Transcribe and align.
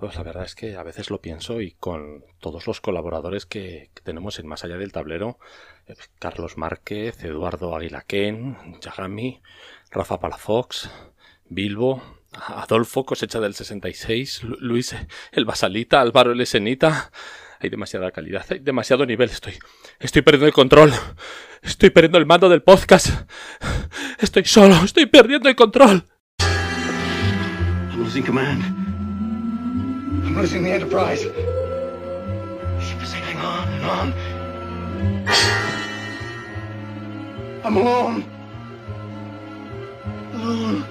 Pues 0.00 0.16
la 0.16 0.22
verdad 0.22 0.44
es 0.44 0.54
que 0.54 0.76
a 0.76 0.82
veces 0.82 1.10
lo 1.10 1.20
pienso 1.20 1.60
y 1.60 1.72
con 1.72 2.24
todos 2.40 2.66
los 2.66 2.80
colaboradores 2.80 3.44
que, 3.44 3.90
tenemos 4.02 4.38
en 4.38 4.46
Más 4.46 4.64
Allá 4.64 4.78
del 4.78 4.92
Tablero, 4.92 5.38
eh, 5.86 5.94
Carlos 6.18 6.56
Márquez, 6.56 7.22
Eduardo 7.22 7.76
Aguilaquén, 7.76 8.56
Yagami, 8.80 9.42
Rafa 9.90 10.18
Palafox, 10.18 10.90
Bilbo, 11.44 12.02
Adolfo, 12.32 13.04
cosecha 13.04 13.40
del 13.40 13.54
66, 13.54 14.42
Luis 14.44 14.96
el 15.32 15.44
Basalita, 15.44 16.00
Álvaro 16.00 16.32
el 16.32 16.40
Esenita. 16.40 17.12
Hay 17.58 17.68
demasiada 17.68 18.10
calidad, 18.10 18.46
hay 18.48 18.60
demasiado 18.60 19.04
nivel. 19.04 19.28
Estoy, 19.28 19.58
estoy 19.98 20.22
perdiendo 20.22 20.46
el 20.46 20.54
control. 20.54 20.94
Estoy 21.60 21.90
perdiendo 21.90 22.16
el 22.16 22.24
mando 22.24 22.48
del 22.48 22.62
podcast. 22.62 23.30
Estoy 24.18 24.46
solo, 24.46 24.76
estoy 24.82 25.04
perdiendo 25.04 25.50
el 25.50 25.56
control. 25.56 26.04
I'm 26.40 28.02
losing 28.02 28.24
command. 28.24 28.79
I'm 30.30 30.36
losing 30.36 30.62
the 30.62 30.70
Enterprise. 30.70 31.22
Ship 31.22 31.34
is 33.02 33.12
hanging 33.12 33.38
on 33.38 33.68
and 33.68 33.84
on. 33.84 34.14
I'm 37.64 37.76
alone. 37.76 38.24
Alone. 40.34 40.84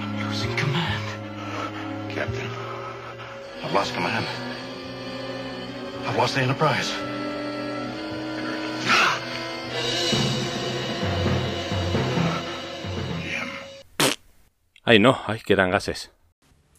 I'm 0.00 0.28
losing 0.28 0.56
command. 0.56 1.04
Captain, 2.10 2.50
I've 3.62 3.72
lost 3.72 3.94
command. 3.94 4.26
I've 6.06 6.16
lost 6.16 6.34
the 6.34 6.40
Enterprise. 6.40 6.92
Ay, 14.84 14.98
no, 14.98 15.16
ay, 15.26 15.40
que 15.40 15.52
eran 15.52 15.70
gases. 15.70 16.10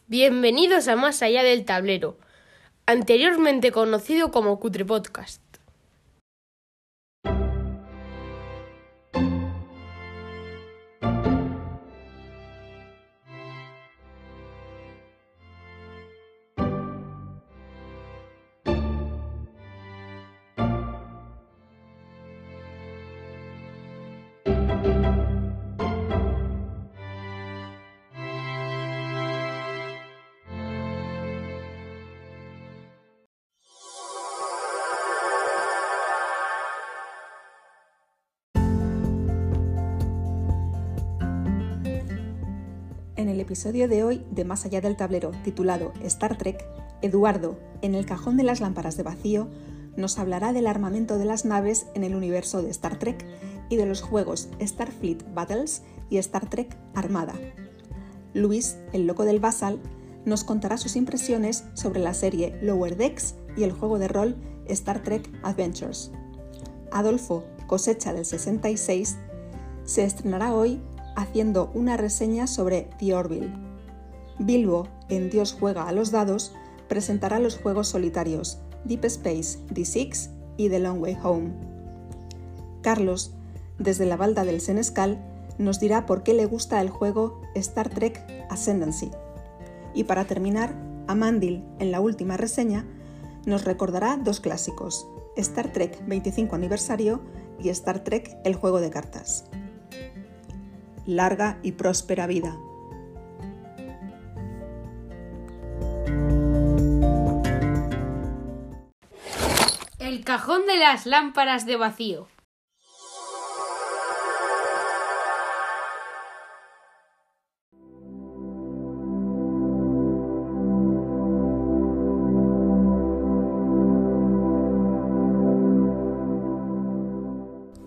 Bienvenidos 0.08 0.90
a 0.90 0.98
Más 0.98 1.22
Allá 1.22 1.42
del 1.42 1.64
Tablero, 1.64 2.18
anteriormente 2.86 3.72
conocido 3.72 4.30
como 4.30 4.60
Cutre 4.60 4.84
Podcast. 4.84 5.43
Episodio 43.54 43.88
de 43.88 44.04
hoy 44.04 44.26
de 44.32 44.46
Más 44.46 44.66
allá 44.66 44.82
del 44.82 44.98
tablero, 44.98 45.30
titulado 45.44 45.94
Star 46.02 46.40
Trek, 46.40 46.66
Eduardo, 47.04 47.60
en 47.84 47.94
el 47.94 48.04
cajón 48.04 48.36
de 48.36 48.42
las 48.42 48.62
lámparas 48.62 48.98
de 48.98 49.04
vacío, 49.04 49.48
nos 49.96 50.18
hablará 50.18 50.54
del 50.54 50.66
armamento 50.66 51.20
de 51.20 51.26
las 51.26 51.46
naves 51.46 51.86
en 51.94 52.04
el 52.04 52.16
universo 52.16 52.64
de 52.64 52.72
Star 52.72 52.98
Trek 52.98 53.24
y 53.70 53.76
de 53.76 53.86
los 53.86 54.02
juegos 54.02 54.50
Starfleet 54.60 55.36
Battles 55.36 55.84
y 56.10 56.18
Star 56.18 56.50
Trek 56.50 56.76
Armada. 56.96 57.36
Luis, 58.34 58.80
el 58.92 59.06
loco 59.06 59.24
del 59.24 59.40
Basal, 59.40 59.80
nos 60.26 60.44
contará 60.44 60.78
sus 60.78 60.96
impresiones 60.96 61.64
sobre 61.76 62.00
la 62.00 62.16
serie 62.16 62.58
Lower 62.64 62.98
Decks 62.98 63.36
y 63.56 63.66
el 63.66 63.72
juego 63.72 64.00
de 64.00 64.08
rol 64.08 64.36
Star 64.66 65.04
Trek 65.04 65.30
Adventures. 65.44 66.12
Adolfo, 66.92 67.44
cosecha 67.68 68.14
del 68.14 68.26
66, 68.26 69.16
se 69.84 70.06
estrenará 70.06 70.56
hoy 70.56 70.82
haciendo 71.16 71.72
una 71.74 71.98
reseña 71.98 72.48
sobre 72.48 72.90
The 73.00 73.14
Orville. 73.16 73.54
Bilbo, 74.40 74.88
en 75.10 75.30
Dios 75.30 75.56
juega 75.58 75.88
a 75.88 75.92
los 75.92 76.12
dados, 76.12 76.54
presentará 76.88 77.40
los 77.40 77.58
juegos 77.58 77.88
solitarios 77.88 78.60
Deep 78.86 79.06
Space 79.06 79.60
D6 79.70 80.30
y 80.58 80.70
The 80.70 80.80
Long 80.80 81.02
Way 81.02 81.18
Home. 81.24 81.52
Carlos, 82.82 83.34
desde 83.80 84.06
la 84.06 84.18
balda 84.18 84.44
del 84.44 84.62
Senescal, 84.62 85.24
nos 85.58 85.80
dirá 85.80 86.06
por 86.06 86.24
qué 86.24 86.34
le 86.34 86.46
gusta 86.46 86.82
el 86.82 86.90
juego 86.90 87.42
Star 87.56 87.90
Trek 87.90 88.22
Ascendancy. 88.50 89.12
Y 89.94 90.06
para 90.06 90.26
terminar, 90.26 90.76
Amandil, 91.08 91.64
en 91.80 91.92
la 91.92 92.02
última 92.02 92.38
reseña, 92.38 92.86
nos 93.46 93.66
recordará 93.66 94.18
dos 94.18 94.40
clásicos, 94.40 95.08
Star 95.38 95.72
Trek 95.72 96.06
25 96.08 96.56
aniversario 96.56 97.22
y 97.60 97.70
Star 97.70 98.04
Trek 98.04 98.38
El 98.44 98.56
juego 98.56 98.80
de 98.80 98.90
cartas 98.90 99.46
larga 101.06 101.60
y 101.64 101.74
próspera 101.74 102.28
vida. 102.28 102.58
El 110.00 110.24
cajón 110.24 110.66
de 110.66 110.78
las 110.78 111.06
lámparas 111.06 111.66
de 111.66 111.76
vacío. 111.76 112.28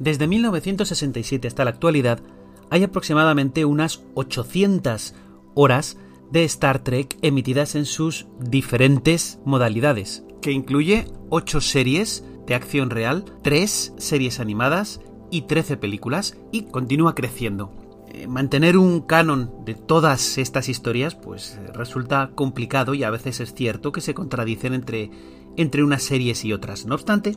Desde 0.07 0.29
1967 0.29 1.49
hasta 1.49 1.65
la 1.65 1.71
actualidad, 1.71 2.21
hay 2.71 2.85
aproximadamente 2.85 3.65
unas 3.65 4.03
800 4.15 5.15
horas 5.55 5.97
de 6.31 6.45
Star 6.45 6.81
Trek 6.81 7.17
emitidas 7.23 7.75
en 7.75 7.87
sus 7.87 8.27
diferentes 8.41 9.39
modalidades, 9.45 10.25
que 10.43 10.53
incluye 10.53 11.07
8 11.31 11.61
series 11.61 12.25
de 12.47 12.55
acción 12.55 12.91
real, 12.91 13.25
3 13.43 13.95
series 13.97 14.41
animadas 14.41 15.01
y 15.31 15.43
13 15.43 15.77
películas, 15.77 16.37
y 16.53 16.63
continúa 16.63 17.15
creciendo. 17.15 17.73
Eh, 18.09 18.29
mantener 18.29 18.79
un 18.79 19.01
canon 19.01 19.51
de 19.65 19.75
todas 19.75 20.39
estas 20.39 20.69
historias 20.69 21.15
pues 21.17 21.59
resulta 21.75 22.31
complicado 22.35 22.95
y 22.95 23.03
a 23.03 23.11
veces 23.11 23.41
es 23.41 23.53
cierto 23.53 23.91
que 23.93 24.01
se 24.01 24.15
contradicen 24.15 24.75
entre, 24.75 25.11
entre 25.57 25.83
unas 25.83 26.03
series 26.03 26.45
y 26.45 26.53
otras. 26.53 26.87
No 26.87 26.95
obstante, 26.95 27.37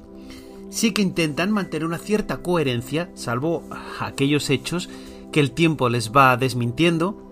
sí 0.70 0.92
que 0.94 1.02
intentan 1.02 1.52
mantener 1.52 1.86
una 1.86 1.98
cierta 1.98 2.38
coherencia, 2.38 3.10
salvo 3.16 3.64
aquellos 4.00 4.50
hechos 4.50 4.90
que 5.32 5.40
el 5.40 5.52
tiempo 5.52 5.90
les 5.90 6.12
va 6.12 6.38
desmintiendo. 6.38 7.26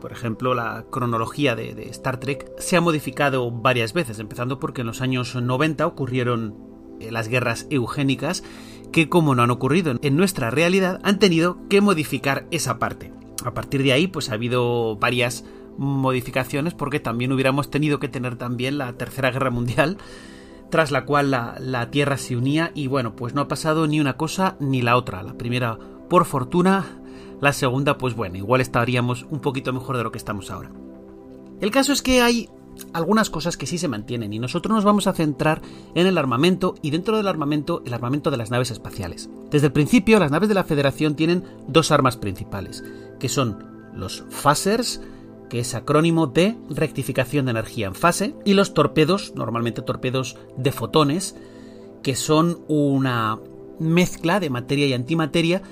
Por 0.00 0.12
ejemplo, 0.12 0.54
la 0.54 0.84
cronología 0.90 1.54
de, 1.54 1.88
Star 1.90 2.18
Trek 2.18 2.50
se 2.58 2.76
ha 2.76 2.80
modificado 2.80 3.50
varias 3.50 3.92
veces, 3.92 4.18
empezando 4.18 4.58
porque 4.58 4.80
en 4.80 4.88
los 4.88 5.00
años 5.00 5.34
90 5.34 5.86
ocurrieron 5.86 6.56
eh, 7.00 7.12
las 7.12 7.28
guerras 7.28 7.66
eugénicas, 7.70 8.42
que 8.90 9.08
como 9.08 9.34
no 9.34 9.42
han 9.42 9.50
ocurrido 9.50 9.94
en 10.00 10.16
nuestra 10.16 10.50
realidad, 10.50 11.00
han 11.04 11.18
tenido 11.18 11.58
que 11.68 11.80
modificar 11.80 12.46
esa 12.50 12.78
parte. 12.78 13.12
A 13.44 13.54
partir 13.54 13.82
de 13.82 13.92
ahí, 13.92 14.06
pues 14.06 14.30
ha 14.30 14.34
habido 14.34 14.96
varias 14.96 15.44
modificaciones 15.78 16.74
porque 16.74 17.00
también 17.00 17.32
hubiéramos 17.32 17.70
tenido 17.70 17.98
que 17.98 18.08
tener 18.08 18.36
también 18.36 18.78
la 18.78 18.92
Tercera 18.94 19.30
Guerra 19.30 19.50
Mundial, 19.50 19.98
tras 20.70 20.90
la 20.90 21.04
cual 21.04 21.30
la, 21.30 21.56
la 21.60 21.90
Tierra 21.90 22.16
se 22.16 22.36
unía 22.36 22.72
y 22.74 22.86
bueno, 22.88 23.14
pues 23.14 23.34
no 23.34 23.42
ha 23.42 23.48
pasado 23.48 23.86
ni 23.86 24.00
una 24.00 24.16
cosa 24.16 24.56
ni 24.58 24.82
la 24.82 24.96
otra. 24.96 25.22
La 25.22 25.34
primera, 25.34 25.78
por 26.08 26.24
fortuna, 26.24 27.01
la 27.42 27.52
segunda, 27.52 27.98
pues 27.98 28.14
bueno, 28.14 28.36
igual 28.36 28.60
estaríamos 28.60 29.26
un 29.28 29.40
poquito 29.40 29.72
mejor 29.72 29.96
de 29.96 30.04
lo 30.04 30.12
que 30.12 30.18
estamos 30.18 30.50
ahora. 30.50 30.70
El 31.60 31.72
caso 31.72 31.92
es 31.92 32.00
que 32.00 32.22
hay 32.22 32.48
algunas 32.92 33.30
cosas 33.30 33.56
que 33.56 33.66
sí 33.66 33.78
se 33.78 33.88
mantienen 33.88 34.32
y 34.32 34.38
nosotros 34.38 34.72
nos 34.72 34.84
vamos 34.84 35.08
a 35.08 35.12
centrar 35.12 35.60
en 35.96 36.06
el 36.06 36.18
armamento 36.18 36.76
y 36.82 36.90
dentro 36.90 37.16
del 37.16 37.26
armamento 37.26 37.82
el 37.84 37.94
armamento 37.94 38.30
de 38.30 38.36
las 38.36 38.52
naves 38.52 38.70
espaciales. 38.70 39.28
Desde 39.50 39.66
el 39.66 39.72
principio 39.72 40.20
las 40.20 40.30
naves 40.30 40.48
de 40.48 40.54
la 40.54 40.62
Federación 40.62 41.16
tienen 41.16 41.42
dos 41.66 41.90
armas 41.90 42.16
principales, 42.16 42.84
que 43.18 43.28
son 43.28 43.66
los 43.92 44.24
phasers, 44.30 45.00
que 45.50 45.58
es 45.58 45.74
acrónimo 45.74 46.28
de 46.28 46.56
rectificación 46.70 47.46
de 47.46 47.50
energía 47.50 47.88
en 47.88 47.96
fase, 47.96 48.36
y 48.44 48.54
los 48.54 48.72
torpedos, 48.72 49.32
normalmente 49.34 49.82
torpedos 49.82 50.38
de 50.56 50.70
fotones, 50.70 51.34
que 52.04 52.14
son 52.14 52.60
una 52.68 53.40
mezcla 53.80 54.38
de 54.38 54.48
materia 54.48 54.86
y 54.86 54.92
antimateria 54.92 55.62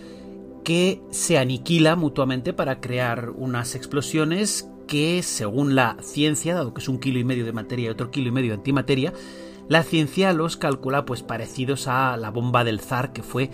que 0.65 1.03
se 1.11 1.39
aniquila 1.39 1.97
mutuamente 1.97 2.53
para 2.53 2.81
crear 2.81 3.31
unas 3.31 3.75
explosiones 3.75 4.69
que, 4.87 5.23
según 5.23 5.75
la 5.75 5.97
ciencia, 6.03 6.55
dado 6.55 6.75
que 6.75 6.81
es 6.81 6.89
un 6.89 6.99
kilo 6.99 7.19
y 7.19 7.25
medio 7.25 7.45
de 7.45 7.53
materia 7.53 7.87
y 7.87 7.91
otro 7.91 8.11
kilo 8.11 8.29
y 8.29 8.33
medio 8.33 8.51
de 8.51 8.57
antimateria, 8.57 9.13
la 9.69 9.83
ciencia 9.85 10.33
los 10.33 10.57
calcula 10.57 11.05
pues 11.05 11.23
parecidos 11.23 11.87
a 11.87 12.17
la 12.17 12.31
bomba 12.31 12.65
del 12.65 12.81
zar, 12.81 13.13
que 13.13 13.23
fue 13.23 13.51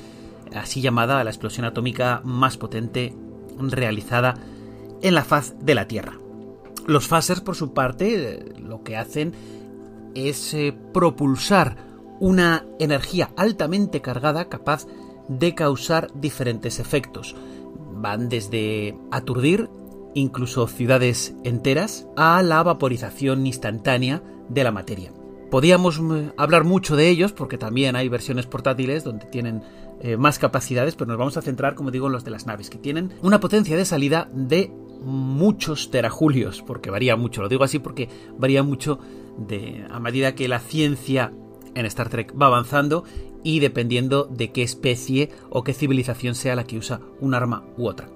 así 0.55 0.81
llamada 0.81 1.23
la 1.25 1.31
explosión 1.31 1.67
atómica 1.67 2.23
más 2.25 2.57
potente 2.57 3.15
realizada 3.59 4.35
en 5.03 5.15
la 5.15 5.25
faz 5.25 5.55
de 5.61 5.75
la 5.75 5.89
Tierra. 5.89 6.19
Los 6.87 7.09
phasers, 7.09 7.41
por 7.41 7.57
su 7.57 7.75
parte, 7.75 8.55
lo 8.59 8.83
que 8.83 8.97
hacen 8.97 9.35
es 10.15 10.55
eh, 10.55 10.75
propulsar 10.95 11.77
una 12.21 12.65
energía 12.79 13.31
altamente 13.37 14.01
cargada 14.01 14.49
capaz 14.49 14.87
de 14.87 14.93
causar 15.55 16.09
diferentes 16.15 16.79
efectos. 16.79 17.35
Van 17.95 18.29
desde 18.29 18.97
aturdir 19.11 19.69
incluso 20.15 20.67
ciudades 20.67 21.35
enteras 21.45 22.07
a 22.17 22.43
la 22.43 22.63
vaporización 22.63 23.47
instantánea 23.47 24.23
de 24.49 24.65
la 24.65 24.73
materia. 24.73 25.13
Podíamos 25.51 26.01
mm, 26.01 26.31
hablar 26.37 26.65
mucho 26.65 26.97
de 26.97 27.09
ellos 27.09 27.33
porque 27.33 27.59
también 27.59 27.97
hay 27.97 28.09
versiones 28.09 28.47
portátiles 28.47 29.05
donde 29.05 29.27
tienen 29.27 29.63
eh, 30.01 30.17
más 30.17 30.39
capacidades, 30.39 30.97
pero 30.97 31.09
nos 31.09 31.19
vamos 31.19 31.37
a 31.37 31.43
centrar, 31.43 31.75
como 31.75 31.91
digo, 31.91 32.07
en 32.07 32.13
los 32.13 32.25
de 32.25 32.31
las 32.31 32.47
naves, 32.47 32.71
que 32.71 32.79
tienen 32.79 33.13
una 33.23 33.41
potencia 33.41 33.77
de 33.77 33.85
salida 33.85 34.29
de 34.33 34.73
muchos 35.03 35.91
terajulios, 35.91 36.63
porque 36.63 36.91
varía 36.91 37.17
mucho, 37.17 37.43
lo 37.43 37.49
digo 37.49 37.65
así 37.65 37.79
porque 37.79 38.09
varía 38.39 38.63
mucho 38.63 38.99
de, 39.39 39.87
a 39.91 40.01
medida 40.01 40.35
que 40.35 40.49
la 40.49 40.59
ciencia 40.59 41.33
en 41.75 41.87
Star 41.87 42.09
Trek 42.09 42.35
va 42.41 42.47
avanzando 42.47 43.05
y 43.47 43.61
dependiendo 43.61 44.25
de 44.25 44.51
qué 44.51 44.65
especie 44.65 45.31
o 45.51 45.63
qué 45.63 45.73
civilización 45.73 46.35
sea 46.35 46.57
la 46.57 46.65
que 46.65 46.79
usa 46.79 47.01
un 47.21 47.33
arma 47.33 47.65
u 47.77 47.87
otra. 47.87 48.09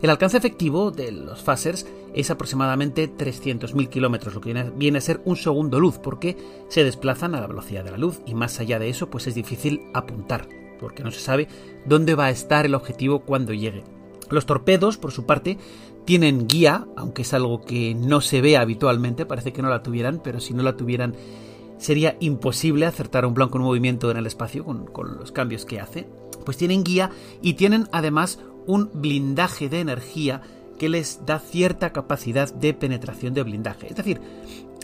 El 0.00 0.10
alcance 0.10 0.36
efectivo 0.36 0.92
de 0.92 1.10
los 1.10 1.42
phasers 1.42 1.88
es 2.14 2.30
aproximadamente 2.30 3.10
300.000 3.12 3.88
kilómetros, 3.88 4.36
lo 4.36 4.40
que 4.40 4.52
viene 4.76 4.98
a 4.98 5.00
ser 5.00 5.20
un 5.24 5.34
segundo 5.34 5.80
luz, 5.80 5.98
porque 5.98 6.36
se 6.68 6.84
desplazan 6.84 7.34
a 7.34 7.40
la 7.40 7.48
velocidad 7.48 7.82
de 7.82 7.90
la 7.90 7.98
luz 7.98 8.20
y 8.26 8.34
más 8.34 8.60
allá 8.60 8.78
de 8.78 8.88
eso, 8.88 9.10
pues 9.10 9.26
es 9.26 9.34
difícil 9.34 9.80
apuntar, 9.92 10.48
porque 10.78 11.02
no 11.02 11.10
se 11.10 11.18
sabe 11.18 11.48
dónde 11.84 12.14
va 12.14 12.26
a 12.26 12.30
estar 12.30 12.64
el 12.64 12.76
objetivo 12.76 13.22
cuando 13.22 13.52
llegue. 13.52 13.82
Los 14.30 14.46
torpedos, 14.46 14.98
por 14.98 15.10
su 15.10 15.26
parte, 15.26 15.58
tienen 16.04 16.46
guía, 16.46 16.86
aunque 16.96 17.22
es 17.22 17.34
algo 17.34 17.62
que 17.62 17.96
no 17.96 18.20
se 18.20 18.40
ve 18.40 18.56
habitualmente, 18.56 19.26
parece 19.26 19.52
que 19.52 19.62
no 19.62 19.68
la 19.68 19.82
tuvieran, 19.82 20.20
pero 20.22 20.38
si 20.38 20.54
no 20.54 20.62
la 20.62 20.76
tuvieran 20.76 21.16
sería 21.78 22.16
imposible 22.20 22.86
acertar 22.86 23.26
un 23.26 23.34
blanco 23.34 23.58
en 23.58 23.64
movimiento 23.64 24.10
en 24.10 24.16
el 24.16 24.26
espacio 24.26 24.64
con, 24.64 24.86
con 24.86 25.16
los 25.16 25.32
cambios 25.32 25.64
que 25.64 25.80
hace. 25.80 26.08
Pues 26.44 26.56
tienen 26.56 26.84
guía 26.84 27.10
y 27.42 27.54
tienen 27.54 27.88
además 27.92 28.38
un 28.66 28.90
blindaje 28.92 29.68
de 29.68 29.80
energía 29.80 30.42
que 30.78 30.88
les 30.88 31.24
da 31.24 31.38
cierta 31.38 31.92
capacidad 31.92 32.52
de 32.52 32.74
penetración 32.74 33.34
de 33.34 33.42
blindaje. 33.42 33.88
Es 33.88 33.96
decir, 33.96 34.20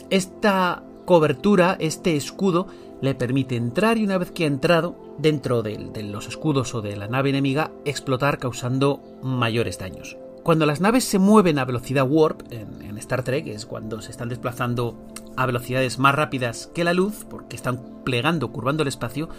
esta 0.09 0.83
cobertura, 1.05 1.77
este 1.79 2.15
escudo, 2.15 2.67
le 3.01 3.15
permite 3.15 3.55
entrar 3.55 3.97
y 3.97 4.05
una 4.05 4.17
vez 4.17 4.31
que 4.31 4.45
ha 4.45 4.47
entrado 4.47 4.95
dentro 5.17 5.61
de, 5.61 5.77
los 6.03 6.27
escudos 6.27 6.73
o 6.73 6.81
de 6.81 6.95
la 6.95 7.07
nave 7.07 7.29
enemiga, 7.29 7.71
explotar 7.85 8.39
causando 8.39 9.01
mayores 9.21 9.77
daños. 9.77 10.17
Cuando 10.41 10.65
las 10.65 10.81
naves 10.81 11.03
se 11.03 11.19
mueven 11.19 11.59
a 11.59 11.65
velocidad 11.65 12.07
warp 12.09 12.41
en, 12.51 12.81
en 12.81 12.97
Star 12.97 13.23
Trek, 13.23 13.47
es 13.47 13.65
cuando 13.65 14.01
se 14.01 14.11
están 14.11 14.29
desplazando 14.29 14.97
a 15.37 15.45
velocidades 15.45 15.99
más 15.99 16.15
rápidas 16.15 16.69
que 16.73 16.83
la 16.83 16.93
luz, 16.93 17.25
porque 17.29 17.55
están 17.55 18.03
plegando, 18.03 18.51
curvando 18.51 18.83
el 18.83 18.89
espacio, 18.89 19.29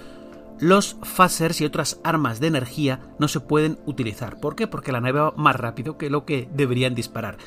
los 0.61 0.96
phasers 1.02 1.61
y 1.61 1.64
otras 1.64 2.00
armas 2.05 2.41
de 2.41 2.46
energía 2.46 3.00
no 3.19 3.29
se 3.29 3.41
pueden 3.41 3.79
utilizar. 3.87 4.38
¿Por 4.38 4.55
qué? 4.55 4.67
Porque 4.67 4.93
la 4.93 5.00
nave 5.00 5.20
va 5.20 5.35
más 5.37 5.56
rápido 5.56 5.99
que 5.99 6.11
lo 6.11 6.25
que 6.25 6.49
deberían 6.52 6.94
disparar. 6.94 7.38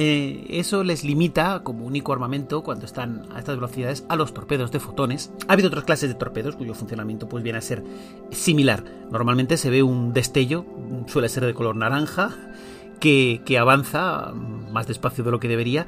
Eh, 0.00 0.46
eso 0.50 0.84
les 0.84 1.02
limita 1.02 1.64
como 1.64 1.84
único 1.84 2.12
armamento 2.12 2.62
cuando 2.62 2.86
están 2.86 3.26
a 3.34 3.40
estas 3.40 3.56
velocidades 3.56 4.04
a 4.08 4.14
los 4.14 4.32
torpedos 4.32 4.70
de 4.70 4.78
fotones. 4.78 5.32
Ha 5.48 5.54
habido 5.54 5.68
otras 5.68 5.84
clases 5.84 6.08
de 6.08 6.14
torpedos 6.14 6.54
cuyo 6.54 6.74
funcionamiento 6.74 7.28
pues 7.28 7.42
viene 7.42 7.58
a 7.58 7.62
ser 7.62 7.82
similar. 8.30 8.84
Normalmente 9.10 9.56
se 9.56 9.70
ve 9.70 9.82
un 9.82 10.12
destello, 10.12 10.64
suele 11.08 11.28
ser 11.28 11.46
de 11.46 11.54
color 11.54 11.74
naranja, 11.74 12.30
que, 13.00 13.42
que 13.44 13.58
avanza 13.58 14.32
más 14.70 14.86
despacio 14.86 15.24
de 15.24 15.32
lo 15.32 15.40
que 15.40 15.48
debería. 15.48 15.86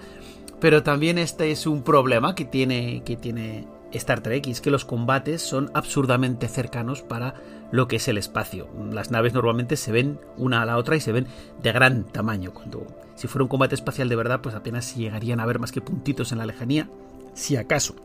Pero 0.60 0.82
también 0.82 1.18
este 1.18 1.50
es 1.50 1.66
un 1.66 1.82
problema 1.82 2.34
que 2.34 2.44
tiene, 2.44 3.02
que 3.04 3.16
tiene 3.16 3.66
Star 3.92 4.20
Trek 4.20 4.46
y 4.46 4.50
es 4.50 4.60
que 4.60 4.70
los 4.70 4.84
combates 4.84 5.42
son 5.42 5.70
absurdamente 5.74 6.48
cercanos 6.48 7.02
para 7.02 7.34
lo 7.72 7.88
que 7.88 7.96
es 7.96 8.08
el 8.08 8.18
espacio. 8.18 8.68
Las 8.92 9.10
naves 9.10 9.32
normalmente 9.32 9.76
se 9.76 9.92
ven 9.92 10.20
una 10.36 10.62
a 10.62 10.66
la 10.66 10.76
otra 10.76 10.96
y 10.96 11.00
se 11.00 11.12
ven 11.12 11.26
de 11.62 11.72
gran 11.72 12.04
tamaño. 12.04 12.52
Cuando 12.52 12.86
si 13.14 13.26
fuera 13.26 13.44
un 13.44 13.48
combate 13.48 13.74
espacial 13.74 14.08
de 14.08 14.16
verdad, 14.16 14.40
pues 14.42 14.54
apenas 14.54 14.96
llegarían 14.96 15.40
a 15.40 15.46
ver 15.46 15.58
más 15.58 15.72
que 15.72 15.80
puntitos 15.80 16.32
en 16.32 16.38
la 16.38 16.46
lejanía, 16.46 16.88
si 17.34 17.56
acaso. 17.56 17.96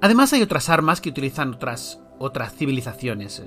Además 0.00 0.32
hay 0.32 0.42
otras 0.42 0.68
armas 0.68 1.00
que 1.00 1.10
utilizan 1.10 1.54
otras 1.54 2.00
otras 2.18 2.54
civilizaciones. 2.54 3.42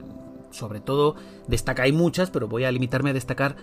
Sobre 0.52 0.80
todo 0.80 1.16
destaca 1.48 1.84
hay 1.84 1.92
muchas, 1.92 2.30
pero 2.30 2.48
voy 2.48 2.64
a 2.64 2.72
limitarme 2.72 3.12
a 3.12 3.14
destacar 3.14 3.56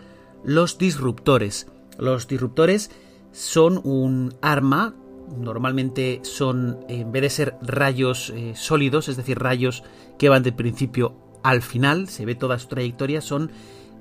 los 0.45 0.79
disruptores. 0.79 1.67
Los 1.99 2.29
disruptores 2.29 2.91
son 3.35 3.81
un 3.85 4.35
arma 4.41 4.95
normalmente 5.39 6.21
son, 6.23 6.79
en 6.89 7.13
vez 7.13 7.23
de 7.23 7.31
ser 7.31 7.57
rayos 7.63 8.31
eh, 8.31 8.53
sólidos, 8.55 9.09
es 9.09 9.17
decir, 9.17 9.39
rayos 9.39 9.83
que 10.19 10.29
van 10.29 10.43
de 10.43 10.53
principio 10.53 11.17
al 11.43 11.63
final, 11.63 12.09
se 12.09 12.25
ve 12.25 12.35
toda 12.35 12.59
su 12.59 12.69
trayectoria, 12.69 13.21
son 13.21 13.51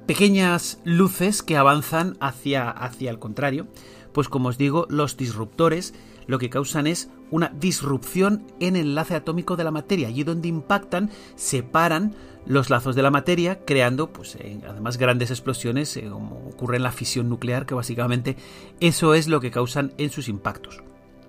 pequeñas 0.06 0.80
luces 0.83 1.44
que 1.44 1.57
avanzan 1.57 2.18
hacia, 2.19 2.69
hacia 2.69 3.09
el 3.09 3.19
contrario. 3.19 3.68
Pues 4.12 4.30
como 4.30 4.50
os 4.50 4.57
digo, 4.57 4.85
los 4.89 5.18
disruptores 5.18 5.94
lo 6.27 6.39
que 6.39 6.50
causan 6.50 6.88
es 6.88 7.09
una 7.31 7.50
disrupción 7.50 8.45
en 8.59 8.75
el 8.75 8.88
enlace 8.89 9.15
atómico 9.15 9.56
de 9.56 9.63
la 9.63 9.71
materia. 9.71 10.07
Allí 10.07 10.24
donde 10.24 10.47
impactan, 10.47 11.09
separan 11.35 12.13
los 12.45 12.69
lazos 12.69 12.95
de 12.95 13.01
la 13.01 13.12
materia, 13.12 13.63
creando, 13.66 14.12
pues, 14.12 14.38
además, 14.68 14.98
grandes 14.98 15.31
explosiones, 15.31 15.95
eh, 15.98 16.07
como 16.10 16.48
ocurre 16.48 16.78
en 16.78 16.84
la 16.84 16.92
fisión 16.92 17.30
nuclear, 17.30 17.66
que 17.66 17.75
básicamente 17.75 18.36
eso 18.80 19.13
es 19.13 19.28
lo 19.28 19.40
que 19.40 19.51
causan 19.51 19.94
en 19.98 20.10
sus 20.10 20.28
impactos. 20.28 20.84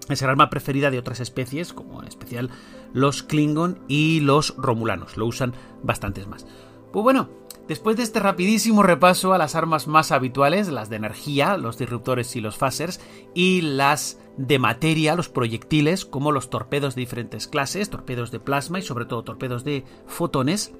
Es 0.08 0.20
el 0.22 0.28
arma 0.28 0.50
preferida 0.50 0.90
de 0.90 0.98
otras 0.98 1.20
especies, 1.20 1.72
como 1.72 2.02
en 2.02 2.08
especial 2.08 2.50
los 2.92 3.22
Klingon 3.22 3.78
y 3.88 4.20
los 4.20 4.54
Romulanos. 4.58 5.16
Lo 5.16 5.26
usan 5.26 5.54
bastantes 5.82 6.26
más. 6.26 6.46
Pues 6.92 7.02
bueno, 7.02 7.30
después 7.68 7.96
de 7.96 8.02
este 8.02 8.20
rapidísimo 8.20 8.82
repaso 8.82 9.32
a 9.32 9.38
las 9.38 9.54
armas 9.54 9.88
más 9.88 10.12
habituales, 10.12 10.68
las 10.68 10.90
de 10.90 10.96
energía, 10.96 11.56
los 11.56 11.78
disruptores 11.78 12.36
y 12.36 12.40
los 12.40 12.56
phasers, 12.56 13.00
y 13.34 13.62
las 13.62 14.18
de 14.36 14.58
materia, 14.58 15.16
los 15.16 15.30
proyectiles, 15.30 16.04
como 16.04 16.32
los 16.32 16.50
torpedos 16.50 16.94
de 16.94 17.00
diferentes 17.00 17.48
clases, 17.48 17.88
torpedos 17.88 18.30
de 18.30 18.40
plasma 18.40 18.78
y 18.78 18.82
sobre 18.82 19.06
todo 19.06 19.24
torpedos 19.24 19.64
de 19.64 19.84
fotones, 20.06 20.74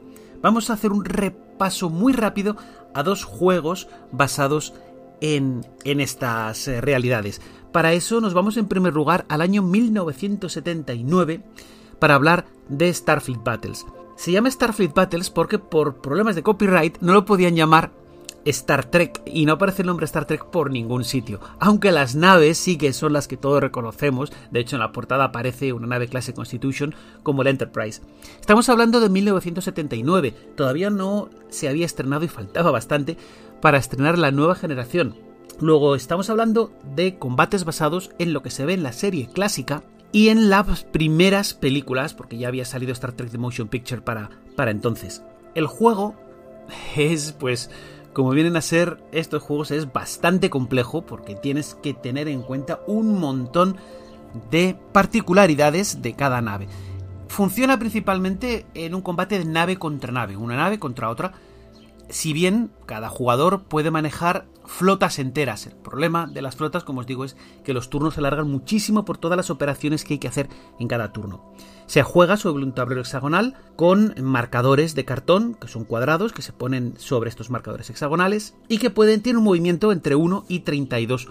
vamos 0.45 0.69
a 0.69 0.75
hacer 0.75 0.93
un 0.93 1.07
repaso 1.07 1.89
muy 1.89 2.13
rápido 2.13 2.57
a 2.93 3.03
dos 3.03 3.25
juegos 3.25 3.89
basados 4.13 4.75
en, 5.23 5.67
en 5.85 6.01
estas 6.01 6.69
eh, 6.69 6.83
realidades. 6.83 7.41
Para 7.73 7.95
eso 7.95 8.21
nos 8.21 8.35
vamos 8.35 8.59
en 8.59 8.69
primer 8.69 8.93
lugar 8.93 9.25
al 9.31 9.41
año 9.41 9.63
1979 9.63 11.43
para 11.99 12.15
hablar 12.15 12.45
de 12.69 12.93
Starfleet 12.93 13.43
Battles. 13.43 13.87
Se 14.17 14.33
llama 14.33 14.51
Starfleet 14.51 14.93
Battles 14.93 15.31
porque 15.31 15.59
por 15.59 16.03
problemas 16.03 16.35
de 16.35 16.43
copyright 16.43 16.99
no 17.01 17.15
lo 17.15 17.25
podían 17.25 17.57
llamar 17.57 17.93
Star 18.45 18.85
Trek 18.85 19.23
y 19.27 19.47
no 19.47 19.55
aparece 19.55 19.83
el 19.83 19.87
nombre 19.87 20.05
Star 20.05 20.27
Trek 20.27 20.47
por 20.47 20.71
ningún 20.71 21.05
sitio, 21.05 21.41
aunque 21.59 21.93
las 21.93 22.15
naves 22.15 22.59
sí 22.59 22.77
que 22.77 22.93
son 22.93 23.13
las 23.13 23.29
que 23.29 23.37
todos 23.37 23.61
reconocemos, 23.61 24.33
de 24.51 24.61
hecho 24.61 24.77
en 24.77 24.81
la 24.81 24.93
portada 24.93 25.25
aparece 25.25 25.73
una 25.73 25.87
nave 25.87 26.09
clase 26.09 26.35
Constitution 26.35 26.95
como 27.23 27.43
el 27.43 27.49
Enterprise. 27.49 28.03
Estamos 28.41 28.69
hablando 28.69 29.01
de 29.01 29.09
1979, 29.09 30.35
todavía 30.57 30.91
no 30.91 31.31
se 31.49 31.69
había 31.69 31.87
estrenado 31.87 32.25
y 32.25 32.29
faltaba 32.29 32.71
bastante 32.71 33.17
para 33.61 33.79
estrenar 33.79 34.19
la 34.19 34.31
nueva 34.31 34.55
generación, 34.55 35.17
Luego 35.61 35.95
estamos 35.95 36.31
hablando 36.31 36.73
de 36.97 37.19
combates 37.19 37.65
basados 37.65 38.11
en 38.19 38.33
lo 38.33 38.43
que 38.43 38.51
se 38.51 38.65
ve 38.65 38.75
en 38.75 38.83
la 38.83 38.93
serie 38.93 39.29
clásica 39.33 39.85
y 40.11 40.29
en 40.29 40.51
las 40.51 40.85
primeras 40.85 41.55
películas, 41.55 42.15
porque 42.15 42.39
ya 42.39 42.49
había 42.49 42.65
salido 42.65 42.93
Star 42.93 43.13
Trek 43.13 43.31
The 43.31 43.39
Motion 43.39 43.69
Picture 43.69 44.03
para, 44.03 44.31
para 44.57 44.71
entonces. 44.71 45.23
El 45.55 45.67
juego 45.67 46.15
es, 46.97 47.33
pues, 47.33 47.71
como 48.15 48.31
vienen 48.31 48.57
a 48.57 48.63
ser 48.63 49.03
estos 49.13 49.43
juegos, 49.43 49.71
es 49.71 49.93
bastante 49.93 50.49
complejo 50.49 51.03
porque 51.03 51.35
tienes 51.35 51.75
que 51.75 51.93
tener 51.93 52.29
en 52.29 52.43
cuenta 52.43 52.81
un 52.87 53.19
montón 53.19 53.77
de 54.51 54.79
particularidades 54.93 56.01
de 56.01 56.15
cada 56.15 56.41
nave. 56.41 56.69
Funciona 57.29 57.79
principalmente 57.79 58.67
en 58.75 58.95
un 58.95 59.03
combate 59.03 59.39
de 59.39 59.45
nave 59.45 59.77
contra 59.77 60.13
nave, 60.13 60.37
una 60.37 60.57
nave 60.57 60.79
contra 60.79 61.11
otra, 61.11 61.33
si 62.09 62.33
bien 62.33 62.71
cada 62.87 63.09
jugador 63.09 63.65
puede 63.65 63.91
manejar 63.91 64.47
flotas 64.65 65.19
enteras. 65.19 65.67
El 65.67 65.75
problema 65.75 66.27
de 66.27 66.43
las 66.43 66.57
flotas, 66.57 66.85
como 66.85 67.01
os 67.01 67.07
digo, 67.07 67.25
es 67.25 67.37
que 67.65 67.75
los 67.75 67.91
turnos 67.91 68.15
se 68.15 68.21
alargan 68.21 68.51
muchísimo 68.51 69.05
por 69.05 69.19
todas 69.19 69.37
las 69.37 69.51
operaciones 69.51 70.05
que 70.05 70.15
hay 70.15 70.19
que 70.19 70.29
hacer 70.29 70.49
en 70.79 70.89
cada 70.89 71.13
turno. 71.13 71.53
Se 71.87 72.03
juega 72.03 72.37
sobre 72.37 72.65
un 72.65 72.73
tablero 72.73 73.03
hexagonal 73.03 73.55
con 73.77 74.15
marcadores 74.21 74.95
de 74.95 75.05
cartón, 75.05 75.55
que 75.55 75.69
son 75.69 75.85
cuadrados, 75.85 76.33
que 76.33 76.43
se 76.43 76.53
ponen 76.53 76.95
sobre 76.97 77.29
estos 77.29 77.51
marcadores 77.51 77.91
hexagonales 77.91 78.55
y 78.69 78.79
que 78.79 78.91
pueden 78.91 79.21
tener 79.21 79.39
un 79.39 79.45
movimiento 79.45 79.93
entre 79.93 80.15
1 80.15 80.47
y 80.49 80.61
32 80.61 81.29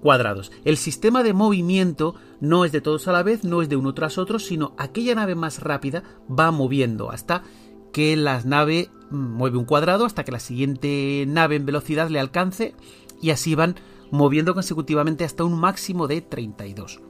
cuadrados. 0.00 0.52
El 0.66 0.76
sistema 0.76 1.22
de 1.22 1.32
movimiento 1.32 2.14
no 2.40 2.66
es 2.66 2.72
de 2.72 2.82
todos 2.82 3.08
a 3.08 3.12
la 3.12 3.22
vez, 3.22 3.42
no 3.42 3.62
es 3.62 3.70
de 3.70 3.76
uno 3.76 3.94
tras 3.94 4.18
otro, 4.18 4.38
sino 4.38 4.74
aquella 4.76 5.14
nave 5.14 5.34
más 5.34 5.60
rápida 5.60 6.02
va 6.28 6.50
moviendo 6.50 7.10
hasta 7.10 7.42
que 7.90 8.14
la 8.16 8.42
nave 8.42 8.90
mueve 9.10 9.56
un 9.56 9.64
cuadrado 9.64 10.04
hasta 10.04 10.24
que 10.24 10.32
la 10.32 10.40
siguiente 10.40 11.24
nave 11.26 11.56
en 11.56 11.64
velocidad 11.64 12.10
le 12.10 12.20
alcance 12.20 12.74
y 13.22 13.30
así 13.30 13.54
van 13.54 13.76
moviendo 14.10 14.52
consecutivamente 14.52 15.24
hasta 15.24 15.44
un 15.44 15.58
máximo 15.58 16.06
de 16.06 16.20
32. 16.20 17.00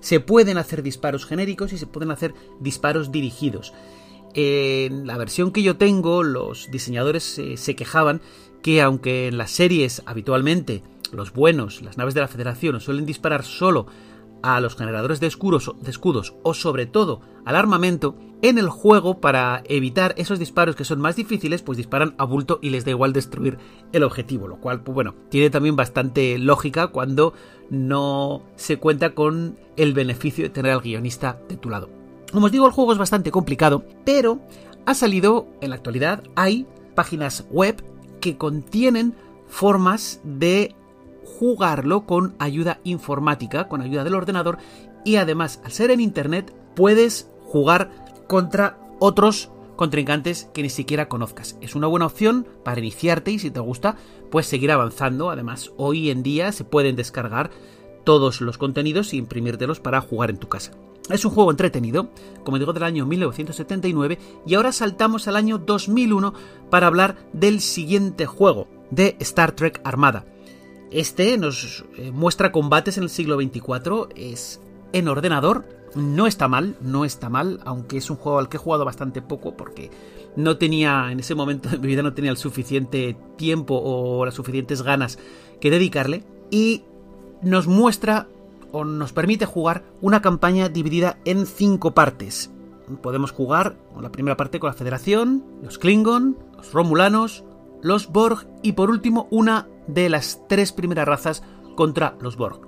Se 0.00 0.20
pueden 0.20 0.58
hacer 0.58 0.82
disparos 0.82 1.26
genéricos 1.26 1.72
y 1.72 1.78
se 1.78 1.86
pueden 1.86 2.10
hacer 2.10 2.34
disparos 2.60 3.12
dirigidos. 3.12 3.72
En 4.34 5.06
la 5.06 5.16
versión 5.18 5.52
que 5.52 5.62
yo 5.62 5.76
tengo, 5.76 6.22
los 6.22 6.70
diseñadores 6.70 7.40
se 7.56 7.76
quejaban 7.76 8.20
que 8.62 8.82
aunque 8.82 9.28
en 9.28 9.38
las 9.38 9.50
series 9.50 10.02
habitualmente 10.06 10.82
los 11.12 11.32
buenos, 11.32 11.82
las 11.82 11.96
naves 11.96 12.14
de 12.14 12.20
la 12.20 12.28
Federación, 12.28 12.80
suelen 12.80 13.06
disparar 13.06 13.44
solo 13.44 13.86
a 14.42 14.60
los 14.60 14.76
generadores 14.76 15.20
de 15.20 15.26
escudos, 15.26 15.72
de 15.80 15.90
escudos 15.90 16.34
o 16.42 16.54
sobre 16.54 16.86
todo 16.86 17.20
al 17.44 17.56
armamento, 17.56 18.16
en 18.40 18.58
el 18.58 18.68
juego 18.68 19.20
para 19.20 19.62
evitar 19.66 20.14
esos 20.16 20.38
disparos 20.38 20.76
que 20.76 20.84
son 20.84 21.00
más 21.00 21.16
difíciles, 21.16 21.62
pues 21.62 21.76
disparan 21.76 22.14
a 22.18 22.24
bulto 22.24 22.60
y 22.62 22.70
les 22.70 22.84
da 22.84 22.92
igual 22.92 23.12
destruir 23.12 23.58
el 23.92 24.04
objetivo, 24.04 24.46
lo 24.46 24.60
cual, 24.60 24.82
pues 24.82 24.94
bueno, 24.94 25.16
tiene 25.28 25.50
también 25.50 25.74
bastante 25.74 26.38
lógica 26.38 26.88
cuando 26.88 27.32
no 27.70 28.42
se 28.56 28.78
cuenta 28.78 29.14
con 29.14 29.56
el 29.76 29.92
beneficio 29.92 30.44
de 30.44 30.50
tener 30.50 30.72
al 30.72 30.80
guionista 30.80 31.38
de 31.48 31.56
tu 31.56 31.70
lado. 31.70 31.88
Como 32.32 32.46
os 32.46 32.52
digo, 32.52 32.66
el 32.66 32.72
juego 32.72 32.92
es 32.92 32.98
bastante 32.98 33.30
complicado, 33.30 33.84
pero 34.04 34.40
ha 34.86 34.94
salido, 34.94 35.48
en 35.60 35.70
la 35.70 35.76
actualidad, 35.76 36.22
hay 36.34 36.66
páginas 36.94 37.46
web 37.50 37.82
que 38.20 38.36
contienen 38.36 39.14
formas 39.46 40.20
de 40.24 40.74
jugarlo 41.38 42.06
con 42.06 42.34
ayuda 42.38 42.80
informática, 42.84 43.68
con 43.68 43.80
ayuda 43.80 44.04
del 44.04 44.14
ordenador 44.14 44.58
y 45.04 45.16
además 45.16 45.60
al 45.64 45.72
ser 45.72 45.90
en 45.90 46.00
internet 46.00 46.54
puedes 46.74 47.30
jugar 47.44 47.90
contra 48.26 48.78
otros 48.98 49.50
contrincantes 49.78 50.50
que 50.52 50.62
ni 50.62 50.70
siquiera 50.70 51.08
conozcas. 51.08 51.56
Es 51.62 51.76
una 51.76 51.86
buena 51.86 52.06
opción 52.06 52.46
para 52.64 52.80
iniciarte 52.80 53.30
y 53.30 53.38
si 53.38 53.50
te 53.50 53.60
gusta, 53.60 53.96
pues 54.28 54.46
seguir 54.46 54.72
avanzando. 54.72 55.30
Además, 55.30 55.70
hoy 55.76 56.10
en 56.10 56.24
día 56.24 56.50
se 56.50 56.64
pueden 56.64 56.96
descargar 56.96 57.50
todos 58.02 58.40
los 58.40 58.58
contenidos 58.58 59.12
e 59.12 59.16
imprimírtelos 59.16 59.78
para 59.78 60.00
jugar 60.00 60.30
en 60.30 60.38
tu 60.38 60.48
casa. 60.48 60.72
Es 61.10 61.24
un 61.24 61.30
juego 61.30 61.52
entretenido, 61.52 62.10
como 62.44 62.58
digo, 62.58 62.72
del 62.72 62.82
año 62.82 63.06
1979 63.06 64.18
y 64.46 64.54
ahora 64.54 64.72
saltamos 64.72 65.28
al 65.28 65.36
año 65.36 65.58
2001 65.58 66.34
para 66.70 66.88
hablar 66.88 67.16
del 67.32 67.60
siguiente 67.60 68.26
juego, 68.26 68.66
de 68.90 69.16
Star 69.20 69.52
Trek 69.52 69.80
Armada. 69.84 70.26
Este 70.90 71.38
nos 71.38 71.84
eh, 71.96 72.10
muestra 72.10 72.50
combates 72.50 72.98
en 72.98 73.04
el 73.04 73.10
siglo 73.10 73.36
24, 73.36 74.08
es 74.16 74.60
en 74.92 75.06
ordenador, 75.06 75.77
no 75.94 76.26
está 76.26 76.48
mal, 76.48 76.76
no 76.80 77.04
está 77.04 77.28
mal, 77.28 77.60
aunque 77.64 77.98
es 77.98 78.10
un 78.10 78.16
juego 78.16 78.38
al 78.38 78.48
que 78.48 78.56
he 78.56 78.60
jugado 78.60 78.84
bastante 78.84 79.22
poco 79.22 79.56
porque 79.56 79.90
no 80.36 80.56
tenía, 80.56 81.10
en 81.10 81.20
ese 81.20 81.34
momento 81.34 81.68
de 81.68 81.78
mi 81.78 81.88
vida 81.88 82.02
no 82.02 82.14
tenía 82.14 82.30
el 82.30 82.36
suficiente 82.36 83.16
tiempo 83.36 83.80
o 83.82 84.24
las 84.24 84.34
suficientes 84.34 84.82
ganas 84.82 85.18
que 85.60 85.70
dedicarle 85.70 86.24
y 86.50 86.84
nos 87.42 87.66
muestra 87.66 88.28
o 88.72 88.84
nos 88.84 89.12
permite 89.12 89.46
jugar 89.46 89.84
una 90.00 90.20
campaña 90.20 90.68
dividida 90.68 91.18
en 91.24 91.46
cinco 91.46 91.92
partes. 91.92 92.50
Podemos 93.02 93.32
jugar 93.32 93.76
la 94.00 94.12
primera 94.12 94.36
parte 94.36 94.60
con 94.60 94.68
la 94.68 94.74
Federación, 94.74 95.44
los 95.62 95.78
Klingon, 95.78 96.38
los 96.56 96.72
Romulanos, 96.72 97.44
los 97.82 98.08
Borg 98.08 98.46
y 98.62 98.72
por 98.72 98.90
último 98.90 99.28
una 99.30 99.68
de 99.86 100.08
las 100.08 100.46
tres 100.48 100.72
primeras 100.72 101.06
razas 101.06 101.42
contra 101.76 102.16
los 102.20 102.36
Borg. 102.36 102.60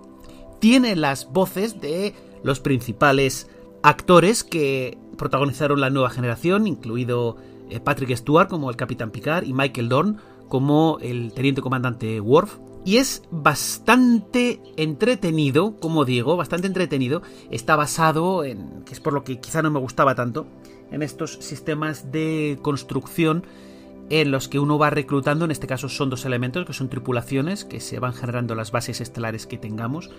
Tiene 0.59 0.95
las 0.95 1.31
voces 1.33 1.81
de 1.81 2.15
los 2.43 2.61
principales 2.61 3.49
actores 3.83 4.45
que 4.45 4.99
protagonizaron 5.17 5.81
la 5.81 5.91
nueva 5.91 6.11
generación, 6.11 6.67
incluido 6.67 7.37
eh, 7.69 7.81
Patrick 7.81 8.17
Stewart 8.17 8.49
como 8.49 8.71
el 8.71 8.77
Capitán 8.77 9.11
Picard 9.11 9.45
y 9.45 9.53
Michael 9.53 9.89
Dorn 9.89 10.17
como 10.49 10.99
el 11.01 11.33
Teniente 11.33 11.63
Comandante 11.63 12.21
Worf. 12.21 12.59
Y 12.85 12.97
es 12.97 13.23
bastante 13.31 14.61
entretenido, 14.77 15.77
como 15.77 16.07
digo, 16.07 16.37
bastante 16.37 16.67
entretenido. 16.67 17.23
Está 17.51 17.77
basado 17.77 18.43
en, 18.43 18.83
que 18.85 18.95
es 18.95 19.01
por 19.01 19.13
lo 19.13 19.23
que 19.23 19.39
quizá 19.39 19.61
no 19.61 19.71
me 19.71 19.79
gustaba 19.79 20.15
tanto, 20.15 20.47
en 20.91 21.03
estos 21.03 21.35
sistemas 21.41 22.11
de 22.11 22.59
construcción 22.63 23.45
en 24.09 24.33
los 24.33 24.49
que 24.49 24.59
uno 24.59 24.77
va 24.77 24.91
reclutando, 24.91 25.45
en 25.45 25.53
este 25.53 25.69
caso 25.69 25.89
son 25.89 26.11
dos 26.11 26.25
elementos, 26.25 26.67
que 26.67 26.73
son 26.73 26.89
tripulaciones, 26.89 27.65
que 27.65 27.79
se 27.79 28.01
van 28.01 28.13
generando 28.13 28.57
las 28.57 28.73
bases 28.73 29.01
estelares 29.01 29.47
que 29.47 29.57
tengamos, 29.57 30.11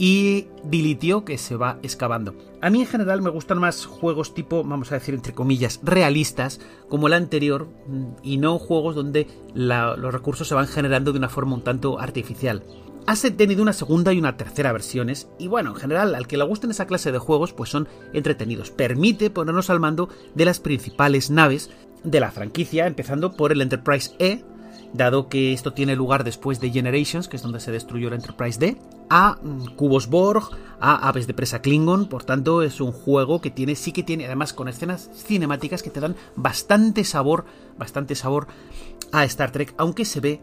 y 0.00 0.46
dilitio, 0.64 1.26
que 1.26 1.36
se 1.36 1.56
va 1.56 1.78
excavando. 1.82 2.34
A 2.62 2.70
mí 2.70 2.80
en 2.80 2.86
general 2.86 3.20
me 3.20 3.28
gustan 3.28 3.58
más 3.58 3.84
juegos 3.84 4.32
tipo, 4.32 4.64
vamos 4.64 4.90
a 4.90 4.94
decir 4.94 5.12
entre 5.14 5.34
comillas, 5.34 5.78
realistas, 5.82 6.58
como 6.88 7.06
el 7.06 7.12
anterior, 7.12 7.68
y 8.22 8.38
no 8.38 8.58
juegos 8.58 8.94
donde 8.94 9.26
los 9.52 10.12
recursos 10.12 10.48
se 10.48 10.54
van 10.54 10.68
generando 10.68 11.12
de 11.12 11.18
una 11.18 11.28
forma 11.28 11.54
un 11.54 11.64
tanto 11.64 12.00
artificial. 12.00 12.62
Has 13.06 13.20
tenido 13.36 13.62
una 13.62 13.74
segunda 13.74 14.14
y 14.14 14.18
una 14.18 14.38
tercera 14.38 14.72
versiones, 14.72 15.28
y 15.38 15.48
bueno, 15.48 15.70
en 15.70 15.76
general, 15.76 16.14
al 16.14 16.26
que 16.26 16.38
le 16.38 16.44
gusten 16.44 16.70
esa 16.70 16.86
clase 16.86 17.12
de 17.12 17.18
juegos, 17.18 17.52
pues 17.52 17.68
son 17.68 17.86
entretenidos. 18.14 18.70
Permite 18.70 19.28
ponernos 19.28 19.68
al 19.68 19.80
mando 19.80 20.08
de 20.34 20.46
las 20.46 20.60
principales 20.60 21.30
naves 21.30 21.68
de 22.04 22.20
la 22.20 22.30
franquicia, 22.30 22.86
empezando 22.86 23.32
por 23.36 23.52
el 23.52 23.60
Enterprise 23.60 24.12
E, 24.18 24.44
dado 24.92 25.28
que 25.28 25.52
esto 25.52 25.72
tiene 25.72 25.96
lugar 25.96 26.24
después 26.24 26.60
de 26.60 26.70
Generations, 26.70 27.28
que 27.28 27.36
es 27.36 27.42
donde 27.42 27.60
se 27.60 27.72
destruyó 27.72 28.08
el 28.08 28.14
Enterprise 28.14 28.58
D, 28.58 28.76
a 29.08 29.38
mm, 29.42 29.74
cubos 29.76 30.08
Borg, 30.08 30.50
a 30.80 31.08
aves 31.08 31.26
de 31.26 31.34
presa 31.34 31.62
Klingon, 31.62 32.06
por 32.06 32.24
tanto 32.24 32.62
es 32.62 32.80
un 32.80 32.92
juego 32.92 33.40
que 33.40 33.50
tiene, 33.50 33.74
sí 33.76 33.92
que 33.92 34.02
tiene, 34.02 34.26
además 34.26 34.52
con 34.52 34.68
escenas 34.68 35.10
cinemáticas 35.14 35.82
que 35.82 35.90
te 35.90 36.00
dan 36.00 36.16
bastante 36.36 37.04
sabor, 37.04 37.44
bastante 37.78 38.14
sabor 38.14 38.46
a 39.12 39.24
Star 39.24 39.52
Trek, 39.52 39.74
aunque 39.76 40.04
se 40.04 40.20
ve 40.20 40.40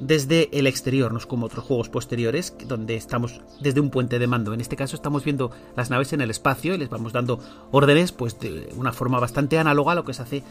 desde 0.00 0.48
el 0.58 0.66
exterior, 0.66 1.12
no 1.12 1.18
es 1.18 1.26
como 1.26 1.46
otros 1.46 1.64
juegos 1.64 1.88
posteriores, 1.88 2.54
donde 2.66 2.96
estamos 2.96 3.42
desde 3.60 3.80
un 3.80 3.90
puente 3.90 4.18
de 4.18 4.26
mando. 4.26 4.54
En 4.54 4.60
este 4.60 4.76
caso 4.76 4.96
estamos 4.96 5.24
viendo 5.24 5.50
las 5.76 5.90
naves 5.90 6.12
en 6.12 6.22
el 6.22 6.30
espacio 6.30 6.74
y 6.74 6.78
les 6.78 6.88
vamos 6.88 7.12
dando 7.12 7.38
órdenes, 7.70 8.12
pues 8.12 8.38
de 8.40 8.72
una 8.76 8.92
forma 8.92 9.20
bastante 9.20 9.58
análoga 9.58 9.92
a 9.92 9.94
lo 9.94 10.04
que 10.04 10.14
se 10.14 10.22
hace 10.22 10.42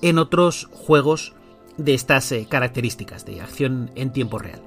en 0.00 0.18
otros 0.18 0.68
juegos 0.72 1.34
de 1.78 1.94
estas 1.94 2.30
eh, 2.32 2.46
características 2.48 3.24
de 3.24 3.40
acción 3.40 3.90
en 3.94 4.12
tiempo 4.12 4.38
real. 4.38 4.60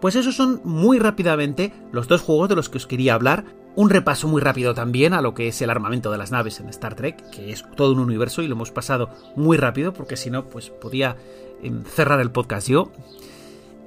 Pues 0.00 0.14
esos 0.14 0.36
son 0.36 0.60
muy 0.64 0.98
rápidamente 0.98 1.72
los 1.90 2.06
dos 2.06 2.20
juegos 2.20 2.48
de 2.48 2.54
los 2.54 2.68
que 2.68 2.76
os 2.76 2.86
quería 2.86 3.14
hablar. 3.14 3.44
Un 3.74 3.90
repaso 3.90 4.28
muy 4.28 4.40
rápido 4.40 4.74
también 4.74 5.12
a 5.14 5.22
lo 5.22 5.34
que 5.34 5.48
es 5.48 5.60
el 5.62 5.70
armamento 5.70 6.10
de 6.10 6.18
las 6.18 6.30
naves 6.30 6.60
en 6.60 6.68
Star 6.68 6.94
Trek, 6.94 7.30
que 7.30 7.50
es 7.50 7.64
todo 7.74 7.92
un 7.92 8.00
universo 8.00 8.42
y 8.42 8.46
lo 8.46 8.54
hemos 8.54 8.70
pasado 8.70 9.10
muy 9.34 9.56
rápido 9.56 9.92
porque 9.92 10.16
si 10.16 10.30
no, 10.30 10.48
pues 10.48 10.70
podía 10.70 11.16
em, 11.62 11.84
cerrar 11.84 12.20
el 12.20 12.30
podcast 12.30 12.68
yo. 12.68 12.92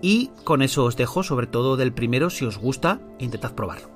Y 0.01 0.31
con 0.43 0.61
eso 0.61 0.85
os 0.85 0.95
dejo, 0.95 1.23
sobre 1.23 1.47
todo 1.47 1.77
del 1.77 1.93
primero, 1.93 2.29
si 2.29 2.45
os 2.45 2.57
gusta, 2.57 2.99
intentad 3.19 3.53
probarlo. 3.53 3.89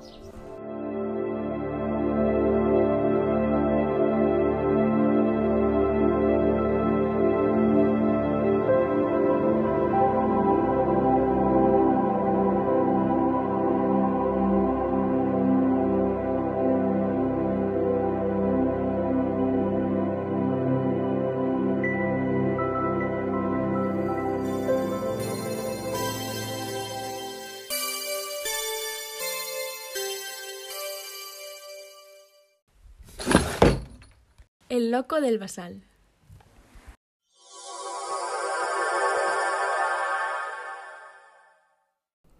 El 34.74 34.90
loco 34.90 35.20
del 35.20 35.38
basal. 35.38 35.84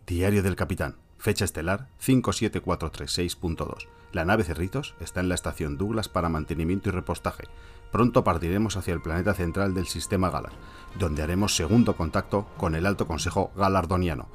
Diario 0.04 0.42
del 0.42 0.56
Capitán. 0.56 0.96
Fecha 1.16 1.44
estelar 1.44 1.86
57436.2. 2.04 3.86
La 4.10 4.24
nave 4.24 4.42
Cerritos 4.42 4.96
está 4.98 5.20
en 5.20 5.28
la 5.28 5.36
estación 5.36 5.78
Douglas 5.78 6.08
para 6.08 6.28
mantenimiento 6.28 6.88
y 6.88 6.92
repostaje. 6.92 7.44
Pronto 7.92 8.24
partiremos 8.24 8.76
hacia 8.76 8.94
el 8.94 9.00
planeta 9.00 9.34
central 9.34 9.72
del 9.72 9.86
sistema 9.86 10.28
Galar, 10.28 10.54
donde 10.98 11.22
haremos 11.22 11.54
segundo 11.54 11.96
contacto 11.96 12.48
con 12.56 12.74
el 12.74 12.86
Alto 12.86 13.06
Consejo 13.06 13.52
Galardoniano. 13.54 14.26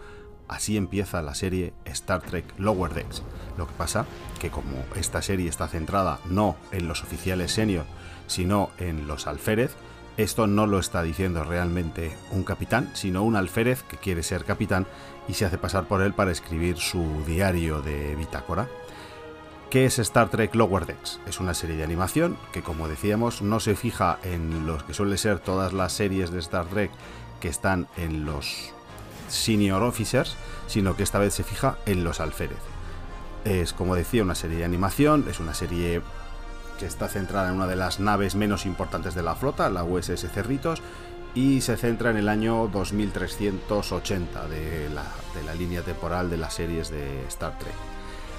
Así 0.49 0.75
empieza 0.77 1.21
la 1.21 1.35
serie 1.35 1.73
Star 1.85 2.21
Trek 2.21 2.45
Lower 2.57 2.93
Decks. 2.93 3.21
Lo 3.57 3.67
que 3.67 3.73
pasa 3.73 4.05
que 4.41 4.49
como 4.49 4.83
esta 4.95 5.21
serie 5.21 5.47
está 5.47 5.67
centrada 5.67 6.19
no 6.25 6.57
en 6.71 6.87
los 6.87 7.03
oficiales 7.03 7.51
senior, 7.51 7.85
sino 8.25 8.71
en 8.79 9.07
los 9.07 9.27
alférez, 9.27 9.75
esto 10.17 10.47
no 10.47 10.65
lo 10.65 10.79
está 10.79 11.03
diciendo 11.03 11.43
realmente 11.43 12.17
un 12.31 12.43
capitán, 12.43 12.89
sino 12.93 13.23
un 13.23 13.35
alférez 13.35 13.83
que 13.83 13.97
quiere 13.97 14.23
ser 14.23 14.43
capitán 14.43 14.87
y 15.27 15.35
se 15.35 15.45
hace 15.45 15.59
pasar 15.59 15.87
por 15.87 16.01
él 16.01 16.13
para 16.13 16.31
escribir 16.31 16.77
su 16.77 17.23
diario 17.25 17.81
de 17.81 18.15
bitácora. 18.15 18.67
¿Qué 19.69 19.85
es 19.85 19.99
Star 19.99 20.29
Trek 20.29 20.55
Lower 20.55 20.87
Decks? 20.87 21.19
Es 21.27 21.39
una 21.39 21.53
serie 21.53 21.77
de 21.77 21.83
animación 21.83 22.37
que, 22.51 22.63
como 22.63 22.87
decíamos, 22.87 23.43
no 23.43 23.59
se 23.59 23.75
fija 23.75 24.17
en 24.23 24.65
los 24.65 24.83
que 24.83 24.95
suele 24.95 25.17
ser 25.17 25.37
todas 25.37 25.73
las 25.73 25.93
series 25.93 26.31
de 26.31 26.39
Star 26.39 26.65
Trek 26.65 26.89
que 27.39 27.49
están 27.49 27.87
en 27.95 28.25
los 28.25 28.73
senior 29.29 29.83
officers, 29.83 30.35
sino 30.67 30.95
que 30.95 31.03
esta 31.03 31.19
vez 31.19 31.33
se 31.33 31.43
fija 31.43 31.77
en 31.85 32.03
los 32.03 32.19
alférez. 32.19 32.59
Es, 33.45 33.73
como 33.73 33.95
decía, 33.95 34.23
una 34.23 34.35
serie 34.35 34.57
de 34.57 34.65
animación, 34.65 35.25
es 35.29 35.39
una 35.39 35.53
serie 35.53 36.01
que 36.77 36.85
está 36.85 37.07
centrada 37.07 37.49
en 37.49 37.55
una 37.55 37.67
de 37.67 37.75
las 37.75 37.99
naves 37.99 38.35
menos 38.35 38.65
importantes 38.65 39.15
de 39.15 39.23
la 39.23 39.35
flota, 39.35 39.69
la 39.69 39.83
USS 39.83 40.27
Cerritos, 40.33 40.81
y 41.35 41.61
se 41.61 41.77
centra 41.77 42.09
en 42.09 42.17
el 42.17 42.29
año 42.29 42.67
2380 42.67 44.47
de 44.47 44.89
la, 44.89 45.03
de 45.35 45.43
la 45.45 45.53
línea 45.55 45.81
temporal 45.81 46.29
de 46.29 46.37
las 46.37 46.53
series 46.53 46.89
de 46.89 47.25
Star 47.27 47.57
Trek. 47.59 47.73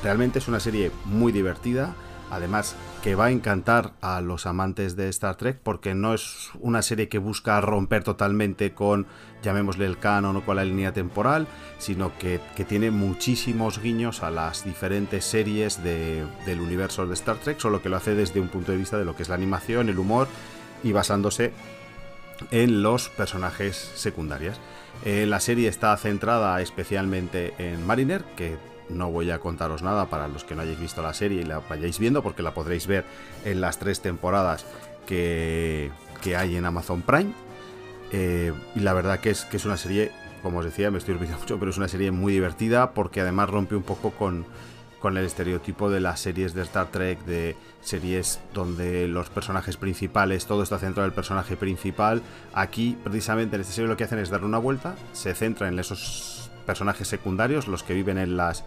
Realmente 0.03 0.39
es 0.39 0.49
una 0.49 0.61
serie 0.61 0.91
muy 1.05 1.33
divertida, 1.33 1.95
además 2.31 2.77
que 3.03 3.15
va 3.15 3.27
a 3.27 3.31
encantar 3.31 3.93
a 4.01 4.21
los 4.21 4.47
amantes 4.47 4.97
de 4.97 5.09
Star 5.09 5.37
Trek 5.37 5.59
porque 5.63 5.95
no 5.95 6.15
es 6.15 6.51
una 6.61 6.83
serie 6.83 7.09
que 7.09 7.19
busca 7.19 7.61
romper 7.61 8.05
totalmente 8.05 8.73
con, 8.73 9.07
llamémosle 9.43 9.87
el 9.87 9.99
canon 9.99 10.37
o 10.37 10.45
con 10.45 10.57
la 10.57 10.65
línea 10.65 10.93
temporal, 10.93 11.47
sino 11.79 12.17
que, 12.19 12.41
tiene 12.69 12.91
muchísimos 12.91 13.81
guiños 13.81 14.23
a 14.23 14.31
las 14.31 14.65
diferentes 14.65 15.25
series 15.25 15.83
del 15.83 16.61
universo 16.61 17.07
de 17.07 17.15
Star 17.15 17.37
Trek, 17.37 17.59
solo 17.59 17.83
que 17.83 17.89
lo 17.89 17.97
hace 17.97 18.15
desde 18.15 18.41
un 18.41 18.49
punto 18.49 18.73
de 18.73 18.79
vista 18.79 18.99
de 18.99 19.05
lo 19.05 19.17
que 19.17 19.23
es 19.23 19.29
la 19.29 19.35
animación, 19.35 19.89
el 19.89 19.99
humor 19.99 20.29
y 20.85 20.93
basándose 20.93 21.53
en 22.51 22.83
los 22.83 23.09
personajes 23.09 23.77
secundarios. 23.95 24.61
Eh, 25.05 25.25
la 25.27 25.41
serie 25.41 25.69
está 25.69 25.97
centrada 25.97 26.61
especialmente 26.61 27.55
en 27.59 27.87
Mariner, 27.87 28.23
que 28.37 28.59
no 28.91 29.11
voy 29.11 29.31
a 29.31 29.39
contaros 29.39 29.83
nada 29.83 30.07
para 30.07 30.29
los 30.29 30.45
que 30.45 30.55
no 30.55 30.63
hayáis 30.63 30.81
visto 30.81 31.03
la 31.03 31.15
serie 31.15 31.43
y 31.43 31.45
la 31.45 31.61
vayáis 31.61 31.99
viendo, 31.99 32.23
porque 32.23 32.43
la 32.43 32.55
podréis 32.55 32.87
ver 32.87 33.05
en 33.45 33.61
las 33.61 33.79
tres 33.79 34.01
temporadas 34.01 34.65
que, 35.07 35.91
hay 36.37 36.57
en 36.57 36.65
Amazon 36.65 37.03
Prime. 37.03 37.33
Eh, 38.13 38.53
y 38.75 38.81
la 38.81 38.93
verdad 38.93 39.21
que 39.21 39.31
es, 39.31 39.45
que 39.45 39.57
es 39.57 39.65
una 39.65 39.77
serie, 39.77 40.11
como 40.43 40.59
os 40.59 40.65
decía, 40.65 40.91
me 40.91 40.99
estoy 40.99 41.15
olvidando 41.15 41.41
mucho, 41.41 41.59
pero 41.59 41.71
es 41.71 41.79
una 41.79 41.89
serie 41.89 42.11
muy 42.11 42.33
divertida 42.33 42.93
porque 42.93 43.21
además 43.21 43.51
rompe 43.51 43.77
un 43.77 43.83
poco 43.83 44.11
con, 44.11 44.45
con 45.01 45.17
el 45.17 45.25
estereotipo 45.25 45.91
de 45.91 46.01
las 46.01 46.21
series 46.21 46.55
de 46.55 46.63
Star 46.63 46.89
Trek, 46.89 47.25
de 47.25 47.57
series 47.81 48.41
donde 48.53 49.09
los 49.09 49.31
personajes 49.31 49.77
principales, 49.77 50.47
todo 50.47 50.63
está 50.63 50.79
centrado 50.79 51.07
en 51.07 51.11
el 51.11 51.15
personaje 51.15 51.57
principal. 51.57 52.23
Aquí, 52.53 52.97
precisamente 53.03 53.57
en 53.57 53.63
esta 53.63 53.73
serie, 53.73 53.89
lo 53.89 53.97
que 53.97 54.05
hacen 54.05 54.19
es 54.19 54.31
darle 54.31 54.47
una 54.47 54.59
vuelta, 54.59 54.95
se 55.13 55.35
centra 55.35 55.69
en 55.69 55.79
esos 55.79 56.40
personajes 56.67 57.09
secundarios, 57.09 57.69
los 57.69 57.83
que 57.83 57.95
viven 57.95 58.19
en 58.19 58.37
las 58.37 58.65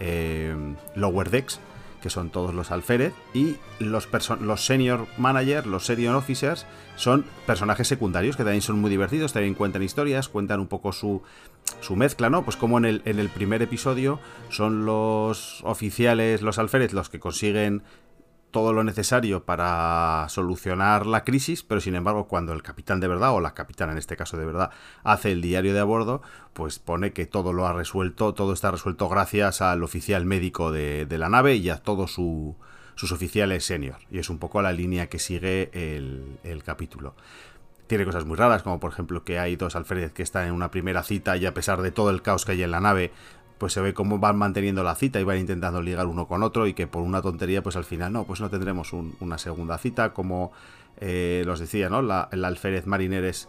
eh, 0.00 0.54
lower 0.94 1.30
decks, 1.30 1.60
que 2.02 2.10
son 2.10 2.28
todos 2.28 2.52
los 2.52 2.70
alférez, 2.70 3.14
y 3.32 3.56
los, 3.78 4.08
los 4.40 4.66
senior 4.66 5.06
managers, 5.16 5.66
los 5.66 5.86
senior 5.86 6.14
officers, 6.16 6.66
son 6.96 7.24
personajes 7.46 7.88
secundarios 7.88 8.36
que 8.36 8.44
también 8.44 8.60
son 8.60 8.78
muy 8.78 8.90
divertidos, 8.90 9.32
también 9.32 9.54
cuentan 9.54 9.82
historias, 9.82 10.28
cuentan 10.28 10.60
un 10.60 10.66
poco 10.66 10.92
su, 10.92 11.22
su 11.80 11.96
mezcla, 11.96 12.28
¿no? 12.28 12.44
Pues 12.44 12.56
como 12.56 12.76
en 12.76 12.84
el, 12.84 13.02
en 13.06 13.18
el 13.18 13.30
primer 13.30 13.62
episodio 13.62 14.20
son 14.50 14.84
los 14.84 15.62
oficiales, 15.64 16.42
los 16.42 16.58
alférez, 16.58 16.92
los 16.92 17.08
que 17.08 17.20
consiguen 17.20 17.82
todo 18.54 18.72
lo 18.72 18.84
necesario 18.84 19.44
para 19.44 20.26
solucionar 20.28 21.06
la 21.06 21.24
crisis, 21.24 21.64
pero 21.64 21.80
sin 21.80 21.96
embargo 21.96 22.28
cuando 22.28 22.52
el 22.52 22.62
capitán 22.62 23.00
de 23.00 23.08
verdad, 23.08 23.32
o 23.32 23.40
la 23.40 23.52
capitana 23.52 23.90
en 23.90 23.98
este 23.98 24.16
caso 24.16 24.36
de 24.36 24.46
verdad, 24.46 24.70
hace 25.02 25.32
el 25.32 25.42
diario 25.42 25.74
de 25.74 25.80
a 25.80 25.84
bordo, 25.84 26.22
pues 26.52 26.78
pone 26.78 27.12
que 27.12 27.26
todo 27.26 27.52
lo 27.52 27.66
ha 27.66 27.72
resuelto, 27.72 28.32
todo 28.32 28.52
está 28.52 28.70
resuelto 28.70 29.08
gracias 29.08 29.60
al 29.60 29.82
oficial 29.82 30.24
médico 30.24 30.70
de, 30.70 31.04
la 31.10 31.28
nave 31.28 31.56
y 31.56 31.68
a 31.68 31.78
todos 31.78 32.12
sus 32.12 33.10
oficiales 33.10 33.64
senior. 33.64 33.96
Y 34.08 34.20
es 34.20 34.30
un 34.30 34.38
poco 34.38 34.62
la 34.62 34.72
línea 34.72 35.08
que 35.08 35.18
sigue 35.18 35.70
el, 35.72 36.38
el 36.44 36.62
capítulo 36.62 37.16
tiene 37.88 38.06
cosas 38.06 38.24
muy 38.24 38.36
raras, 38.36 38.62
como 38.62 38.80
por 38.80 38.92
ejemplo 38.92 39.24
que 39.24 39.38
hay 39.38 39.56
dos 39.56 39.76
alférez 39.76 40.12
que 40.12 40.22
están 40.22 40.46
en 40.46 40.54
una 40.54 40.70
primera 40.70 41.02
cita 41.02 41.36
y 41.36 41.44
a 41.44 41.52
pesar 41.52 41.82
de 41.82 41.90
todo 41.90 42.08
el 42.10 42.22
caos 42.22 42.46
que 42.46 42.52
hay 42.52 42.62
en 42.62 42.70
la 42.70 42.80
nave, 42.80 43.12
pues 43.64 43.72
se 43.72 43.80
ve 43.80 43.94
cómo 43.94 44.18
van 44.18 44.36
manteniendo 44.36 44.82
la 44.82 44.94
cita 44.94 45.18
y 45.20 45.24
van 45.24 45.38
intentando 45.38 45.80
ligar 45.80 46.06
uno 46.06 46.28
con 46.28 46.42
otro 46.42 46.66
y 46.66 46.74
que 46.74 46.86
por 46.86 47.00
una 47.00 47.22
tontería 47.22 47.62
pues 47.62 47.76
al 47.76 47.84
final 47.84 48.12
no, 48.12 48.24
pues 48.24 48.42
no 48.42 48.50
tendremos 48.50 48.92
una 48.92 49.38
segunda 49.38 49.78
cita 49.78 50.12
como 50.12 50.52
eh, 50.98 51.44
los 51.46 51.60
decía, 51.60 51.88
¿no? 51.88 52.02
La, 52.02 52.28
el 52.30 52.44
alférez 52.44 52.84
mariner 52.84 53.24
es 53.24 53.48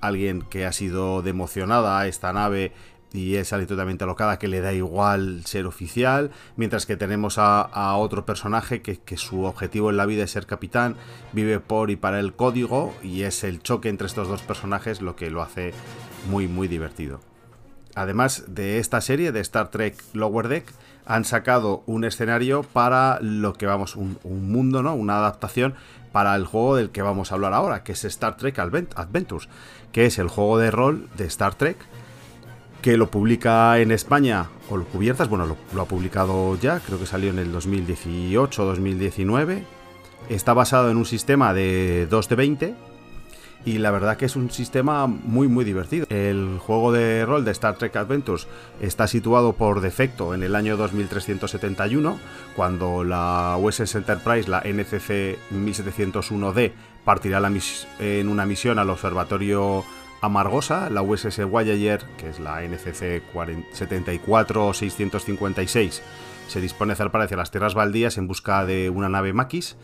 alguien 0.00 0.42
que 0.42 0.64
ha 0.64 0.70
sido 0.70 1.22
democionada 1.22 1.98
a 1.98 2.06
esta 2.06 2.32
nave 2.32 2.72
y 3.12 3.34
es 3.34 3.52
alguien 3.52 3.66
totalmente 3.66 4.04
alocada 4.04 4.38
que 4.38 4.46
le 4.46 4.60
da 4.60 4.72
igual 4.72 5.44
ser 5.44 5.66
oficial, 5.66 6.30
mientras 6.54 6.86
que 6.86 6.96
tenemos 6.96 7.34
a, 7.38 7.96
otro 7.96 8.24
personaje 8.24 8.80
que, 8.80 9.00
que, 9.00 9.16
su 9.16 9.42
objetivo 9.42 9.90
en 9.90 9.96
la 9.96 10.06
vida 10.06 10.22
es 10.22 10.30
ser 10.30 10.46
capitán, 10.46 10.94
vive 11.32 11.58
por 11.58 11.90
y 11.90 11.96
para 11.96 12.20
el 12.20 12.32
código 12.32 12.94
y 13.02 13.22
es 13.22 13.42
el 13.42 13.60
choque 13.60 13.88
entre 13.88 14.06
estos 14.06 14.28
dos 14.28 14.42
personajes 14.42 15.02
lo 15.02 15.16
que 15.16 15.30
lo 15.30 15.42
hace 15.42 15.74
muy 16.30 16.46
muy 16.46 16.68
divertido 16.68 17.27
además 17.98 18.44
de 18.46 18.78
esta 18.78 19.00
serie 19.00 19.32
de 19.32 19.40
Star 19.40 19.70
Trek 19.70 19.96
Lower 20.12 20.48
Deck, 20.48 20.72
han 21.04 21.24
sacado 21.24 21.82
un 21.86 22.04
escenario 22.04 22.62
para 22.62 23.18
lo 23.20 23.54
que 23.54 23.66
vamos, 23.66 23.96
un, 23.96 24.18
mundo, 24.24 24.82
¿no? 24.82 24.94
Una 24.94 25.18
adaptación 25.18 25.74
para 26.12 26.36
el 26.36 26.44
juego 26.44 26.76
del 26.76 26.90
que 26.90 27.02
vamos 27.02 27.32
a 27.32 27.34
hablar 27.34 27.54
ahora, 27.54 27.82
que 27.82 27.92
es 27.92 28.04
Star 28.04 28.36
Trek 28.36 28.58
Adventures, 28.58 29.48
que 29.90 30.06
es 30.06 30.18
el 30.18 30.28
juego 30.28 30.58
de 30.58 30.70
rol 30.70 31.08
de 31.16 31.24
Star 31.26 31.54
Trek, 31.54 31.76
que 32.82 32.96
lo 32.96 33.10
publica 33.10 33.78
en 33.78 33.90
España, 33.90 34.46
o 34.70 34.76
lo 34.76 34.84
cubiertas, 34.84 35.28
bueno, 35.28 35.46
lo, 35.46 35.56
lo 35.74 35.82
ha 35.82 35.86
publicado 35.86 36.56
ya, 36.56 36.78
creo 36.80 37.00
que 37.00 37.06
salió 37.06 37.30
en 37.30 37.38
el 37.38 37.50
2018 37.50 38.62
o 38.62 38.66
2019. 38.66 39.64
Está 40.28 40.52
basado 40.52 40.90
en 40.90 40.98
un 40.98 41.06
sistema 41.06 41.54
de 41.54 42.06
2 42.08 42.28
de 42.28 42.36
20, 42.36 42.74
y 43.64 43.78
la 43.78 43.90
verdad 43.90 44.16
que 44.16 44.24
es 44.24 44.36
un 44.36 44.50
sistema 44.50 45.06
muy 45.06 45.48
muy 45.48 45.64
divertido. 45.64 46.06
El 46.10 46.58
juego 46.58 46.92
de 46.92 47.26
rol 47.26 47.44
de 47.44 47.50
Star 47.50 47.76
Trek 47.76 47.96
Adventures 47.96 48.46
está 48.80 49.06
situado 49.06 49.54
por 49.54 49.80
defecto 49.80 50.34
en 50.34 50.42
el 50.42 50.54
año 50.54 50.76
2371, 50.76 52.18
cuando 52.56 53.04
la 53.04 53.56
USS 53.60 53.96
Enterprise, 53.96 54.48
la 54.48 54.60
NCC 54.60 55.38
1701D, 55.52 56.72
partirá 57.04 57.42
en 57.98 58.28
una 58.28 58.46
misión 58.46 58.78
al 58.78 58.90
observatorio 58.90 59.84
Amargosa, 60.20 60.90
la 60.90 61.02
USS 61.02 61.44
Voyager, 61.44 62.04
que 62.16 62.30
es 62.30 62.40
la 62.40 62.62
NCC 62.62 63.22
74656, 63.72 66.02
se 66.48 66.60
dispone 66.60 66.94
a 66.94 66.96
zarpar 66.96 67.22
hacia 67.22 67.36
las 67.36 67.50
tierras 67.50 67.74
baldías 67.74 68.18
en 68.18 68.26
busca 68.26 68.64
de 68.64 68.90
una 68.90 69.08
nave 69.08 69.32
Maquis 69.32 69.76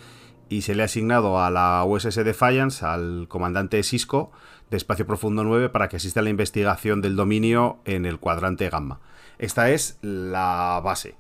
y 0.55 0.63
se 0.63 0.77
le 0.77 0.83
ha 0.83 0.85
asignado 0.85 1.41
a 1.41 1.51
la 1.51 1.85
USS 1.85 2.15
Defiance, 2.25 2.87
al 2.87 3.27
comandante 3.29 3.83
Cisco 3.83 4.31
de 4.71 4.77
Espacio 4.77 5.05
Profundo 5.05 5.43
9, 5.43 5.69
para 5.69 5.89
que 5.89 5.97
asista 5.97 6.21
a 6.21 6.23
la 6.23 6.31
investigación 6.31 7.01
del 7.01 7.17
dominio 7.17 7.79
en 7.85 8.07
el 8.07 8.21
cuadrante 8.21 8.71
gamma. 8.71 9.01
Esta 9.39 9.71
es 9.71 9.99
la 10.01 10.81
base. 10.85 11.17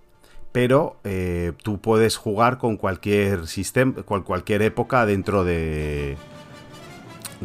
Pero 0.52 1.00
eh, 1.02 1.52
tú 1.64 1.80
puedes 1.80 2.16
jugar 2.16 2.58
con 2.58 2.76
cualquier 2.76 3.48
sistema, 3.48 4.04
con 4.04 4.22
cualquier 4.22 4.62
época 4.62 5.04
dentro 5.04 5.42
de, 5.42 6.16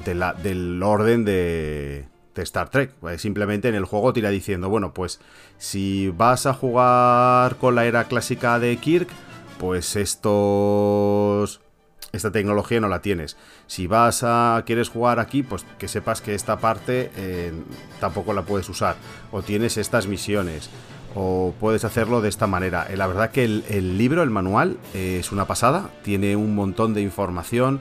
del 0.06 0.84
orden 0.84 1.26
de, 1.26 2.06
de 2.36 2.44
Star 2.44 2.70
Trek. 2.70 2.92
Simplemente 3.18 3.68
en 3.68 3.74
el 3.74 3.86
juego 3.86 4.14
tira 4.14 4.30
diciendo, 4.30 4.70
bueno, 4.70 4.94
pues 4.94 5.20
si 5.58 6.14
vas 6.16 6.46
a 6.46 6.54
jugar 6.54 7.56
con 7.56 7.74
la 7.74 7.88
era 7.88 8.04
clásica 8.04 8.60
de 8.60 8.78
Kirk, 8.78 9.10
pues 9.58 9.96
estos 9.96 11.62
esta 12.12 12.32
tecnología 12.32 12.80
no 12.80 12.88
la 12.88 13.02
tienes. 13.02 13.38
Si 13.68 13.88
vas 13.88 14.24
a 14.24 14.64
quieres 14.66 14.90
jugar 14.90 15.20
aquí, 15.20 15.44
pues 15.44 15.66
que 15.78 15.88
sepas 15.88 16.22
que 16.22 16.34
esta 16.34 16.58
parte 16.58 17.12
eh, 17.16 17.52
tampoco 18.00 18.34
la 18.34 18.44
puedes 18.44 18.68
usar. 18.70 18.96
O 19.32 19.42
tienes 19.42 19.78
estas 19.78 20.08
misiones. 20.08 20.70
O 21.16 21.54
puedes 21.60 21.86
hacerlo 21.86 22.22
de 22.22 22.30
esta 22.30 22.48
manera. 22.48 22.88
Eh, 22.90 22.98
la 22.98 23.08
verdad 23.08 23.32
que 23.32 23.44
el, 23.44 23.98
libro, 23.98 24.24
el 24.24 24.30
manual, 24.30 24.78
eh, 24.94 25.18
es 25.20 25.32
una 25.32 25.46
pasada. 25.46 25.90
Tiene 26.04 26.36
un 26.36 26.56
montón 26.56 26.94
de 26.94 27.02
información. 27.02 27.80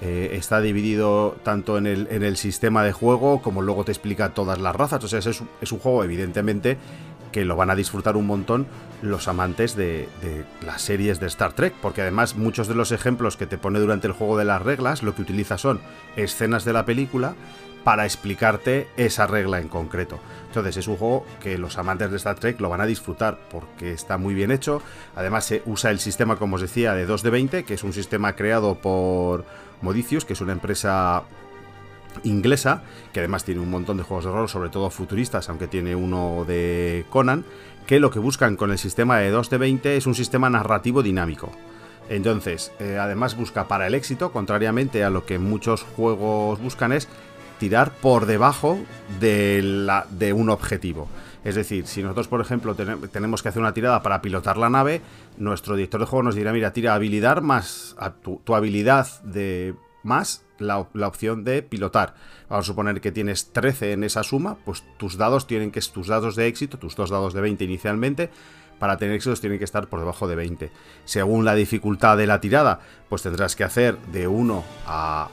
está 0.00 0.62
dividido 0.62 1.36
tanto 1.42 1.76
en 1.76 1.86
el, 1.86 2.08
en 2.10 2.22
el, 2.22 2.38
sistema 2.38 2.82
de 2.82 2.90
juego 2.90 3.42
como 3.42 3.60
luego 3.60 3.84
te 3.84 3.92
explica 3.92 4.30
todas 4.30 4.58
las 4.58 4.74
razas. 4.74 5.04
O 5.04 5.08
sea, 5.08 5.18
es, 5.18 5.26
es 5.26 5.72
un 5.72 5.78
juego 5.78 6.02
evidentemente 6.04 6.78
que 7.32 7.44
lo 7.44 7.56
van 7.56 7.70
a 7.70 7.74
disfrutar 7.74 8.16
un 8.16 8.26
montón 8.26 8.66
los 9.02 9.28
amantes 9.28 9.76
de, 9.76 10.08
las 10.64 10.82
series 10.82 11.20
de 11.20 11.26
Star 11.26 11.52
Trek, 11.52 11.74
porque 11.80 12.02
además 12.02 12.36
muchos 12.36 12.68
de 12.68 12.74
los 12.74 12.92
ejemplos 12.92 13.36
que 13.36 13.46
te 13.46 13.58
pone 13.58 13.78
durante 13.78 14.06
el 14.06 14.12
juego 14.12 14.36
de 14.36 14.44
las 14.44 14.62
reglas 14.62 15.02
lo 15.02 15.14
que 15.14 15.22
utiliza 15.22 15.58
son 15.58 15.80
escenas 16.16 16.64
de 16.64 16.72
la 16.72 16.84
película 16.84 17.34
para 17.84 18.04
explicarte 18.04 18.88
esa 18.98 19.26
regla 19.26 19.58
en 19.58 19.68
concreto. 19.68 20.18
Entonces 20.48 20.76
es 20.76 20.88
un 20.88 20.96
juego 20.96 21.24
que 21.40 21.56
los 21.56 21.78
amantes 21.78 22.10
de 22.10 22.18
Star 22.18 22.38
Trek 22.38 22.60
lo 22.60 22.68
van 22.68 22.82
a 22.82 22.86
disfrutar 22.86 23.38
porque 23.50 23.92
está 23.92 24.18
muy 24.18 24.34
bien 24.34 24.50
hecho. 24.50 24.82
Además 25.16 25.46
se 25.46 25.62
usa 25.64 25.90
el 25.90 25.98
sistema, 25.98 26.36
como 26.36 26.56
os 26.56 26.62
decía, 26.62 26.92
de 26.92 27.06
2 27.06 27.22
de 27.22 27.30
20, 27.30 27.64
que 27.64 27.74
es 27.74 27.84
un 27.84 27.94
sistema 27.94 28.36
creado 28.36 28.74
por 28.74 29.46
Modicius, 29.80 30.26
que 30.26 30.34
es 30.34 30.40
una 30.42 30.52
empresa 30.52 31.22
inglesa, 32.24 32.82
que 33.12 33.20
además 33.20 33.44
tiene 33.44 33.60
un 33.60 33.70
montón 33.70 33.96
de 33.96 34.02
juegos 34.02 34.24
de 34.24 34.30
rol, 34.30 34.48
sobre 34.48 34.70
todo 34.70 34.90
futuristas, 34.90 35.48
aunque 35.48 35.66
tiene 35.66 35.94
uno 35.94 36.44
de 36.46 37.04
Conan, 37.10 37.44
que 37.86 38.00
lo 38.00 38.10
que 38.10 38.18
buscan 38.18 38.56
con 38.56 38.70
el 38.70 38.78
sistema 38.78 39.18
de 39.18 39.30
2 39.30 39.50
de 39.50 39.58
20 39.58 39.96
es 39.96 40.06
un 40.06 40.14
sistema 40.14 40.50
narrativo 40.50 41.02
dinámico. 41.02 41.50
Entonces, 42.08 42.72
eh, 42.80 42.98
además 43.00 43.36
busca 43.36 43.68
para 43.68 43.86
el 43.86 43.94
éxito, 43.94 44.32
contrariamente 44.32 45.04
a 45.04 45.10
lo 45.10 45.24
que 45.24 45.38
muchos 45.38 45.82
juegos 45.82 46.60
buscan, 46.60 46.92
es 46.92 47.08
tirar 47.58 47.92
por 47.92 48.26
debajo 48.26 48.78
de, 49.20 49.60
la, 49.62 50.06
de 50.10 50.32
un 50.32 50.50
objetivo. 50.50 51.08
Es 51.44 51.54
decir, 51.54 51.86
si 51.86 52.02
nosotros, 52.02 52.28
por 52.28 52.40
ejemplo, 52.40 52.74
tenemos 52.74 53.42
que 53.42 53.48
hacer 53.48 53.62
una 53.62 53.72
tirada 53.72 54.02
para 54.02 54.20
pilotar 54.20 54.56
la 54.56 54.68
nave, 54.68 55.00
nuestro 55.38 55.74
director 55.74 56.00
de 56.00 56.06
juego 56.06 56.22
nos 56.22 56.34
dirá, 56.34 56.52
mira, 56.52 56.72
tira 56.72 56.94
habilidad 56.94 57.40
más 57.40 57.96
tu, 58.22 58.54
habilidad 58.54 59.22
de 59.22 59.74
más 60.02 60.42
la, 60.60 60.78
opción 60.78 61.44
de 61.44 61.62
pilotar. 61.62 62.14
Vamos 62.48 62.66
a 62.66 62.66
suponer 62.66 63.00
que 63.00 63.12
tienes 63.12 63.52
13 63.52 63.92
en 63.92 64.04
esa 64.04 64.22
suma, 64.22 64.56
pues 64.64 64.84
tus 64.98 65.16
dados 65.16 65.46
tienen 65.46 65.70
que, 65.70 65.80
tus 65.80 66.08
dados 66.08 66.36
de 66.36 66.46
éxito, 66.46 66.78
tus 66.78 66.96
dos 66.96 67.10
dados 67.10 67.34
de 67.34 67.40
20 67.40 67.64
inicialmente, 67.64 68.30
para 68.78 68.96
tener 68.96 69.14
éxitos 69.14 69.40
tienen 69.40 69.58
que 69.58 69.64
estar 69.64 69.88
por 69.88 70.00
debajo 70.00 70.26
de 70.26 70.36
20. 70.36 70.70
Según 71.04 71.44
la 71.44 71.54
dificultad 71.54 72.16
de 72.16 72.26
la 72.26 72.40
tirada, 72.40 72.80
pues 73.08 73.22
tendrás 73.22 73.54
que 73.54 73.64
hacer 73.64 73.98
de 74.12 74.26
1 74.26 74.64
a, 74.86 75.28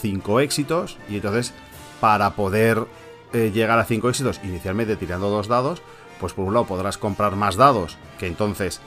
5 0.00 0.40
éxitos 0.40 0.98
y 1.08 1.16
entonces 1.16 1.52
para 2.00 2.30
poder 2.30 2.86
eh, 3.32 3.50
llegar 3.52 3.78
a 3.78 3.84
5 3.84 4.08
éxitos 4.08 4.40
inicialmente 4.44 4.96
tirando 4.96 5.28
dos 5.28 5.48
dados, 5.48 5.82
pues 6.20 6.32
por 6.32 6.46
un 6.46 6.54
lado 6.54 6.66
podrás 6.66 6.98
comprar 6.98 7.36
más 7.36 7.56
dados, 7.56 7.98
que 8.18 8.26
entonces 8.26 8.80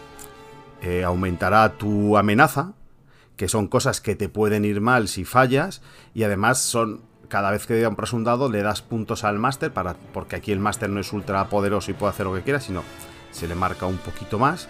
eh, 0.82 1.04
aumentará 1.04 1.74
tu 1.74 2.18
amenaza, 2.18 2.74
que 3.40 3.48
son 3.48 3.70
cosas 3.70 4.02
que 4.02 4.18
te 4.18 4.28
pueden 4.28 4.66
ir 4.66 4.82
mal 4.82 5.08
si 5.08 5.24
fallas 5.24 5.82
y 6.14 6.24
además 6.24 6.60
son 6.60 7.00
cada 7.30 7.52
vez 7.52 7.66
que 7.66 7.82
compras 7.86 8.12
un 8.12 8.26
dado 8.26 8.52
le 8.52 8.62
das 8.62 8.82
puntos 8.82 9.24
al 9.24 9.40
máster 9.40 9.72
para 9.72 9.94
porque 10.12 10.36
aquí 10.36 10.52
el 10.52 10.60
máster 10.60 10.90
no 10.90 11.00
es 11.00 11.14
ultra 11.14 11.48
poderoso 11.48 11.90
y 11.90 11.94
puede 11.94 12.10
hacer 12.10 12.26
lo 12.26 12.34
que 12.34 12.42
quiera, 12.42 12.60
sino 12.60 12.84
se 13.32 13.48
le 13.48 13.56
marca 13.56 13.86
un 13.86 13.96
poquito 13.96 14.40
más 14.40 14.68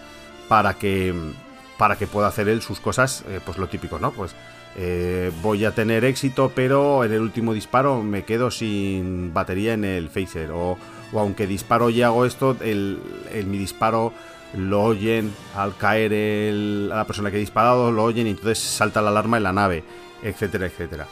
para 0.47 0.75
que, 0.75 1.15
para 1.79 1.95
que 1.95 2.05
pueda 2.05 2.27
hacer 2.27 2.47
él 2.47 2.61
sus 2.61 2.79
cosas, 2.79 3.23
eh, 3.27 3.39
pues 3.43 3.57
lo 3.57 3.69
típico, 3.69 3.97
¿no? 3.97 4.11
Pues 4.11 4.35
eh, 4.77 5.31
voy 5.41 5.65
a 5.65 5.71
tener 5.71 6.05
éxito, 6.05 6.51
pero 6.53 7.03
en 7.03 7.11
el 7.11 7.21
último 7.21 7.55
disparo 7.55 8.03
me 8.03 8.23
quedo 8.23 8.51
sin 8.51 9.33
batería 9.33 9.73
en 9.73 9.83
el 9.83 10.09
phaser. 10.09 10.51
O, 10.51 10.77
aunque 11.13 11.47
disparo 11.47 11.89
y 11.89 12.03
hago 12.03 12.25
esto, 12.25 12.55
el, 12.61 12.99
mi 13.47 13.57
disparo 13.57 14.13
lo 14.55 14.83
oyen 14.83 15.33
al 15.55 15.75
caer 15.77 16.13
a 16.91 16.95
la 16.95 17.05
persona 17.05 17.31
que 17.31 17.37
ha 17.37 17.39
disparado, 17.39 17.91
lo 17.91 18.03
oyen 18.03 18.27
y 18.27 18.31
entonces 18.31 18.59
salta 18.59 19.01
la 19.01 19.09
alarma 19.09 19.37
en 19.37 19.43
la 19.43 19.53
nave, 19.53 19.83
etcétera, 20.23 20.65
etcétera. 20.65 21.07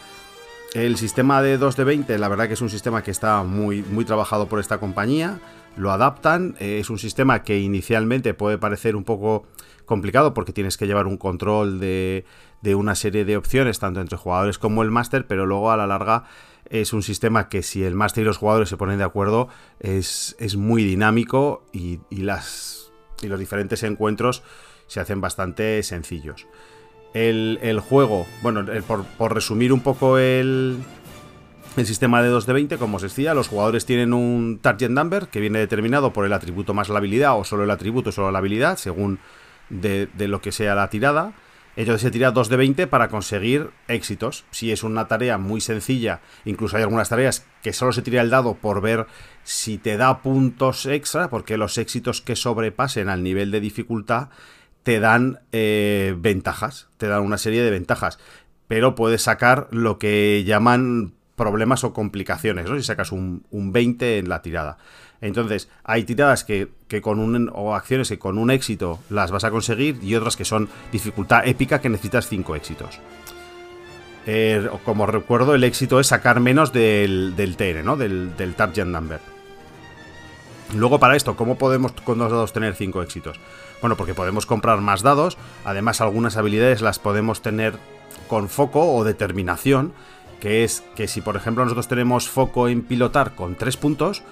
El 0.73 0.97
sistema 0.97 1.41
de 1.41 1.57
2 1.57 1.75
de 1.75 1.83
20, 1.83 2.17
la 2.17 2.27
verdad 2.27 2.47
que 2.47 2.53
es 2.53 2.61
un 2.61 2.69
sistema 2.69 3.01
que 3.01 3.11
está 3.11 3.43
muy, 3.43 3.83
muy 3.83 4.05
trabajado 4.05 4.47
por 4.47 4.59
esta 4.59 4.79
compañía 4.79 5.39
lo 5.77 5.91
adaptan. 5.91 6.55
Eh, 6.59 6.79
es 6.79 6.89
un 6.89 6.99
sistema 6.99 7.43
que 7.43 7.59
inicialmente 7.59 8.33
puede 8.33 8.57
parecer 8.57 8.95
un 8.95 9.03
poco 9.03 9.45
complicado 9.85 10.33
porque 10.33 10.51
tienes 10.51 10.75
que 10.75 10.87
llevar 10.87 11.07
un 11.07 11.17
control 11.17 11.79
de, 11.79 12.25
de 12.61 12.75
una 12.75 12.95
serie 12.95 13.23
de 13.23 13.37
opciones, 13.37 13.79
tanto 13.79 14.01
entre 14.01 14.17
jugadores 14.17 14.57
como 14.57 14.83
el 14.83 14.91
máster, 14.91 15.27
pero 15.27 15.45
luego 15.45 15.71
a 15.71 15.77
la 15.77 15.87
larga 15.87 16.25
es 16.69 16.91
un 16.91 17.03
sistema 17.03 17.47
que 17.47 17.63
si 17.63 17.83
el 17.83 17.95
máster 17.95 18.23
y 18.23 18.25
los 18.25 18.37
jugadores 18.37 18.67
se 18.67 18.75
ponen 18.75 18.97
de 18.97 19.05
acuerdo 19.05 19.47
es, 19.79 20.35
es 20.37 20.57
muy 20.57 20.83
dinámico 20.83 21.63
y, 21.71 21.99
las, 22.11 22.86
y 23.21 23.27
los 23.27 23.39
diferentes 23.39 23.83
encuentros 23.83 24.43
se 24.87 24.99
hacen 24.99 25.21
bastante 25.21 25.81
sencillos. 25.83 26.47
El, 27.13 27.59
el 27.61 27.79
juego, 27.79 28.27
bueno, 28.41 28.65
por, 28.87 29.05
por 29.05 29.33
resumir 29.33 29.73
un 29.73 29.81
poco 29.81 30.17
el, 30.17 30.77
el 31.77 31.85
sistema 31.85 32.23
de 32.23 32.29
2 32.29 32.47
de 32.47 32.53
20, 32.53 32.77
como 32.77 32.97
os 32.97 33.03
decía, 33.03 33.35
los 33.35 33.47
jugadores 33.47 33.85
tienen 33.85 34.11
un 34.11 34.57
target 34.59 34.89
number 34.89 35.27
que 35.27 35.39
viene 35.39 35.59
determinado 35.59 36.11
por 36.11 36.25
el 36.25 36.33
atributo 36.33 36.73
más 36.73 36.89
la 36.89 36.97
habilidad 36.97 37.37
o 37.37 37.43
solo 37.43 37.63
el 37.63 37.71
atributo, 37.71 38.11
solo 38.11 38.31
la 38.31 38.39
habilidad, 38.39 38.77
según 38.77 39.19
de, 39.69 40.09
lo 40.17 40.41
que 40.41 40.51
sea 40.51 40.73
la 40.73 40.89
tirada. 40.89 41.33
Entonces 41.77 42.01
se 42.01 42.11
tira 42.11 42.31
2 42.31 42.49
de 42.49 42.57
20 42.57 42.87
para 42.87 43.07
conseguir 43.07 43.69
éxitos. 43.87 44.45
Si 44.49 44.71
es 44.71 44.83
una 44.83 45.07
tarea 45.07 45.37
muy 45.37 45.61
sencilla, 45.61 46.21
incluso 46.43 46.75
hay 46.75 46.81
algunas 46.81 47.09
tareas 47.09 47.45
que 47.61 47.71
solo 47.71 47.93
se 47.93 48.01
tira 48.01 48.23
el 48.23 48.31
dado 48.31 48.55
por 48.55 48.81
ver 48.81 49.05
si 49.43 49.77
te 49.77 49.95
da 49.95 50.23
puntos 50.23 50.87
extra, 50.87 51.29
porque 51.29 51.55
los 51.55 51.77
éxitos 51.77 52.23
que 52.23 52.35
sobrepasen 52.35 53.09
al 53.09 53.21
nivel 53.21 53.51
de 53.51 53.59
dificultad 53.59 54.29
te 54.81 54.99
dan 54.99 55.41
eh, 55.51 56.15
ventajas, 56.17 56.89
te 56.97 57.07
dan 57.07 57.21
una 57.21 57.37
serie 57.37 57.61
de 57.61 57.69
ventajas. 57.69 58.17
Pero 58.67 58.95
puedes 58.95 59.21
sacar 59.21 59.67
lo 59.69 59.99
que 59.99 60.43
llaman 60.45 61.13
problemas 61.37 61.83
o 61.83 61.93
complicaciones, 61.93 62.67
¿no? 62.67 62.75
Si 62.75 62.83
sacas 62.83 63.13
un, 63.13 63.43
20 63.51 64.17
en 64.17 64.27
la 64.27 64.41
tirada. 64.41 64.77
Entonces, 65.21 65.69
hay 65.83 66.03
tiradas 66.03 66.43
que, 66.43 66.69
con 67.01 67.19
un 67.19 67.49
o 67.53 67.75
acciones 67.75 68.09
que 68.09 68.19
con 68.19 68.37
un 68.37 68.51
éxito 68.51 68.99
las 69.09 69.31
vas 69.31 69.43
a 69.43 69.51
conseguir 69.51 69.99
y 70.01 70.15
otras 70.15 70.35
que 70.35 70.45
son 70.45 70.67
dificultad 70.91 71.47
épica 71.47 71.79
que 71.79 71.89
necesitas 71.89 72.27
5 72.27 72.55
éxitos. 72.55 72.99
Eh, 74.25 74.67
como 74.83 75.05
recuerdo, 75.05 75.53
el 75.55 75.63
éxito 75.63 75.99
es 75.99 76.07
sacar 76.07 76.39
menos 76.39 76.73
del, 76.73 77.35
del 77.37 77.55
TN, 77.55 77.85
¿no? 77.85 77.95
Del, 77.95 78.35
del 78.35 78.55
Target 78.55 78.85
Number. 78.85 79.19
Luego, 80.75 80.99
para 80.99 81.15
esto, 81.15 81.37
¿cómo 81.37 81.57
podemos 81.57 81.93
con 82.03 82.17
dos 82.17 82.31
dados 82.31 82.51
tener 82.51 82.73
5 82.73 83.03
éxitos? 83.03 83.39
Bueno, 83.79 83.95
porque 83.95 84.15
podemos 84.15 84.47
comprar 84.47 84.81
más 84.81 85.03
dados. 85.03 85.37
Además, 85.63 86.01
algunas 86.01 86.35
habilidades 86.35 86.81
las 86.81 86.97
podemos 86.97 87.41
tener 87.43 87.75
con 88.27 88.49
foco 88.49 88.93
o 88.93 89.03
determinación 89.03 89.93
que 90.39 90.63
es 90.63 90.83
que 90.95 91.07
si 91.07 91.21
por 91.21 91.35
ejemplo 91.35 91.63
nosotros 91.63 91.87
tenemos 91.87 92.29
foco 92.29 92.67
en 92.67 92.83
pilotar 92.83 93.35
con 93.35 93.55
3 93.55 93.77
puntos, 93.77 94.23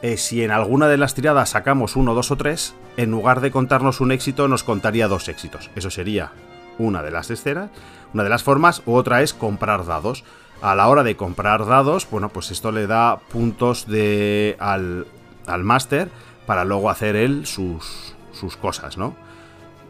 eh, 0.00 0.16
si 0.16 0.44
en 0.44 0.52
alguna 0.52 0.86
de 0.88 0.96
las 0.96 1.14
tiradas 1.14 1.50
sacamos 1.50 1.96
uno, 1.96 2.14
dos 2.14 2.30
o 2.30 2.36
tres, 2.36 2.74
en 2.96 3.10
lugar 3.10 3.40
de 3.40 3.50
contarnos 3.50 4.00
un 4.00 4.12
éxito 4.12 4.46
nos 4.46 4.62
contaría 4.62 5.08
dos 5.08 5.28
éxitos. 5.28 5.70
Eso 5.74 5.90
sería 5.90 6.30
una 6.78 7.02
de 7.02 7.10
las 7.10 7.30
escenas, 7.30 7.70
una 8.14 8.22
de 8.22 8.28
las 8.30 8.44
formas, 8.44 8.82
u 8.86 8.94
otra 8.94 9.22
es 9.22 9.34
comprar 9.34 9.86
dados. 9.86 10.24
A 10.62 10.74
la 10.74 10.88
hora 10.88 11.02
de 11.02 11.16
comprar 11.16 11.66
dados, 11.66 12.08
bueno, 12.10 12.28
pues 12.28 12.50
esto 12.50 12.72
le 12.72 12.86
da 12.86 13.18
puntos 13.18 13.86
de, 13.86 14.56
al, 14.60 15.06
al 15.46 15.64
máster 15.64 16.10
para 16.46 16.64
luego 16.64 16.90
hacer 16.90 17.16
él 17.16 17.46
sus, 17.46 18.14
sus 18.32 18.56
cosas, 18.56 18.98
¿no? 18.98 19.16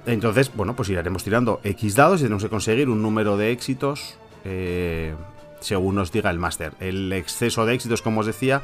Entonces, 0.07 0.51
bueno, 0.55 0.75
pues 0.75 0.89
iremos 0.89 1.23
tirando 1.23 1.61
X 1.65 1.95
dados 1.95 2.21
y 2.21 2.25
tenemos 2.25 2.43
que 2.43 2.49
conseguir 2.49 2.89
un 2.89 3.03
número 3.03 3.37
de 3.37 3.51
éxitos 3.51 4.17
eh, 4.45 5.15
según 5.61 5.97
nos 5.97 6.13
diga 6.13 6.31
el 6.31 6.39
máster. 6.39 6.73
El 6.81 7.13
exceso 7.13 7.67
de 7.67 7.75
éxitos, 7.75 8.03
como 8.03 8.21
os 8.21 8.27
decía, 8.27 8.63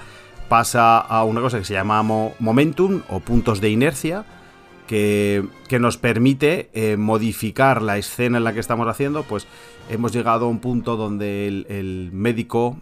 pasa 0.48 0.98
a 0.98 1.24
una 1.24 1.40
cosa 1.40 1.58
que 1.58 1.64
se 1.64 1.74
llama 1.74 2.02
momentum 2.02 3.02
o 3.08 3.20
puntos 3.20 3.60
de 3.60 3.70
inercia, 3.70 4.24
que, 4.86 5.44
nos 5.80 5.96
permite 5.96 6.70
eh, 6.72 6.96
modificar 6.96 7.82
la 7.82 7.98
escena 7.98 8.38
en 8.38 8.44
la 8.44 8.52
que 8.52 8.60
estamos 8.60 8.86
haciendo. 8.86 9.24
Pues 9.24 9.46
hemos 9.90 10.12
llegado 10.12 10.46
a 10.46 10.48
un 10.48 10.60
punto 10.60 10.96
donde 10.96 11.48
el 11.48 12.10
médico 12.12 12.78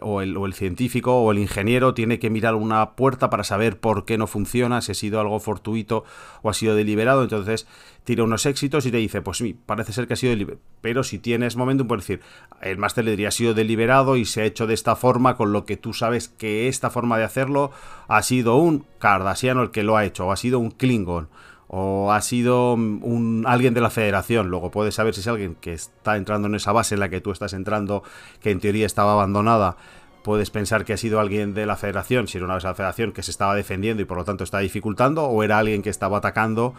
o, 0.00 0.22
el, 0.22 0.54
científico 0.54 1.20
o 1.20 1.30
el 1.30 1.38
ingeniero 1.38 1.92
tiene 1.92 2.18
que 2.18 2.30
mirar 2.30 2.54
una 2.54 2.92
puerta 2.92 3.28
para 3.28 3.44
saber 3.44 3.78
por 3.78 4.04
qué 4.04 4.16
no 4.16 4.26
funciona, 4.26 4.80
si 4.80 4.92
ha 4.92 4.94
sido 4.94 5.20
algo 5.20 5.38
fortuito 5.38 6.04
o 6.42 6.50
ha 6.50 6.54
sido 6.54 6.74
deliberado. 6.74 7.22
Entonces 7.22 7.66
tira 8.04 8.24
unos 8.24 8.46
éxitos 8.46 8.86
y 8.86 8.90
te 8.90 8.96
dice, 8.96 9.20
pues 9.20 9.38
sí, 9.38 9.56
parece 9.66 9.92
ser 9.92 10.06
que 10.06 10.14
ha 10.14 10.16
sido 10.16 10.30
deliberado. 10.30 10.62
Pero 10.80 11.04
si 11.04 11.18
tienes 11.18 11.56
momentum, 11.56 11.86
puedes 11.86 12.06
decir, 12.06 12.20
el 12.62 12.78
máster 12.78 13.04
le 13.04 13.10
diría 13.12 13.28
ha 13.28 13.32
sido 13.32 13.54
deliberado 13.54 14.16
y 14.16 14.24
se 14.24 14.42
ha 14.42 14.44
hecho 14.44 14.66
de 14.66 14.74
esta 14.74 14.96
forma, 14.96 15.36
con 15.36 15.52
lo 15.52 15.66
que 15.66 15.76
tú 15.76 15.92
sabes 15.92 16.28
que 16.28 16.68
esta 16.68 16.90
forma 16.90 17.18
de 17.18 17.24
hacerlo 17.24 17.70
ha 18.08 18.22
sido 18.22 18.56
un 18.56 18.86
cardasiano 18.98 19.62
el 19.62 19.70
que 19.70 19.82
lo 19.82 19.96
ha 19.96 20.04
hecho, 20.04 20.26
o 20.26 20.32
ha 20.32 20.36
sido 20.36 20.58
un 20.58 20.70
Klingon 20.70 21.28
o 21.76 22.12
ha 22.12 22.20
sido 22.20 22.74
un, 22.74 23.44
alguien 23.48 23.74
de 23.74 23.80
la 23.80 23.90
federación. 23.90 24.46
Luego 24.46 24.70
puedes 24.70 24.94
saber 24.94 25.12
si 25.12 25.22
es 25.22 25.26
alguien 25.26 25.56
que 25.56 25.72
está 25.72 26.16
entrando 26.16 26.46
en 26.46 26.54
esa 26.54 26.70
base 26.70 26.94
en 26.94 27.00
la 27.00 27.08
que 27.08 27.20
tú 27.20 27.32
estás 27.32 27.52
entrando, 27.52 28.04
que 28.40 28.52
en 28.52 28.60
teoría 28.60 28.86
estaba 28.86 29.14
abandonada. 29.14 29.76
Puedes 30.22 30.50
pensar 30.50 30.84
que 30.84 30.92
ha 30.92 30.96
sido 30.96 31.18
alguien 31.18 31.52
de 31.52 31.66
la 31.66 31.74
federación, 31.74 32.28
si 32.28 32.38
era 32.38 32.44
una 32.44 32.58
de 32.58 32.62
la 32.62 32.76
federación 32.76 33.10
que 33.10 33.24
se 33.24 33.32
estaba 33.32 33.56
defendiendo 33.56 34.04
y 34.04 34.06
por 34.06 34.16
lo 34.16 34.24
tanto 34.24 34.44
está 34.44 34.60
dificultando, 34.60 35.24
o 35.24 35.42
era 35.42 35.58
alguien 35.58 35.82
que 35.82 35.90
estaba 35.90 36.18
atacando 36.18 36.74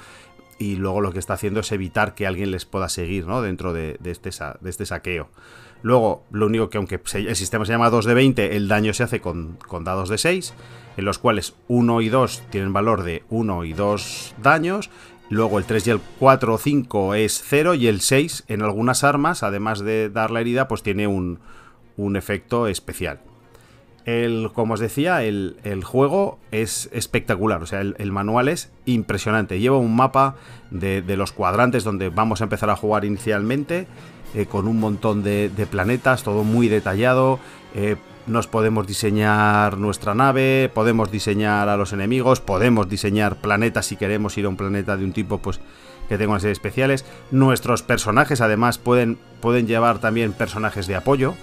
y 0.60 0.78
luego 0.78 1.02
lo 1.02 1.12
que 1.12 1.20
está 1.20 1.34
haciendo 1.34 1.60
es 1.60 1.74
evitar 1.74 2.16
que 2.16 2.26
alguien 2.26 2.52
les 2.52 2.64
pueda 2.64 2.88
seguir 2.88 3.28
¿no? 3.28 3.42
dentro 3.42 3.74
de, 3.74 4.00
este, 4.06 4.30
de 4.62 4.70
este 4.70 4.86
saqueo. 4.86 5.28
Luego, 5.86 6.24
lo 6.32 6.48
único 6.48 6.71
que 6.71 6.80
aunque 6.80 7.00
el 7.13 7.36
sistema 7.36 7.63
se 7.63 7.71
llama 7.71 7.91
2 7.91 8.06
de 8.06 8.15
20, 8.15 8.56
el 8.56 8.67
daño 8.67 8.91
se 8.91 9.04
hace 9.04 9.21
con, 9.21 9.60
con 9.67 9.84
dados 9.84 10.10
de 10.10 10.17
6 10.17 10.56
en 10.98 11.06
los 11.06 11.19
cuales 11.19 11.54
1 11.67 12.02
y 12.02 12.10
2 12.10 12.41
tienen 12.50 12.74
valor 12.74 13.04
de 13.04 13.21
1 13.30 13.65
y 13.65 13.74
2 13.74 14.34
daños. 14.41 14.89
Luego 15.30 15.60
el 15.60 15.65
3 15.65 15.86
y 15.86 15.89
el 15.91 16.00
4 16.17 16.56
o 16.56 16.58
5 16.58 17.13
es 17.13 17.39
0 17.45 17.76
y 17.76 17.86
el 17.86 18.02
6 18.02 18.45
en 18.48 18.63
algunas 18.63 19.04
armas, 19.04 19.43
además 19.43 19.80
de 19.80 20.10
dar 20.10 20.32
la 20.32 20.41
herida, 20.41 20.67
pues 20.67 20.82
tiene 20.82 21.06
un, 21.06 21.38
efecto 22.15 22.65
especial. 22.65 23.19
El, 24.06 24.50
como 24.56 24.74
os 24.74 24.80
decía, 24.80 25.21
el, 25.21 25.84
juego 25.84 26.39
es 26.50 26.89
espectacular, 26.93 27.62
o 27.62 27.67
sea, 27.67 27.82
el, 27.82 28.12
manual 28.12 28.48
es 28.48 28.71
impresionante. 28.86 29.60
Lleva 29.60 29.78
un 29.78 29.95
mapa 29.95 30.36
de, 30.71 31.04
los 31.15 31.32
cuadrantes 31.32 31.84
donde 31.84 32.10
vamos 32.10 32.41
a 32.41 32.45
empezar 32.45 32.71
a 32.71 32.76
jugar 32.76 33.06
inicialmente, 33.06 33.86
eh, 34.34 34.46
con 34.46 34.68
un 34.68 34.80
montón 34.80 35.24
de, 35.24 35.68
planetas, 35.70 36.24
todo 36.24 36.44
muy 36.44 36.68
detallado. 36.68 37.40
Eh, 37.74 37.96
nos 38.28 38.48
podemos 38.48 38.88
diseñar 38.88 39.78
nuestra 39.78 40.16
nave, 40.16 40.72
podemos 40.74 41.12
diseñar 41.12 41.70
a 41.70 41.78
los 41.78 41.94
enemigos, 41.94 42.42
podemos 42.42 42.90
diseñar 42.90 43.36
planetas 43.36 43.86
si 43.86 43.98
queremos 43.98 44.38
ir 44.38 44.46
a 44.46 44.50
un 44.50 44.58
planeta 44.58 44.98
de 44.98 45.06
un 45.06 45.14
tipo 45.14 45.38
pues 45.38 45.60
que 46.10 46.18
tenga 46.18 46.32
una 46.32 46.40
serie 46.40 46.54
especiales. 46.54 47.06
Nuestros 47.32 47.84
personajes 47.84 48.42
además 48.42 48.78
pueden, 48.78 49.18
pueden 49.42 49.68
llevar 49.68 50.00
también 50.00 50.34
personajes 50.34 50.88
de 50.88 50.96
apoyo. 50.96 51.36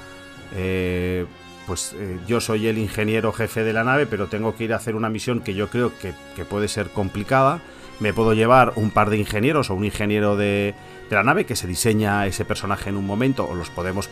Eh, 0.54 1.26
pues 1.66 1.94
eh, 1.96 2.18
yo 2.26 2.40
soy 2.40 2.66
el 2.66 2.78
ingeniero 2.78 3.32
jefe 3.32 3.64
de 3.64 3.72
la 3.72 3.84
nave, 3.84 4.06
pero 4.06 4.26
tengo 4.26 4.56
que 4.56 4.64
ir 4.64 4.72
a 4.72 4.76
hacer 4.76 4.96
una 4.96 5.08
misión 5.08 5.40
que 5.40 5.54
yo 5.54 5.68
creo 5.68 5.92
que, 5.98 6.44
puede 6.44 6.68
ser 6.68 6.90
complicada. 6.90 7.60
Me 8.00 8.12
puedo 8.12 8.34
llevar 8.34 8.72
un 8.76 8.90
par 8.90 9.10
de 9.10 9.18
ingenieros 9.18 9.70
o 9.70 9.74
un 9.74 9.84
ingeniero 9.84 10.36
de, 10.36 10.74
la 11.14 11.24
nave 11.24 11.46
que 11.46 11.56
se 11.56 11.66
diseña 11.66 12.26
ese 12.26 12.44
personaje 12.44 12.90
en 12.90 12.96
un 12.96 13.06
momento, 13.06 13.46
o 13.48 13.54
los 13.54 13.70
podemos 13.70 14.08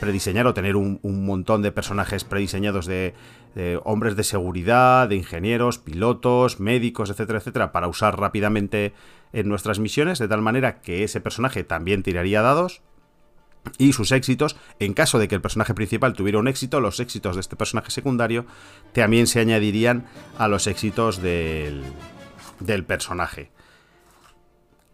prediseñar 0.00 0.46
o 0.46 0.54
tener 0.54 0.76
un, 0.76 1.00
montón 1.02 1.62
de 1.62 1.72
personajes 1.72 2.24
prediseñados 2.24 2.86
de, 2.86 3.14
de, 3.54 3.80
hombres 3.84 4.16
de 4.16 4.24
seguridad, 4.24 5.08
de 5.08 5.16
ingenieros, 5.16 5.78
pilotos, 5.78 6.60
médicos, 6.60 7.10
etcétera, 7.10 7.38
etcétera, 7.38 7.72
para 7.72 7.88
usar 7.88 8.18
rápidamente 8.18 8.92
en 9.32 9.48
nuestras 9.48 9.78
misiones, 9.78 10.18
de 10.18 10.28
tal 10.28 10.42
manera 10.42 10.80
que 10.80 11.04
ese 11.04 11.20
personaje 11.20 11.64
también 11.64 12.02
tiraría 12.02 12.42
dados 12.42 12.82
y 13.78 13.92
sus 13.92 14.12
éxitos, 14.12 14.56
en 14.78 14.94
caso 14.94 15.18
de 15.18 15.28
que 15.28 15.34
el 15.34 15.40
personaje 15.40 15.74
principal 15.74 16.12
tuviera 16.12 16.38
un 16.38 16.48
éxito, 16.48 16.80
los 16.80 17.00
éxitos 17.00 17.34
de 17.36 17.40
este 17.40 17.56
personaje 17.56 17.90
secundario 17.90 18.46
también 18.92 19.26
se 19.26 19.40
añadirían 19.40 20.06
a 20.38 20.48
los 20.48 20.66
éxitos 20.66 21.20
del, 21.20 21.82
del 22.60 22.84
personaje. 22.84 23.50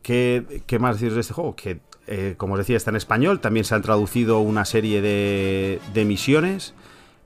¿Qué, 0.03 0.79
más 0.81 0.97
decir 0.97 1.15
de 1.15 1.21
este 1.21 1.35
juego? 1.35 1.55
Que, 1.57 1.81
eh, 2.07 2.35
como 2.37 2.55
os 2.55 2.59
decía, 2.59 2.77
está 2.77 2.91
en 2.91 2.97
español, 2.97 3.41
también 3.41 3.65
se 3.65 3.75
han 3.75 3.83
traducido 3.83 4.41
una 4.41 4.65
serie 4.65 5.03
de, 5.03 5.81
de 5.93 6.05
misiones. 6.05 6.75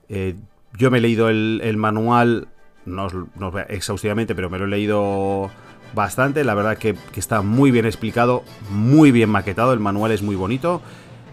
Eh, 0.09 0.35
yo 0.77 0.91
me 0.91 0.97
he 0.97 1.01
leído 1.01 1.29
el, 1.29 1.77
manual, 1.77 2.49
no, 2.85 3.07
no, 3.35 3.57
exhaustivamente, 3.69 4.35
pero 4.35 4.49
me 4.49 4.59
lo 4.59 4.65
he 4.65 4.69
leído 4.69 5.49
bastante. 5.93 6.43
La 6.43 6.53
verdad 6.53 6.77
que, 6.77 6.95
que 7.13 7.19
está 7.19 7.41
muy 7.41 7.71
bien 7.71 7.85
explicado, 7.85 8.43
muy 8.69 9.11
bien 9.11 9.29
maquetado, 9.29 9.73
el 9.73 9.79
manual 9.79 10.11
es 10.11 10.21
muy 10.21 10.35
bonito. 10.35 10.81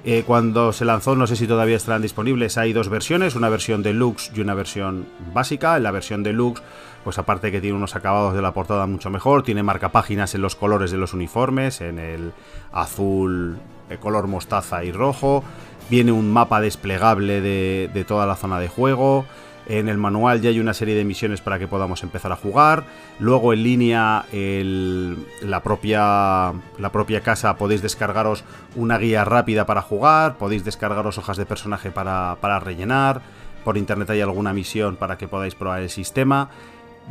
Eh, 0.04 0.24
cuando 0.26 0.72
se 0.72 0.84
lanzó, 0.84 1.14
no 1.14 1.28
sé 1.28 1.36
si 1.36 1.46
todavía 1.46 1.76
estarán 1.76 2.02
disponibles, 2.02 2.58
hay 2.58 2.72
dos 2.72 2.88
versiones, 2.88 3.36
una 3.36 3.48
versión 3.48 3.84
deluxe 3.84 4.32
y 4.34 4.40
una 4.40 4.54
versión 4.54 5.06
básica. 5.32 5.76
En 5.76 5.84
la 5.84 5.92
versión 5.92 6.24
deluxe, 6.24 6.62
pues 7.04 7.18
aparte 7.18 7.52
que 7.52 7.60
tiene 7.60 7.76
unos 7.76 7.94
acabados 7.94 8.34
de 8.34 8.42
la 8.42 8.52
portada 8.52 8.86
mucho 8.86 9.10
mejor, 9.10 9.44
tiene 9.44 9.62
marcapáginas 9.62 10.34
en 10.34 10.42
los 10.42 10.56
colores 10.56 10.90
de 10.90 10.98
los 10.98 11.14
uniformes, 11.14 11.80
en 11.80 12.00
el 12.00 12.32
azul, 12.72 13.58
el 13.90 13.98
color 14.00 14.26
mostaza 14.26 14.82
y 14.82 14.90
rojo. 14.90 15.44
Viene 15.88 16.10
un 16.10 16.32
mapa 16.32 16.60
desplegable 16.60 17.40
de 17.40 18.04
toda 18.06 18.26
la 18.26 18.34
zona 18.34 18.58
de 18.58 18.68
juego. 18.68 19.24
En 19.66 19.88
el 19.88 19.96
manual 19.96 20.40
ya 20.40 20.50
hay 20.50 20.58
una 20.58 20.74
serie 20.74 20.94
de 20.94 21.04
misiones 21.04 21.40
para 21.40 21.58
que 21.58 21.68
podamos 21.68 22.02
empezar 22.02 22.32
a 22.32 22.36
jugar. 22.36 22.84
Luego 23.20 23.52
en 23.52 23.62
línea, 23.62 24.24
la, 24.32 25.62
propia, 25.62 26.52
la 26.78 26.92
propia 26.92 27.20
casa, 27.20 27.56
podéis 27.56 27.82
descargaros 27.82 28.44
una 28.74 28.98
guía 28.98 29.24
rápida 29.24 29.64
para 29.64 29.82
jugar, 29.82 30.36
podéis 30.36 30.64
descargaros 30.64 31.18
hojas 31.18 31.36
de 31.36 31.46
personaje 31.46 31.90
para, 31.90 32.60
rellenar. 32.60 33.22
Por 33.64 33.78
internet 33.78 34.10
hay 34.10 34.20
alguna 34.20 34.52
misión 34.52 34.96
para 34.96 35.16
que 35.16 35.28
podáis 35.28 35.54
probar 35.54 35.82
el 35.82 35.90
sistema. 35.90 36.50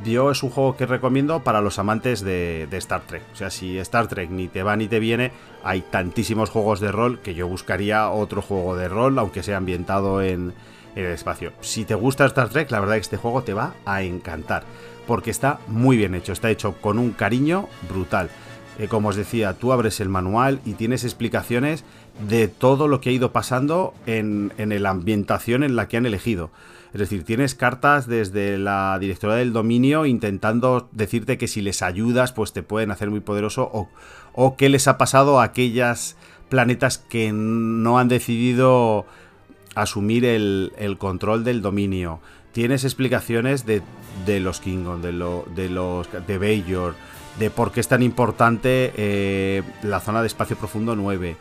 Yo 0.04 0.32
es 0.32 0.42
un 0.42 0.50
juego 0.50 0.78
que 0.78 0.86
recomiendo 0.86 1.44
para 1.44 1.62
los 1.62 1.80
amantes 1.80 2.22
de, 2.22 2.68
de, 2.70 2.78
Star 2.78 3.02
Trek. 3.02 3.24
O 3.34 3.36
sea, 3.36 3.50
si 3.50 3.78
Star 3.80 4.08
Trek 4.08 4.30
ni 4.30 4.48
te 4.48 4.64
va 4.64 4.76
ni 4.78 4.88
te 4.88 5.00
viene, 5.00 5.32
hay 5.64 5.82
tantísimos 5.82 6.50
juegos 6.50 6.80
de 6.80 6.92
rol 6.92 7.20
que 7.20 7.34
yo 7.34 7.48
buscaría 7.48 8.10
otro 8.10 8.42
juego 8.42 8.78
de 8.78 8.88
rol, 8.88 9.20
aunque 9.20 9.44
sea 9.44 9.58
ambientado 9.58 10.22
en, 10.22 10.54
en 10.96 11.06
el 11.06 11.12
espacio. 11.12 11.54
Si 11.62 11.86
te 11.86 11.96
gusta 11.96 12.26
Star 12.26 12.50
Trek, 12.50 12.72
la 12.72 12.80
verdad 12.80 12.96
que 12.96 13.02
este 13.02 13.18
juego 13.18 13.44
te 13.44 13.54
va 13.54 13.74
a 13.86 14.04
encantar, 14.04 14.64
porque 15.08 15.32
está 15.32 15.60
muy 15.68 15.98
bien 15.98 16.16
hecho, 16.16 16.34
está 16.34 16.50
hecho 16.50 16.74
con 16.82 17.00
un 17.00 17.12
cariño 17.12 17.68
brutal. 17.90 18.30
Eh, 18.80 18.88
como 18.88 19.10
os 19.10 19.16
decía, 19.16 19.54
tú 19.54 19.74
abres 19.74 20.00
el 20.00 20.10
manual 20.10 20.62
y 20.66 20.74
tienes 20.74 21.04
explicaciones 21.04 21.84
de 22.28 22.48
todo 22.48 22.88
lo 22.88 23.02
que 23.02 23.10
ha 23.10 23.14
ido 23.14 23.32
pasando 23.32 23.94
en, 24.06 24.54
en 24.58 24.82
la 24.82 24.90
ambientación 24.90 25.64
en 25.64 25.76
la 25.76 25.88
que 25.88 25.98
han 25.98 26.06
elegido. 26.06 26.52
Es 26.94 27.00
decir, 27.00 27.24
tienes 27.24 27.56
cartas 27.56 28.06
desde 28.06 28.58
la 28.58 28.98
directora 29.00 29.36
del 29.36 29.54
dominio 29.54 30.06
intentando 30.06 30.90
decirte 30.92 31.38
que 31.38 31.48
si 31.48 31.62
les 31.62 31.82
ayudas, 31.82 32.34
pues 32.34 32.52
te 32.52 32.64
pueden 32.64 32.92
hacer 32.92 33.10
muy 33.10 33.22
poderoso 33.22 33.70
o, 33.72 33.90
o 34.34 34.58
qué 34.58 34.68
les 34.68 34.88
ha 34.88 34.98
pasado 34.98 35.40
a 35.40 35.46
aquellas 35.46 36.18
planetas 36.50 36.98
que 36.98 37.32
no 37.32 37.98
han 37.98 38.10
decidido 38.10 39.06
asumir 39.76 40.26
el, 40.26 40.96
control 40.98 41.44
del 41.44 41.62
dominio. 41.62 42.20
Tienes 42.52 42.84
explicaciones 42.84 43.66
de, 43.66 43.82
los 44.40 44.60
Klingon, 44.60 45.02
de, 45.02 45.14
lo, 45.14 45.46
de 45.56 45.70
los 45.70 46.08
de 46.28 46.38
Bajor, 46.38 46.96
de 47.40 47.50
por 47.50 47.72
qué 47.72 47.80
es 47.80 47.88
tan 47.88 48.04
importante 48.04 48.94
eh, 48.98 49.64
la 49.84 50.00
zona 50.00 50.22
de 50.22 50.28
espacio 50.28 50.58
profundo 50.58 50.96
9. 50.96 51.38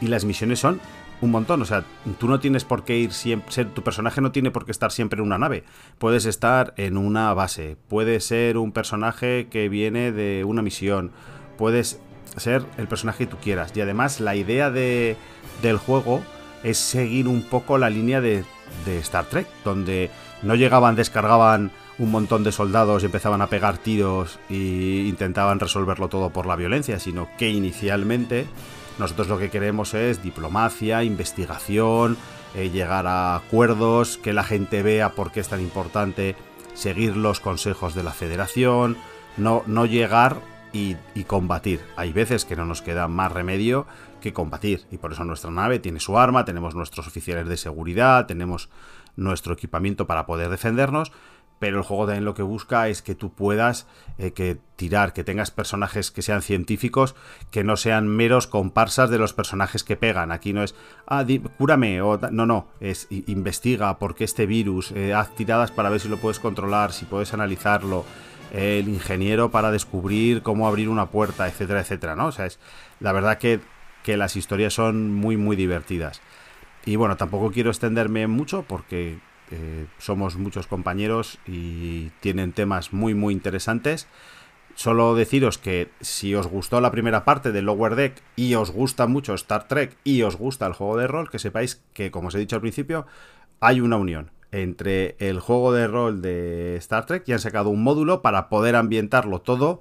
Y, 0.00 0.06
las 0.06 0.24
misiones 0.24 0.60
son 0.60 0.80
un 1.20 1.30
montón. 1.30 1.60
O 1.62 1.64
sea, 1.64 1.84
tú 2.18 2.28
no 2.28 2.38
tienes 2.40 2.64
por 2.64 2.84
qué 2.84 2.96
ir 2.96 3.12
siempre. 3.12 3.64
Tu 3.66 3.82
personaje 3.82 4.20
no 4.20 4.30
tiene 4.32 4.50
por 4.50 4.64
qué 4.64 4.70
estar 4.70 4.92
siempre 4.92 5.18
en 5.18 5.26
una 5.26 5.38
nave. 5.38 5.64
Puedes 5.98 6.26
estar 6.26 6.74
en 6.76 6.96
una 6.96 7.34
base. 7.34 7.76
Puede 7.88 8.20
ser 8.20 8.56
un 8.56 8.72
personaje 8.72 9.48
que 9.50 9.68
viene 9.68 10.12
de 10.12 10.44
una 10.44 10.62
misión. 10.62 11.10
Puedes 11.58 12.00
ser 12.36 12.64
el 12.78 12.86
personaje 12.86 13.24
que 13.24 13.30
tú 13.32 13.36
quieras. 13.42 13.72
Y 13.74 13.80
además, 13.80 14.20
la 14.20 14.36
idea 14.36 14.70
de, 14.70 15.16
del 15.60 15.76
juego 15.76 16.22
es 16.62 16.78
seguir 16.78 17.28
un 17.28 17.42
poco 17.42 17.78
la 17.78 17.90
línea 17.90 18.20
de, 18.20 18.44
Star 18.86 19.24
Trek, 19.26 19.46
donde 19.64 20.10
no 20.42 20.54
llegaban, 20.54 20.96
descargaban 20.96 21.70
un 21.98 22.10
montón 22.10 22.44
de 22.44 22.52
soldados 22.52 23.02
y 23.02 23.06
empezaban 23.06 23.42
a 23.42 23.48
pegar 23.48 23.78
tiros 23.78 24.38
e 24.48 25.04
intentaban 25.06 25.60
resolverlo 25.60 26.08
todo 26.08 26.30
por 26.30 26.46
la 26.46 26.56
violencia, 26.56 26.98
sino 26.98 27.28
que 27.36 27.50
inicialmente 27.50 28.46
nosotros 28.98 29.28
lo 29.28 29.38
que 29.38 29.50
queremos 29.50 29.94
es 29.94 30.22
diplomacia, 30.22 31.02
investigación, 31.04 32.16
eh, 32.54 32.70
llegar 32.70 33.06
a 33.06 33.36
acuerdos, 33.36 34.18
que 34.18 34.32
la 34.32 34.44
gente 34.44 34.82
vea 34.82 35.10
por 35.10 35.30
qué 35.30 35.40
es 35.40 35.48
tan 35.48 35.60
importante 35.60 36.36
seguir 36.74 37.16
los 37.16 37.40
consejos 37.40 37.94
de 37.94 38.02
la 38.02 38.12
federación, 38.12 38.96
no, 39.36 39.62
no 39.66 39.86
llegar 39.86 40.36
y, 40.72 40.96
y 41.14 41.24
combatir. 41.24 41.80
Hay 41.96 42.12
veces 42.12 42.44
que 42.44 42.56
no 42.56 42.64
nos 42.64 42.82
queda 42.82 43.08
más 43.08 43.32
remedio 43.32 43.86
que 44.20 44.32
combatir. 44.32 44.86
Y 44.90 44.98
por 44.98 45.12
eso 45.12 45.24
nuestra 45.24 45.50
nave 45.50 45.78
tiene 45.78 46.00
su 46.00 46.18
arma, 46.18 46.44
tenemos 46.44 46.74
nuestros 46.74 47.06
oficiales 47.06 47.48
de 47.48 47.56
seguridad, 47.56 48.26
tenemos 48.26 48.68
nuestro 49.16 49.54
equipamiento 49.54 50.06
para 50.06 50.26
poder 50.26 50.50
defendernos. 50.50 51.12
Pero 51.58 51.76
el 51.76 51.84
juego 51.84 52.06
también 52.06 52.24
lo 52.24 52.32
que 52.32 52.42
busca 52.42 52.88
es 52.88 53.02
que 53.02 53.14
tú 53.14 53.34
puedas 53.34 53.86
eh, 54.16 54.32
que 54.32 54.56
tirar, 54.76 55.12
que 55.12 55.24
tengas 55.24 55.50
personajes 55.50 56.10
que 56.10 56.22
sean 56.22 56.40
científicos, 56.40 57.14
que 57.50 57.64
no 57.64 57.76
sean 57.76 58.08
meros 58.08 58.46
comparsas 58.46 59.10
de 59.10 59.18
los 59.18 59.34
personajes 59.34 59.84
que 59.84 59.94
pegan. 59.94 60.32
Aquí 60.32 60.54
no 60.54 60.62
es, 60.62 60.74
ah, 61.06 61.22
cúrame, 61.58 62.00
o 62.00 62.18
no, 62.30 62.46
no, 62.46 62.68
es 62.80 63.08
investiga 63.10 63.98
por 63.98 64.14
qué 64.14 64.24
este 64.24 64.46
virus, 64.46 64.90
eh, 64.92 65.12
haz 65.12 65.34
tiradas 65.34 65.70
para 65.70 65.90
ver 65.90 66.00
si 66.00 66.08
lo 66.08 66.16
puedes 66.16 66.40
controlar, 66.40 66.94
si 66.94 67.04
puedes 67.04 67.34
analizarlo, 67.34 68.06
el 68.52 68.88
ingeniero 68.88 69.50
para 69.50 69.70
descubrir 69.70 70.42
cómo 70.42 70.66
abrir 70.66 70.88
una 70.88 71.10
puerta, 71.10 71.46
etcétera, 71.46 71.80
etcétera, 71.80 72.16
¿no? 72.16 72.26
O 72.26 72.32
sea, 72.32 72.46
es 72.46 72.58
la 73.00 73.12
verdad 73.12 73.38
que 73.38 73.60
que 74.02 74.16
las 74.16 74.36
historias 74.36 74.74
son 74.74 75.14
muy, 75.14 75.36
muy 75.36 75.56
divertidas. 75.56 76.20
Y 76.84 76.96
bueno, 76.96 77.16
tampoco 77.16 77.50
quiero 77.50 77.70
extenderme 77.70 78.26
mucho 78.26 78.64
porque 78.66 79.18
eh, 79.50 79.86
somos 79.98 80.36
muchos 80.36 80.66
compañeros 80.66 81.38
y 81.46 82.10
tienen 82.20 82.52
temas 82.52 82.92
muy, 82.92 83.14
muy 83.14 83.34
interesantes. 83.34 84.06
Solo 84.74 85.14
deciros 85.14 85.58
que 85.58 85.90
si 86.00 86.34
os 86.34 86.46
gustó 86.46 86.80
la 86.80 86.90
primera 86.90 87.24
parte 87.24 87.52
de 87.52 87.60
Lower 87.60 87.96
Deck 87.96 88.22
y 88.36 88.54
os 88.54 88.70
gusta 88.70 89.06
mucho 89.06 89.34
Star 89.34 89.68
Trek 89.68 89.96
y 90.04 90.22
os 90.22 90.36
gusta 90.36 90.66
el 90.66 90.72
juego 90.72 90.96
de 90.96 91.06
rol, 91.06 91.28
que 91.28 91.38
sepáis 91.38 91.82
que, 91.92 92.10
como 92.10 92.28
os 92.28 92.34
he 92.34 92.38
dicho 92.38 92.56
al 92.56 92.62
principio, 92.62 93.06
hay 93.58 93.80
una 93.80 93.96
unión 93.96 94.30
entre 94.52 95.16
el 95.18 95.40
juego 95.40 95.72
de 95.72 95.86
rol 95.86 96.22
de 96.22 96.76
Star 96.76 97.06
Trek 97.06 97.24
y 97.26 97.32
han 97.32 97.40
sacado 97.40 97.68
un 97.68 97.82
módulo 97.82 98.22
para 98.22 98.48
poder 98.48 98.76
ambientarlo 98.76 99.40
todo 99.40 99.80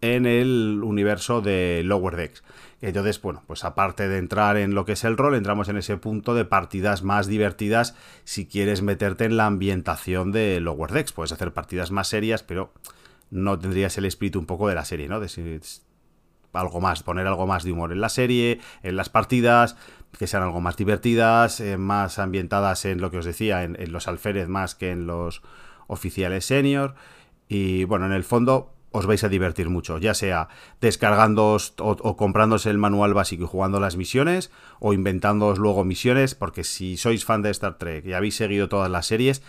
en 0.00 0.26
el 0.26 0.82
universo 0.84 1.40
de 1.40 1.82
Lower 1.84 2.16
Decks. 2.16 2.42
Entonces, 2.82 3.20
bueno, 3.22 3.42
pues 3.46 3.64
aparte 3.64 4.08
de 4.08 4.18
entrar 4.18 4.58
en 4.58 4.74
lo 4.74 4.84
que 4.84 4.92
es 4.92 5.04
el 5.04 5.16
rol, 5.16 5.34
entramos 5.34 5.68
en 5.68 5.78
ese 5.78 5.96
punto 5.96 6.34
de 6.34 6.44
partidas 6.44 7.02
más 7.02 7.26
divertidas 7.26 7.94
si 8.24 8.46
quieres 8.46 8.82
meterte 8.82 9.24
en 9.24 9.36
la 9.36 9.46
ambientación 9.46 10.30
de 10.30 10.60
Lower. 10.60 11.06
Puedes 11.14 11.32
hacer 11.32 11.52
partidas 11.52 11.90
más 11.90 12.08
serias, 12.08 12.42
pero 12.42 12.74
no 13.30 13.58
tendrías 13.58 13.96
el 13.96 14.04
espíritu 14.04 14.38
un 14.38 14.46
poco 14.46 14.68
de 14.68 14.74
la 14.74 14.84
serie, 14.84 15.08
¿no? 15.08 15.20
De 15.20 15.60
algo 16.52 16.80
más, 16.80 17.02
poner 17.02 17.26
algo 17.26 17.46
más 17.46 17.64
de 17.64 17.72
humor 17.72 17.92
en 17.92 18.00
la 18.00 18.08
serie, 18.08 18.60
en 18.82 18.96
las 18.96 19.08
partidas, 19.08 19.76
que 20.18 20.26
sean 20.26 20.42
algo 20.42 20.60
más 20.60 20.76
divertidas, 20.76 21.60
eh, 21.60 21.76
más 21.76 22.18
ambientadas 22.18 22.84
en 22.84 23.00
lo 23.00 23.10
que 23.10 23.18
os 23.18 23.24
decía, 23.24 23.62
en, 23.62 23.76
en 23.80 23.92
los 23.92 24.08
alférez 24.08 24.48
más 24.48 24.74
que 24.74 24.90
en 24.90 25.06
los 25.06 25.42
oficiales 25.86 26.46
senior. 26.46 26.94
Y 27.48 27.84
bueno, 27.84 28.06
en 28.06 28.12
el 28.12 28.24
fondo 28.24 28.75
os 28.96 29.06
vais 29.06 29.22
a 29.24 29.28
divertir 29.28 29.68
mucho, 29.68 29.98
ya 29.98 30.14
sea 30.14 30.48
descargando 30.80 31.54
o, 31.54 31.90
o 31.90 32.16
comprándose 32.16 32.70
el 32.70 32.78
manual 32.78 33.14
básico 33.14 33.44
y 33.44 33.46
jugando 33.46 33.78
las 33.78 33.96
misiones, 33.96 34.50
o 34.80 34.92
inventándoos 34.92 35.58
luego 35.58 35.84
misiones, 35.84 36.34
porque 36.34 36.64
si 36.64 36.96
sois 36.96 37.24
fan 37.24 37.42
de 37.42 37.50
Star 37.50 37.76
Trek 37.78 38.06
y 38.06 38.14
habéis 38.14 38.36
seguido 38.36 38.68
todas 38.68 38.90
las 38.90 39.06
series, 39.06 39.42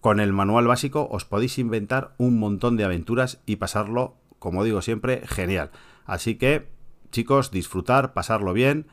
con 0.00 0.20
el 0.20 0.32
manual 0.32 0.66
básico 0.66 1.08
os 1.10 1.24
podéis 1.24 1.58
inventar 1.58 2.14
un 2.18 2.38
montón 2.38 2.76
de 2.76 2.84
aventuras 2.84 3.40
y 3.46 3.56
pasarlo, 3.56 4.16
como 4.38 4.64
digo 4.64 4.82
siempre, 4.82 5.22
genial. 5.26 5.70
Así 6.04 6.36
que, 6.36 6.68
chicos, 7.10 7.50
disfrutar, 7.50 8.12
pasarlo 8.12 8.52
bien. 8.52 8.86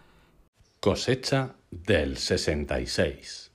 Cosecha 0.79 1.55
del 1.71 2.17
66. 2.17 3.48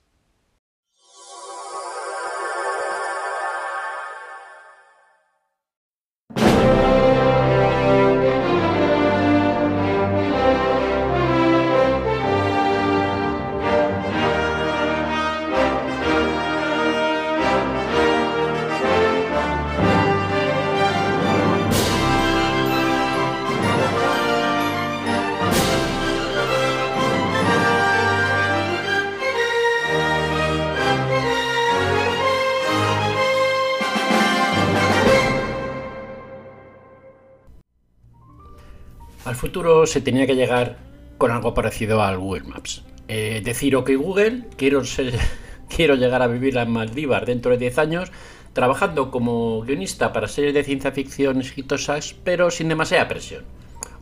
Futuro 39.45 39.85
se 39.85 40.01
tenía 40.01 40.25
que 40.25 40.35
llegar 40.35 40.75
con 41.19 41.29
algo 41.29 41.53
parecido 41.53 42.01
al 42.01 42.17
Google 42.17 42.45
Maps. 42.45 42.83
Eh, 43.07 43.43
decir, 43.45 43.75
ok 43.75 43.91
Google, 43.95 44.45
quiero, 44.57 44.81
quiero 45.69 45.93
llegar 45.93 46.23
a 46.23 46.27
vivir 46.27 46.57
en 46.57 46.71
Maldivas 46.71 47.27
dentro 47.27 47.51
de 47.51 47.59
10 47.59 47.77
años, 47.77 48.11
trabajando 48.53 49.11
como 49.11 49.61
guionista 49.61 50.11
para 50.13 50.27
series 50.27 50.55
de 50.55 50.63
ciencia 50.63 50.91
ficción 50.91 51.41
exitosas, 51.41 52.15
pero 52.23 52.49
sin 52.49 52.69
demasiada 52.69 53.07
presión. 53.07 53.45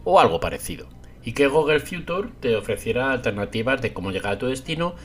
O 0.06 0.22
algo 0.22 0.40
parecido. 0.40 0.88
Y 1.26 1.34
que 1.34 1.48
Google 1.48 1.82
Future 1.82 2.30
te 2.40 2.56
ofreciera 2.56 3.12
alternativas 3.12 3.82
de 3.82 3.92
cómo 3.92 4.12
llegar 4.12 4.34
a 4.34 4.38
tu 4.38 4.48
destino. 4.48 4.96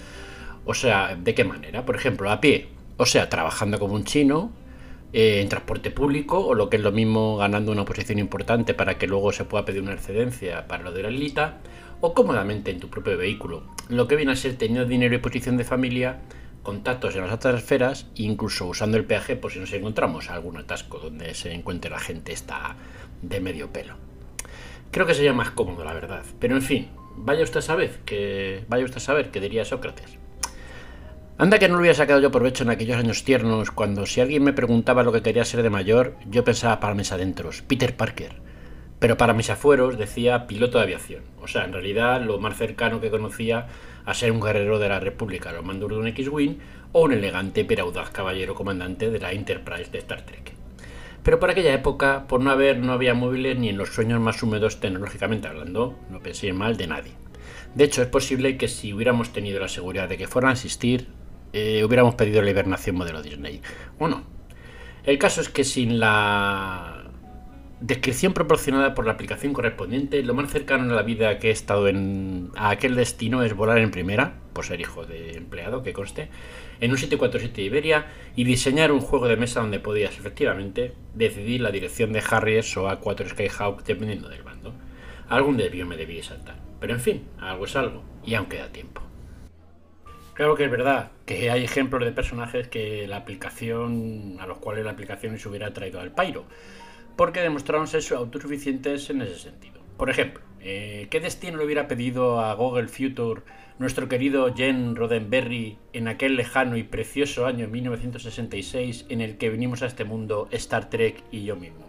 O 0.66 0.74
sea, 0.74 1.16
¿de 1.16 1.34
qué 1.34 1.42
manera? 1.42 1.84
Por 1.84 1.96
ejemplo, 1.96 2.30
a 2.30 2.40
pie. 2.40 2.68
O 2.96 3.06
sea, 3.06 3.28
trabajando 3.28 3.80
como 3.80 3.94
un 3.94 4.04
chino, 4.04 4.52
eh, 5.12 5.40
en 5.40 5.48
transporte 5.48 5.90
público, 5.90 6.38
o 6.46 6.54
lo 6.54 6.68
que 6.70 6.76
es 6.76 6.82
lo 6.82 6.92
mismo, 6.92 7.36
ganando 7.36 7.72
una 7.72 7.84
posición 7.84 8.18
importante 8.18 8.74
para 8.74 8.98
que 8.98 9.06
luego 9.06 9.32
se 9.32 9.44
pueda 9.44 9.64
pedir 9.64 9.82
una 9.82 9.94
excedencia 9.94 10.66
para 10.68 10.84
lo 10.84 10.92
de 10.92 11.02
la 11.02 11.10
lita, 11.10 11.58
o 12.00 12.14
cómodamente 12.14 12.70
en 12.70 12.80
tu 12.80 12.88
propio 12.88 13.16
vehículo. 13.16 13.62
Lo 13.88 14.06
que 14.06 14.16
viene 14.16 14.32
a 14.32 14.36
ser 14.36 14.56
teniendo 14.56 14.88
dinero 14.88 15.14
y 15.14 15.18
posición 15.18 15.56
de 15.56 15.64
familia 15.64 16.20
contactos 16.62 17.14
en 17.14 17.22
las 17.22 17.30
altas 17.30 17.54
esferas, 17.54 18.06
incluso 18.14 18.66
usando 18.66 18.98
el 18.98 19.06
peaje 19.06 19.36
por 19.36 19.50
si 19.50 19.58
nos 19.58 19.72
encontramos 19.72 20.28
algún 20.28 20.58
atasco 20.58 20.98
donde 20.98 21.34
se 21.34 21.54
encuentre 21.54 21.90
la 21.90 21.98
gente 21.98 22.32
está 22.32 22.76
de 23.22 23.40
medio 23.40 23.72
pelo. 23.72 23.94
Creo 24.90 25.06
que 25.06 25.14
sería 25.14 25.32
más 25.32 25.50
cómodo, 25.50 25.82
la 25.84 25.94
verdad. 25.94 26.24
Pero 26.38 26.56
en 26.56 26.62
fin, 26.62 26.88
vaya 27.16 27.42
usted 27.42 27.60
a 27.60 27.62
saber 27.62 28.00
que 28.04 28.66
vaya 28.68 28.84
usted 28.84 28.98
a 28.98 29.00
saber 29.00 29.30
que 29.30 29.40
diría 29.40 29.64
Sócrates. 29.64 30.17
Anda 31.40 31.60
que 31.60 31.68
no 31.68 31.74
lo 31.74 31.80
hubiera 31.82 31.94
sacado 31.94 32.18
yo 32.18 32.32
provecho 32.32 32.64
en 32.64 32.70
aquellos 32.70 32.96
años 32.96 33.22
tiernos, 33.22 33.70
cuando 33.70 34.06
si 34.06 34.20
alguien 34.20 34.42
me 34.42 34.52
preguntaba 34.52 35.04
lo 35.04 35.12
que 35.12 35.22
quería 35.22 35.44
ser 35.44 35.62
de 35.62 35.70
mayor, 35.70 36.16
yo 36.28 36.42
pensaba 36.42 36.80
para 36.80 36.96
mis 36.96 37.12
adentros, 37.12 37.62
Peter 37.62 37.96
Parker. 37.96 38.32
Pero 38.98 39.16
para 39.16 39.34
mis 39.34 39.48
afueros 39.48 39.96
decía 39.98 40.48
piloto 40.48 40.78
de 40.78 40.84
aviación. 40.84 41.22
O 41.40 41.46
sea, 41.46 41.64
en 41.64 41.72
realidad 41.72 42.20
lo 42.22 42.40
más 42.40 42.56
cercano 42.56 43.00
que 43.00 43.12
conocía 43.12 43.68
a 44.04 44.14
ser 44.14 44.32
un 44.32 44.40
guerrero 44.40 44.80
de 44.80 44.88
la 44.88 44.98
República, 44.98 45.52
los 45.52 45.64
mandos 45.64 45.90
de 45.90 45.98
un 45.98 46.08
X-Wing 46.08 46.58
o 46.90 47.02
un 47.02 47.12
elegante 47.12 47.64
pero 47.64 47.84
audaz 47.84 48.10
caballero 48.10 48.56
comandante 48.56 49.08
de 49.08 49.20
la 49.20 49.30
Enterprise 49.30 49.92
de 49.92 49.98
Star 49.98 50.22
Trek. 50.22 50.54
Pero 51.22 51.38
por 51.38 51.50
aquella 51.50 51.72
época, 51.72 52.26
por 52.26 52.40
no 52.40 52.50
haber, 52.50 52.78
no 52.78 52.94
había 52.94 53.14
móviles 53.14 53.56
ni 53.56 53.68
en 53.68 53.78
los 53.78 53.90
sueños 53.90 54.20
más 54.20 54.42
húmedos 54.42 54.80
tecnológicamente 54.80 55.46
hablando, 55.46 55.96
no 56.10 56.18
pensé 56.18 56.52
mal 56.52 56.76
de 56.76 56.88
nadie. 56.88 57.12
De 57.76 57.84
hecho, 57.84 58.02
es 58.02 58.08
posible 58.08 58.56
que 58.56 58.66
si 58.66 58.92
hubiéramos 58.92 59.32
tenido 59.32 59.60
la 59.60 59.68
seguridad 59.68 60.08
de 60.08 60.16
que 60.16 60.26
fueran 60.26 60.50
a 60.50 60.54
existir, 60.54 61.06
eh, 61.52 61.84
hubiéramos 61.84 62.14
pedido 62.14 62.42
la 62.42 62.50
hibernación 62.50 62.96
modelo 62.96 63.22
Disney. 63.22 63.60
¿O 63.98 64.08
no? 64.08 64.22
El 65.04 65.18
caso 65.18 65.40
es 65.40 65.48
que 65.48 65.64
sin 65.64 65.98
la 65.98 67.04
descripción 67.80 68.34
proporcionada 68.34 68.94
por 68.94 69.06
la 69.06 69.12
aplicación 69.12 69.52
correspondiente, 69.52 70.22
lo 70.22 70.34
más 70.34 70.50
cercano 70.50 70.92
a 70.92 70.96
la 70.96 71.02
vida 71.02 71.38
que 71.38 71.48
he 71.48 71.52
estado 71.52 71.88
en 71.88 72.50
a 72.56 72.70
aquel 72.70 72.96
destino 72.96 73.42
es 73.42 73.54
volar 73.54 73.78
en 73.78 73.90
primera, 73.90 74.34
por 74.52 74.64
ser 74.64 74.80
hijo 74.80 75.06
de 75.06 75.36
empleado, 75.36 75.82
que 75.82 75.92
conste, 75.92 76.28
en 76.80 76.90
un 76.90 76.98
747 76.98 77.62
Iberia 77.62 78.06
y 78.34 78.44
diseñar 78.44 78.92
un 78.92 79.00
juego 79.00 79.28
de 79.28 79.36
mesa 79.36 79.60
donde 79.60 79.78
podías 79.78 80.18
efectivamente 80.18 80.92
decidir 81.14 81.60
la 81.60 81.70
dirección 81.70 82.12
de 82.12 82.22
Harriers 82.28 82.76
o 82.76 82.88
A4 82.88 83.28
Skyhawk 83.30 83.84
dependiendo 83.84 84.28
del 84.28 84.42
bando. 84.42 84.74
Algún 85.28 85.56
desvío 85.56 85.86
me 85.86 85.96
debía 85.96 86.22
saltar, 86.22 86.56
pero 86.80 86.94
en 86.94 87.00
fin, 87.00 87.22
algo 87.38 87.64
es 87.64 87.76
algo 87.76 88.02
y 88.24 88.34
aún 88.34 88.46
queda 88.46 88.72
tiempo. 88.72 89.07
Claro 90.38 90.54
que 90.54 90.66
es 90.66 90.70
verdad 90.70 91.10
que 91.26 91.50
hay 91.50 91.64
ejemplos 91.64 92.04
de 92.04 92.12
personajes 92.12 92.68
que 92.68 93.08
la 93.08 93.16
aplicación, 93.16 94.36
a 94.38 94.46
los 94.46 94.58
cuales 94.58 94.84
la 94.84 94.92
aplicación 94.92 95.36
se 95.36 95.48
hubiera 95.48 95.72
traído 95.72 95.98
al 95.98 96.12
pairo, 96.12 96.44
porque 97.16 97.40
demostraron 97.40 97.88
ser 97.88 98.04
autosuficientes 98.14 99.10
en 99.10 99.22
ese 99.22 99.36
sentido. 99.36 99.80
Por 99.96 100.10
ejemplo, 100.10 100.40
eh, 100.60 101.08
¿qué 101.10 101.18
destino 101.18 101.58
le 101.58 101.64
hubiera 101.64 101.88
pedido 101.88 102.38
a 102.38 102.54
Google 102.54 102.86
Future 102.86 103.42
nuestro 103.80 104.08
querido 104.08 104.54
Jen 104.54 104.94
Roddenberry 104.94 105.76
en 105.92 106.06
aquel 106.06 106.36
lejano 106.36 106.76
y 106.76 106.84
precioso 106.84 107.44
año 107.44 107.66
1966 107.66 109.06
en 109.08 109.20
el 109.20 109.38
que 109.38 109.50
vinimos 109.50 109.82
a 109.82 109.86
este 109.86 110.04
mundo 110.04 110.46
Star 110.52 110.88
Trek 110.88 111.20
y 111.32 111.42
yo 111.42 111.56
mismo? 111.56 111.84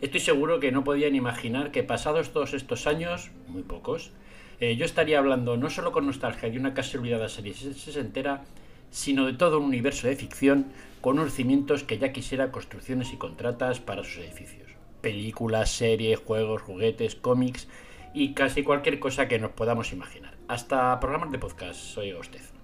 Estoy 0.00 0.20
seguro 0.20 0.60
que 0.60 0.70
no 0.70 0.84
podían 0.84 1.16
imaginar 1.16 1.72
que 1.72 1.82
pasados 1.82 2.32
todos 2.32 2.54
estos 2.54 2.86
años, 2.86 3.32
muy 3.48 3.64
pocos, 3.64 4.12
eh, 4.60 4.76
yo 4.76 4.84
estaría 4.84 5.18
hablando 5.18 5.56
no 5.56 5.70
solo 5.70 5.92
con 5.92 6.06
nostalgia 6.06 6.50
de 6.50 6.58
una 6.58 6.74
casi 6.74 6.96
olvidada 6.96 7.28
serie 7.28 7.54
sesentera, 7.54 8.44
sino 8.90 9.26
de 9.26 9.34
todo 9.34 9.58
un 9.58 9.66
universo 9.66 10.08
de 10.08 10.16
ficción 10.16 10.66
con 11.00 11.18
unos 11.18 11.34
cimientos 11.34 11.84
que 11.84 11.98
ya 11.98 12.12
quisiera 12.12 12.50
construcciones 12.50 13.12
y 13.12 13.16
contratas 13.16 13.80
para 13.80 14.02
sus 14.04 14.18
edificios. 14.18 14.70
Películas, 15.00 15.70
series, 15.70 16.18
juegos, 16.18 16.62
juguetes, 16.62 17.14
cómics 17.14 17.68
y 18.14 18.32
casi 18.32 18.62
cualquier 18.62 18.98
cosa 18.98 19.28
que 19.28 19.38
nos 19.38 19.52
podamos 19.52 19.92
imaginar. 19.92 20.34
Hasta 20.48 20.98
programas 21.00 21.30
de 21.30 21.38
podcast, 21.38 21.78
soy 21.78 22.14
usted. 22.14 22.55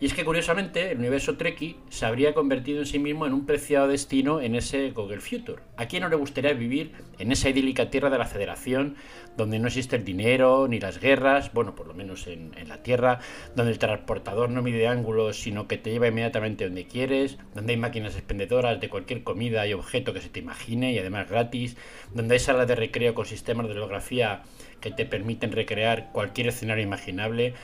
Y 0.00 0.06
es 0.06 0.14
que 0.14 0.24
curiosamente 0.24 0.90
el 0.90 0.98
universo 0.98 1.36
Trekkie 1.36 1.76
se 1.88 2.06
habría 2.06 2.34
convertido 2.34 2.80
en 2.80 2.86
sí 2.86 2.98
mismo 2.98 3.26
en 3.26 3.32
un 3.32 3.46
preciado 3.46 3.88
destino 3.88 4.40
en 4.40 4.54
ese 4.54 4.90
Google 4.90 5.20
Future. 5.20 5.62
¿A 5.76 5.86
quién 5.86 6.02
no 6.02 6.08
le 6.08 6.16
gustaría 6.16 6.52
vivir 6.52 6.92
en 7.18 7.32
esa 7.32 7.48
idílica 7.48 7.90
tierra 7.90 8.10
de 8.10 8.18
la 8.18 8.26
Federación, 8.26 8.96
donde 9.36 9.58
no 9.58 9.68
existe 9.68 9.96
el 9.96 10.04
dinero 10.04 10.66
ni 10.68 10.80
las 10.80 11.00
guerras, 11.00 11.52
bueno, 11.52 11.74
por 11.74 11.86
lo 11.86 11.94
menos 11.94 12.26
en, 12.26 12.52
la 12.66 12.82
Tierra, 12.82 13.20
donde 13.54 13.72
el 13.72 13.78
transportador 13.78 14.50
no 14.50 14.62
mide 14.62 14.86
ángulos, 14.88 15.40
sino 15.40 15.66
que 15.68 15.78
te 15.78 15.90
lleva 15.90 16.08
inmediatamente 16.08 16.64
donde 16.64 16.86
quieres, 16.86 17.38
donde 17.54 17.72
hay 17.72 17.78
máquinas 17.78 18.14
expendedoras 18.14 18.80
de 18.80 18.88
cualquier 18.88 19.22
comida 19.22 19.66
y 19.66 19.72
objeto 19.72 20.12
que 20.12 20.20
se 20.20 20.28
te 20.28 20.40
imagine 20.40 20.92
y 20.92 20.98
además 20.98 21.28
gratis, 21.28 21.76
donde 22.12 22.34
hay 22.34 22.40
salas 22.40 22.68
de 22.68 22.74
recreo 22.74 23.14
con 23.14 23.26
sistemas 23.26 23.66
de 23.68 23.72
holografía 23.72 24.42
que 24.80 24.90
te 24.90 25.06
permiten 25.06 25.52
recrear 25.52 26.10
cualquier 26.12 26.48
escenario 26.48 26.84
imaginable 26.84 27.54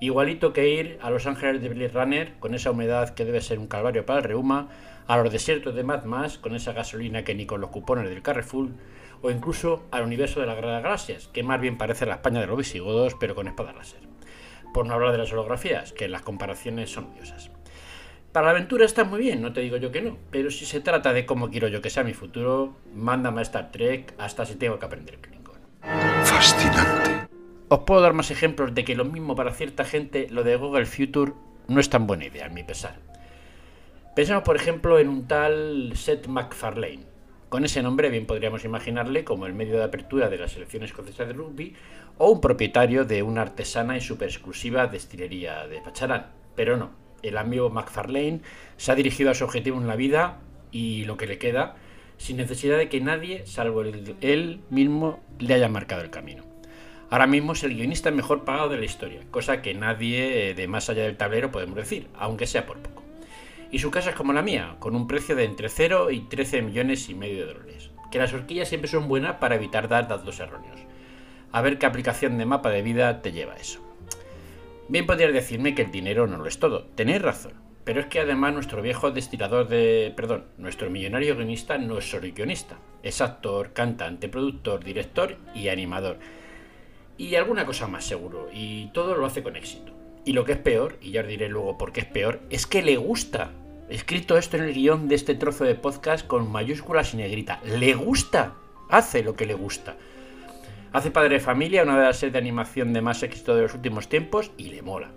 Igualito 0.00 0.52
que 0.52 0.68
ir 0.68 0.98
a 1.02 1.10
Los 1.10 1.26
Ángeles 1.26 1.60
de 1.60 1.68
Blade 1.70 1.88
Runner, 1.88 2.32
con 2.38 2.54
esa 2.54 2.70
humedad 2.70 3.10
que 3.10 3.24
debe 3.24 3.40
ser 3.40 3.58
un 3.58 3.66
calvario 3.66 4.06
para 4.06 4.20
el 4.20 4.24
reuma, 4.24 4.68
a 5.08 5.16
los 5.16 5.32
desiertos 5.32 5.74
de 5.74 5.82
Mad 5.82 6.04
Max, 6.04 6.38
con 6.38 6.54
esa 6.54 6.72
gasolina 6.72 7.24
que 7.24 7.34
ni 7.34 7.46
con 7.46 7.60
los 7.60 7.70
cupones 7.70 8.08
del 8.08 8.22
Carrefour, 8.22 8.68
o 9.22 9.30
incluso 9.30 9.86
al 9.90 10.04
universo 10.04 10.40
de 10.40 10.46
las 10.46 10.56
Galaxias, 10.56 11.28
que 11.28 11.42
más 11.42 11.60
bien 11.60 11.78
parece 11.78 12.06
la 12.06 12.14
España 12.14 12.40
de 12.40 12.46
los 12.46 12.56
visigodos, 12.56 13.16
pero 13.18 13.34
con 13.34 13.48
espada 13.48 13.72
láser. 13.72 14.00
Por 14.72 14.86
no 14.86 14.94
hablar 14.94 15.12
de 15.12 15.18
las 15.18 15.32
holografías, 15.32 15.92
que 15.92 16.08
las 16.08 16.22
comparaciones 16.22 16.90
son 16.90 17.06
odiosas. 17.06 17.50
Para 18.30 18.46
la 18.46 18.50
aventura 18.52 18.84
está 18.84 19.02
muy 19.02 19.18
bien, 19.18 19.42
no 19.42 19.52
te 19.52 19.62
digo 19.62 19.78
yo 19.78 19.90
que 19.90 20.02
no, 20.02 20.18
pero 20.30 20.50
si 20.50 20.66
se 20.66 20.80
trata 20.80 21.12
de 21.12 21.26
cómo 21.26 21.50
quiero 21.50 21.66
yo 21.66 21.80
que 21.80 21.90
sea 21.90 22.04
mi 22.04 22.14
futuro, 22.14 22.76
mándame 22.94 23.40
a 23.40 23.42
Star 23.42 23.72
Trek 23.72 24.14
hasta 24.18 24.44
si 24.44 24.54
tengo 24.54 24.78
que 24.78 24.86
aprender 24.86 25.18
Klingon. 25.18 25.58
Fascinante. 26.24 27.07
Os 27.70 27.80
puedo 27.80 28.00
dar 28.00 28.14
más 28.14 28.30
ejemplos 28.30 28.74
de 28.74 28.82
que 28.82 28.94
lo 28.94 29.04
mismo 29.04 29.36
para 29.36 29.52
cierta 29.52 29.84
gente 29.84 30.26
lo 30.30 30.42
de 30.42 30.56
Google 30.56 30.86
Future 30.86 31.32
no 31.66 31.80
es 31.80 31.90
tan 31.90 32.06
buena 32.06 32.24
idea, 32.24 32.46
a 32.46 32.48
mi 32.48 32.64
pesar. 32.64 32.96
Pensemos, 34.16 34.42
por 34.42 34.56
ejemplo, 34.56 34.98
en 34.98 35.10
un 35.10 35.28
tal 35.28 35.92
Seth 35.94 36.28
MacFarlane. 36.28 37.04
Con 37.50 37.66
ese 37.66 37.82
nombre 37.82 38.08
bien 38.08 38.24
podríamos 38.24 38.64
imaginarle 38.64 39.22
como 39.22 39.44
el 39.44 39.52
medio 39.52 39.76
de 39.76 39.84
apertura 39.84 40.30
de 40.30 40.38
la 40.38 40.48
selección 40.48 40.82
escocesa 40.82 41.26
de 41.26 41.34
rugby 41.34 41.74
o 42.16 42.30
un 42.30 42.40
propietario 42.40 43.04
de 43.04 43.22
una 43.22 43.42
artesana 43.42 43.98
y 43.98 44.00
super 44.00 44.28
exclusiva 44.28 44.86
destilería 44.86 45.66
de 45.66 45.82
Pacharán. 45.82 46.28
Pero 46.56 46.78
no, 46.78 46.92
el 47.22 47.36
amigo 47.36 47.68
MacFarlane 47.68 48.40
se 48.78 48.92
ha 48.92 48.94
dirigido 48.94 49.30
a 49.30 49.34
su 49.34 49.44
objetivo 49.44 49.78
en 49.78 49.86
la 49.88 49.96
vida 49.96 50.40
y 50.72 51.04
lo 51.04 51.18
que 51.18 51.26
le 51.26 51.36
queda 51.36 51.76
sin 52.16 52.38
necesidad 52.38 52.78
de 52.78 52.88
que 52.88 53.02
nadie, 53.02 53.46
salvo 53.46 53.82
él 53.82 54.60
mismo, 54.70 55.20
le 55.38 55.52
haya 55.52 55.68
marcado 55.68 56.00
el 56.00 56.10
camino. 56.10 56.47
Ahora 57.10 57.26
mismo 57.26 57.54
es 57.54 57.64
el 57.64 57.74
guionista 57.74 58.10
mejor 58.10 58.44
pagado 58.44 58.68
de 58.68 58.76
la 58.76 58.84
historia, 58.84 59.22
cosa 59.30 59.62
que 59.62 59.72
nadie 59.72 60.52
de 60.54 60.68
más 60.68 60.90
allá 60.90 61.04
del 61.04 61.16
tablero 61.16 61.50
podemos 61.50 61.76
decir, 61.76 62.06
aunque 62.18 62.46
sea 62.46 62.66
por 62.66 62.78
poco. 62.78 63.02
Y 63.70 63.78
su 63.78 63.90
casa 63.90 64.10
es 64.10 64.16
como 64.16 64.34
la 64.34 64.42
mía, 64.42 64.76
con 64.78 64.94
un 64.94 65.06
precio 65.06 65.34
de 65.34 65.44
entre 65.44 65.70
0 65.70 66.10
y 66.10 66.20
13 66.20 66.60
millones 66.62 67.08
y 67.08 67.14
medio 67.14 67.46
de 67.46 67.54
dólares. 67.54 67.90
Que 68.10 68.18
las 68.18 68.32
horquillas 68.34 68.68
siempre 68.68 68.90
son 68.90 69.08
buenas 69.08 69.36
para 69.36 69.54
evitar 69.54 69.88
dar 69.88 70.06
datos 70.06 70.38
erróneos. 70.38 70.80
A 71.50 71.62
ver 71.62 71.78
qué 71.78 71.86
aplicación 71.86 72.36
de 72.36 72.44
mapa 72.44 72.68
de 72.70 72.82
vida 72.82 73.22
te 73.22 73.32
lleva 73.32 73.56
eso. 73.56 73.80
Bien 74.88 75.06
podrías 75.06 75.32
decirme 75.32 75.74
que 75.74 75.82
el 75.82 75.90
dinero 75.90 76.26
no 76.26 76.36
lo 76.36 76.46
es 76.46 76.58
todo. 76.58 76.84
Tenéis 76.94 77.22
razón. 77.22 77.52
Pero 77.84 78.00
es 78.00 78.06
que 78.06 78.20
además 78.20 78.52
nuestro 78.52 78.82
viejo 78.82 79.10
destilador 79.10 79.68
de... 79.68 80.12
Perdón, 80.14 80.44
nuestro 80.58 80.90
millonario 80.90 81.36
guionista 81.36 81.78
no 81.78 81.98
es 81.98 82.10
solo 82.10 82.28
guionista. 82.34 82.76
Es 83.02 83.22
actor, 83.22 83.72
cantante, 83.72 84.28
productor, 84.28 84.84
director 84.84 85.36
y 85.54 85.68
animador 85.68 86.18
y 87.18 87.34
alguna 87.34 87.66
cosa 87.66 87.88
más 87.88 88.04
seguro, 88.04 88.48
y 88.52 88.86
todo 88.92 89.16
lo 89.16 89.26
hace 89.26 89.42
con 89.42 89.56
éxito. 89.56 89.92
Y 90.24 90.32
lo 90.32 90.44
que 90.44 90.52
es 90.52 90.58
peor, 90.58 90.98
y 91.02 91.10
ya 91.10 91.22
os 91.22 91.26
diré 91.26 91.48
luego 91.48 91.76
por 91.76 91.92
qué 91.92 92.00
es 92.00 92.06
peor, 92.06 92.40
es 92.48 92.66
que 92.66 92.80
le 92.80 92.96
gusta. 92.96 93.50
He 93.90 93.96
escrito 93.96 94.38
esto 94.38 94.56
en 94.56 94.64
el 94.64 94.74
guion 94.74 95.08
de 95.08 95.16
este 95.16 95.34
trozo 95.34 95.64
de 95.64 95.74
podcast 95.74 96.26
con 96.26 96.50
mayúsculas 96.50 97.14
y 97.14 97.16
negrita. 97.16 97.60
Le 97.64 97.94
gusta. 97.94 98.54
Hace 98.88 99.22
lo 99.22 99.34
que 99.34 99.46
le 99.46 99.54
gusta. 99.54 99.96
Hace 100.92 101.10
Padre 101.10 101.34
de 101.34 101.40
Familia, 101.40 101.82
una 101.82 101.98
de 101.98 102.04
las 102.04 102.18
series 102.18 102.34
de 102.34 102.38
animación 102.38 102.92
de 102.92 103.02
más 103.02 103.22
éxito 103.22 103.56
de 103.56 103.62
los 103.62 103.74
últimos 103.74 104.08
tiempos, 104.08 104.52
y 104.56 104.70
le 104.70 104.82
mola. 104.82 105.10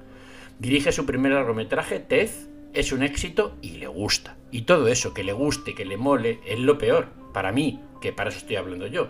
Dirige 0.59 0.91
su 0.91 1.05
primer 1.05 1.33
largometraje, 1.33 1.99
Tez, 1.99 2.49
es 2.73 2.91
un 2.91 3.03
éxito 3.03 3.55
y 3.61 3.77
le 3.77 3.87
gusta. 3.87 4.37
Y 4.49 4.63
todo 4.63 4.87
eso, 4.87 5.13
que 5.13 5.23
le 5.23 5.33
guste, 5.33 5.75
que 5.75 5.85
le 5.85 5.97
mole, 5.97 6.39
es 6.47 6.59
lo 6.59 6.77
peor, 6.77 7.09
para 7.33 7.51
mí, 7.51 7.79
que 8.01 8.11
para 8.11 8.29
eso 8.29 8.39
estoy 8.39 8.55
hablando 8.55 8.87
yo 8.87 9.09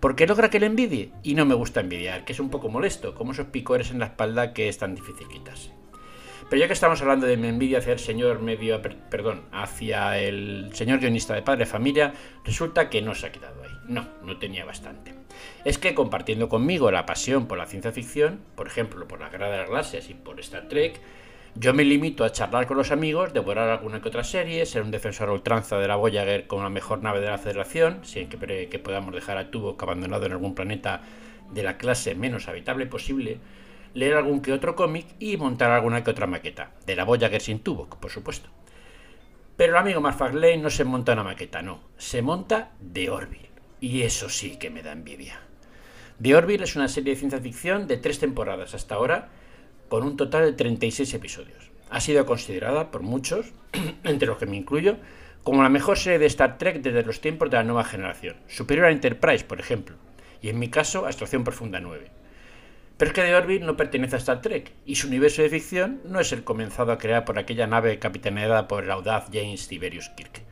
porque 0.00 0.26
logra 0.26 0.50
que 0.50 0.58
le 0.58 0.66
envidie 0.66 1.12
y 1.22 1.34
no 1.34 1.44
me 1.44 1.54
gusta 1.54 1.80
envidiar, 1.80 2.24
que 2.24 2.32
es 2.32 2.40
un 2.40 2.50
poco 2.50 2.68
molesto, 2.68 3.14
como 3.14 3.32
esos 3.32 3.46
picores 3.46 3.90
en 3.90 3.98
la 3.98 4.06
espalda 4.06 4.52
que 4.52 4.68
es 4.68 4.78
tan 4.78 4.94
difícil 4.94 5.28
quitarse. 5.28 5.70
Pero 6.48 6.60
ya 6.60 6.66
que 6.66 6.72
estamos 6.72 7.00
hablando 7.00 7.26
de 7.26 7.36
mi 7.36 7.46
envidia 7.46 7.78
hacia 7.78 7.92
el 7.92 8.00
señor 8.00 8.40
medio, 8.40 8.82
perdón, 8.82 9.42
hacia 9.52 10.18
el 10.18 10.70
señor 10.72 10.98
guionista 10.98 11.34
de 11.34 11.42
Padre 11.42 11.64
Familia, 11.64 12.12
resulta 12.44 12.90
que 12.90 13.02
no 13.02 13.14
se 13.14 13.26
ha 13.26 13.32
quedado 13.32 13.62
ahí. 13.62 13.70
No, 13.86 14.08
no 14.24 14.36
tenía 14.38 14.64
bastante. 14.64 15.14
Es 15.64 15.78
que 15.78 15.94
compartiendo 15.94 16.48
conmigo 16.48 16.90
la 16.90 17.06
pasión 17.06 17.46
por 17.46 17.58
la 17.58 17.66
ciencia 17.66 17.92
ficción, 17.92 18.40
por 18.56 18.66
ejemplo, 18.66 19.06
por 19.06 19.20
la 19.20 19.28
Guerra 19.28 19.48
de 19.48 19.58
las 19.58 19.68
Galaxias 19.68 20.10
y 20.10 20.14
por 20.14 20.40
Star 20.40 20.66
Trek, 20.68 21.00
yo 21.54 21.74
me 21.74 21.84
limito 21.84 22.24
a 22.24 22.32
charlar 22.32 22.66
con 22.66 22.76
los 22.76 22.90
amigos, 22.90 23.32
devorar 23.32 23.68
alguna 23.68 24.00
que 24.00 24.08
otra 24.08 24.24
serie, 24.24 24.64
ser 24.66 24.82
un 24.82 24.90
defensor 24.90 25.30
ultranza 25.30 25.78
de 25.78 25.88
la 25.88 25.96
Voyager 25.96 26.46
como 26.46 26.62
la 26.62 26.70
mejor 26.70 27.02
nave 27.02 27.20
de 27.20 27.26
la 27.26 27.38
Federación, 27.38 28.04
siempre 28.04 28.68
que 28.68 28.78
podamos 28.78 29.14
dejar 29.14 29.36
a 29.36 29.50
Tuvok 29.50 29.82
abandonado 29.82 30.26
en 30.26 30.32
algún 30.32 30.54
planeta 30.54 31.02
de 31.50 31.62
la 31.62 31.76
clase 31.76 32.14
menos 32.14 32.48
habitable 32.48 32.86
posible, 32.86 33.38
leer 33.94 34.14
algún 34.14 34.40
que 34.40 34.52
otro 34.52 34.76
cómic 34.76 35.06
y 35.18 35.36
montar 35.36 35.70
alguna 35.72 36.04
que 36.04 36.10
otra 36.10 36.26
maqueta, 36.26 36.70
de 36.86 36.94
la 36.94 37.04
Voyager 37.04 37.40
sin 37.40 37.58
Tuvok, 37.58 37.96
por 37.96 38.10
supuesto. 38.10 38.48
Pero 39.56 39.72
el 39.72 39.78
amigo 39.78 40.00
McFarlane 40.00 40.58
no 40.58 40.70
se 40.70 40.84
monta 40.84 41.12
una 41.12 41.24
maqueta, 41.24 41.60
no, 41.62 41.80
se 41.98 42.22
monta 42.22 42.70
The 42.92 43.10
Orville. 43.10 43.50
Y 43.80 44.02
eso 44.02 44.28
sí 44.28 44.56
que 44.56 44.70
me 44.70 44.82
da 44.82 44.92
envidia. 44.92 45.40
The 46.22 46.34
Orville 46.34 46.64
es 46.64 46.76
una 46.76 46.88
serie 46.88 47.14
de 47.14 47.18
ciencia 47.18 47.40
ficción 47.40 47.86
de 47.86 47.96
tres 47.96 48.18
temporadas 48.18 48.74
hasta 48.74 48.94
ahora, 48.94 49.30
con 49.90 50.04
un 50.04 50.16
total 50.16 50.44
de 50.44 50.52
36 50.52 51.12
episodios. 51.12 51.70
Ha 51.90 52.00
sido 52.00 52.24
considerada 52.24 52.90
por 52.90 53.02
muchos, 53.02 53.52
entre 54.04 54.28
los 54.28 54.38
que 54.38 54.46
me 54.46 54.56
incluyo, 54.56 54.96
como 55.42 55.62
la 55.62 55.68
mejor 55.68 55.98
serie 55.98 56.20
de 56.20 56.26
Star 56.26 56.56
Trek 56.56 56.80
desde 56.80 57.02
los 57.02 57.20
tiempos 57.20 57.50
de 57.50 57.56
la 57.56 57.64
nueva 57.64 57.84
generación, 57.84 58.36
superior 58.46 58.86
a 58.86 58.92
Enterprise, 58.92 59.44
por 59.44 59.60
ejemplo, 59.60 59.96
y 60.40 60.48
en 60.48 60.58
mi 60.58 60.68
caso 60.68 61.06
a 61.06 61.10
Profunda 61.44 61.80
9. 61.80 62.08
Pero 62.96 63.10
es 63.10 63.14
que 63.14 63.22
The 63.22 63.34
Orville 63.34 63.66
no 63.66 63.76
pertenece 63.76 64.14
a 64.14 64.18
Star 64.20 64.40
Trek, 64.40 64.72
y 64.86 64.94
su 64.94 65.08
universo 65.08 65.42
de 65.42 65.48
ficción 65.50 66.00
no 66.04 66.20
es 66.20 66.32
el 66.32 66.44
comenzado 66.44 66.92
a 66.92 66.98
crear 66.98 67.24
por 67.24 67.38
aquella 67.38 67.66
nave 67.66 67.98
capitaneada 67.98 68.68
por 68.68 68.84
el 68.84 68.90
audaz 68.92 69.26
James 69.32 69.66
Tiberius 69.66 70.08
Kirk. 70.10 70.42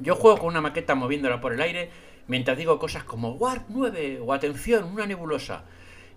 Yo 0.00 0.16
juego 0.16 0.38
con 0.38 0.48
una 0.48 0.60
maqueta 0.60 0.96
moviéndola 0.96 1.40
por 1.40 1.52
el 1.52 1.62
aire 1.62 1.90
mientras 2.26 2.58
digo 2.58 2.78
cosas 2.78 3.04
como 3.04 3.32
Warp 3.34 3.66
9 3.68 4.20
o 4.20 4.32
atención, 4.32 4.84
una 4.84 5.06
nebulosa. 5.06 5.64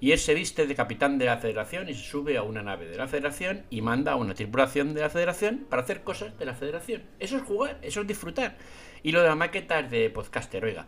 Y 0.01 0.11
él 0.11 0.19
se 0.19 0.33
viste 0.33 0.65
de 0.65 0.75
capitán 0.75 1.17
de 1.17 1.25
la 1.25 1.37
Federación 1.37 1.89
y 1.89 1.93
se 1.93 2.03
sube 2.03 2.37
a 2.37 2.43
una 2.43 2.63
nave 2.63 2.87
de 2.87 2.97
la 2.97 3.07
Federación 3.07 3.63
y 3.69 3.81
manda 3.81 4.13
a 4.13 4.15
una 4.15 4.33
tripulación 4.33 4.93
de 4.93 5.01
la 5.01 5.09
Federación 5.09 5.65
para 5.69 5.81
hacer 5.81 6.03
cosas 6.03 6.37
de 6.37 6.45
la 6.45 6.55
Federación. 6.55 7.03
Eso 7.19 7.37
es 7.37 7.43
jugar, 7.43 7.77
eso 7.81 8.01
es 8.01 8.07
disfrutar. 8.07 8.57
Y 9.03 9.11
lo 9.11 9.21
de 9.21 9.27
la 9.27 9.35
maqueta 9.35 9.79
es 9.79 9.91
de 9.91 10.09
podcaster, 10.09 10.63
oiga. 10.63 10.85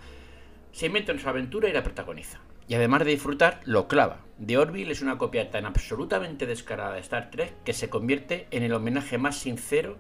Se 0.71 0.85
inventa 0.85 1.11
en 1.11 1.19
su 1.19 1.27
aventura 1.27 1.67
y 1.67 1.73
la 1.73 1.83
protagoniza 1.83 2.39
y 2.71 2.75
además 2.75 3.03
de 3.03 3.11
disfrutar, 3.11 3.59
lo 3.65 3.89
clava. 3.89 4.21
The 4.45 4.57
Orville 4.57 4.93
es 4.93 5.01
una 5.01 5.17
copia 5.17 5.51
tan 5.51 5.65
absolutamente 5.65 6.45
descarada 6.45 6.93
de 6.93 7.01
Star 7.01 7.29
Trek 7.29 7.53
que 7.65 7.73
se 7.73 7.89
convierte 7.89 8.47
en 8.51 8.63
el 8.63 8.71
homenaje 8.71 9.17
más 9.17 9.37
sincero 9.37 9.97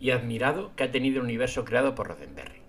y 0.00 0.10
admirado 0.10 0.74
que 0.74 0.84
ha 0.84 0.90
tenido 0.90 1.18
el 1.18 1.24
universo 1.24 1.66
creado 1.66 1.94
por 1.94 2.08
Roddenberry. 2.08 2.62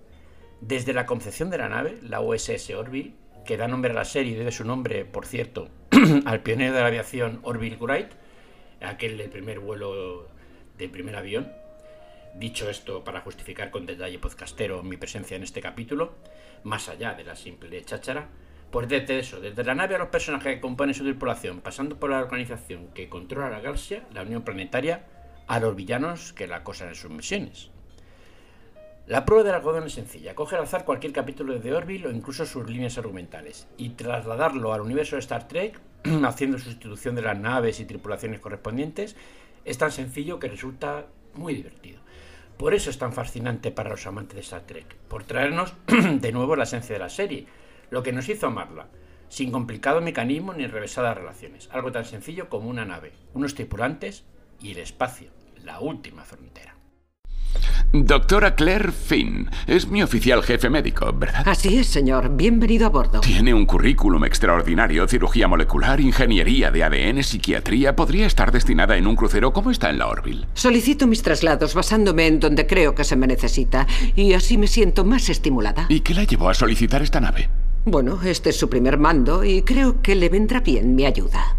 Desde 0.59 0.91
la 0.91 1.05
concepción 1.05 1.49
de 1.49 1.57
la 1.57 1.69
nave, 1.69 1.99
la 2.01 2.19
USS 2.19 2.71
Orville, 2.71 3.13
que 3.45 3.57
da 3.57 3.67
nombre 3.67 3.91
a 3.91 3.95
la 3.95 4.05
serie 4.05 4.33
y 4.33 4.35
debe 4.35 4.51
su 4.51 4.65
nombre, 4.65 5.05
por 5.05 5.25
cierto, 5.25 5.69
al 6.25 6.41
pionero 6.41 6.73
de 6.73 6.81
la 6.81 6.87
aviación 6.87 7.39
Orville 7.43 7.77
Wright, 7.77 8.11
aquel 8.81 9.17
del 9.17 9.29
primer 9.29 9.59
vuelo 9.59 10.27
del 10.77 10.89
primer 10.89 11.15
avión. 11.15 11.51
Dicho 12.35 12.69
esto 12.69 13.03
para 13.03 13.21
justificar 13.21 13.69
con 13.69 13.85
detalle 13.85 14.17
podcastero 14.17 14.81
mi 14.81 14.97
presencia 14.97 15.37
en 15.37 15.43
este 15.43 15.61
capítulo, 15.61 16.15
más 16.63 16.89
allá 16.89 17.13
de 17.13 17.23
la 17.23 17.35
simple 17.35 17.83
cháchara, 17.83 18.29
pues 18.71 18.87
desde 18.87 19.19
eso, 19.19 19.39
desde 19.39 19.63
la 19.63 19.75
nave 19.75 19.95
a 19.95 19.99
los 19.99 20.07
personajes 20.07 20.55
que 20.55 20.61
componen 20.61 20.95
su 20.95 21.03
tripulación, 21.03 21.61
pasando 21.61 21.99
por 21.99 22.09
la 22.09 22.21
organización 22.21 22.87
que 22.93 23.07
controla 23.07 23.51
la 23.51 23.59
galaxia, 23.59 24.03
la 24.11 24.23
Unión 24.23 24.41
Planetaria, 24.41 25.05
a 25.47 25.59
los 25.59 25.75
villanos 25.75 26.33
que 26.33 26.47
la 26.47 26.57
acosan 26.57 26.87
en 26.87 26.95
sus 26.95 27.11
misiones. 27.11 27.69
La 29.05 29.25
prueba 29.25 29.43
del 29.43 29.55
algodón 29.55 29.83
es 29.83 29.93
sencilla, 29.93 30.33
coger 30.33 30.59
al 30.59 30.63
azar 30.63 30.85
cualquier 30.85 31.11
capítulo 31.11 31.59
de 31.59 31.73
Orville 31.73 32.07
o 32.07 32.11
incluso 32.11 32.45
sus 32.45 32.69
líneas 32.69 32.97
argumentales 32.97 33.67
y 33.75 33.89
trasladarlo 33.89 34.71
al 34.71 34.79
universo 34.79 35.17
de 35.17 35.19
Star 35.19 35.45
Trek, 35.49 35.77
haciendo 36.25 36.57
sustitución 36.57 37.13
de 37.13 37.21
las 37.21 37.37
naves 37.37 37.81
y 37.81 37.85
tripulaciones 37.85 38.39
correspondientes, 38.39 39.17
es 39.65 39.77
tan 39.77 39.91
sencillo 39.91 40.39
que 40.39 40.47
resulta 40.47 41.07
muy 41.33 41.53
divertido. 41.53 41.99
Por 42.55 42.73
eso 42.73 42.89
es 42.89 42.97
tan 42.97 43.11
fascinante 43.11 43.71
para 43.71 43.89
los 43.89 44.07
amantes 44.07 44.35
de 44.35 44.41
Star 44.41 44.61
Trek, 44.61 44.95
por 45.09 45.25
traernos 45.25 45.73
de 45.87 46.31
nuevo 46.31 46.55
la 46.55 46.63
esencia 46.63 46.93
de 46.93 46.99
la 46.99 47.09
serie, 47.09 47.45
lo 47.89 48.03
que 48.03 48.13
nos 48.13 48.29
hizo 48.29 48.47
amarla, 48.47 48.87
sin 49.27 49.51
complicado 49.51 49.99
mecanismo 49.99 50.53
ni 50.53 50.65
revesadas 50.65 51.17
relaciones, 51.17 51.67
algo 51.73 51.91
tan 51.91 52.05
sencillo 52.05 52.47
como 52.47 52.69
una 52.69 52.85
nave, 52.85 53.11
unos 53.33 53.53
tripulantes 53.53 54.23
y 54.61 54.71
el 54.71 54.77
espacio, 54.77 55.29
la 55.61 55.81
última 55.81 56.23
frontera. 56.23 56.72
Doctora 57.91 58.55
Claire 58.55 58.91
Finn, 58.91 59.49
es 59.67 59.87
mi 59.87 60.01
oficial 60.01 60.41
jefe 60.41 60.69
médico, 60.69 61.13
¿verdad? 61.13 61.47
Así 61.47 61.77
es, 61.77 61.87
señor. 61.87 62.35
Bienvenido 62.35 62.87
a 62.87 62.89
bordo. 62.89 63.19
Tiene 63.19 63.53
un 63.53 63.67
currículum 63.67 64.25
extraordinario, 64.25 65.07
cirugía 65.07 65.47
molecular, 65.47 65.99
ingeniería 65.99 66.71
de 66.71 66.83
ADN, 66.83 67.23
psiquiatría. 67.23 67.95
Podría 67.95 68.25
estar 68.25 68.51
destinada 68.51 68.97
en 68.97 69.05
un 69.05 69.15
crucero. 69.15 69.53
¿Cómo 69.53 69.69
está 69.69 69.91
en 69.91 69.99
la 69.99 70.07
Orville? 70.07 70.47
Solicito 70.55 71.05
mis 71.05 71.21
traslados 71.21 71.75
basándome 71.75 72.25
en 72.25 72.39
donde 72.39 72.65
creo 72.65 72.95
que 72.95 73.03
se 73.03 73.15
me 73.15 73.27
necesita 73.27 73.85
y 74.15 74.33
así 74.33 74.57
me 74.57 74.67
siento 74.67 75.05
más 75.05 75.29
estimulada. 75.29 75.85
¿Y 75.89 75.99
qué 75.99 76.15
la 76.15 76.23
llevó 76.23 76.49
a 76.49 76.55
solicitar 76.55 77.03
esta 77.03 77.19
nave? 77.21 77.49
Bueno, 77.85 78.19
este 78.23 78.49
es 78.49 78.57
su 78.57 78.69
primer 78.69 78.97
mando 78.97 79.43
y 79.43 79.61
creo 79.61 80.01
que 80.01 80.15
le 80.15 80.29
vendrá 80.29 80.61
bien 80.61 80.95
mi 80.95 81.05
ayuda. 81.05 81.57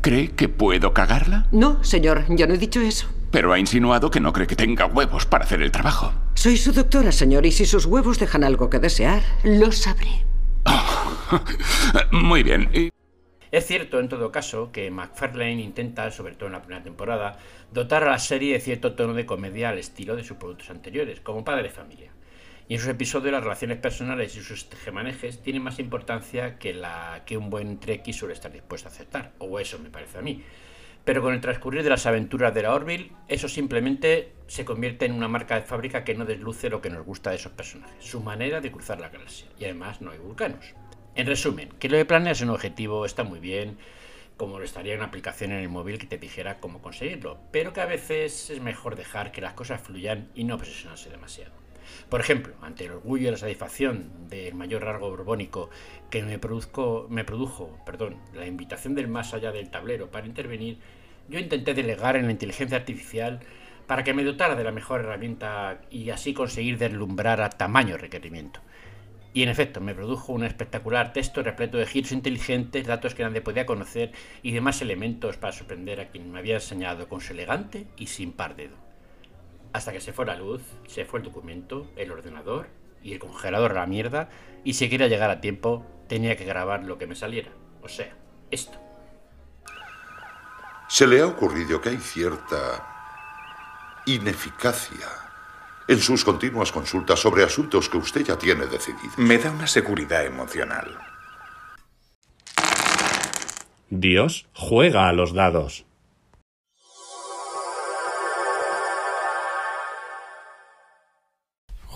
¿Cree 0.00 0.30
que 0.30 0.48
puedo 0.48 0.92
cagarla? 0.92 1.46
No, 1.52 1.82
señor, 1.84 2.24
yo 2.28 2.46
no 2.46 2.54
he 2.54 2.58
dicho 2.58 2.80
eso. 2.80 3.06
Pero 3.36 3.52
ha 3.52 3.58
insinuado 3.58 4.10
que 4.10 4.18
no 4.18 4.32
cree 4.32 4.46
que 4.46 4.56
tenga 4.56 4.86
huevos 4.86 5.26
para 5.26 5.44
hacer 5.44 5.60
el 5.60 5.70
trabajo. 5.70 6.10
Soy 6.32 6.56
su 6.56 6.72
doctora, 6.72 7.12
señor, 7.12 7.44
y 7.44 7.52
si 7.52 7.66
sus 7.66 7.84
huevos 7.84 8.18
dejan 8.18 8.42
algo 8.44 8.70
que 8.70 8.78
desear, 8.78 9.22
lo 9.44 9.72
sabré. 9.72 10.24
muy 12.12 12.42
bien. 12.42 12.90
Es 13.50 13.66
cierto, 13.66 14.00
en 14.00 14.08
todo 14.08 14.32
caso, 14.32 14.72
que 14.72 14.90
McFarlane 14.90 15.60
intenta, 15.60 16.10
sobre 16.10 16.34
todo 16.34 16.46
en 16.46 16.54
la 16.54 16.62
primera 16.62 16.82
temporada, 16.82 17.38
dotar 17.70 18.04
a 18.04 18.10
la 18.12 18.18
serie 18.18 18.54
de 18.54 18.60
cierto 18.60 18.94
tono 18.94 19.12
de 19.12 19.26
comedia 19.26 19.68
al 19.68 19.76
estilo 19.76 20.16
de 20.16 20.24
sus 20.24 20.38
productos 20.38 20.70
anteriores, 20.70 21.20
como 21.20 21.44
Padre 21.44 21.64
de 21.64 21.68
Familia. 21.68 22.12
Y 22.68 22.76
en 22.76 22.80
sus 22.80 22.88
episodios 22.88 23.32
las 23.32 23.42
relaciones 23.42 23.76
personales 23.76 24.34
y 24.34 24.40
sus 24.40 24.70
tejemanejes 24.70 25.42
tienen 25.42 25.62
más 25.62 25.78
importancia 25.78 26.58
que 26.58 26.72
la 26.72 27.22
que 27.26 27.36
un 27.36 27.50
buen 27.50 27.80
Trekkie 27.80 28.14
suele 28.14 28.32
estar 28.32 28.50
dispuesto 28.50 28.88
a 28.88 28.92
aceptar, 28.92 29.32
o 29.40 29.60
eso 29.60 29.78
me 29.78 29.90
parece 29.90 30.16
a 30.16 30.22
mí. 30.22 30.42
Pero 31.06 31.22
con 31.22 31.32
el 31.32 31.40
transcurrir 31.40 31.84
de 31.84 31.90
las 31.90 32.04
aventuras 32.04 32.52
de 32.52 32.62
la 32.62 32.74
Orville, 32.74 33.12
eso 33.28 33.48
simplemente 33.48 34.32
se 34.48 34.64
convierte 34.64 35.06
en 35.06 35.12
una 35.12 35.28
marca 35.28 35.54
de 35.54 35.64
fábrica 35.64 36.02
que 36.02 36.16
no 36.16 36.24
desluce 36.24 36.68
lo 36.68 36.82
que 36.82 36.90
nos 36.90 37.06
gusta 37.06 37.30
de 37.30 37.36
esos 37.36 37.52
personajes, 37.52 38.04
su 38.04 38.20
manera 38.20 38.60
de 38.60 38.72
cruzar 38.72 39.00
la 39.00 39.08
galaxia. 39.08 39.46
Y 39.56 39.66
además 39.66 40.00
no 40.00 40.10
hay 40.10 40.18
vulcanos. 40.18 40.74
En 41.14 41.28
resumen, 41.28 41.68
que 41.78 41.88
lo 41.88 41.96
de 41.96 42.04
planeas 42.06 42.40
un 42.40 42.50
objetivo 42.50 43.06
está 43.06 43.22
muy 43.22 43.38
bien, 43.38 43.78
como 44.36 44.58
lo 44.58 44.64
estaría 44.64 44.96
una 44.96 45.04
aplicación 45.04 45.52
en 45.52 45.60
el 45.60 45.68
móvil 45.68 45.98
que 45.98 46.08
te 46.08 46.18
dijera 46.18 46.58
cómo 46.58 46.82
conseguirlo, 46.82 47.38
pero 47.52 47.72
que 47.72 47.82
a 47.82 47.86
veces 47.86 48.50
es 48.50 48.60
mejor 48.60 48.96
dejar 48.96 49.30
que 49.30 49.40
las 49.40 49.54
cosas 49.54 49.80
fluyan 49.80 50.28
y 50.34 50.42
no 50.42 50.56
obsesionarse 50.56 51.08
demasiado. 51.08 51.52
Por 52.08 52.20
ejemplo, 52.20 52.54
ante 52.62 52.84
el 52.84 52.92
orgullo 52.92 53.28
y 53.28 53.30
la 53.30 53.36
satisfacción 53.36 54.28
del 54.28 54.54
mayor 54.54 54.82
rasgo 54.82 55.10
borbónico 55.10 55.70
que 56.10 56.22
me, 56.22 56.38
produzco, 56.38 57.06
me 57.10 57.24
produjo 57.24 57.78
perdón, 57.84 58.16
la 58.34 58.46
invitación 58.46 58.94
del 58.94 59.08
más 59.08 59.34
allá 59.34 59.52
del 59.52 59.70
tablero 59.70 60.10
para 60.10 60.26
intervenir, 60.26 60.78
yo 61.28 61.38
intenté 61.38 61.74
delegar 61.74 62.16
en 62.16 62.26
la 62.26 62.32
inteligencia 62.32 62.76
artificial 62.76 63.40
para 63.86 64.04
que 64.04 64.14
me 64.14 64.24
dotara 64.24 64.54
de 64.54 64.64
la 64.64 64.72
mejor 64.72 65.00
herramienta 65.00 65.80
y 65.90 66.10
así 66.10 66.34
conseguir 66.34 66.78
deslumbrar 66.78 67.40
a 67.40 67.50
tamaño 67.50 67.96
requerimiento. 67.96 68.60
Y 69.32 69.42
en 69.42 69.50
efecto, 69.50 69.82
me 69.82 69.94
produjo 69.94 70.32
un 70.32 70.44
espectacular 70.44 71.12
texto 71.12 71.42
repleto 71.42 71.76
de 71.76 71.84
giros 71.86 72.12
inteligentes, 72.12 72.86
datos 72.86 73.14
que 73.14 73.22
nadie 73.22 73.42
podía 73.42 73.66
conocer 73.66 74.12
y 74.42 74.52
demás 74.52 74.80
elementos 74.80 75.36
para 75.36 75.52
sorprender 75.52 76.00
a 76.00 76.08
quien 76.08 76.32
me 76.32 76.38
había 76.38 76.54
enseñado 76.54 77.06
con 77.08 77.20
su 77.20 77.34
elegante 77.34 77.86
y 77.98 78.06
sin 78.06 78.32
par 78.32 78.56
dedo. 78.56 78.76
Hasta 79.74 79.92
que 79.92 80.00
se 80.00 80.14
fue 80.14 80.24
la 80.24 80.36
luz, 80.36 80.62
se 80.86 81.04
fue 81.04 81.18
el 81.18 81.26
documento, 81.26 81.86
el 81.96 82.12
ordenador 82.12 82.68
y 83.02 83.12
el 83.12 83.18
congelador 83.18 83.72
a 83.72 83.80
la 83.80 83.86
mierda, 83.86 84.30
y 84.64 84.72
si 84.72 84.88
quería 84.88 85.06
llegar 85.06 85.30
a 85.30 85.42
tiempo, 85.42 85.84
tenía 86.08 86.34
que 86.36 86.46
grabar 86.46 86.84
lo 86.84 86.96
que 86.96 87.06
me 87.06 87.14
saliera. 87.14 87.50
O 87.82 87.88
sea, 87.88 88.16
esto. 88.50 88.85
Se 90.88 91.06
le 91.06 91.20
ha 91.20 91.26
ocurrido 91.26 91.80
que 91.80 91.88
hay 91.88 91.98
cierta 91.98 92.86
ineficacia 94.06 95.08
en 95.88 96.00
sus 96.00 96.24
continuas 96.24 96.70
consultas 96.70 97.18
sobre 97.18 97.42
asuntos 97.42 97.88
que 97.88 97.96
usted 97.96 98.24
ya 98.24 98.38
tiene 98.38 98.66
decididos. 98.66 99.18
Me 99.18 99.38
da 99.38 99.50
una 99.50 99.66
seguridad 99.66 100.24
emocional. 100.24 100.96
Dios 103.90 104.46
juega 104.52 105.08
a 105.08 105.12
los 105.12 105.32
dados. 105.32 105.84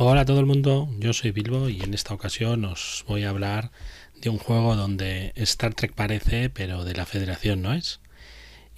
Hola 0.03 0.23
a 0.23 0.25
todo 0.25 0.41
el 0.41 0.47
mundo, 0.47 0.89
yo 0.99 1.13
soy 1.13 1.31
Bilbo 1.31 1.69
y 1.69 1.83
en 1.83 1.95
esta 1.95 2.15
ocasión 2.15 2.65
os 2.65 3.05
voy 3.07 3.25
a 3.25 3.31
hablar 3.31 3.71
de 4.15 4.31
un 4.31 4.39
juego 4.39 4.75
donde 4.75 5.33
Star 5.37 5.75
Trek 5.75 5.95
parece, 5.95 6.51
pero 6.51 6.85
de 6.85 6.95
la 6.95 7.07
Federación 7.07 7.63
no 7.63 7.73
es. 7.73 8.01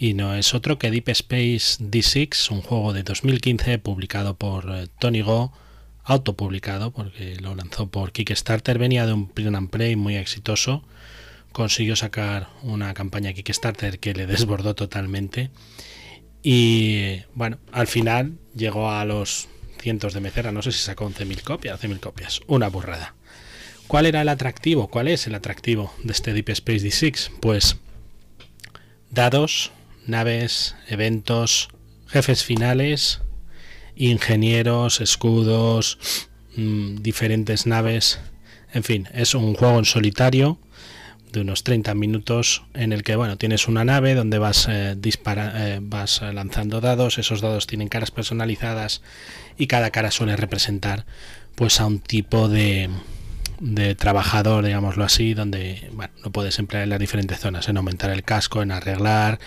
Y 0.02 0.14
no 0.14 0.34
es 0.34 0.52
otro 0.52 0.80
que 0.80 0.90
Deep 0.90 1.10
Space 1.10 1.78
D6, 1.78 2.50
un 2.50 2.60
juego 2.60 2.92
de 2.92 3.04
2015 3.04 3.78
publicado 3.78 4.34
por 4.34 4.68
eh, 4.68 4.88
Tony 4.98 5.20
Go, 5.20 5.52
autopublicado 6.02 6.90
porque 6.90 7.36
lo 7.36 7.54
lanzó 7.54 7.88
por 7.88 8.10
Kickstarter, 8.10 8.80
venía 8.80 9.06
de 9.06 9.12
un 9.12 9.28
print 9.28 9.54
and 9.54 9.70
play 9.70 9.94
muy 9.94 10.16
exitoso, 10.16 10.82
consiguió 11.52 11.94
sacar 11.94 12.48
una 12.64 12.94
campaña 12.94 13.32
Kickstarter 13.32 14.00
que 14.00 14.12
le 14.12 14.26
desbordó 14.32 14.74
totalmente 14.74 15.50
y 16.42 17.20
bueno, 17.34 17.58
al 17.70 17.86
final 17.86 18.32
llegó 18.56 18.90
a 18.90 19.04
los 19.04 19.46
cientos 19.80 20.14
de 20.14 20.20
meceras, 20.20 20.52
no 20.52 20.62
sé 20.62 20.72
si 20.72 20.80
sacó 20.80 21.08
11.000 21.08 21.42
copias, 21.42 21.80
11.000 21.80 22.00
copias, 22.00 22.40
una 22.48 22.66
burrada. 22.66 23.14
¿Cuál 23.86 24.06
era 24.06 24.22
el 24.22 24.28
atractivo? 24.30 24.88
¿Cuál 24.88 25.06
es 25.06 25.28
el 25.28 25.36
atractivo 25.36 25.94
de 26.02 26.10
este 26.10 26.32
Deep 26.32 26.48
Space 26.48 26.80
D6? 26.80 27.30
Pues 27.38 27.76
dados, 29.08 29.70
naves, 30.06 30.74
eventos, 30.88 31.68
jefes 32.06 32.44
finales, 32.44 33.20
ingenieros, 33.96 35.00
escudos, 35.00 35.98
mm, 36.56 36.96
diferentes 36.96 37.66
naves. 37.66 38.20
En 38.72 38.84
fin, 38.84 39.08
es 39.12 39.34
un 39.34 39.54
juego 39.54 39.78
en 39.78 39.84
solitario 39.84 40.58
de 41.32 41.40
unos 41.40 41.64
30 41.64 41.94
minutos 41.94 42.62
en 42.74 42.92
el 42.92 43.02
que 43.02 43.16
bueno 43.16 43.38
tienes 43.38 43.66
una 43.66 43.86
nave 43.86 44.14
donde 44.14 44.36
vas 44.38 44.68
eh, 44.68 44.94
eh, 45.02 45.78
vas 45.80 46.20
lanzando 46.20 46.82
dados 46.82 47.16
esos 47.16 47.40
dados 47.40 47.66
tienen 47.66 47.88
caras 47.88 48.10
personalizadas 48.10 49.00
y 49.56 49.66
cada 49.66 49.90
cara 49.90 50.10
suele 50.10 50.36
representar 50.36 51.06
pues 51.54 51.80
a 51.80 51.86
un 51.86 52.00
tipo 52.00 52.48
de, 52.48 52.90
de 53.62 53.94
trabajador 53.94 54.64
digámoslo 54.64 55.04
así 55.04 55.34
donde 55.34 55.88
bueno 55.92 56.12
no 56.24 56.32
puedes 56.32 56.58
emplear 56.58 56.82
en 56.82 56.90
las 56.90 56.98
diferentes 56.98 57.38
zonas 57.38 57.68
en 57.68 57.76
aumentar 57.76 58.10
el 58.10 58.24
casco 58.24 58.60
en 58.60 58.72
arreglar 58.72 59.38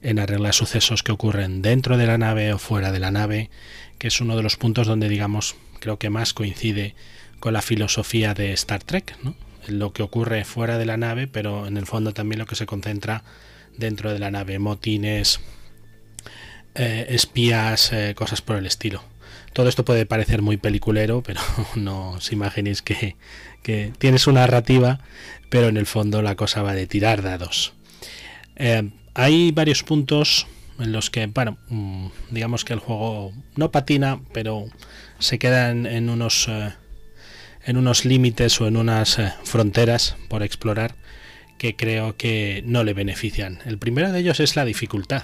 en 0.00 0.20
arreglar 0.20 0.54
sucesos 0.54 1.02
que 1.02 1.10
ocurren 1.10 1.60
dentro 1.60 1.96
de 1.98 2.06
la 2.06 2.16
nave 2.16 2.52
o 2.52 2.58
fuera 2.58 2.92
de 2.92 3.00
la 3.00 3.10
nave 3.10 3.50
que 3.98 4.08
es 4.08 4.20
uno 4.20 4.36
de 4.36 4.44
los 4.44 4.56
puntos 4.56 4.86
donde 4.86 5.08
digamos 5.08 5.56
creo 5.80 5.98
que 5.98 6.08
más 6.08 6.32
coincide 6.34 6.94
con 7.40 7.52
la 7.52 7.62
filosofía 7.62 8.32
de 8.32 8.52
Star 8.52 8.84
Trek 8.84 9.16
¿no? 9.22 9.34
lo 9.68 9.92
que 9.92 10.02
ocurre 10.02 10.44
fuera 10.44 10.78
de 10.78 10.86
la 10.86 10.96
nave, 10.96 11.26
pero 11.26 11.66
en 11.66 11.76
el 11.76 11.86
fondo 11.86 12.12
también 12.12 12.38
lo 12.38 12.46
que 12.46 12.54
se 12.54 12.66
concentra 12.66 13.24
dentro 13.76 14.12
de 14.12 14.18
la 14.18 14.30
nave, 14.30 14.58
motines, 14.58 15.40
eh, 16.74 17.06
espías, 17.08 17.92
eh, 17.92 18.14
cosas 18.14 18.42
por 18.42 18.56
el 18.56 18.66
estilo. 18.66 19.02
Todo 19.52 19.68
esto 19.68 19.84
puede 19.84 20.06
parecer 20.06 20.42
muy 20.42 20.56
peliculero, 20.56 21.22
pero 21.22 21.40
no 21.76 22.10
os 22.10 22.32
imaginéis 22.32 22.82
que, 22.82 23.16
tienes 23.98 24.26
una 24.26 24.40
narrativa, 24.40 25.00
pero 25.48 25.68
en 25.68 25.76
el 25.76 25.86
fondo 25.86 26.22
la 26.22 26.36
cosa 26.36 26.62
va 26.62 26.74
de 26.74 26.86
tirar 26.86 27.22
dados. 27.22 27.72
Eh, 28.56 28.90
hay 29.14 29.52
varios 29.52 29.82
puntos 29.82 30.46
en 30.78 30.92
los 30.92 31.10
que, 31.10 31.26
bueno, 31.26 31.58
mm, 31.68 32.08
digamos 32.30 32.64
que 32.64 32.72
el 32.72 32.80
juego 32.80 33.32
no 33.56 33.70
patina, 33.70 34.20
pero 34.32 34.66
se 35.18 35.38
queda 35.38 35.70
en, 35.70 36.08
unos 36.08 36.48
en 37.64 37.76
unos 37.76 38.04
límites 38.04 38.60
o 38.60 38.66
en 38.66 38.76
unas 38.76 39.18
eh, 39.18 39.32
fronteras 39.44 40.16
por 40.28 40.42
explorar 40.42 40.96
que 41.58 41.76
creo 41.76 42.16
que 42.16 42.62
no 42.66 42.84
le 42.84 42.94
benefician. 42.94 43.60
El 43.64 43.78
primero 43.78 44.12
de 44.12 44.20
ellos 44.20 44.40
es 44.40 44.56
la 44.56 44.64
dificultad, 44.64 45.22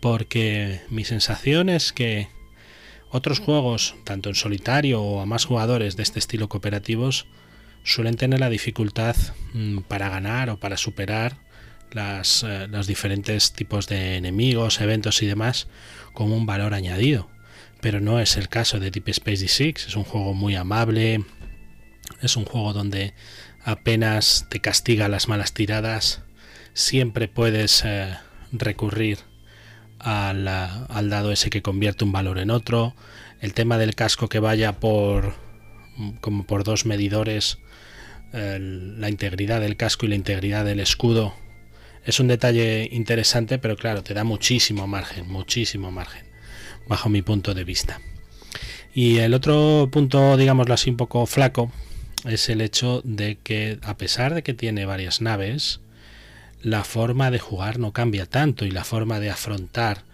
porque 0.00 0.80
mi 0.90 1.04
sensación 1.04 1.68
es 1.68 1.92
que 1.92 2.28
otros 3.12 3.38
juegos, 3.38 3.94
tanto 4.04 4.28
en 4.30 4.34
solitario 4.34 5.02
o 5.02 5.20
a 5.20 5.26
más 5.26 5.44
jugadores 5.44 5.96
de 5.96 6.02
este 6.02 6.18
estilo 6.18 6.48
cooperativos, 6.48 7.26
suelen 7.84 8.16
tener 8.16 8.40
la 8.40 8.50
dificultad 8.50 9.14
mm, 9.52 9.80
para 9.80 10.08
ganar 10.08 10.50
o 10.50 10.58
para 10.58 10.76
superar 10.76 11.36
las, 11.92 12.42
eh, 12.42 12.66
los 12.68 12.86
diferentes 12.86 13.52
tipos 13.52 13.86
de 13.86 14.16
enemigos, 14.16 14.80
eventos 14.80 15.22
y 15.22 15.26
demás 15.26 15.68
como 16.12 16.36
un 16.36 16.46
valor 16.46 16.74
añadido. 16.74 17.28
Pero 17.80 18.00
no 18.00 18.18
es 18.18 18.36
el 18.36 18.48
caso 18.48 18.80
de 18.80 18.90
Deep 18.90 19.08
Space 19.08 19.44
D6. 19.44 19.88
Es 19.88 19.96
un 19.96 20.04
juego 20.04 20.34
muy 20.34 20.54
amable, 20.54 21.24
es 22.22 22.36
un 22.36 22.44
juego 22.44 22.72
donde 22.72 23.14
apenas 23.64 24.46
te 24.48 24.60
castiga 24.60 25.08
las 25.08 25.28
malas 25.28 25.52
tiradas, 25.52 26.22
siempre 26.74 27.28
puedes 27.28 27.82
eh, 27.84 28.16
recurrir 28.52 29.18
al, 30.02 31.10
dado 31.10 31.32
ese 31.32 31.50
que 31.50 31.62
convierte 31.62 32.04
un 32.04 32.12
valor 32.12 32.38
en 32.38 32.50
otro, 32.50 32.94
el 33.40 33.54
tema 33.54 33.78
del 33.78 33.94
casco 33.94 34.28
que 34.28 34.38
vaya 34.38 34.72
por 34.80 35.34
como 36.20 36.44
por 36.44 36.64
dos 36.64 36.86
medidores, 36.86 37.58
la 38.32 39.08
integridad 39.08 39.60
del 39.60 39.76
casco 39.76 40.06
y 40.06 40.08
la 40.08 40.14
integridad 40.14 40.64
del 40.64 40.80
escudo. 40.80 41.34
Es 42.04 42.18
un 42.18 42.28
detalle 42.28 42.88
interesante, 42.90 43.58
pero 43.58 43.76
claro, 43.76 44.02
te 44.02 44.14
da 44.14 44.24
muchísimo 44.24 44.86
margen, 44.86 45.28
muchísimo 45.28 45.90
margen 45.90 46.24
bajo 46.88 47.08
mi 47.08 47.22
punto 47.22 47.54
de 47.54 47.64
vista. 47.64 48.00
Y 48.94 49.18
el 49.18 49.34
otro 49.34 49.88
punto, 49.92 50.36
digámoslo 50.36 50.74
así, 50.74 50.90
un 50.90 50.96
poco 50.96 51.24
flaco, 51.26 51.70
es 52.24 52.48
el 52.48 52.60
hecho 52.60 53.00
de 53.04 53.38
que 53.42 53.78
a 53.82 53.96
pesar 53.96 54.34
de 54.34 54.42
que 54.42 54.54
tiene 54.54 54.84
varias 54.84 55.20
naves, 55.20 55.80
la 56.62 56.84
forma 56.84 57.30
de 57.30 57.38
jugar 57.38 57.78
no 57.78 57.92
cambia 57.92 58.26
tanto 58.26 58.64
y 58.64 58.70
la 58.70 58.84
forma 58.84 59.20
de 59.20 59.30
afrontar 59.30 60.04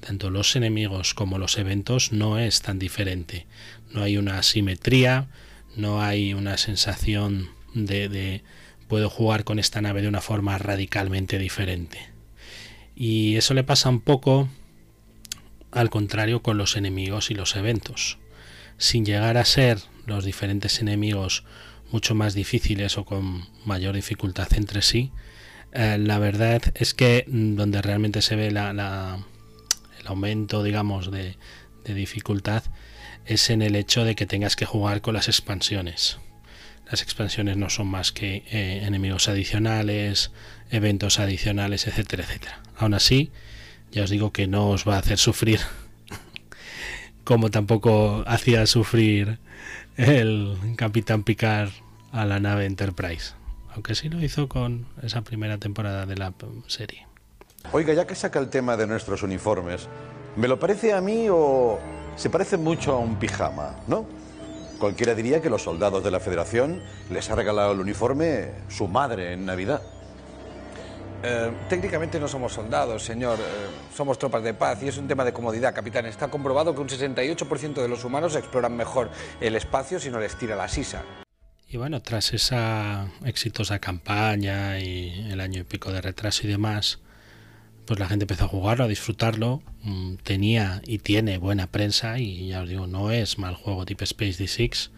tanto 0.00 0.28
los 0.28 0.54
enemigos 0.54 1.14
como 1.14 1.38
los 1.38 1.56
eventos 1.56 2.12
no 2.12 2.38
es 2.38 2.60
tan 2.60 2.78
diferente. 2.78 3.46
No 3.90 4.02
hay 4.02 4.18
una 4.18 4.42
simetría, 4.42 5.28
no 5.76 6.02
hay 6.02 6.34
una 6.34 6.58
sensación 6.58 7.48
de, 7.72 8.10
de 8.10 8.44
puedo 8.86 9.08
jugar 9.08 9.44
con 9.44 9.58
esta 9.58 9.80
nave 9.80 10.02
de 10.02 10.08
una 10.08 10.20
forma 10.20 10.58
radicalmente 10.58 11.38
diferente. 11.38 12.10
Y 12.94 13.36
eso 13.36 13.54
le 13.54 13.64
pasa 13.64 13.88
un 13.88 14.00
poco 14.00 14.48
al 15.72 15.88
contrario 15.88 16.42
con 16.42 16.58
los 16.58 16.76
enemigos 16.76 17.30
y 17.30 17.34
los 17.34 17.56
eventos. 17.56 18.18
Sin 18.76 19.06
llegar 19.06 19.38
a 19.38 19.44
ser 19.44 19.78
los 20.06 20.24
diferentes 20.24 20.80
enemigos 20.80 21.44
mucho 21.90 22.14
más 22.14 22.34
difíciles 22.34 22.98
o 22.98 23.04
con 23.04 23.46
mayor 23.64 23.94
dificultad 23.94 24.52
entre 24.54 24.82
sí, 24.82 25.12
eh, 25.74 25.98
la 25.98 26.20
verdad 26.20 26.62
es 26.76 26.94
que 26.94 27.24
mm, 27.26 27.56
donde 27.56 27.82
realmente 27.82 28.22
se 28.22 28.36
ve 28.36 28.46
el 28.46 28.58
aumento, 30.06 30.62
digamos, 30.62 31.10
de, 31.10 31.36
dificultad 31.84 32.62
es 33.26 33.50
en 33.50 33.60
el 33.60 33.76
hecho 33.76 34.04
de 34.04 34.14
que 34.14 34.24
tengas 34.24 34.56
que 34.56 34.64
jugar 34.64 35.02
con 35.02 35.14
las 35.14 35.28
expansiones. 35.28 36.18
Las 36.90 37.02
expansiones 37.02 37.56
no 37.56 37.68
son 37.70 37.88
más 37.88 38.12
que 38.12 38.44
eh, 38.50 38.82
enemigos 38.84 39.28
adicionales, 39.28 40.30
eventos 40.70 41.18
adicionales, 41.18 41.86
etcétera, 41.86 42.22
etcétera. 42.22 42.62
Aún 42.76 42.94
así, 42.94 43.32
ya 43.90 44.04
os 44.04 44.10
digo 44.10 44.32
que 44.32 44.46
no 44.46 44.70
os 44.70 44.86
va 44.88 44.96
a 44.96 45.00
hacer 45.00 45.18
sufrir 45.18 45.60
como 47.24 47.50
tampoco 47.50 48.24
hacía 48.26 48.66
sufrir 48.66 49.38
el 49.96 50.56
Capitán 50.76 51.24
Picard 51.24 51.70
a 52.12 52.24
la 52.24 52.40
nave 52.40 52.66
Enterprise. 52.66 53.34
Aunque 53.74 53.94
sí 53.94 54.08
lo 54.08 54.20
hizo 54.22 54.48
con 54.48 54.86
esa 55.02 55.22
primera 55.22 55.58
temporada 55.58 56.06
de 56.06 56.16
la 56.16 56.32
serie. 56.68 57.06
Oiga, 57.72 57.92
ya 57.92 58.06
que 58.06 58.14
saca 58.14 58.38
el 58.38 58.48
tema 58.48 58.76
de 58.76 58.86
nuestros 58.86 59.22
uniformes, 59.22 59.88
¿me 60.36 60.46
lo 60.46 60.58
parece 60.60 60.92
a 60.92 61.00
mí 61.00 61.26
o 61.28 61.78
se 62.16 62.30
parece 62.30 62.56
mucho 62.56 62.92
a 62.92 62.98
un 62.98 63.16
pijama, 63.16 63.76
no? 63.88 64.06
Cualquiera 64.78 65.14
diría 65.14 65.42
que 65.42 65.50
los 65.50 65.62
soldados 65.62 66.04
de 66.04 66.10
la 66.10 66.20
Federación 66.20 66.82
les 67.10 67.28
ha 67.30 67.34
regalado 67.34 67.72
el 67.72 67.80
uniforme 67.80 68.52
su 68.68 68.86
madre 68.86 69.32
en 69.32 69.44
Navidad. 69.44 69.82
Eh, 71.22 71.50
técnicamente 71.68 72.20
no 72.20 72.28
somos 72.28 72.52
soldados, 72.52 73.02
señor. 73.02 73.38
Eh, 73.40 73.42
somos 73.96 74.18
tropas 74.18 74.44
de 74.44 74.52
paz 74.54 74.82
y 74.82 74.88
es 74.88 74.98
un 74.98 75.08
tema 75.08 75.24
de 75.24 75.32
comodidad, 75.32 75.74
capitán. 75.74 76.06
Está 76.06 76.28
comprobado 76.28 76.74
que 76.74 76.80
un 76.80 76.88
68% 76.88 77.74
de 77.74 77.88
los 77.88 78.04
humanos 78.04 78.36
exploran 78.36 78.76
mejor 78.76 79.10
el 79.40 79.56
espacio 79.56 79.98
si 79.98 80.10
no 80.10 80.20
les 80.20 80.36
tira 80.36 80.54
la 80.54 80.68
sisa. 80.68 81.02
Y 81.74 81.76
bueno, 81.76 82.00
tras 82.00 82.32
esa 82.34 83.08
exitosa 83.24 83.80
campaña 83.80 84.78
y 84.78 85.26
el 85.28 85.40
año 85.40 85.62
y 85.62 85.64
pico 85.64 85.90
de 85.90 86.00
retraso 86.00 86.46
y 86.46 86.46
demás, 86.46 87.00
pues 87.84 87.98
la 87.98 88.06
gente 88.06 88.22
empezó 88.22 88.44
a 88.44 88.48
jugarlo, 88.48 88.84
a 88.84 88.86
disfrutarlo. 88.86 89.60
Mm, 89.82 90.14
tenía 90.22 90.82
y 90.86 90.98
tiene 90.98 91.36
buena 91.38 91.66
prensa 91.66 92.20
y 92.20 92.46
ya 92.46 92.62
os 92.62 92.68
digo, 92.68 92.86
no 92.86 93.10
es 93.10 93.38
mal 93.38 93.56
juego 93.56 93.86
tipo 93.86 94.04
Space 94.04 94.44
D6. 94.44 94.90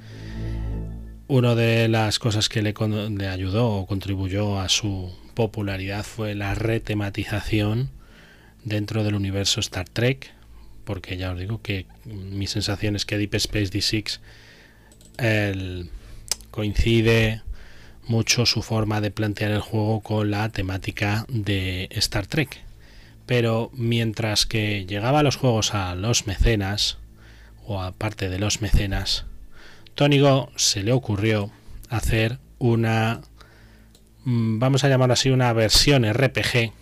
Una 1.29 1.55
de 1.55 1.89
las 1.89 2.19
cosas 2.19 2.51
que 2.51 2.61
le, 2.61 2.75
le 3.17 3.29
ayudó 3.29 3.71
o 3.71 3.87
contribuyó 3.87 4.61
a 4.61 4.69
su 4.69 5.17
popularidad 5.33 6.05
fue 6.05 6.35
la 6.35 6.55
retematización 6.55 7.89
dentro 8.65 9.03
del 9.03 9.15
universo 9.15 9.61
Star 9.61 9.89
Trek, 9.89 10.31
porque 10.85 11.17
ya 11.17 11.33
os 11.33 11.39
digo 11.39 11.63
que 11.63 11.87
mi 12.05 12.47
sensación 12.47 12.97
es 12.97 13.07
que 13.07 13.17
Deep 13.17 13.35
Space 13.37 13.71
D6 13.71 14.21
coincide 16.57 17.43
mucho 18.07 18.47
su 18.47 18.63
forma 18.63 19.03
de 19.03 19.11
plantear 19.11 19.51
el 19.51 19.61
juego 19.61 20.01
con 20.01 20.31
la 20.31 20.49
temática 20.49 21.27
de 21.29 21.87
Star 21.91 22.27
Trek. 22.27 22.63
Pero 23.27 23.71
mientras 23.75 24.47
que 24.47 24.87
llegaba 24.87 25.21
a 25.21 25.23
los 25.23 25.37
juegos 25.37 25.75
a 25.75 25.95
los 25.95 26.27
mecenas, 26.27 26.97
o 27.67 27.83
aparte 27.83 28.31
de 28.31 28.39
los 28.39 28.63
mecenas, 28.63 29.27
Tony 29.95 30.19
Go 30.19 30.51
se 30.57 30.83
le 30.83 30.93
ocurrió 30.93 31.51
hacer 31.91 32.39
una, 32.59 33.21
mm, 34.25 34.59
vamos 34.59 34.83
a 34.83 34.89
llamarlo 34.89 35.13
así, 35.13 35.29
una 35.29 35.53
versión 35.53 36.11
RPG 36.11 36.73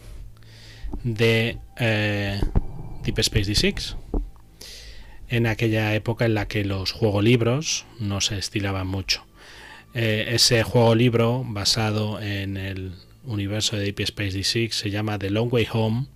de 1.03 1.59
eh, 1.79 2.41
Deep 3.03 3.19
Space 3.19 3.51
D6 3.51 3.97
en 5.29 5.49
aquella 5.49 5.93
época 5.97 6.27
en 6.27 6.35
la 6.35 6.47
que 6.47 6.65
los 6.65 6.93
juegos 6.93 7.25
libros 7.25 7.87
no 7.99 8.21
se 8.21 8.39
estilaban 8.39 8.87
mucho. 8.87 9.25
Eh, 9.95 10.35
ese 10.35 10.65
juego 10.65 10.95
libro 10.97 11.45
basado 11.47 12.21
en 12.21 12.57
el 12.57 12.95
universo 13.25 13.77
de 13.77 13.85
Deep 13.85 14.01
Space 14.01 14.37
D6 14.37 14.73
se 14.73 14.91
llama 14.91 15.21
The 15.21 15.31
Long 15.31 15.53
Way 15.53 15.69
Home 15.73 16.07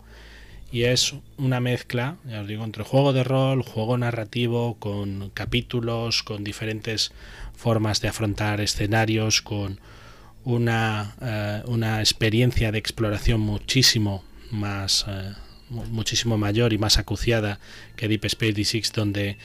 y 0.72 0.82
es 0.82 1.14
una 1.38 1.60
mezcla, 1.60 2.16
ya 2.28 2.40
os 2.40 2.48
digo, 2.48 2.64
entre 2.64 2.82
juego 2.82 3.12
de 3.12 3.22
rol, 3.22 3.62
juego 3.62 3.96
narrativo, 3.96 4.76
con 4.78 5.30
capítulos, 5.30 6.24
con 6.24 6.42
diferentes 6.42 7.12
formas 7.56 8.00
de 8.00 8.08
afrontar 8.08 8.60
escenarios, 8.60 9.42
con 9.42 9.80
una, 10.44 11.14
eh, 11.22 11.62
una 11.66 12.00
experiencia 12.00 12.72
de 12.72 12.78
exploración 12.78 13.40
muchísimo 13.40 14.24
más 14.50 15.06
eh, 15.08 15.34
muchísimo 15.70 16.38
mayor 16.38 16.72
y 16.72 16.78
más 16.78 16.98
acuciada 16.98 17.60
que 17.96 18.08
Deep 18.08 18.24
Space 18.24 18.54
D6 18.54 18.92
donde 18.92 19.36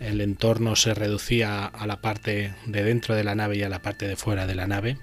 el 0.00 0.20
entorno 0.20 0.76
se 0.76 0.94
reducía 0.94 1.66
a 1.66 1.86
la 1.86 2.00
parte 2.00 2.54
de 2.66 2.82
dentro 2.82 3.14
de 3.14 3.24
la 3.24 3.34
nave 3.34 3.58
y 3.58 3.62
a 3.62 3.68
la 3.68 3.82
parte 3.82 4.08
de 4.08 4.16
fuera 4.16 4.46
de 4.46 4.54
la 4.54 4.66
nave. 4.66 4.96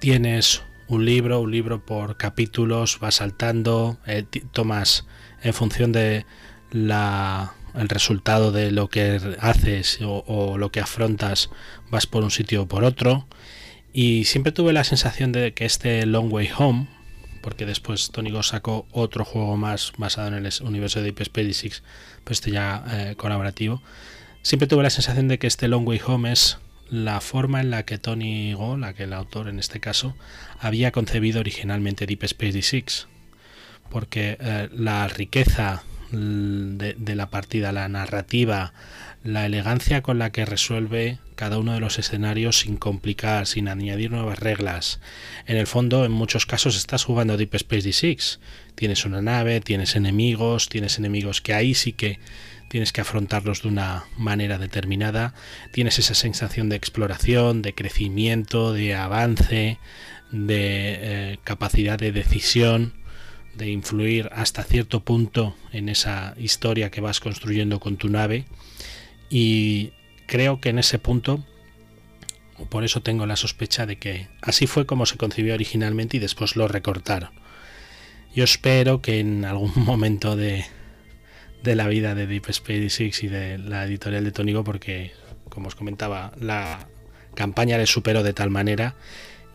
Tienes 0.00 0.62
un 0.88 1.04
libro, 1.04 1.40
un 1.40 1.50
libro 1.50 1.84
por 1.84 2.16
capítulos, 2.16 2.98
vas 3.00 3.16
saltando, 3.16 3.98
eh, 4.06 4.24
tomas 4.52 5.06
en 5.42 5.54
función 5.54 5.92
de 5.92 6.26
la, 6.70 7.54
el 7.74 7.88
resultado 7.88 8.52
de 8.52 8.70
lo 8.70 8.88
que 8.88 9.20
haces 9.40 10.00
o, 10.02 10.24
o, 10.26 10.58
lo 10.58 10.70
que 10.70 10.80
afrontas, 10.80 11.50
vas 11.90 12.06
por 12.06 12.24
un 12.24 12.30
sitio 12.30 12.62
o 12.62 12.68
por 12.68 12.84
otro. 12.84 13.26
Y 13.92 14.24
siempre 14.24 14.52
tuve 14.52 14.72
la 14.72 14.84
sensación 14.84 15.32
de 15.32 15.54
que 15.54 15.64
este 15.64 16.04
Long 16.06 16.32
Way 16.32 16.50
Home, 16.58 16.88
porque 17.46 17.64
después 17.64 18.10
Tony 18.10 18.32
Go 18.32 18.42
sacó 18.42 18.88
otro 18.90 19.24
juego 19.24 19.56
más 19.56 19.92
basado 19.98 20.26
en 20.26 20.34
el 20.34 20.52
universo 20.62 20.98
de 20.98 21.04
Deep 21.04 21.20
Space 21.20 21.52
Six, 21.52 21.84
pues 22.24 22.40
este 22.40 22.50
ya 22.50 22.82
eh, 22.90 23.14
colaborativo. 23.16 23.80
Siempre 24.42 24.66
tuve 24.66 24.82
la 24.82 24.90
sensación 24.90 25.28
de 25.28 25.38
que 25.38 25.46
este 25.46 25.68
Long 25.68 25.86
Way 25.86 26.00
Home 26.08 26.32
es 26.32 26.58
la 26.90 27.20
forma 27.20 27.60
en 27.60 27.70
la 27.70 27.84
que 27.84 27.98
Tony 27.98 28.52
Go, 28.54 28.76
la 28.76 28.94
que 28.94 29.04
el 29.04 29.12
autor 29.12 29.46
en 29.46 29.60
este 29.60 29.78
caso, 29.78 30.16
había 30.58 30.90
concebido 30.90 31.38
originalmente 31.38 32.04
Deep 32.06 32.24
Space 32.24 32.62
Six, 32.62 33.06
porque 33.90 34.38
eh, 34.40 34.68
la 34.72 35.06
riqueza 35.06 35.84
de 36.10 37.14
la 37.14 37.30
partida, 37.30 37.70
la 37.70 37.88
narrativa, 37.88 38.72
la 39.22 39.46
elegancia 39.46 40.02
con 40.02 40.18
la 40.18 40.30
que 40.30 40.46
resuelve 40.46 41.20
cada 41.36 41.58
uno 41.58 41.74
de 41.74 41.80
los 41.80 41.98
escenarios 41.98 42.58
sin 42.58 42.76
complicar, 42.76 43.46
sin 43.46 43.68
añadir 43.68 44.10
nuevas 44.10 44.38
reglas. 44.40 45.00
En 45.46 45.56
el 45.56 45.66
fondo, 45.66 46.04
en 46.04 46.12
muchos 46.12 46.46
casos 46.46 46.76
estás 46.76 47.04
jugando 47.04 47.36
Deep 47.36 47.54
Space 47.54 47.88
D6. 47.88 48.38
Tienes 48.74 49.04
una 49.04 49.22
nave, 49.22 49.60
tienes 49.60 49.94
enemigos, 49.94 50.68
tienes 50.68 50.98
enemigos 50.98 51.40
que 51.40 51.54
ahí 51.54 51.74
sí 51.74 51.92
que 51.92 52.18
tienes 52.68 52.92
que 52.92 53.02
afrontarlos 53.02 53.62
de 53.62 53.68
una 53.68 54.04
manera 54.16 54.58
determinada. 54.58 55.34
Tienes 55.72 55.98
esa 55.98 56.14
sensación 56.14 56.68
de 56.68 56.76
exploración, 56.76 57.62
de 57.62 57.74
crecimiento, 57.74 58.72
de 58.72 58.94
avance, 58.94 59.78
de 60.32 60.96
eh, 60.98 61.38
capacidad 61.44 61.98
de 61.98 62.10
decisión 62.10 62.94
de 63.56 63.70
influir 63.70 64.28
hasta 64.32 64.62
cierto 64.64 65.00
punto 65.00 65.56
en 65.72 65.88
esa 65.88 66.34
historia 66.38 66.90
que 66.90 67.00
vas 67.00 67.20
construyendo 67.20 67.80
con 67.80 67.96
tu 67.96 68.08
nave 68.08 68.44
y 69.30 69.92
creo 70.26 70.60
que 70.60 70.70
en 70.70 70.78
ese 70.78 70.98
punto, 70.98 71.44
por 72.68 72.84
eso 72.84 73.02
tengo 73.02 73.26
la 73.26 73.36
sospecha 73.36 73.86
de 73.86 73.96
que 73.96 74.28
así 74.42 74.66
fue 74.66 74.86
como 74.86 75.06
se 75.06 75.16
concibió 75.16 75.54
originalmente 75.54 76.16
y 76.16 76.20
después 76.20 76.56
lo 76.56 76.68
recortaron. 76.68 77.30
Yo 78.34 78.44
espero 78.44 79.00
que 79.00 79.20
en 79.20 79.44
algún 79.44 79.72
momento 79.76 80.36
de, 80.36 80.66
de 81.62 81.74
la 81.74 81.88
vida 81.88 82.14
de 82.14 82.26
Deep 82.26 82.50
Space 82.50 82.90
Six 82.90 83.22
y 83.24 83.28
de 83.28 83.58
la 83.58 83.84
editorial 83.84 84.24
de 84.24 84.32
Tonigo, 84.32 84.64
porque, 84.64 85.12
como 85.48 85.68
os 85.68 85.74
comentaba, 85.74 86.32
la 86.38 86.88
campaña 87.34 87.78
le 87.78 87.86
superó 87.86 88.22
de 88.22 88.32
tal 88.32 88.50
manera 88.50 88.94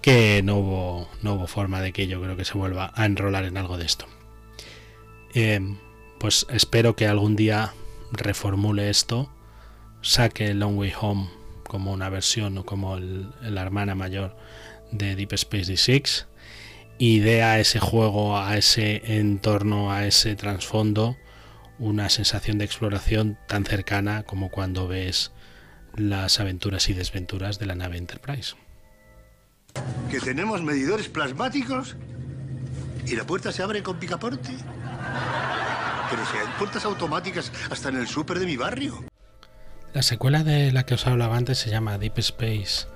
que 0.02 0.42
no 0.44 0.58
hubo, 0.58 1.10
no 1.22 1.36
hubo 1.36 1.48
forma 1.48 1.82
de 1.82 1.94
que 1.94 2.08
yo 2.08 2.22
creo 2.22 2.36
que 2.36 2.46
se 2.46 2.58
vuelva 2.58 2.92
a 2.96 3.06
enrolar 3.06 3.46
en 3.46 3.58
algo 3.58 3.78
de 3.78 3.86
esto. 3.86 4.08
Eh, 5.34 5.60
pues 6.20 6.46
espero 6.50 6.96
que 6.96 7.08
algún 7.08 7.36
día 7.36 7.74
reformule 8.12 8.90
esto 8.90 9.32
saque 10.02 10.54
Long 10.54 10.78
Way 10.78 10.94
Home 11.00 11.30
como 11.68 11.92
una 11.92 12.10
versión 12.10 12.58
o 12.58 12.66
como 12.66 13.00
la 13.00 13.62
hermana 13.62 13.96
mayor 13.96 14.36
de 14.92 15.16
Deep 15.16 15.34
Space 15.34 15.72
D6 15.74 16.26
y 16.98 17.20
dé 17.20 17.44
a 17.44 17.60
ese 17.60 17.80
juego, 17.80 18.38
a 18.38 18.58
ese 18.58 19.18
entorno, 19.20 19.92
a 19.92 20.06
ese 20.06 20.36
trasfondo 20.36 21.18
una 21.80 22.10
sensación 22.10 22.60
de 22.60 22.66
exploración 22.66 23.40
tan 23.48 23.66
cercana 23.66 24.22
como 24.22 24.52
cuando 24.52 24.88
ves 24.88 25.32
las 25.96 26.40
aventuras 26.40 26.88
y 26.90 26.94
desventuras 26.94 27.58
de 27.58 27.66
la 27.66 27.76
nave 27.76 27.98
Enterprise. 27.98 28.56
Que 30.12 30.20
tenemos 30.20 30.62
medidores 30.62 31.08
plasmáticos 31.08 31.96
y 33.08 33.16
la 33.16 33.26
puerta 33.26 33.52
se 33.52 33.64
abre 33.64 33.82
con 33.82 33.98
picaporte. 33.98 34.52
Pero 36.10 36.26
si 36.26 36.38
hay 36.38 36.48
puertas 36.60 36.86
automáticas 36.86 37.52
hasta 37.72 37.90
en 37.90 37.98
el 37.98 38.08
súper 38.08 38.38
de 38.38 38.46
mi 38.46 38.58
barrio. 38.58 39.11
La 39.94 40.04
secuela 40.04 40.46
de 40.46 40.72
la 40.72 40.86
que 40.86 40.94
os 40.94 41.06
hablaba 41.06 41.36
antes 41.36 41.58
se 41.58 41.70
llama 41.70 41.98
Deep 41.98 42.18
Space 42.20 42.88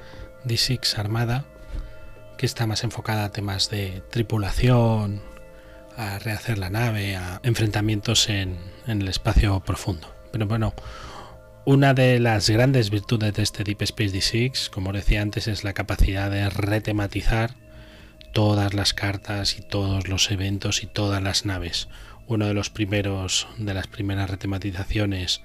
D6 0.46 0.98
Armada, 0.98 1.44
que 2.38 2.46
está 2.46 2.68
más 2.68 2.86
enfocada 2.86 3.26
a 3.26 3.32
temas 3.34 3.70
de 3.70 4.02
tripulación, 4.12 5.22
a 5.98 6.20
rehacer 6.20 6.58
la 6.58 6.70
nave, 6.70 7.18
a 7.18 7.42
enfrentamientos 7.44 8.30
en, 8.30 8.58
el 8.88 9.10
espacio 9.10 9.60
profundo. 9.60 10.16
Pero 10.32 10.48
bueno, 10.48 10.74
una 11.66 11.94
de 11.94 12.18
las 12.22 12.50
grandes 12.50 12.90
virtudes 12.90 13.34
de 13.34 13.44
este 13.44 13.66
Deep 13.66 13.82
Space 13.82 14.14
D6, 14.14 14.70
como 14.70 14.94
decía 14.94 15.22
antes, 15.22 15.50
es 15.50 15.66
la 15.66 15.74
capacidad 15.74 16.32
de 16.32 16.50
retematizar 16.50 17.56
todas 18.32 18.74
las 18.74 18.94
cartas 18.94 19.60
y 19.60 19.62
todos 19.62 20.08
los 20.08 20.32
eventos 20.32 20.82
y 20.82 20.88
todas 20.88 21.22
las 21.22 21.46
naves. 21.46 21.90
Uno 22.28 22.48
de 22.48 22.54
los 22.54 22.70
primeros 22.70 23.50
de 23.58 23.74
las 23.74 23.88
primeras 23.88 24.30
retematizaciones 24.30 25.42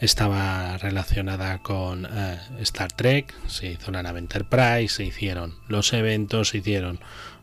estaba 0.00 0.76
relacionada 0.78 1.58
con 1.58 2.06
eh, 2.06 2.38
Star 2.60 2.92
Trek, 2.92 3.32
se 3.46 3.72
hizo 3.72 3.90
la 3.90 4.02
nave 4.02 4.18
Enterprise, 4.18 4.88
se 4.88 5.04
hicieron 5.04 5.54
los 5.68 5.92
eventos, 5.92 6.50
se 6.50 6.58
hicieron 6.58 7.00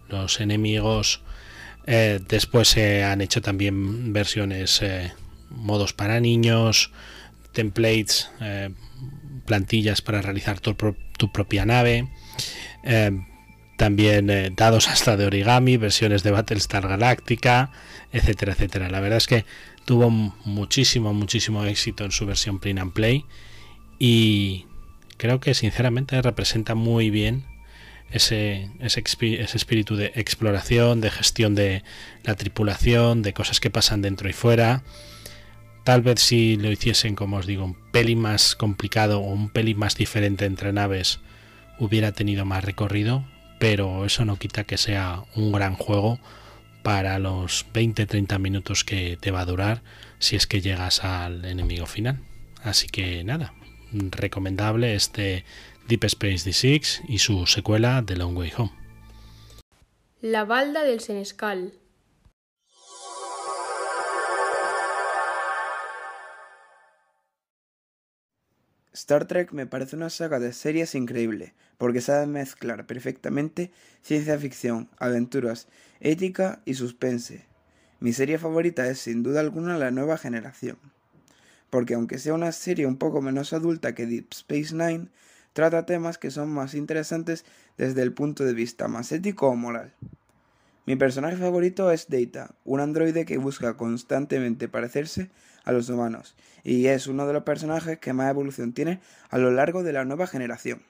los 0.07 0.39
enemigos, 0.39 1.21
eh, 1.87 2.19
después 2.27 2.67
se 2.67 3.03
han 3.03 3.21
hecho 3.21 3.41
también 3.41 4.13
versiones, 4.13 4.81
eh, 4.81 5.11
modos 5.49 5.93
para 5.93 6.19
niños, 6.19 6.91
templates, 7.51 8.31
plantillas 9.45 10.01
para 10.01 10.21
realizar 10.23 10.59
tu, 10.59 10.75
propia 10.75 11.65
nave, 11.65 12.09
también 13.77 14.55
dados 14.55 14.87
hasta 14.87 15.17
de 15.17 15.27
origami, 15.27 15.77
versiones 15.77 16.23
de 16.23 16.31
Battlestar 16.31 16.87
Galactica, 16.87 17.71
etcétera, 18.11 18.53
etcétera. 18.53 18.89
La 18.89 19.01
verdad 19.01 19.17
es 19.17 19.27
que 19.27 19.45
tuvo 19.85 20.09
muchísimo, 20.09 21.13
muchísimo 21.13 21.63
éxito 21.65 22.05
en 22.05 22.11
su 22.11 22.25
versión 22.25 22.59
print 22.59 22.79
and 22.79 22.93
play 22.93 23.25
y 23.99 24.65
creo 25.17 25.39
que 25.39 25.53
sinceramente 25.53 26.21
representa 26.21 26.75
muy 26.75 27.09
bien 27.09 27.45
ese, 28.11 28.69
ese, 28.79 29.03
ese, 29.05 29.57
espíritu 29.57 29.95
de 29.95 30.11
exploración, 30.15 31.01
de 31.01 31.09
gestión 31.09 31.55
de 31.55 31.83
la 32.23 32.35
tripulación, 32.35 33.21
de 33.21 33.33
cosas 33.33 33.59
que 33.59 33.71
pasan 33.71 34.01
dentro 34.01 34.29
y 34.29 34.33
fuera. 34.33 34.83
Tal 35.83 36.01
vez 36.01 36.21
si 36.21 36.55
lo 36.55 36.71
hiciesen, 36.71 37.15
como 37.15 37.37
os 37.37 37.47
digo, 37.47 37.65
un 37.65 37.75
pelín 37.91 38.19
más 38.19 38.55
complicado 38.55 39.19
o 39.19 39.33
un 39.33 39.49
pelín 39.49 39.79
más 39.79 39.95
diferente 39.95 40.45
entre 40.45 40.71
naves, 40.71 41.19
hubiera 41.79 42.11
tenido 42.11 42.45
más 42.45 42.63
recorrido, 42.63 43.25
pero 43.59 44.05
eso 44.05 44.25
no 44.25 44.37
quita 44.37 44.63
que 44.63 44.77
sea 44.77 45.23
un 45.35 45.51
gran 45.51 45.75
juego 45.75 46.19
para 46.83 47.17
los 47.17 47.65
20-30 47.73 48.37
minutos 48.39 48.83
que 48.83 49.17
te 49.19 49.31
va 49.31 49.41
a 49.41 49.45
durar 49.45 49.81
si 50.19 50.35
es 50.35 50.45
que 50.45 50.61
llegas 50.61 51.03
al 51.03 51.45
enemigo 51.45 51.85
final. 51.85 52.19
Así 52.61 52.87
que 52.87 53.23
nada, 53.23 53.53
recomendable 53.91 54.95
este 54.95 55.45
Deep 55.87 56.03
Space 56.05 56.49
D6 56.49 57.01
y 57.07 57.19
su 57.19 57.45
secuela 57.47 58.03
The 58.05 58.15
Long 58.15 58.37
Way 58.37 58.53
Home. 58.57 58.71
La 60.21 60.45
balda 60.45 60.83
del 60.83 60.99
Senescal. 60.99 61.73
Star 68.93 69.25
Trek 69.25 69.51
me 69.53 69.65
parece 69.65 69.95
una 69.95 70.11
saga 70.11 70.39
de 70.39 70.53
series 70.53 70.93
increíble, 70.93 71.55
porque 71.79 71.99
sabe 71.99 72.27
mezclar 72.27 72.85
perfectamente 72.85 73.71
ciencia 74.03 74.37
ficción, 74.37 74.87
aventuras, 74.99 75.67
ética 75.99 76.61
y 76.63 76.75
suspense. 76.75 77.45
Mi 77.99 78.13
serie 78.13 78.37
favorita 78.37 78.87
es 78.87 78.99
sin 78.99 79.23
duda 79.23 79.39
alguna 79.39 79.79
la 79.79 79.89
nueva 79.89 80.17
generación. 80.17 80.77
porque 81.71 81.95
aunque 81.95 82.19
sea 82.19 82.35
una 82.35 82.51
serie 82.51 82.85
un 82.85 82.97
poco 82.97 83.19
menos 83.19 83.51
adulta 83.51 83.95
que 83.95 84.05
Deep 84.05 84.27
Space 84.29 84.75
Nine, 84.75 85.07
trata 85.53 85.87
temas 85.87 86.19
que 86.19 86.29
son 86.29 86.49
más 86.51 86.75
interesantes 86.75 87.45
desde 87.79 88.03
el 88.03 88.13
punto 88.13 88.43
de 88.43 88.53
vista 88.53 88.87
más 88.87 89.11
ético 89.11 89.47
o 89.47 89.55
moral. 89.55 89.91
Mi 90.85 90.95
personaje 90.97 91.35
favorito 91.35 91.89
es 91.89 92.09
Data, 92.09 92.53
un 92.63 92.79
androide 92.79 93.25
que 93.25 93.39
busca 93.39 93.75
constantemente 93.75 94.67
parecerse 94.67 95.31
a 95.63 95.71
los 95.71 95.89
humanos, 95.89 96.35
y 96.63 96.87
es 96.87 97.07
uno 97.07 97.25
de 97.25 97.33
los 97.33 97.43
personajes 97.43 97.99
que 97.99 98.13
más 98.13 98.29
evolución 98.29 98.73
tiene 98.73 98.99
a 99.29 99.37
lo 99.37 99.51
largo 99.51 99.83
de 99.83 99.93
la 99.93 100.05
nueva 100.05 100.27
generación. 100.27 100.83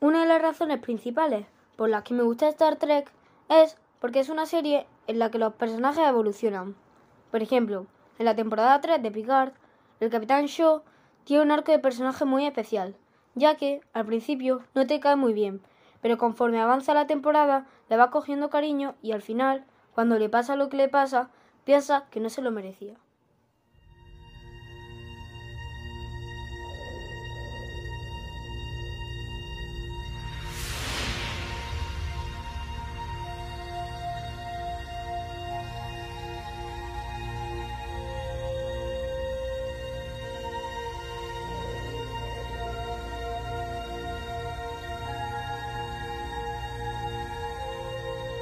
Una 0.00 0.22
de 0.22 0.26
las 0.26 0.42
razones 0.42 0.80
principales 0.80 1.46
por 1.76 1.88
las 1.88 2.02
que 2.02 2.14
me 2.14 2.22
gusta 2.22 2.48
Star 2.48 2.76
Trek 2.76 3.10
es 3.48 3.76
porque 4.00 4.20
es 4.20 4.28
una 4.28 4.46
serie 4.46 4.86
en 5.06 5.18
la 5.18 5.30
que 5.30 5.38
los 5.38 5.54
personajes 5.54 6.06
evolucionan. 6.06 6.74
Por 7.30 7.42
ejemplo, 7.42 7.86
en 8.18 8.24
la 8.24 8.34
temporada 8.34 8.80
3 8.80 9.02
de 9.02 9.10
Picard, 9.10 9.52
el 10.00 10.10
Capitán 10.10 10.46
Shaw 10.46 10.82
tiene 11.24 11.44
un 11.44 11.50
arco 11.52 11.70
de 11.70 11.78
personaje 11.78 12.24
muy 12.24 12.46
especial, 12.46 12.96
ya 13.34 13.56
que 13.56 13.80
al 13.92 14.06
principio 14.06 14.62
no 14.74 14.86
te 14.86 15.00
cae 15.00 15.16
muy 15.16 15.32
bien, 15.32 15.60
pero 16.00 16.18
conforme 16.18 16.60
avanza 16.60 16.94
la 16.94 17.06
temporada 17.06 17.66
le 17.88 17.96
va 17.96 18.10
cogiendo 18.10 18.50
cariño 18.50 18.96
y 19.02 19.12
al 19.12 19.22
final, 19.22 19.64
cuando 19.94 20.18
le 20.18 20.28
pasa 20.28 20.56
lo 20.56 20.68
que 20.68 20.76
le 20.76 20.88
pasa, 20.88 21.30
piensa 21.64 22.06
que 22.10 22.20
no 22.20 22.30
se 22.30 22.42
lo 22.42 22.50
merecía. 22.50 22.96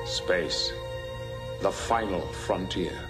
Space, 0.07 0.73
the 1.61 1.71
final 1.71 2.21
frontier. 2.33 3.10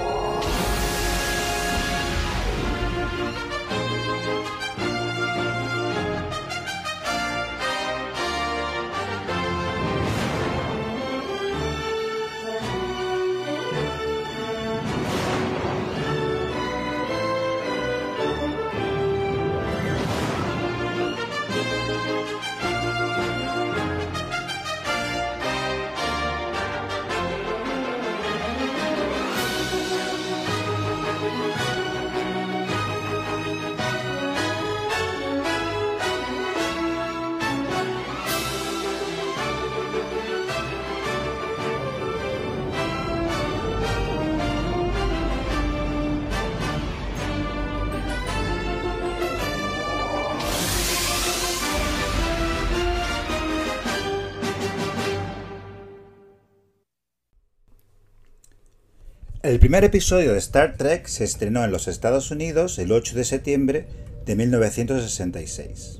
El 59.51 59.59
primer 59.59 59.83
episodio 59.83 60.31
de 60.31 60.39
Star 60.39 60.77
Trek 60.77 61.07
se 61.07 61.25
estrenó 61.25 61.65
en 61.65 61.71
los 61.71 61.89
Estados 61.89 62.31
Unidos 62.31 62.79
el 62.79 62.89
8 62.89 63.17
de 63.17 63.25
septiembre 63.25 63.85
de 64.25 64.37
1966. 64.37 65.99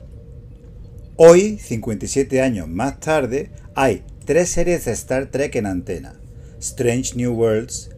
Hoy, 1.18 1.60
57 1.60 2.42
años 2.42 2.70
más 2.70 3.02
tarde, 3.02 3.52
hay 3.76 4.06
tres 4.24 4.48
series 4.48 4.86
de 4.86 4.94
Star 4.94 5.26
Trek 5.26 5.54
en 5.58 5.66
antena: 5.66 6.18
Strange 6.62 7.18
New 7.18 7.34
Worlds, 7.34 7.90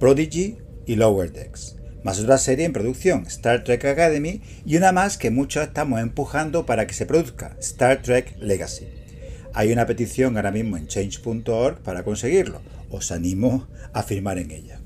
Prodigy 0.00 0.56
y 0.86 0.96
Lower 0.96 1.30
Decks, 1.30 1.76
más 2.02 2.18
otra 2.18 2.38
serie 2.38 2.64
en 2.64 2.72
producción, 2.72 3.26
Star 3.26 3.64
Trek 3.64 3.84
Academy, 3.84 4.40
y 4.64 4.78
una 4.78 4.92
más 4.92 5.18
que 5.18 5.30
muchos 5.30 5.62
estamos 5.62 6.00
empujando 6.00 6.64
para 6.64 6.86
que 6.86 6.94
se 6.94 7.04
produzca, 7.04 7.54
Star 7.60 8.00
Trek 8.00 8.34
Legacy. 8.38 8.86
Hay 9.52 9.72
una 9.72 9.84
petición 9.84 10.38
ahora 10.38 10.52
mismo 10.52 10.78
en 10.78 10.86
change.org 10.86 11.82
para 11.82 12.02
conseguirlo. 12.02 12.62
Os 12.88 13.12
animo 13.12 13.68
a 13.92 14.02
firmar 14.02 14.38
en 14.38 14.50
ella. 14.50 14.81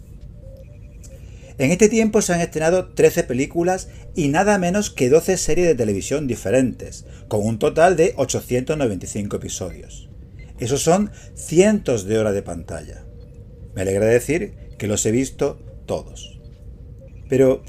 En 1.59 1.71
este 1.71 1.89
tiempo 1.89 2.21
se 2.21 2.35
han 2.35 2.41
estrenado 2.41 2.89
13 2.89 3.25
películas 3.25 3.89
y 4.15 4.29
nada 4.29 4.59
menos 4.59 4.91
que 4.91 5.09
12 5.09 5.39
series 5.39 5.67
de 5.67 5.75
televisión 5.75 6.27
diferentes, 6.27 7.07
con 7.29 7.47
un 7.47 7.59
total 7.59 7.97
de 7.97 8.13
895 8.17 9.37
episodios. 9.37 10.11
Esos 10.59 10.83
son 10.83 11.11
cientos 11.35 12.05
de 12.05 12.19
horas 12.19 12.35
de 12.35 12.43
pantalla. 12.43 13.05
Me 13.75 13.83
alegra 13.83 14.07
decir 14.07 14.55
que 14.79 14.87
los 14.87 15.05
he 15.07 15.11
visto 15.11 15.59
todos. 15.87 16.41
Pero, 17.29 17.63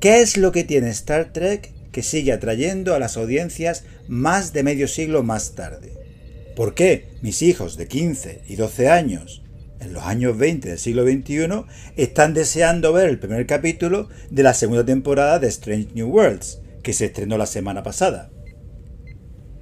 ¿qué 0.00 0.22
es 0.22 0.38
lo 0.38 0.50
que 0.50 0.64
tiene 0.64 0.88
Star 0.90 1.32
Trek 1.32 1.72
que 1.92 2.02
sigue 2.02 2.32
atrayendo 2.32 2.94
a 2.94 2.98
las 2.98 3.16
audiencias 3.18 3.84
más 4.08 4.54
de 4.54 4.62
medio 4.62 4.88
siglo 4.88 5.22
más 5.22 5.54
tarde? 5.54 5.92
¿Por 6.56 6.74
qué 6.74 7.08
mis 7.20 7.42
hijos 7.42 7.76
de 7.76 7.88
15 7.88 8.42
y 8.48 8.56
12 8.56 8.88
años 8.88 9.43
en 9.84 9.92
los 9.92 10.02
años 10.04 10.36
20 10.36 10.68
del 10.68 10.78
siglo 10.78 11.04
XXI, 11.04 11.64
están 11.96 12.34
deseando 12.34 12.92
ver 12.92 13.08
el 13.08 13.18
primer 13.18 13.46
capítulo 13.46 14.08
de 14.30 14.42
la 14.42 14.54
segunda 14.54 14.84
temporada 14.84 15.38
de 15.38 15.48
Strange 15.48 15.88
New 15.94 16.08
Worlds, 16.08 16.60
que 16.82 16.92
se 16.92 17.06
estrenó 17.06 17.38
la 17.38 17.46
semana 17.46 17.82
pasada. 17.82 18.30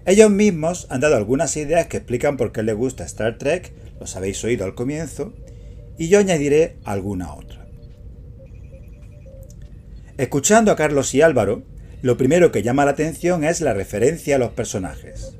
Ellos 0.04 0.30
mismos 0.30 0.86
han 0.90 1.00
dado 1.00 1.16
algunas 1.16 1.56
ideas 1.56 1.86
que 1.86 1.98
explican 1.98 2.36
por 2.36 2.52
qué 2.52 2.62
les 2.62 2.74
gusta 2.74 3.04
Star 3.04 3.38
Trek, 3.38 3.72
los 4.00 4.16
habéis 4.16 4.42
oído 4.44 4.64
al 4.64 4.74
comienzo, 4.74 5.32
y 5.98 6.08
yo 6.08 6.18
añadiré 6.18 6.76
alguna 6.84 7.34
otra. 7.34 7.66
Escuchando 10.18 10.72
a 10.72 10.76
Carlos 10.76 11.14
y 11.14 11.22
Álvaro, 11.22 11.62
lo 12.02 12.16
primero 12.16 12.50
que 12.50 12.62
llama 12.62 12.84
la 12.84 12.90
atención 12.90 13.44
es 13.44 13.60
la 13.60 13.74
referencia 13.74 14.36
a 14.36 14.38
los 14.38 14.50
personajes. 14.50 15.36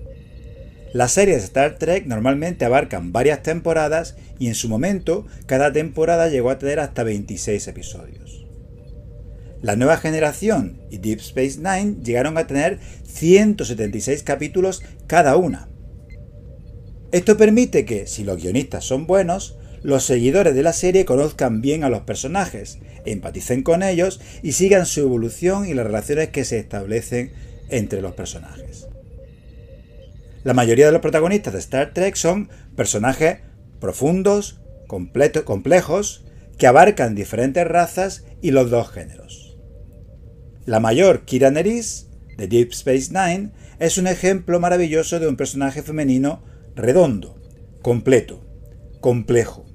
Las 0.93 1.13
series 1.13 1.39
de 1.39 1.45
Star 1.45 1.79
Trek 1.79 2.07
normalmente 2.07 2.67
abarcan 2.67 3.13
varias 3.13 3.43
temporadas 3.43 4.15
y 4.39 4.49
en 4.49 4.55
su 4.55 4.69
momento 4.69 5.27
cada 5.47 5.73
temporada 5.73 6.29
llegó 6.29 6.51
a 6.51 6.59
tener 6.59 6.81
hasta 6.81 7.03
26 7.03 7.67
episodios. 7.69 8.47
La 9.63 9.77
nueva 9.77 9.97
generación 9.97 10.83
y 10.91 10.99
Deep 10.99 11.21
Space 11.21 11.57
Nine 11.59 12.03
llegaron 12.05 12.37
a 12.37 12.47
tener 12.47 12.79
176 13.05 14.23
capítulos 14.23 14.83
cada 15.07 15.37
una. 15.37 15.69
Esto 17.11 17.37
permite 17.39 17.85
que, 17.87 18.07
si 18.07 18.25
los 18.25 18.43
guionistas 18.43 18.85
son 18.85 19.07
buenos, 19.07 19.57
los 19.83 20.05
seguidores 20.05 20.55
de 20.55 20.63
la 20.63 20.73
serie 20.73 21.05
conozcan 21.05 21.63
bien 21.63 21.85
a 21.85 21.91
los 21.91 22.03
personajes, 22.03 22.81
empaticen 23.07 23.63
con 23.63 23.83
ellos 23.83 24.21
y 24.43 24.53
sigan 24.53 24.85
su 24.85 25.01
evolución 25.01 25.67
y 25.67 25.75
las 25.75 25.87
relaciones 25.87 26.29
que 26.29 26.45
se 26.45 26.59
establecen 26.59 27.33
entre 27.69 28.03
los 28.03 28.15
personajes. 28.15 28.82
La 30.45 30.55
mayoría 30.55 30.87
de 30.87 30.93
los 30.93 31.01
protagonistas 31.01 31.53
de 31.53 31.61
Star 31.61 31.93
Trek 31.95 32.17
son 32.17 32.49
personajes 32.75 33.39
profundos, 33.81 34.61
complejos, 34.87 36.25
que 36.59 36.67
abarcan 36.67 37.15
diferentes 37.15 37.67
razas 37.67 38.25
y 38.41 38.51
los 38.51 38.71
dos 38.71 38.91
géneros. 38.91 39.57
La 40.65 40.81
mayor, 40.81 41.25
Kira 41.25 41.51
Nerys, 41.51 42.09
de 42.37 42.47
Deep 42.47 42.73
Space 42.73 43.11
Nine, 43.11 43.51
es 43.79 43.99
un 43.99 44.07
ejemplo 44.07 44.61
maravilloso 44.61 45.19
de 45.19 45.29
un 45.29 45.37
personaje 45.37 45.83
femenino 45.83 46.43
redondo, 46.77 47.37
completo, 47.83 48.45
complejo, 49.01 49.67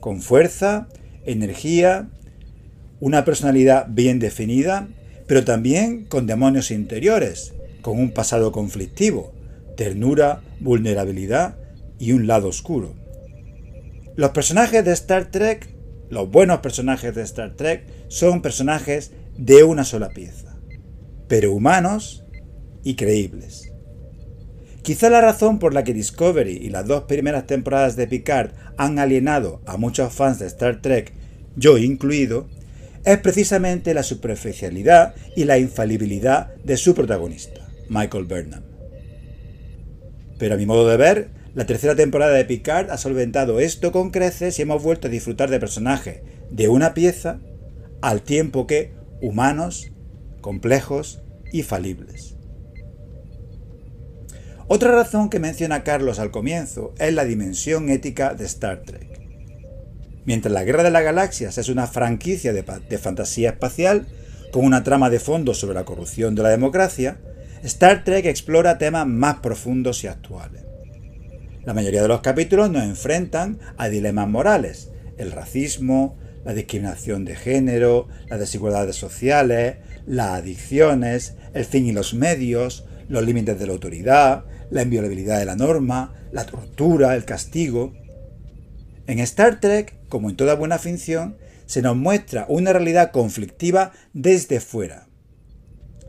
con 0.00 0.20
fuerza, 0.20 0.88
energía, 1.24 2.10
una 3.00 3.24
personalidad 3.24 3.86
bien 3.88 4.18
definida, 4.18 4.88
pero 5.26 5.44
también 5.44 6.04
con 6.04 6.26
demonios 6.26 6.70
interiores, 6.70 7.54
con 7.80 7.98
un 7.98 8.12
pasado 8.12 8.52
conflictivo, 8.52 9.32
ternura, 9.78 10.42
vulnerabilidad 10.58 11.56
y 12.00 12.10
un 12.10 12.26
lado 12.26 12.48
oscuro. 12.48 12.96
Los 14.16 14.30
personajes 14.30 14.84
de 14.84 14.90
Star 14.90 15.30
Trek, 15.30 15.68
los 16.10 16.28
buenos 16.28 16.58
personajes 16.58 17.14
de 17.14 17.22
Star 17.22 17.54
Trek, 17.54 17.86
son 18.08 18.42
personajes 18.42 19.12
de 19.36 19.62
una 19.62 19.84
sola 19.84 20.08
pieza, 20.08 20.58
pero 21.28 21.52
humanos 21.52 22.24
y 22.82 22.96
creíbles. 22.96 23.72
Quizá 24.82 25.10
la 25.10 25.20
razón 25.20 25.60
por 25.60 25.72
la 25.72 25.84
que 25.84 25.94
Discovery 25.94 26.56
y 26.56 26.70
las 26.70 26.84
dos 26.84 27.04
primeras 27.04 27.46
temporadas 27.46 27.94
de 27.94 28.08
Picard 28.08 28.50
han 28.78 28.98
alienado 28.98 29.62
a 29.64 29.76
muchos 29.76 30.12
fans 30.12 30.40
de 30.40 30.46
Star 30.48 30.82
Trek, 30.82 31.12
yo 31.54 31.78
incluido, 31.78 32.48
es 33.04 33.18
precisamente 33.18 33.94
la 33.94 34.02
superficialidad 34.02 35.14
y 35.36 35.44
la 35.44 35.58
infalibilidad 35.58 36.52
de 36.64 36.76
su 36.76 36.96
protagonista, 36.96 37.68
Michael 37.88 38.24
Burnham. 38.24 38.67
Pero 40.38 40.54
a 40.54 40.56
mi 40.56 40.66
modo 40.66 40.88
de 40.88 40.96
ver, 40.96 41.30
la 41.54 41.66
tercera 41.66 41.96
temporada 41.96 42.32
de 42.32 42.44
Picard 42.44 42.90
ha 42.90 42.98
solventado 42.98 43.60
esto 43.60 43.92
con 43.92 44.10
creces 44.10 44.58
y 44.58 44.62
hemos 44.62 44.82
vuelto 44.82 45.08
a 45.08 45.10
disfrutar 45.10 45.50
de 45.50 45.60
personajes 45.60 46.20
de 46.50 46.68
una 46.68 46.94
pieza 46.94 47.40
al 48.00 48.22
tiempo 48.22 48.66
que 48.66 48.92
humanos, 49.20 49.90
complejos 50.40 51.20
y 51.52 51.62
falibles. 51.62 52.36
Otra 54.70 54.92
razón 54.92 55.30
que 55.30 55.40
menciona 55.40 55.82
Carlos 55.82 56.18
al 56.18 56.30
comienzo 56.30 56.94
es 56.98 57.12
la 57.14 57.24
dimensión 57.24 57.88
ética 57.88 58.34
de 58.34 58.44
Star 58.44 58.82
Trek. 58.82 59.18
Mientras 60.26 60.52
la 60.52 60.62
Guerra 60.62 60.82
de 60.82 60.90
las 60.90 61.02
Galaxias 61.02 61.56
es 61.56 61.70
una 61.70 61.86
franquicia 61.86 62.52
de, 62.52 62.62
de, 62.62 62.98
fantasía 62.98 63.50
espacial, 63.50 64.06
con 64.52 64.66
una 64.66 64.84
trama 64.84 65.08
de 65.08 65.20
fondo 65.20 65.54
sobre 65.54 65.74
la 65.74 65.86
corrupción 65.86 66.34
de 66.34 66.42
la 66.42 66.50
democracia, 66.50 67.18
Star 67.62 68.04
Trek 68.04 68.24
explora 68.26 68.78
temas 68.78 69.06
más 69.06 69.40
profundos 69.40 70.04
y 70.04 70.06
actuales. 70.06 70.62
La 71.64 71.74
mayoría 71.74 72.02
de 72.02 72.08
los 72.08 72.20
capítulos 72.20 72.70
nos 72.70 72.84
enfrentan 72.84 73.58
a 73.76 73.88
dilemas 73.88 74.28
morales, 74.28 74.90
el 75.16 75.32
racismo, 75.32 76.16
la 76.44 76.54
discriminación 76.54 77.24
de 77.24 77.34
género, 77.34 78.08
las 78.28 78.38
desigualdades 78.38 78.94
sociales, 78.94 79.78
las 80.06 80.38
adicciones, 80.38 81.34
el 81.52 81.64
fin 81.64 81.86
y 81.86 81.92
los 81.92 82.14
medios, 82.14 82.86
los 83.08 83.24
límites 83.24 83.58
de 83.58 83.66
la 83.66 83.72
autoridad, 83.72 84.44
la 84.70 84.82
inviolabilidad 84.82 85.40
de 85.40 85.46
la 85.46 85.56
norma, 85.56 86.14
la 86.30 86.46
tortura, 86.46 87.16
el 87.16 87.24
castigo. 87.24 87.92
En 89.08 89.18
Star 89.18 89.58
Trek, 89.58 89.96
como 90.08 90.30
en 90.30 90.36
toda 90.36 90.54
buena 90.54 90.78
ficción, 90.78 91.36
se 91.66 91.82
nos 91.82 91.96
muestra 91.96 92.46
una 92.48 92.72
realidad 92.72 93.10
conflictiva 93.10 93.92
desde 94.12 94.60
fuera, 94.60 95.07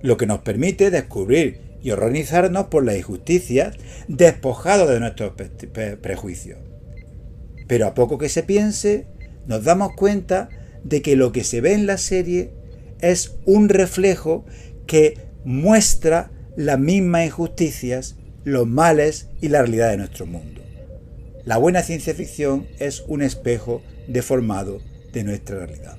lo 0.01 0.17
que 0.17 0.25
nos 0.25 0.39
permite 0.39 0.91
descubrir 0.91 1.61
y 1.81 1.91
horrorizarnos 1.91 2.67
por 2.67 2.85
las 2.85 2.97
injusticias 2.97 3.75
despojados 4.07 4.89
de 4.89 4.99
nuestros 4.99 5.33
prejuicios. 6.01 6.59
Pero 7.67 7.87
a 7.87 7.93
poco 7.93 8.17
que 8.17 8.29
se 8.29 8.43
piense, 8.43 9.07
nos 9.45 9.63
damos 9.63 9.93
cuenta 9.95 10.49
de 10.83 11.01
que 11.01 11.15
lo 11.15 11.31
que 11.31 11.43
se 11.43 11.61
ve 11.61 11.73
en 11.73 11.85
la 11.85 11.97
serie 11.97 12.51
es 12.99 13.35
un 13.45 13.69
reflejo 13.69 14.45
que 14.87 15.17
muestra 15.45 16.31
las 16.55 16.79
mismas 16.79 17.25
injusticias, 17.25 18.15
los 18.43 18.67
males 18.67 19.27
y 19.41 19.49
la 19.49 19.61
realidad 19.61 19.91
de 19.91 19.97
nuestro 19.97 20.25
mundo. 20.25 20.61
La 21.45 21.57
buena 21.57 21.83
ciencia 21.83 22.13
ficción 22.13 22.67
es 22.79 23.03
un 23.07 23.21
espejo 23.21 23.81
deformado 24.07 24.81
de 25.13 25.23
nuestra 25.23 25.65
realidad. 25.65 25.97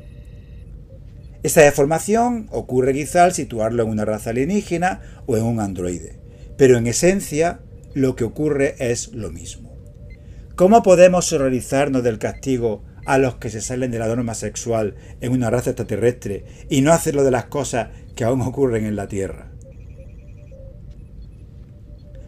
Esta 1.42 1.62
deformación 1.62 2.48
ocurre 2.50 2.92
quizá 2.92 3.24
al 3.24 3.32
situarlo 3.32 3.82
en 3.82 3.88
una 3.88 4.04
raza 4.04 4.30
alienígena 4.30 5.00
o 5.26 5.36
en 5.36 5.44
un 5.44 5.60
androide, 5.60 6.18
pero 6.58 6.76
en 6.76 6.86
esencia 6.86 7.60
lo 7.94 8.14
que 8.14 8.24
ocurre 8.24 8.74
es 8.78 9.12
lo 9.12 9.30
mismo. 9.30 9.74
¿Cómo 10.54 10.82
podemos 10.82 11.32
horrorizarnos 11.32 12.02
del 12.02 12.18
castigo 12.18 12.84
a 13.06 13.16
los 13.16 13.36
que 13.36 13.48
se 13.48 13.62
salen 13.62 13.90
de 13.90 13.98
la 13.98 14.08
norma 14.08 14.34
sexual 14.34 14.94
en 15.22 15.32
una 15.32 15.48
raza 15.48 15.70
extraterrestre 15.70 16.44
y 16.68 16.82
no 16.82 16.92
hacerlo 16.92 17.24
de 17.24 17.30
las 17.30 17.46
cosas 17.46 17.88
que 18.14 18.24
aún 18.24 18.42
ocurren 18.42 18.84
en 18.84 18.96
la 18.96 19.08
Tierra? 19.08 19.50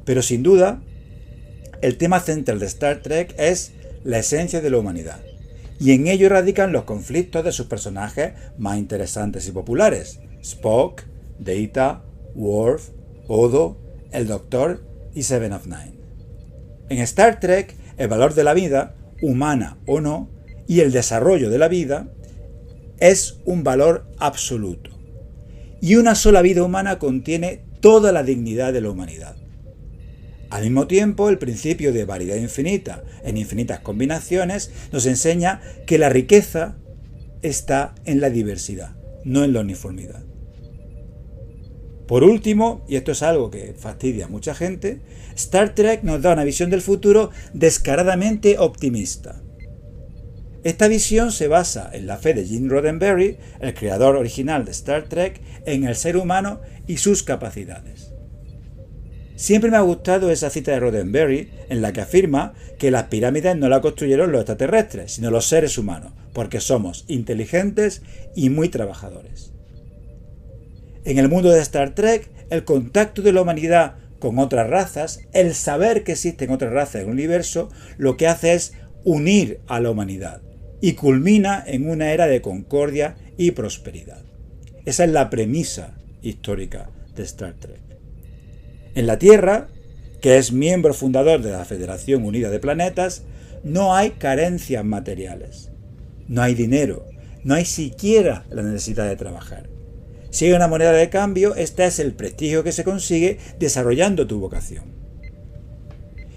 Pero 0.06 0.22
sin 0.22 0.42
duda, 0.42 0.82
el 1.82 1.98
tema 1.98 2.20
central 2.20 2.58
de 2.58 2.66
Star 2.66 3.02
Trek 3.02 3.34
es 3.38 3.72
la 4.04 4.18
esencia 4.18 4.62
de 4.62 4.70
la 4.70 4.78
humanidad, 4.78 5.20
y 5.82 5.90
en 5.90 6.06
ello 6.06 6.28
radican 6.28 6.70
los 6.70 6.84
conflictos 6.84 7.44
de 7.44 7.50
sus 7.50 7.66
personajes 7.66 8.34
más 8.56 8.78
interesantes 8.78 9.48
y 9.48 9.50
populares, 9.50 10.20
Spock, 10.40 11.02
Data, 11.40 12.04
Worf, 12.36 12.90
Odo, 13.26 13.78
el 14.12 14.28
Doctor 14.28 14.84
y 15.12 15.24
Seven 15.24 15.52
of 15.52 15.66
Nine. 15.66 15.94
En 16.88 16.98
Star 16.98 17.40
Trek, 17.40 17.74
el 17.96 18.06
valor 18.06 18.34
de 18.34 18.44
la 18.44 18.54
vida, 18.54 18.94
humana 19.22 19.78
o 19.88 20.00
no, 20.00 20.30
y 20.68 20.80
el 20.80 20.92
desarrollo 20.92 21.50
de 21.50 21.58
la 21.58 21.66
vida 21.66 22.12
es 23.00 23.40
un 23.44 23.64
valor 23.64 24.06
absoluto. 24.18 24.90
Y 25.80 25.96
una 25.96 26.14
sola 26.14 26.42
vida 26.42 26.62
humana 26.62 27.00
contiene 27.00 27.64
toda 27.80 28.12
la 28.12 28.22
dignidad 28.22 28.72
de 28.72 28.82
la 28.82 28.90
humanidad. 28.90 29.34
Al 30.52 30.64
mismo 30.64 30.86
tiempo, 30.86 31.30
el 31.30 31.38
principio 31.38 31.94
de 31.94 32.04
variedad 32.04 32.36
infinita 32.36 33.02
en 33.24 33.38
infinitas 33.38 33.80
combinaciones 33.80 34.70
nos 34.92 35.06
enseña 35.06 35.62
que 35.86 35.96
la 35.96 36.10
riqueza 36.10 36.76
está 37.40 37.94
en 38.04 38.20
la 38.20 38.28
diversidad, 38.28 38.94
no 39.24 39.44
en 39.44 39.54
la 39.54 39.60
uniformidad. 39.60 40.22
Por 42.06 42.22
último, 42.22 42.84
y 42.86 42.96
esto 42.96 43.12
es 43.12 43.22
algo 43.22 43.50
que 43.50 43.72
fastidia 43.78 44.26
a 44.26 44.28
mucha 44.28 44.54
gente, 44.54 45.00
Star 45.36 45.74
Trek 45.74 46.02
nos 46.02 46.20
da 46.20 46.34
una 46.34 46.44
visión 46.44 46.68
del 46.68 46.82
futuro 46.82 47.30
descaradamente 47.54 48.58
optimista. 48.58 49.40
Esta 50.64 50.86
visión 50.86 51.32
se 51.32 51.48
basa 51.48 51.88
en 51.94 52.06
la 52.06 52.18
fe 52.18 52.34
de 52.34 52.44
Gene 52.44 52.68
Roddenberry, 52.68 53.38
el 53.60 53.72
creador 53.72 54.16
original 54.16 54.66
de 54.66 54.72
Star 54.72 55.04
Trek, 55.08 55.40
en 55.64 55.84
el 55.84 55.96
ser 55.96 56.18
humano 56.18 56.60
y 56.86 56.98
sus 56.98 57.22
capacidades. 57.22 58.11
Siempre 59.42 59.72
me 59.72 59.76
ha 59.76 59.80
gustado 59.80 60.30
esa 60.30 60.50
cita 60.50 60.70
de 60.70 60.78
Roddenberry 60.78 61.50
en 61.68 61.82
la 61.82 61.92
que 61.92 62.00
afirma 62.00 62.54
que 62.78 62.92
las 62.92 63.06
pirámides 63.06 63.56
no 63.56 63.68
las 63.68 63.80
construyeron 63.80 64.30
los 64.30 64.42
extraterrestres, 64.42 65.14
sino 65.14 65.32
los 65.32 65.46
seres 65.46 65.78
humanos, 65.78 66.12
porque 66.32 66.60
somos 66.60 67.04
inteligentes 67.08 68.02
y 68.36 68.50
muy 68.50 68.68
trabajadores. 68.68 69.52
En 71.04 71.18
el 71.18 71.28
mundo 71.28 71.50
de 71.50 71.60
Star 71.60 71.92
Trek, 71.92 72.30
el 72.50 72.62
contacto 72.62 73.20
de 73.20 73.32
la 73.32 73.42
humanidad 73.42 73.96
con 74.20 74.38
otras 74.38 74.70
razas, 74.70 75.22
el 75.32 75.54
saber 75.54 76.04
que 76.04 76.12
existen 76.12 76.52
otras 76.52 76.72
razas 76.72 77.02
en 77.02 77.08
el 77.08 77.12
universo, 77.14 77.68
lo 77.98 78.16
que 78.16 78.28
hace 78.28 78.54
es 78.54 78.74
unir 79.02 79.58
a 79.66 79.80
la 79.80 79.90
humanidad 79.90 80.40
y 80.80 80.92
culmina 80.92 81.64
en 81.66 81.90
una 81.90 82.12
era 82.12 82.28
de 82.28 82.42
concordia 82.42 83.16
y 83.36 83.50
prosperidad. 83.50 84.22
Esa 84.84 85.02
es 85.02 85.10
la 85.10 85.30
premisa 85.30 85.96
histórica 86.22 86.90
de 87.16 87.24
Star 87.24 87.54
Trek. 87.54 87.81
En 88.94 89.06
la 89.06 89.18
Tierra, 89.18 89.68
que 90.20 90.36
es 90.36 90.52
miembro 90.52 90.92
fundador 90.92 91.40
de 91.40 91.50
la 91.50 91.64
Federación 91.64 92.24
Unida 92.24 92.50
de 92.50 92.60
Planetas, 92.60 93.22
no 93.64 93.94
hay 93.94 94.10
carencias 94.10 94.84
materiales. 94.84 95.70
No 96.28 96.42
hay 96.42 96.54
dinero. 96.54 97.06
No 97.42 97.54
hay 97.54 97.64
siquiera 97.64 98.44
la 98.50 98.62
necesidad 98.62 99.08
de 99.08 99.16
trabajar. 99.16 99.68
Si 100.30 100.44
hay 100.46 100.52
una 100.52 100.68
moneda 100.68 100.92
de 100.92 101.08
cambio, 101.08 101.54
este 101.54 101.84
es 101.86 101.98
el 101.98 102.12
prestigio 102.12 102.64
que 102.64 102.72
se 102.72 102.84
consigue 102.84 103.38
desarrollando 103.58 104.26
tu 104.26 104.40
vocación. 104.40 104.84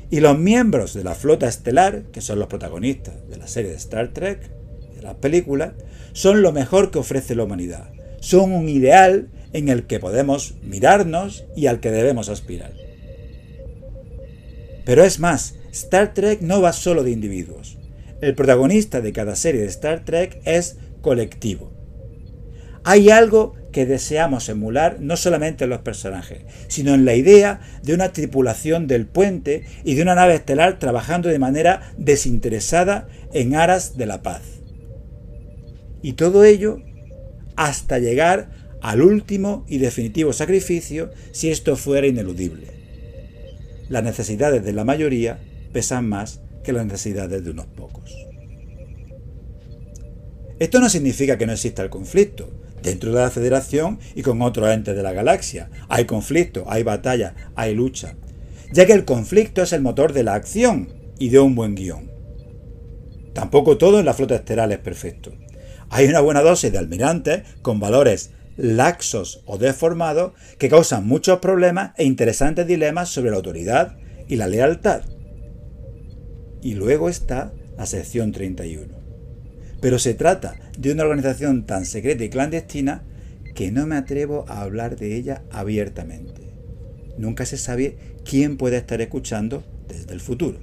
Y 0.09 0.21
los 0.21 0.37
miembros 0.37 0.93
de 0.93 1.03
la 1.03 1.13
flota 1.13 1.47
estelar, 1.47 2.03
que 2.11 2.21
son 2.21 2.39
los 2.39 2.47
protagonistas 2.47 3.27
de 3.29 3.37
la 3.37 3.47
serie 3.47 3.71
de 3.71 3.77
Star 3.77 4.13
Trek, 4.13 4.49
de 4.95 5.01
las 5.01 5.15
películas, 5.15 5.73
son 6.13 6.41
lo 6.41 6.51
mejor 6.53 6.89
que 6.89 6.99
ofrece 6.99 7.35
la 7.35 7.43
humanidad. 7.43 7.91
Son 8.21 8.53
un 8.53 8.69
ideal 8.69 9.29
en 9.55 9.69
el 9.69 9.87
que 9.87 10.01
podemos 10.01 10.55
mirarnos 10.63 11.45
y 11.55 11.67
al 11.67 11.79
que 11.79 11.89
debemos 11.89 12.27
aspirar. 12.27 12.73
Pero 14.83 15.05
es 15.05 15.17
más, 15.17 15.55
Star 15.71 16.13
Trek 16.13 16.41
no 16.41 16.61
va 16.61 16.73
solo 16.73 17.03
de 17.05 17.11
individuos. 17.11 17.77
El 18.19 18.35
protagonista 18.35 18.99
de 18.99 19.13
cada 19.13 19.37
serie 19.37 19.61
de 19.61 19.67
Star 19.67 20.03
Trek 20.03 20.41
es 20.43 20.75
colectivo. 21.01 21.71
Hay 22.83 23.09
algo 23.09 23.55
que 23.71 23.85
deseamos 23.85 24.49
emular 24.49 24.97
no 24.99 25.15
solamente 25.15 25.63
en 25.63 25.69
los 25.69 25.79
personajes, 25.79 26.43
sino 26.67 26.93
en 26.93 27.05
la 27.05 27.15
idea 27.15 27.61
de 27.81 27.93
una 27.93 28.11
tripulación 28.11 28.87
del 28.87 29.05
puente 29.05 29.63
y 29.85 29.95
de 29.95 30.01
una 30.01 30.15
nave 30.15 30.35
estelar 30.35 30.79
trabajando 30.79 31.29
de 31.29 31.39
manera 31.39 31.93
desinteresada 31.97 33.07
en 33.31 33.55
aras 33.55 33.95
de 33.95 34.05
la 34.05 34.21
paz. 34.21 34.41
Y 36.01 36.13
todo 36.13 36.43
ello 36.43 36.81
hasta 37.55 37.99
llegar 37.99 38.64
al 38.85 39.01
último 39.01 39.65
y 39.67 39.79
definitivo 39.79 40.31
sacrificio 40.31 41.09
si 41.31 41.49
esto 41.49 41.75
fuera 41.75 42.05
ineludible. 42.05 42.67
Las 43.89 44.03
necesidades 44.03 44.63
de 44.63 44.73
la 44.73 44.83
mayoría 44.83 45.39
pesan 45.73 46.07
más 46.07 46.41
que 46.63 46.71
las 46.71 46.85
necesidades 46.85 47.43
de 47.43 47.49
unos 47.49 47.65
pocos. 47.65 48.15
Esto 50.59 50.79
no 50.79 50.87
significa 50.87 51.35
que 51.39 51.47
no 51.47 51.53
exista 51.53 51.81
el 51.81 51.89
conflicto. 51.89 52.47
Dentro 52.83 53.11
de 53.11 53.21
la 53.21 53.31
Federación 53.31 53.97
y 54.13 54.21
con 54.21 54.43
otros 54.43 54.69
entes 54.69 54.95
de 54.95 55.01
la 55.01 55.13
galaxia 55.13 55.71
hay 55.89 56.05
conflicto, 56.05 56.65
hay 56.67 56.83
batalla, 56.83 57.33
hay 57.55 57.73
lucha, 57.73 58.15
ya 58.71 58.85
que 58.85 58.93
el 58.93 59.03
conflicto 59.03 59.63
es 59.63 59.73
el 59.73 59.81
motor 59.81 60.13
de 60.13 60.23
la 60.23 60.35
acción 60.35 60.89
y 61.17 61.29
de 61.29 61.39
un 61.39 61.55
buen 61.55 61.73
guion. 61.73 62.11
tampoco 63.33 63.79
todo 63.79 63.99
en 63.99 64.05
la 64.05 64.13
flota 64.13 64.35
estelar 64.35 64.71
es 64.71 64.77
perfecto. 64.77 65.33
Hay 65.89 66.05
una 66.05 66.21
buena 66.21 66.41
dosis 66.41 66.71
de 66.71 66.77
almirantes 66.77 67.41
con 67.63 67.79
valores 67.79 68.29
laxos 68.57 69.41
o 69.45 69.57
deformados 69.57 70.33
que 70.57 70.69
causan 70.69 71.07
muchos 71.07 71.39
problemas 71.39 71.91
e 71.97 72.05
interesantes 72.05 72.67
dilemas 72.67 73.09
sobre 73.09 73.31
la 73.31 73.37
autoridad 73.37 73.97
y 74.27 74.37
la 74.37 74.47
lealtad. 74.47 75.03
Y 76.61 76.73
luego 76.73 77.09
está 77.09 77.53
la 77.77 77.85
sección 77.85 78.31
31. 78.31 78.95
Pero 79.81 79.99
se 79.99 80.13
trata 80.13 80.55
de 80.77 80.91
una 80.91 81.03
organización 81.03 81.65
tan 81.65 81.85
secreta 81.85 82.23
y 82.23 82.29
clandestina 82.29 83.03
que 83.53 83.71
no 83.71 83.85
me 83.87 83.95
atrevo 83.95 84.45
a 84.47 84.61
hablar 84.61 84.97
de 84.97 85.15
ella 85.15 85.43
abiertamente. 85.51 86.49
Nunca 87.17 87.45
se 87.45 87.57
sabe 87.57 87.97
quién 88.25 88.57
puede 88.57 88.77
estar 88.77 89.01
escuchando 89.01 89.63
desde 89.87 90.13
el 90.13 90.19
futuro. 90.19 90.59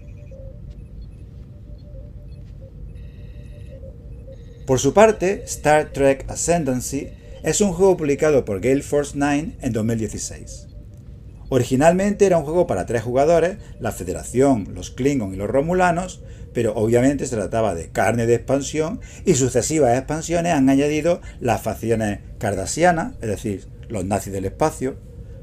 Por 4.67 4.79
su 4.79 4.95
parte, 4.95 5.43
Star 5.45 5.93
Trek 5.93 6.25
Ascendancy 6.29 7.09
es 7.43 7.61
un 7.61 7.73
juego 7.73 7.97
publicado 7.97 8.45
por 8.45 8.61
Gale 8.61 8.83
Force 8.83 9.13
9 9.17 9.57
en 9.61 9.73
2016. 9.73 10.69
Originalmente 11.49 12.25
era 12.25 12.39
un 12.39 12.45
juego 12.45 12.67
para 12.67 12.87
tres 12.87 13.03
jugadores, 13.03 13.59
la 13.81 13.93
Federación, 13.93 14.69
los 14.75 14.91
Klingon 14.91 15.35
y 15.35 15.37
los 15.37 15.51
Romulanos, 15.51 16.23
pero 16.55 16.75
obviamente 16.75 17.27
se 17.27 17.37
trataba 17.37 17.75
de 17.75 17.91
carne 17.91 18.27
de 18.27 18.37
expansión 18.37 19.01
y 19.25 19.35
sucesivas 19.35 19.99
expansiones 19.99 20.53
han 20.53 20.69
añadido 20.69 21.21
las 21.41 21.63
facciones 21.63 22.21
cardasianas, 22.39 23.15
es 23.21 23.29
decir, 23.29 23.69
los 23.89 24.05
nazis 24.05 24.33
del 24.33 24.45
espacio, 24.45 24.97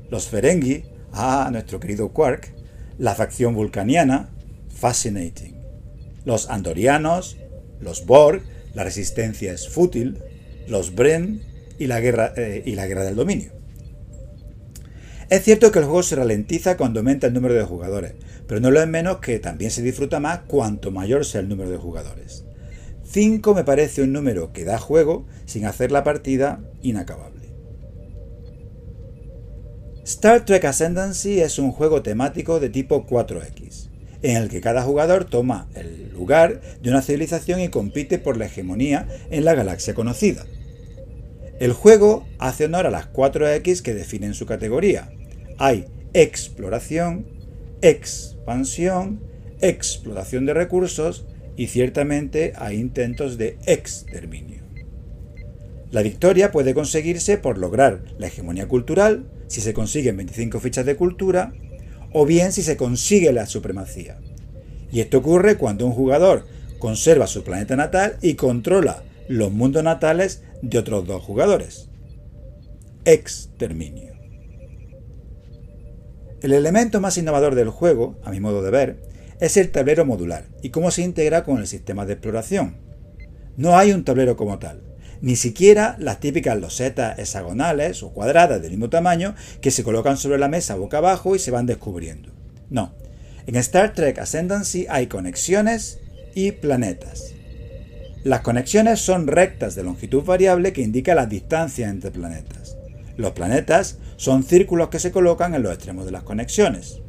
los 0.10 0.28
Ferengi, 0.28 0.86
a 1.12 1.50
nuestro 1.52 1.80
querido 1.80 2.10
Quark, 2.10 2.54
la 2.98 3.16
facción 3.16 3.54
vulcaniana, 3.54 4.30
Fascinating, 4.74 5.58
los 6.26 6.50
andorianos, 6.50 7.38
los 7.82 8.06
Borg, 8.06 8.42
la 8.74 8.84
resistencia 8.84 9.52
es 9.52 9.68
fútil, 9.68 10.20
los 10.68 10.96
Bren 10.96 11.49
y 11.80 11.88
la 11.88 12.00
guerra, 12.00 12.34
eh, 12.36 12.62
y 12.66 12.76
la 12.76 12.86
guerra 12.86 13.04
del 13.04 13.16
dominio. 13.16 13.52
Es 15.30 15.44
cierto 15.44 15.72
que 15.72 15.80
el 15.80 15.86
juego 15.86 16.04
se 16.04 16.16
ralentiza 16.16 16.76
cuando 16.76 17.00
aumenta 17.00 17.28
el 17.28 17.34
número 17.34 17.54
de 17.54 17.64
jugadores, 17.64 18.14
pero 18.48 18.60
no 18.60 18.72
lo 18.72 18.82
es 18.82 18.88
menos 18.88 19.18
que 19.18 19.40
también 19.40 19.72
se 19.72 19.82
disfruta 19.84 20.20
más 20.20 20.40
cuanto 20.48 20.92
mayor 20.92 21.24
sea 21.24 21.42
el 21.42 21.50
número 21.50 21.70
de 21.70 21.78
jugadores. 21.78 22.46
5 23.04 23.54
me 23.54 23.64
parece 23.64 24.04
un 24.04 24.12
número 24.12 24.52
que 24.54 24.66
da 24.66 24.78
juego 24.80 25.26
sin 25.46 25.66
hacer 25.66 25.92
la 25.92 26.04
partida 26.04 26.62
inacabable. 26.82 27.40
Star 30.04 30.46
Trek 30.46 30.66
Ascendancy 30.66 31.40
es 31.40 31.60
un 31.60 31.72
juego 31.72 32.02
temático 32.02 32.60
de 32.60 32.70
tipo 32.70 33.06
4X, 33.06 33.90
en 34.24 34.38
el 34.38 34.50
que 34.50 34.62
cada 34.62 34.82
jugador 34.82 35.26
toma 35.26 35.70
el 35.76 36.12
lugar 36.12 36.60
de 36.82 36.90
una 36.90 37.04
civilización 37.04 37.60
y 37.60 37.70
compite 37.70 38.18
por 38.18 38.36
la 38.36 38.48
hegemonía 38.48 39.08
en 39.30 39.46
la 39.46 39.54
galaxia 39.54 39.94
conocida. 39.94 40.46
El 41.60 41.74
juego 41.74 42.26
hace 42.38 42.66
honor 42.66 42.88
a 42.88 42.92
las 42.92 43.12
4X 43.12 43.82
que 43.82 43.94
definen 43.94 44.34
su 44.34 44.46
categoría. 44.46 45.12
Hay 45.58 45.88
exploración, 46.14 47.28
expansión, 47.82 49.20
explotación 49.60 50.46
de 50.46 50.54
recursos 50.54 51.26
y 51.58 51.68
ciertamente 51.68 52.54
hay 52.56 52.80
intentos 52.80 53.38
de 53.38 53.58
exterminio. 53.66 54.64
La 55.92 56.02
victoria 56.02 56.52
puede 56.52 56.74
conseguirse 56.74 57.38
por 57.38 57.58
lograr 57.58 58.04
la 58.18 58.28
hegemonía 58.28 58.70
cultural, 58.70 59.26
si 59.48 59.60
se 59.60 59.74
consiguen 59.74 60.16
25 60.16 60.62
fichas 60.62 60.86
de 60.86 60.96
cultura, 60.96 61.52
o 62.14 62.26
bien 62.26 62.54
si 62.54 62.62
se 62.62 62.78
consigue 62.78 63.34
la 63.34 63.48
supremacía. 63.48 64.18
Y 64.94 65.02
esto 65.02 65.18
ocurre 65.18 65.58
cuando 65.58 65.86
un 65.86 65.92
jugador 65.92 66.46
conserva 66.78 67.28
su 67.28 67.44
planeta 67.44 67.76
natal 67.76 68.18
y 68.22 68.36
controla 68.36 69.04
los 69.30 69.52
mundos 69.52 69.84
natales 69.84 70.42
de 70.64 70.80
otros 70.80 71.06
dos 71.06 71.24
jugadores. 71.24 71.88
Exterminio. 73.06 74.14
El 76.42 76.52
elemento 76.52 77.00
más 77.00 77.16
innovador 77.20 77.54
del 77.54 77.70
juego, 77.70 78.18
a 78.24 78.32
mi 78.32 78.40
modo 78.40 78.64
de 78.64 78.72
ver, 78.72 79.00
es 79.40 79.56
el 79.56 79.70
tablero 79.70 80.04
modular 80.04 80.46
y 80.64 80.72
cómo 80.72 80.90
se 80.90 81.04
integra 81.04 81.44
con 81.44 81.60
el 81.60 81.68
sistema 81.68 82.08
de 82.08 82.14
exploración. 82.14 82.78
No 83.56 83.78
hay 83.78 83.92
un 83.92 84.04
tablero 84.04 84.36
como 84.36 84.58
tal, 84.58 84.82
ni 85.22 85.36
siquiera 85.36 85.96
las 86.00 86.20
típicas 86.20 86.60
losetas 86.60 87.20
hexagonales 87.20 88.02
o 88.02 88.12
cuadradas 88.12 88.60
del 88.64 88.72
mismo 88.72 88.90
tamaño 88.90 89.36
que 89.62 89.70
se 89.70 89.84
colocan 89.84 90.18
sobre 90.18 90.40
la 90.40 90.48
mesa 90.48 90.74
boca 90.74 90.98
abajo 90.98 91.36
y 91.36 91.40
se 91.40 91.52
van 91.52 91.68
descubriendo. 91.68 92.32
No, 92.72 92.96
en 93.46 93.56
Star 93.58 93.94
Trek 93.94 94.18
Ascendancy 94.18 94.88
hay 94.90 95.06
conexiones 95.06 96.00
y 96.34 96.52
planetas. 96.54 97.36
Las 98.24 98.42
conexiones 98.42 99.00
son 99.00 99.28
rectas 99.28 99.76
de 99.76 99.84
longitud 99.84 100.24
variable 100.24 100.74
que 100.74 100.82
indica 100.82 101.16
las 101.16 101.30
distancias 101.30 101.90
entre 101.90 102.12
planetas. 102.12 102.78
Los 103.16 103.32
planetas 103.32 103.98
son 104.18 104.44
círculos 104.44 104.90
que 104.90 105.00
se 105.00 105.12
colocan 105.12 105.56
en 105.56 105.64
los 105.64 105.74
extremos 105.74 106.06
de 106.06 106.12
las 106.12 106.24
conexiones. 106.24 107.02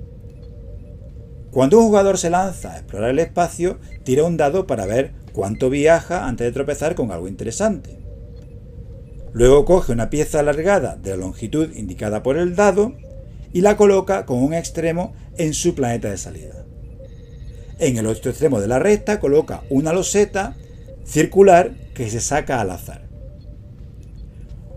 Cuando 1.51 1.81
un 1.81 1.87
jugador 1.87 2.17
se 2.17 2.31
lanza 2.31 2.73
a 2.73 2.77
explorar 2.79 3.11
el 3.11 3.19
espacio, 3.19 3.81
tira 4.05 4.23
un 4.23 4.37
dado 4.37 4.69
para 4.69 4.87
ver 4.87 5.13
cuánto 5.33 5.69
viaja 5.69 6.29
antes 6.29 6.47
de 6.47 6.53
tropezar 6.53 6.95
con 6.95 7.11
algo 7.11 7.27
interesante. 7.27 7.99
Luego 9.33 9.65
coge 9.65 9.93
una 9.93 10.11
pieza 10.11 10.39
alargada 10.39 10.97
de 10.97 11.11
la 11.11 11.17
longitud 11.17 11.75
indicada 11.75 12.23
por 12.23 12.37
el 12.37 12.55
dado 12.55 12.95
y 13.53 13.63
la 13.63 13.77
coloca 13.77 14.27
con 14.27 14.43
un 14.43 14.55
extremo 14.55 15.13
en 15.39 15.55
su 15.55 15.75
planeta 15.75 16.09
de 16.09 16.19
salida. 16.19 16.65
En 17.81 17.97
el 17.97 18.07
otro 18.07 18.31
extremo 18.31 18.61
de 18.61 18.69
la 18.69 18.79
recta 18.79 19.19
coloca 19.19 19.63
una 19.71 19.93
loseta 19.93 20.55
circular 21.05 21.73
que 21.95 22.11
se 22.11 22.21
saca 22.21 22.61
al 22.61 22.71
azar. 22.71 23.09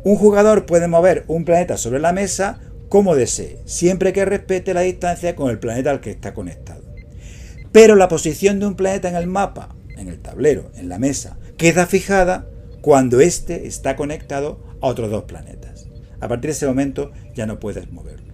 Un 0.04 0.16
jugador 0.18 0.66
puede 0.66 0.88
mover 0.88 1.24
un 1.28 1.46
planeta 1.46 1.78
sobre 1.78 2.00
la 2.00 2.12
mesa 2.12 2.60
como 2.90 3.16
desee, 3.16 3.60
siempre 3.66 4.14
que 4.14 4.26
respete 4.26 4.74
la 4.74 4.82
distancia 4.82 5.36
con 5.36 5.50
el 5.50 5.60
planeta 5.60 5.92
al 5.92 6.02
que 6.02 6.12
está 6.12 6.34
conectado. 6.34 6.84
Pero 7.72 7.96
la 7.96 8.08
posición 8.08 8.60
de 8.60 8.68
un 8.68 8.76
planeta 8.76 9.10
en 9.10 9.16
el 9.16 9.28
mapa, 9.28 9.76
en 9.98 10.10
el 10.10 10.20
tablero, 10.20 10.72
en 10.76 10.90
la 10.90 11.00
mesa, 11.00 11.38
queda 11.58 11.88
fijada 11.88 12.48
cuando 12.82 13.20
éste 13.22 13.66
está 13.66 13.96
conectado 13.96 14.60
a 14.82 14.88
otros 14.88 15.10
dos 15.10 15.24
planetas. 15.24 15.88
A 16.20 16.28
partir 16.28 16.50
de 16.50 16.52
ese 16.52 16.68
momento 16.68 17.12
ya 17.34 17.46
no 17.46 17.60
puedes 17.60 17.92
moverlo. 17.92 18.34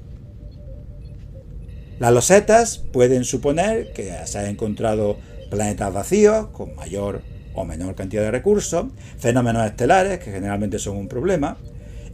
Las 2.00 2.14
losetas 2.14 2.80
pueden 2.80 3.26
suponer 3.26 3.94
que 3.94 4.14
se 4.26 4.40
han 4.40 4.48
encontrado 4.48 5.18
planetas 5.50 5.94
vacíos 5.94 6.48
con 6.48 6.76
mayor 6.76 7.22
o 7.60 7.66
menor 7.66 7.94
cantidad 7.96 8.24
de 8.24 8.32
recursos, 8.32 8.88
fenómenos 9.18 9.66
estelares, 9.66 10.20
que 10.20 10.32
generalmente 10.32 10.80
son 10.80 10.96
un 10.96 11.08
problema, 11.10 11.58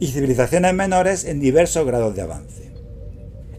y 0.00 0.08
civilizaciones 0.08 0.74
menores 0.74 1.24
en 1.24 1.40
diversos 1.40 1.86
grados 1.86 2.16
de 2.16 2.22
avance. 2.22 2.72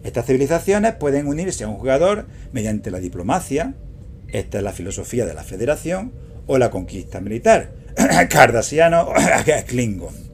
Estas 0.03 0.25
civilizaciones 0.25 0.95
pueden 0.95 1.27
unirse 1.27 1.63
a 1.63 1.69
un 1.69 1.77
jugador 1.77 2.27
mediante 2.51 2.91
la 2.91 2.99
diplomacia, 2.99 3.73
esta 4.27 4.57
es 4.57 4.63
la 4.63 4.73
filosofía 4.73 5.25
de 5.25 5.33
la 5.33 5.43
federación, 5.43 6.11
o 6.45 6.57
la 6.57 6.69
conquista 6.69 7.21
militar, 7.21 7.71
cardasiano, 8.29 9.09
Klingon. 9.67 10.26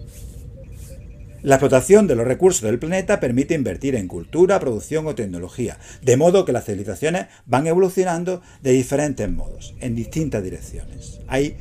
La 1.43 1.55
explotación 1.55 2.07
de 2.07 2.15
los 2.15 2.25
recursos 2.25 2.61
del 2.61 2.79
planeta 2.79 3.19
permite 3.19 3.53
invertir 3.53 3.95
en 3.95 4.07
cultura, 4.07 4.61
producción 4.61 5.05
o 5.07 5.13
tecnología, 5.13 5.77
de 6.01 6.15
modo 6.15 6.45
que 6.45 6.53
las 6.53 6.63
civilizaciones 6.63 7.25
van 7.45 7.67
evolucionando 7.67 8.41
de 8.61 8.71
diferentes 8.71 9.29
modos, 9.29 9.75
en 9.81 9.93
distintas 9.93 10.41
direcciones. 10.41 11.19
Hay 11.27 11.57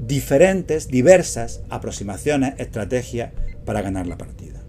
diferentes, 0.00 0.88
diversas 0.88 1.62
aproximaciones, 1.70 2.54
estrategias 2.58 3.30
para 3.64 3.82
ganar 3.82 4.08
la 4.08 4.18
partida. 4.18 4.60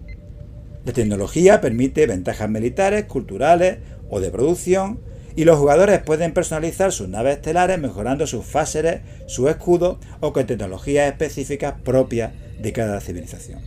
La 0.85 0.93
tecnología 0.93 1.59
permite 1.59 2.05
ventajas 2.05 2.51
militares, 2.51 3.05
culturales 3.05 3.79
o 4.11 4.19
de 4.19 4.29
producción, 4.29 4.99
y 5.35 5.45
los 5.45 5.57
jugadores 5.57 6.03
pueden 6.03 6.33
personalizar 6.33 6.91
sus 6.91 7.07
naves 7.07 7.37
estelares 7.37 7.79
mejorando 7.79 8.27
sus 8.27 8.45
fáseres, 8.45 9.01
su 9.25 9.49
escudo 9.49 9.99
o 10.19 10.33
con 10.33 10.45
tecnologías 10.45 11.09
específicas 11.09 11.75
propias 11.83 12.31
de 12.61 12.73
cada 12.73 12.99
civilización. 13.01 13.61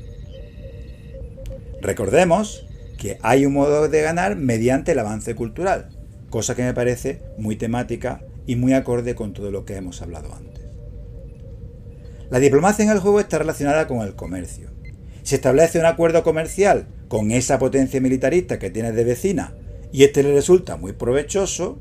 Recordemos 1.81 2.67
que 2.99 3.19
hay 3.23 3.45
un 3.47 3.53
modo 3.53 3.89
de 3.89 4.03
ganar 4.03 4.37
mediante 4.37 4.93
el 4.93 4.99
avance 4.99 5.35
cultural, 5.35 5.91
cosa 6.31 6.55
que 6.55 6.63
me 6.63 6.75
parece 6.75 7.21
muy 7.37 7.57
temática 7.57 8.23
y 8.47 8.57
muy 8.57 8.73
acorde 8.73 9.15
con 9.15 9.33
todo 9.33 9.51
lo 9.51 9.65
que 9.65 9.77
hemos 9.77 10.01
hablado 10.03 10.35
antes. 10.35 10.65
La 12.31 12.39
diplomacia 12.39 12.85
en 12.85 12.91
el 12.91 13.01
juego 13.01 13.21
está 13.21 13.39
relacionada 13.39 13.87
con 13.87 14.01
el 14.01 14.15
comercio. 14.15 14.71
Si 15.23 15.35
establece 15.35 15.79
un 15.79 15.87
acuerdo 15.87 16.23
comercial 16.23 16.87
con 17.09 17.31
esa 17.31 17.59
potencia 17.59 18.01
militarista 18.01 18.59
que 18.59 18.71
tienes 18.71 18.95
de 18.95 19.05
vecina 19.05 19.55
y 19.93 20.05
este 20.05 20.23
le 20.23 20.33
resulta 20.33 20.77
muy 20.77 20.93
provechoso, 20.93 21.79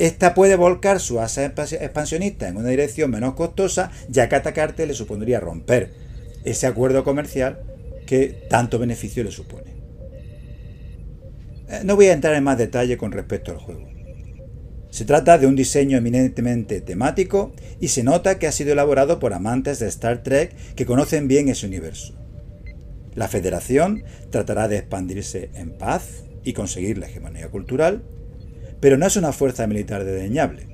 esta 0.00 0.32
puede 0.32 0.56
volcar 0.56 0.98
su 0.98 1.20
asa 1.20 1.44
expansionista 1.44 2.48
en 2.48 2.56
una 2.56 2.70
dirección 2.70 3.10
menos 3.10 3.34
costosa, 3.34 3.90
ya 4.08 4.30
que 4.30 4.36
atacarte 4.36 4.86
le 4.86 4.94
supondría 4.94 5.40
romper 5.40 5.92
ese 6.42 6.66
acuerdo 6.66 7.04
comercial 7.04 7.60
que 8.06 8.46
tanto 8.48 8.78
beneficio 8.78 9.22
le 9.22 9.30
supone. 9.30 9.74
Eh, 11.68 11.80
no 11.84 11.96
voy 11.96 12.06
a 12.06 12.14
entrar 12.14 12.34
en 12.34 12.44
más 12.44 12.56
detalle 12.56 12.96
con 12.96 13.12
respecto 13.12 13.52
al 13.52 13.58
juego. 13.58 13.90
Se 14.88 15.04
trata 15.04 15.36
de 15.36 15.46
un 15.46 15.54
diseño 15.54 15.98
eminentemente 15.98 16.80
temático 16.80 17.52
y 17.78 17.88
se 17.88 18.02
nota 18.02 18.38
que 18.38 18.46
ha 18.46 18.52
sido 18.52 18.72
elaborado 18.72 19.18
por 19.18 19.34
amantes 19.34 19.80
de 19.80 19.88
Star 19.88 20.22
Trek 20.22 20.56
que 20.76 20.86
conocen 20.86 21.28
bien 21.28 21.50
ese 21.50 21.66
universo. 21.66 22.14
La 23.14 23.28
Federación 23.28 24.04
tratará 24.30 24.66
de 24.66 24.78
expandirse 24.78 25.50
en 25.52 25.76
paz 25.76 26.24
y 26.42 26.54
conseguir 26.54 26.96
la 26.96 27.06
hegemonía 27.06 27.50
cultural, 27.50 28.02
pero 28.80 28.96
no 28.96 29.06
es 29.06 29.16
una 29.16 29.32
fuerza 29.32 29.66
militar 29.66 30.04
desdeñable. 30.04 30.66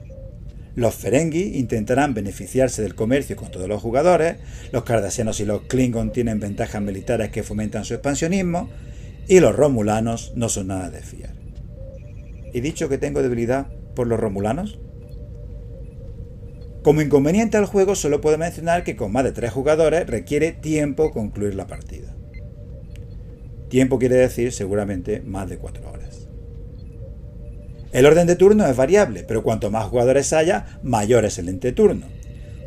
Los 0.74 0.94
Ferengi 0.94 1.58
intentarán 1.58 2.12
beneficiarse 2.12 2.82
del 2.82 2.94
comercio 2.94 3.34
con 3.36 3.50
todos 3.50 3.68
los 3.68 3.80
jugadores, 3.80 4.36
los 4.72 4.84
Cardassianos 4.84 5.40
y 5.40 5.46
los 5.46 5.62
Klingon 5.62 6.12
tienen 6.12 6.38
ventajas 6.38 6.82
militares 6.82 7.30
que 7.30 7.42
fomentan 7.42 7.84
su 7.84 7.94
expansionismo, 7.94 8.68
y 9.26 9.40
los 9.40 9.56
Romulanos 9.56 10.32
no 10.36 10.48
son 10.48 10.68
nada 10.68 10.90
de 10.90 11.00
fiar. 11.00 11.34
¿He 12.52 12.60
dicho 12.60 12.88
que 12.88 12.98
tengo 12.98 13.22
debilidad 13.22 13.68
por 13.94 14.06
los 14.06 14.20
Romulanos? 14.20 14.78
Como 16.82 17.02
inconveniente 17.02 17.56
al 17.56 17.66
juego 17.66 17.96
solo 17.96 18.20
puedo 18.20 18.38
mencionar 18.38 18.84
que 18.84 18.94
con 18.94 19.10
más 19.10 19.24
de 19.24 19.32
tres 19.32 19.52
jugadores 19.52 20.06
requiere 20.06 20.52
tiempo 20.52 21.10
concluir 21.10 21.54
la 21.54 21.66
partida. 21.66 22.14
Tiempo 23.68 23.98
quiere 23.98 24.14
decir 24.14 24.52
seguramente 24.52 25.20
más 25.20 25.48
de 25.48 25.58
cuatro 25.58 25.90
horas. 25.90 26.05
El 27.96 28.04
orden 28.04 28.26
de 28.26 28.36
turno 28.36 28.66
es 28.66 28.76
variable, 28.76 29.24
pero 29.26 29.42
cuanto 29.42 29.70
más 29.70 29.86
jugadores 29.86 30.34
haya, 30.34 30.78
mayor 30.82 31.24
es 31.24 31.38
el 31.38 31.48
ente 31.48 31.72
turno. 31.72 32.04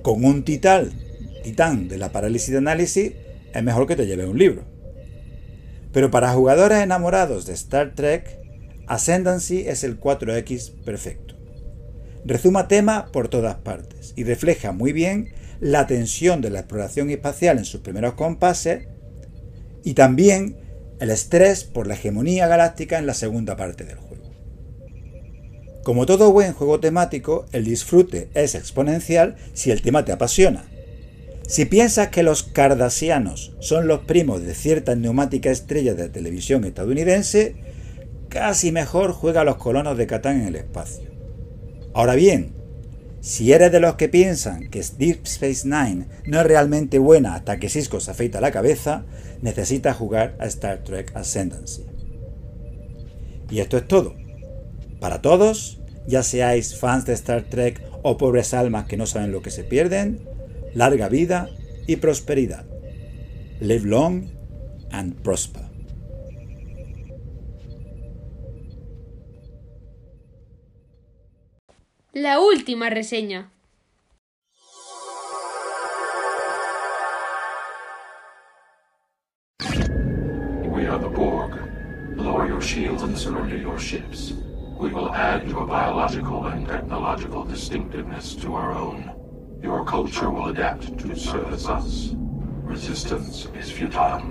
Con 0.01 0.25
un 0.25 0.43
titán, 0.43 0.89
titán 1.43 1.87
de 1.87 1.99
la 1.99 2.11
parálisis 2.11 2.49
de 2.49 2.57
análisis, 2.57 3.11
es 3.53 3.63
mejor 3.63 3.85
que 3.85 3.95
te 3.95 4.07
lleve 4.07 4.25
un 4.25 4.39
libro. 4.39 4.63
Pero 5.93 6.09
para 6.09 6.33
jugadores 6.33 6.79
enamorados 6.79 7.45
de 7.45 7.53
Star 7.53 7.93
Trek, 7.93 8.39
Ascendancy 8.87 9.67
es 9.67 9.83
el 9.83 9.99
4X 9.99 10.83
perfecto. 10.83 11.35
Rezuma 12.25 12.67
tema 12.67 13.11
por 13.11 13.27
todas 13.27 13.57
partes 13.57 14.13
y 14.15 14.23
refleja 14.23 14.71
muy 14.71 14.93
bien 14.93 15.31
la 15.59 15.85
tensión 15.85 16.41
de 16.41 16.49
la 16.49 16.61
exploración 16.61 17.11
espacial 17.11 17.59
en 17.59 17.65
sus 17.65 17.81
primeros 17.81 18.15
compases 18.15 18.87
y 19.83 19.93
también 19.93 20.57
el 20.99 21.11
estrés 21.11 21.65
por 21.65 21.85
la 21.85 21.93
hegemonía 21.93 22.47
galáctica 22.47 22.97
en 22.97 23.05
la 23.05 23.13
segunda 23.13 23.55
parte 23.55 23.83
del 23.83 23.97
juego. 23.97 24.08
Como 25.83 26.05
todo 26.05 26.31
buen 26.31 26.53
juego 26.53 26.79
temático, 26.79 27.45
el 27.51 27.63
disfrute 27.63 28.29
es 28.33 28.55
exponencial 28.55 29.37
si 29.53 29.71
el 29.71 29.81
tema 29.81 30.05
te 30.05 30.11
apasiona. 30.11 30.65
Si 31.47 31.65
piensas 31.65 32.09
que 32.09 32.21
los 32.21 32.43
cardasianos 32.43 33.55
son 33.59 33.87
los 33.87 34.01
primos 34.01 34.43
de 34.43 34.53
ciertas 34.53 34.97
neumáticas 34.97 35.61
estrellas 35.61 35.97
de 35.97 36.09
televisión 36.09 36.63
estadounidense, 36.63 37.55
casi 38.27 38.71
mejor 38.71 39.13
juega 39.13 39.41
a 39.41 39.45
los 39.45 39.55
colonos 39.55 39.97
de 39.97 40.05
Catán 40.05 40.41
en 40.41 40.47
el 40.47 40.55
espacio. 40.57 41.09
Ahora 41.93 42.13
bien, 42.13 42.53
si 43.21 43.51
eres 43.51 43.71
de 43.71 43.79
los 43.79 43.95
que 43.95 44.09
piensan 44.09 44.69
que 44.69 44.85
Deep 44.97 45.21
Space 45.23 45.67
Nine 45.67 46.05
no 46.25 46.39
es 46.39 46.45
realmente 46.45 46.99
buena 46.99 47.35
hasta 47.35 47.57
que 47.57 47.69
Cisco 47.69 47.99
se 47.99 48.11
afeita 48.11 48.39
la 48.41 48.51
cabeza, 48.51 49.05
necesitas 49.41 49.97
jugar 49.97 50.35
a 50.39 50.45
Star 50.45 50.83
Trek 50.83 51.11
Ascendancy. 51.15 51.85
Y 53.49 53.59
esto 53.59 53.77
es 53.77 53.87
todo. 53.87 54.15
Para 54.99 55.21
todos, 55.21 55.79
ya 56.07 56.23
seáis 56.23 56.77
fans 56.77 57.05
de 57.05 57.13
Star 57.13 57.43
Trek 57.43 57.81
o 58.03 58.17
pobres 58.17 58.53
almas 58.53 58.85
que 58.85 58.97
no 58.97 59.05
saben 59.05 59.31
lo 59.31 59.41
que 59.41 59.51
se 59.51 59.63
pierden, 59.63 60.19
larga 60.73 61.09
vida 61.09 61.49
y 61.87 61.97
prosperidad. 61.97 62.65
Live 63.59 63.85
long 63.85 64.29
and 64.91 65.21
prosper. 65.21 65.63
La 72.11 72.39
última 72.39 72.89
reseña. 72.89 73.51
We 80.65 80.87
are 80.87 80.99
the 80.99 81.07
Borg. 81.07 81.59
Lower 82.15 82.47
your 82.47 82.61
shields 82.61 83.03
and 83.03 83.17
surrender 83.17 83.57
your 83.57 83.79
ships. 83.79 84.33
We 84.79 84.93
will 84.93 85.13
add 85.13 85.45
your 85.45 85.67
biological 85.67 86.45
and 86.45 86.65
technological 86.65 87.43
distinctiveness 87.43 88.33
to 88.37 88.55
our 88.55 88.71
own. 88.71 89.11
Your 89.61 89.83
culture 89.83 90.29
will 90.29 90.51
adapt 90.51 90.97
to 90.99 91.15
service 91.17 91.67
us. 91.67 92.15
Resistance 92.63 93.49
is 93.59 93.73
futile. 93.73 94.23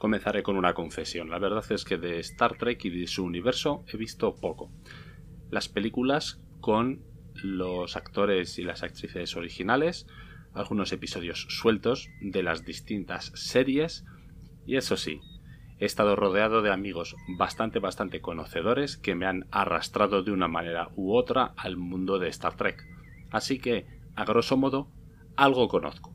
Comenzaré 0.00 0.42
con 0.42 0.56
una 0.56 0.74
confesión. 0.74 1.30
La 1.30 1.38
verdad 1.38 1.64
es 1.70 1.84
que 1.84 1.96
de 1.96 2.18
Star 2.18 2.58
Trek 2.58 2.84
y 2.84 2.90
de 2.90 3.06
su 3.06 3.22
universo 3.22 3.84
he 3.86 3.96
visto 3.96 4.34
poco. 4.34 4.72
Las 5.48 5.68
películas 5.68 6.40
con 6.60 7.04
los 7.34 7.96
actores 7.96 8.58
y 8.58 8.64
las 8.64 8.82
actrices 8.82 9.36
originales, 9.36 10.08
algunos 10.54 10.90
episodios 10.90 11.46
sueltos 11.50 12.08
de 12.20 12.42
las 12.42 12.64
distintas 12.64 13.30
series 13.36 14.04
y 14.66 14.74
eso 14.74 14.96
sí, 14.96 15.20
he 15.82 15.84
estado 15.84 16.14
rodeado 16.14 16.62
de 16.62 16.70
amigos 16.70 17.16
bastante 17.26 17.80
bastante 17.80 18.20
conocedores 18.20 18.96
que 18.96 19.16
me 19.16 19.26
han 19.26 19.48
arrastrado 19.50 20.22
de 20.22 20.30
una 20.30 20.46
manera 20.46 20.90
u 20.94 21.12
otra 21.12 21.54
al 21.56 21.76
mundo 21.76 22.20
de 22.20 22.28
Star 22.28 22.56
Trek. 22.56 22.86
Así 23.32 23.58
que, 23.58 23.86
a 24.14 24.24
grosso 24.24 24.56
modo, 24.56 24.92
algo 25.34 25.66
conozco. 25.66 26.14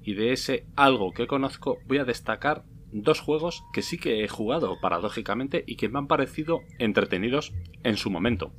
Y 0.00 0.14
de 0.14 0.32
ese 0.32 0.66
algo 0.74 1.12
que 1.12 1.26
conozco 1.26 1.80
voy 1.86 1.98
a 1.98 2.06
destacar 2.06 2.64
dos 2.90 3.20
juegos 3.20 3.62
que 3.74 3.82
sí 3.82 3.98
que 3.98 4.24
he 4.24 4.28
jugado 4.28 4.80
paradójicamente 4.80 5.64
y 5.66 5.76
que 5.76 5.90
me 5.90 5.98
han 5.98 6.06
parecido 6.06 6.60
entretenidos 6.78 7.52
en 7.82 7.98
su 7.98 8.08
momento. 8.08 8.54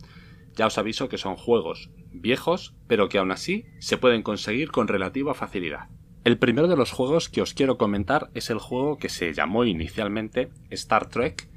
Ya 0.55 0.67
os 0.67 0.77
aviso 0.77 1.09
que 1.09 1.17
son 1.17 1.37
juegos 1.37 1.89
viejos, 2.11 2.75
pero 2.87 3.09
que 3.09 3.17
aún 3.17 3.31
así 3.31 3.65
se 3.79 3.97
pueden 3.97 4.21
conseguir 4.21 4.69
con 4.69 4.87
relativa 4.87 5.33
facilidad. 5.33 5.89
El 6.29 6.37
primero 6.37 6.67
de 6.67 6.77
los 6.77 6.91
juegos 6.91 7.27
que 7.27 7.41
os 7.41 7.55
quiero 7.55 7.79
comentar 7.79 8.29
es 8.35 8.51
el 8.51 8.59
juego 8.59 8.99
que 8.99 9.09
se 9.09 9.33
llamó 9.33 9.65
inicialmente 9.65 10.51
Star 10.69 11.09
Trek 11.09 11.49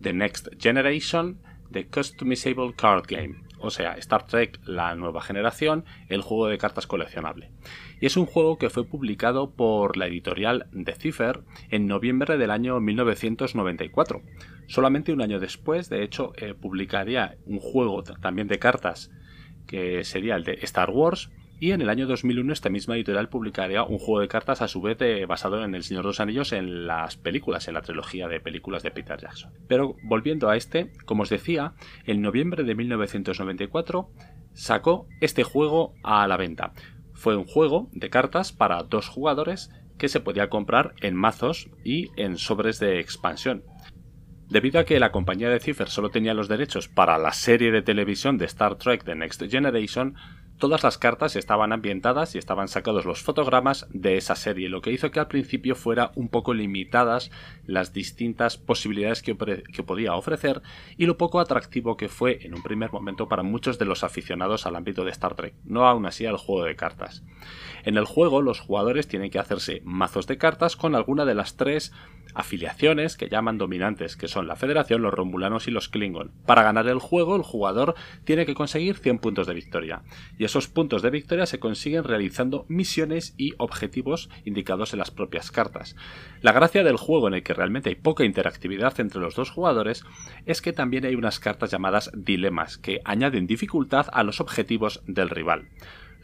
The 0.00 0.14
Next 0.14 0.48
Generation 0.58 1.42
The 1.70 1.88
Customizable 1.88 2.72
Card 2.74 3.04
Game, 3.06 3.42
o 3.58 3.68
sea, 3.68 3.92
Star 3.98 4.26
Trek 4.26 4.60
La 4.64 4.94
Nueva 4.94 5.20
Generación, 5.20 5.84
el 6.08 6.22
juego 6.22 6.46
de 6.46 6.56
cartas 6.56 6.86
coleccionable. 6.86 7.50
Y 8.00 8.06
es 8.06 8.16
un 8.16 8.24
juego 8.24 8.56
que 8.56 8.70
fue 8.70 8.86
publicado 8.86 9.50
por 9.50 9.98
la 9.98 10.06
editorial 10.06 10.68
Decipher 10.72 11.42
en 11.68 11.86
noviembre 11.86 12.38
del 12.38 12.50
año 12.50 12.80
1994. 12.80 14.22
Solamente 14.68 15.12
un 15.12 15.20
año 15.20 15.38
después, 15.38 15.90
de 15.90 16.02
hecho, 16.02 16.32
eh, 16.38 16.54
publicaría 16.54 17.36
un 17.44 17.60
juego 17.60 18.02
también 18.02 18.48
de 18.48 18.58
cartas 18.58 19.10
que 19.66 20.02
sería 20.02 20.36
el 20.36 20.44
de 20.44 20.60
Star 20.62 20.88
Wars, 20.88 21.28
y 21.60 21.70
en 21.72 21.80
el 21.80 21.88
año 21.88 22.06
2001 22.06 22.52
esta 22.52 22.68
misma 22.68 22.96
editorial 22.96 23.28
publicaría 23.28 23.84
un 23.84 23.98
juego 23.98 24.20
de 24.20 24.28
cartas 24.28 24.62
a 24.62 24.68
su 24.68 24.80
vez 24.80 24.98
basado 25.26 25.64
en 25.64 25.74
El 25.74 25.82
Señor 25.82 26.04
de 26.04 26.08
los 26.08 26.20
Anillos 26.20 26.52
en 26.52 26.86
las 26.86 27.16
películas, 27.16 27.68
en 27.68 27.74
la 27.74 27.82
trilogía 27.82 28.28
de 28.28 28.40
películas 28.40 28.82
de 28.82 28.90
Peter 28.90 29.18
Jackson. 29.20 29.52
Pero 29.68 29.96
volviendo 30.02 30.48
a 30.50 30.56
este, 30.56 30.92
como 31.04 31.22
os 31.22 31.30
decía, 31.30 31.74
en 32.06 32.22
noviembre 32.22 32.64
de 32.64 32.74
1994 32.74 34.10
sacó 34.52 35.06
este 35.20 35.44
juego 35.44 35.94
a 36.02 36.26
la 36.26 36.36
venta. 36.36 36.72
Fue 37.12 37.36
un 37.36 37.44
juego 37.44 37.88
de 37.92 38.10
cartas 38.10 38.52
para 38.52 38.82
dos 38.82 39.08
jugadores 39.08 39.70
que 39.98 40.08
se 40.08 40.20
podía 40.20 40.50
comprar 40.50 40.94
en 41.00 41.14
mazos 41.14 41.70
y 41.84 42.10
en 42.16 42.36
sobres 42.36 42.80
de 42.80 42.98
expansión. 42.98 43.62
Debido 44.48 44.78
a 44.78 44.84
que 44.84 45.00
la 45.00 45.10
compañía 45.10 45.48
de 45.48 45.58
Cipher 45.60 45.88
solo 45.88 46.10
tenía 46.10 46.34
los 46.34 46.48
derechos 46.48 46.88
para 46.88 47.16
la 47.18 47.32
serie 47.32 47.72
de 47.72 47.82
televisión 47.82 48.36
de 48.36 48.44
Star 48.44 48.76
Trek 48.76 49.04
The 49.04 49.14
Next 49.14 49.42
Generation, 49.50 50.16
todas 50.58 50.82
las 50.82 50.98
cartas 50.98 51.36
estaban 51.36 51.72
ambientadas 51.72 52.34
y 52.34 52.38
estaban 52.38 52.68
sacados 52.68 53.04
los 53.04 53.22
fotogramas 53.22 53.86
de 53.90 54.16
esa 54.16 54.36
serie, 54.36 54.68
lo 54.68 54.82
que 54.82 54.92
hizo 54.92 55.10
que 55.10 55.20
al 55.20 55.28
principio 55.28 55.74
fuera 55.74 56.12
un 56.14 56.28
poco 56.28 56.54
limitadas 56.54 57.30
las 57.66 57.92
distintas 57.92 58.56
posibilidades 58.56 59.22
que, 59.22 59.36
que, 59.36 59.82
podía 59.82 60.14
ofrecer 60.14 60.62
y 60.96 61.06
lo 61.06 61.18
poco 61.18 61.40
atractivo 61.40 61.96
que 61.96 62.08
fue 62.08 62.38
en 62.42 62.54
un 62.54 62.62
primer 62.62 62.92
momento 62.92 63.28
para 63.28 63.42
muchos 63.42 63.78
de 63.78 63.84
los 63.84 64.04
aficionados 64.04 64.66
al 64.66 64.76
ámbito 64.76 65.04
de 65.04 65.10
Star 65.10 65.34
Trek, 65.34 65.54
no 65.64 65.86
aún 65.86 66.06
así 66.06 66.26
al 66.26 66.36
juego 66.36 66.64
de 66.64 66.76
cartas. 66.76 67.22
En 67.84 67.96
el 67.96 68.04
juego 68.04 68.40
los 68.40 68.60
jugadores 68.60 69.08
tienen 69.08 69.30
que 69.30 69.38
hacerse 69.38 69.82
mazos 69.84 70.26
de 70.26 70.38
cartas 70.38 70.76
con 70.76 70.94
alguna 70.94 71.24
de 71.24 71.34
las 71.34 71.56
tres 71.56 71.92
afiliaciones 72.34 73.16
que 73.16 73.28
llaman 73.28 73.58
dominantes, 73.58 74.16
que 74.16 74.28
son 74.28 74.46
la 74.46 74.56
Federación, 74.56 75.02
los 75.02 75.14
Romulanos 75.14 75.68
y 75.68 75.70
los 75.70 75.88
Klingon. 75.88 76.32
Para 76.46 76.62
ganar 76.62 76.88
el 76.88 76.98
juego, 76.98 77.36
el 77.36 77.42
jugador 77.42 77.94
tiene 78.24 78.46
que 78.46 78.54
conseguir 78.54 78.96
100 78.96 79.18
puntos 79.18 79.46
de 79.46 79.54
victoria, 79.54 80.02
y 80.38 80.44
esos 80.44 80.68
puntos 80.68 81.02
de 81.02 81.10
victoria 81.10 81.46
se 81.46 81.58
consiguen 81.58 82.04
realizando 82.04 82.66
misiones 82.68 83.34
y 83.36 83.54
objetivos 83.58 84.28
indicados 84.44 84.92
en 84.92 84.98
las 84.98 85.10
propias 85.10 85.50
cartas. 85.50 85.96
La 86.42 86.52
gracia 86.52 86.84
del 86.84 86.96
juego, 86.96 87.28
en 87.28 87.34
el 87.34 87.42
que 87.42 87.54
realmente 87.54 87.88
hay 87.88 87.96
poca 87.96 88.24
interactividad 88.24 88.98
entre 89.00 89.20
los 89.20 89.34
dos 89.34 89.50
jugadores, 89.50 90.04
es 90.46 90.60
que 90.60 90.72
también 90.72 91.04
hay 91.04 91.14
unas 91.14 91.40
cartas 91.40 91.70
llamadas 91.70 92.10
dilemas, 92.14 92.78
que 92.78 93.00
añaden 93.04 93.46
dificultad 93.46 94.06
a 94.12 94.22
los 94.22 94.40
objetivos 94.40 95.02
del 95.06 95.30
rival. 95.30 95.68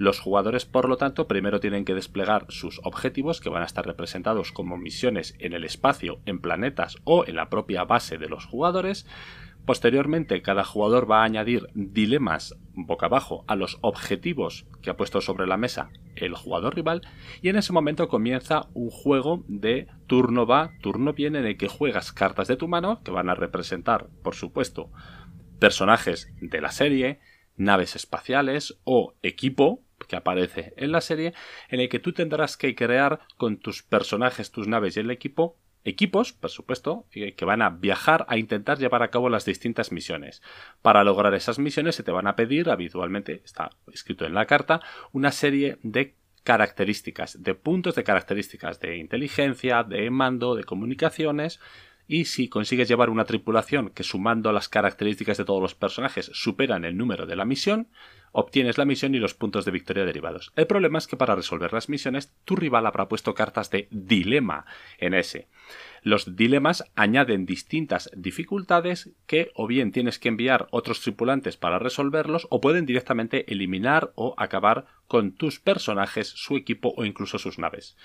Los 0.00 0.18
jugadores, 0.18 0.64
por 0.64 0.88
lo 0.88 0.96
tanto, 0.96 1.28
primero 1.28 1.60
tienen 1.60 1.84
que 1.84 1.92
desplegar 1.92 2.46
sus 2.48 2.80
objetivos, 2.84 3.38
que 3.38 3.50
van 3.50 3.60
a 3.60 3.66
estar 3.66 3.84
representados 3.84 4.50
como 4.50 4.78
misiones 4.78 5.36
en 5.38 5.52
el 5.52 5.62
espacio, 5.62 6.20
en 6.24 6.40
planetas 6.40 6.96
o 7.04 7.26
en 7.26 7.36
la 7.36 7.50
propia 7.50 7.84
base 7.84 8.16
de 8.16 8.30
los 8.30 8.46
jugadores, 8.46 9.06
Posteriormente, 9.66 10.40
cada 10.40 10.64
jugador 10.64 11.08
va 11.08 11.20
a 11.20 11.24
añadir 11.24 11.68
dilemas 11.74 12.56
boca 12.72 13.06
abajo 13.06 13.44
a 13.46 13.56
los 13.56 13.76
objetivos 13.82 14.66
que 14.80 14.88
ha 14.88 14.96
puesto 14.96 15.20
sobre 15.20 15.46
la 15.46 15.58
mesa 15.58 15.90
el 16.16 16.34
jugador 16.34 16.74
rival 16.74 17.02
y 17.42 17.50
en 17.50 17.56
ese 17.56 17.74
momento 17.74 18.08
comienza 18.08 18.68
un 18.72 18.88
juego 18.88 19.44
de 19.48 19.86
turno 20.06 20.46
va, 20.46 20.70
turno 20.80 21.12
viene 21.12 21.40
en 21.40 21.44
el 21.44 21.58
que 21.58 21.68
juegas 21.68 22.10
cartas 22.10 22.48
de 22.48 22.56
tu 22.56 22.68
mano 22.68 23.02
que 23.04 23.10
van 23.10 23.28
a 23.28 23.34
representar, 23.34 24.08
por 24.22 24.34
supuesto, 24.34 24.90
personajes 25.58 26.32
de 26.40 26.62
la 26.62 26.72
serie, 26.72 27.20
naves 27.54 27.96
espaciales 27.96 28.80
o 28.84 29.14
equipo 29.22 29.82
que 30.08 30.16
aparece 30.16 30.74
en 30.76 30.92
la 30.92 31.00
serie 31.00 31.34
en 31.68 31.80
el 31.80 31.88
que 31.88 31.98
tú 31.98 32.12
tendrás 32.12 32.56
que 32.56 32.74
crear 32.74 33.20
con 33.36 33.58
tus 33.58 33.82
personajes, 33.82 34.50
tus 34.50 34.68
naves 34.68 34.96
y 34.96 35.00
el 35.00 35.10
equipo 35.10 35.56
equipos, 35.84 36.32
por 36.32 36.50
supuesto, 36.50 37.06
que 37.10 37.44
van 37.44 37.62
a 37.62 37.70
viajar 37.70 38.26
a 38.28 38.36
intentar 38.36 38.78
llevar 38.78 39.02
a 39.02 39.08
cabo 39.08 39.28
las 39.28 39.44
distintas 39.44 39.92
misiones. 39.92 40.42
Para 40.82 41.04
lograr 41.04 41.34
esas 41.34 41.58
misiones 41.58 41.94
se 41.94 42.02
te 42.02 42.10
van 42.10 42.26
a 42.26 42.36
pedir, 42.36 42.70
habitualmente 42.70 43.40
está 43.44 43.70
escrito 43.92 44.26
en 44.26 44.34
la 44.34 44.46
carta, 44.46 44.80
una 45.12 45.32
serie 45.32 45.78
de 45.82 46.16
características, 46.42 47.42
de 47.42 47.54
puntos 47.54 47.94
de 47.94 48.04
características 48.04 48.80
de 48.80 48.96
inteligencia, 48.96 49.82
de 49.82 50.10
mando, 50.10 50.54
de 50.54 50.64
comunicaciones, 50.64 51.60
y 52.06 52.24
si 52.24 52.48
consigues 52.48 52.88
llevar 52.88 53.08
una 53.08 53.24
tripulación 53.24 53.90
que 53.90 54.02
sumando 54.02 54.52
las 54.52 54.68
características 54.68 55.38
de 55.38 55.44
todos 55.44 55.62
los 55.62 55.76
personajes 55.76 56.30
superan 56.34 56.84
el 56.84 56.96
número 56.96 57.24
de 57.24 57.36
la 57.36 57.44
misión, 57.44 57.88
obtienes 58.32 58.78
la 58.78 58.84
misión 58.84 59.14
y 59.14 59.18
los 59.18 59.34
puntos 59.34 59.64
de 59.64 59.70
victoria 59.70 60.04
derivados. 60.04 60.52
El 60.56 60.66
problema 60.66 60.98
es 60.98 61.06
que 61.06 61.16
para 61.16 61.34
resolver 61.34 61.72
las 61.72 61.88
misiones 61.88 62.32
tu 62.44 62.56
rival 62.56 62.86
habrá 62.86 63.08
puesto 63.08 63.34
cartas 63.34 63.70
de 63.70 63.88
dilema 63.90 64.66
en 64.98 65.14
ese. 65.14 65.48
Los 66.02 66.36
dilemas 66.36 66.84
añaden 66.94 67.44
distintas 67.44 68.10
dificultades 68.16 69.10
que 69.26 69.50
o 69.54 69.66
bien 69.66 69.92
tienes 69.92 70.18
que 70.18 70.28
enviar 70.28 70.66
otros 70.70 71.00
tripulantes 71.00 71.56
para 71.56 71.78
resolverlos 71.78 72.46
o 72.50 72.60
pueden 72.60 72.86
directamente 72.86 73.52
eliminar 73.52 74.12
o 74.14 74.34
acabar 74.38 74.86
con 75.06 75.32
tus 75.32 75.60
personajes, 75.60 76.28
su 76.28 76.56
equipo 76.56 76.94
o 76.96 77.04
incluso 77.04 77.38
sus 77.38 77.58
naves. 77.58 77.96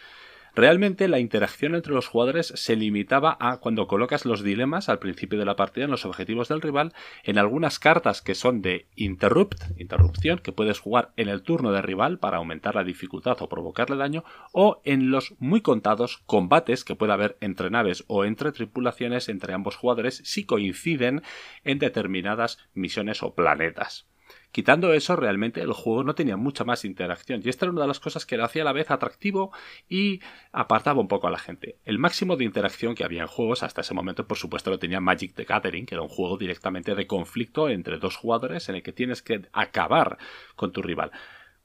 Realmente 0.56 1.10
la 1.10 1.20
interacción 1.20 1.76
entre 1.76 1.94
los 1.94 2.08
jugadores 2.08 2.54
se 2.56 2.78
limitaba 2.78 3.36
a 3.42 3.58
cuando 3.58 3.88
colocas 3.88 4.24
los 4.24 4.42
dilemas 4.42 4.88
al 4.88 5.00
principio 5.00 5.38
de 5.38 5.44
la 5.44 5.58
partida 5.58 5.84
en 5.84 5.92
los 5.92 6.06
objetivos 6.06 6.48
del 6.48 6.62
rival, 6.62 6.94
en 7.26 7.38
algunas 7.38 7.78
cartas 7.78 8.22
que 8.22 8.36
son 8.36 8.62
de 8.62 8.88
interrupt, 8.96 9.62
interrupción, 9.78 10.40
que 10.40 10.54
puedes 10.54 10.80
jugar 10.80 11.12
en 11.18 11.28
el 11.28 11.44
turno 11.44 11.74
del 11.74 11.84
rival 11.84 12.20
para 12.20 12.38
aumentar 12.38 12.76
la 12.76 12.86
dificultad 12.86 13.36
o 13.42 13.50
provocarle 13.50 13.98
daño, 13.98 14.24
o 14.54 14.82
en 14.86 15.12
los 15.12 15.34
muy 15.40 15.60
contados 15.60 16.24
combates 16.26 16.86
que 16.86 16.96
puede 16.96 17.12
haber 17.12 17.36
entre 17.42 17.70
naves 17.70 18.06
o 18.08 18.24
entre 18.24 18.54
tripulaciones 18.54 19.28
entre 19.28 19.54
ambos 19.54 19.76
jugadores 19.76 20.22
si 20.24 20.46
coinciden 20.46 21.22
en 21.66 21.80
determinadas 21.80 22.60
misiones 22.74 23.24
o 23.24 23.36
planetas. 23.36 24.08
Quitando 24.56 24.94
eso, 24.94 25.18
realmente 25.18 25.60
el 25.60 25.74
juego 25.74 26.06
no 26.06 26.16
tenía 26.16 26.38
mucha 26.38 26.64
más 26.64 26.86
interacción. 26.86 27.42
Y 27.44 27.50
esta 27.50 27.66
era 27.66 27.74
una 27.74 27.82
de 27.82 27.90
las 27.90 28.00
cosas 28.00 28.26
que 28.26 28.38
lo 28.38 28.46
hacía 28.46 28.62
a 28.62 28.66
la 28.66 28.72
vez 28.72 28.90
atractivo 28.90 29.52
y 29.90 30.22
apartaba 30.54 31.02
un 31.02 31.10
poco 31.10 31.28
a 31.28 31.30
la 31.30 31.40
gente. 31.40 31.76
El 31.84 32.00
máximo 32.00 32.38
de 32.38 32.46
interacción 32.46 32.96
que 32.96 33.04
había 33.04 33.24
en 33.24 33.28
juegos 33.28 33.64
hasta 33.64 33.82
ese 33.82 33.94
momento, 33.94 34.30
por 34.30 34.38
supuesto, 34.38 34.70
lo 34.70 34.80
tenía 34.80 35.02
Magic 35.02 35.34
the 35.34 35.44
Gathering, 35.44 35.86
que 35.86 35.96
era 35.96 36.04
un 36.04 36.08
juego 36.08 36.38
directamente 36.38 36.96
de 36.96 37.06
conflicto 37.06 37.68
entre 37.68 37.98
dos 37.98 38.16
jugadores 38.16 38.70
en 38.70 38.76
el 38.76 38.82
que 38.82 38.94
tienes 38.94 39.22
que 39.22 39.42
acabar 39.52 40.20
con 40.56 40.72
tu 40.72 40.82
rival. 40.82 41.12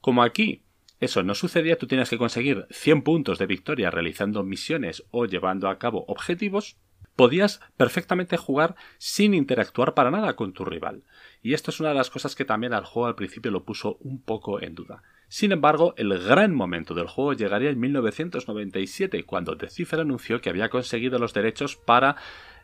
Como 0.01 0.21
aquí 0.21 0.63
eso 0.99 1.23
no 1.23 1.33
sucedía, 1.33 1.77
tú 1.77 1.87
tienes 1.87 2.09
que 2.09 2.17
conseguir 2.17 2.67
100 2.71 3.03
puntos 3.03 3.39
de 3.39 3.45
victoria 3.45 3.89
realizando 3.89 4.43
misiones 4.43 5.05
o 5.11 5.27
llevando 5.27 5.69
a 5.69 5.79
cabo 5.79 6.03
objetivos, 6.09 6.75
podías 7.21 7.61
perfectamente 7.77 8.35
jugar 8.35 8.75
sin 8.97 9.35
interactuar 9.35 9.93
para 9.93 10.09
nada 10.09 10.35
con 10.35 10.53
tu 10.53 10.65
rival. 10.65 11.03
Y 11.43 11.53
esto 11.53 11.69
es 11.69 11.79
una 11.79 11.89
de 11.89 11.95
las 11.95 12.09
cosas 12.09 12.33
que 12.33 12.45
también 12.45 12.73
al 12.73 12.83
juego 12.83 13.05
al 13.05 13.13
principio 13.13 13.51
lo 13.51 13.63
puso 13.63 13.97
un 13.99 14.19
poco 14.23 14.59
en 14.59 14.73
duda. 14.73 15.03
Sin 15.27 15.51
embargo, 15.51 15.93
el 15.97 16.17
gran 16.17 16.51
momento 16.55 16.95
del 16.95 17.05
juego 17.05 17.33
llegaría 17.33 17.69
en 17.69 17.79
1997, 17.79 19.23
cuando 19.23 19.53
Decipher 19.53 19.99
anunció 19.99 20.41
que 20.41 20.49
había 20.49 20.69
conseguido 20.69 21.19
los 21.19 21.35
derechos 21.35 21.75
para 21.75 22.15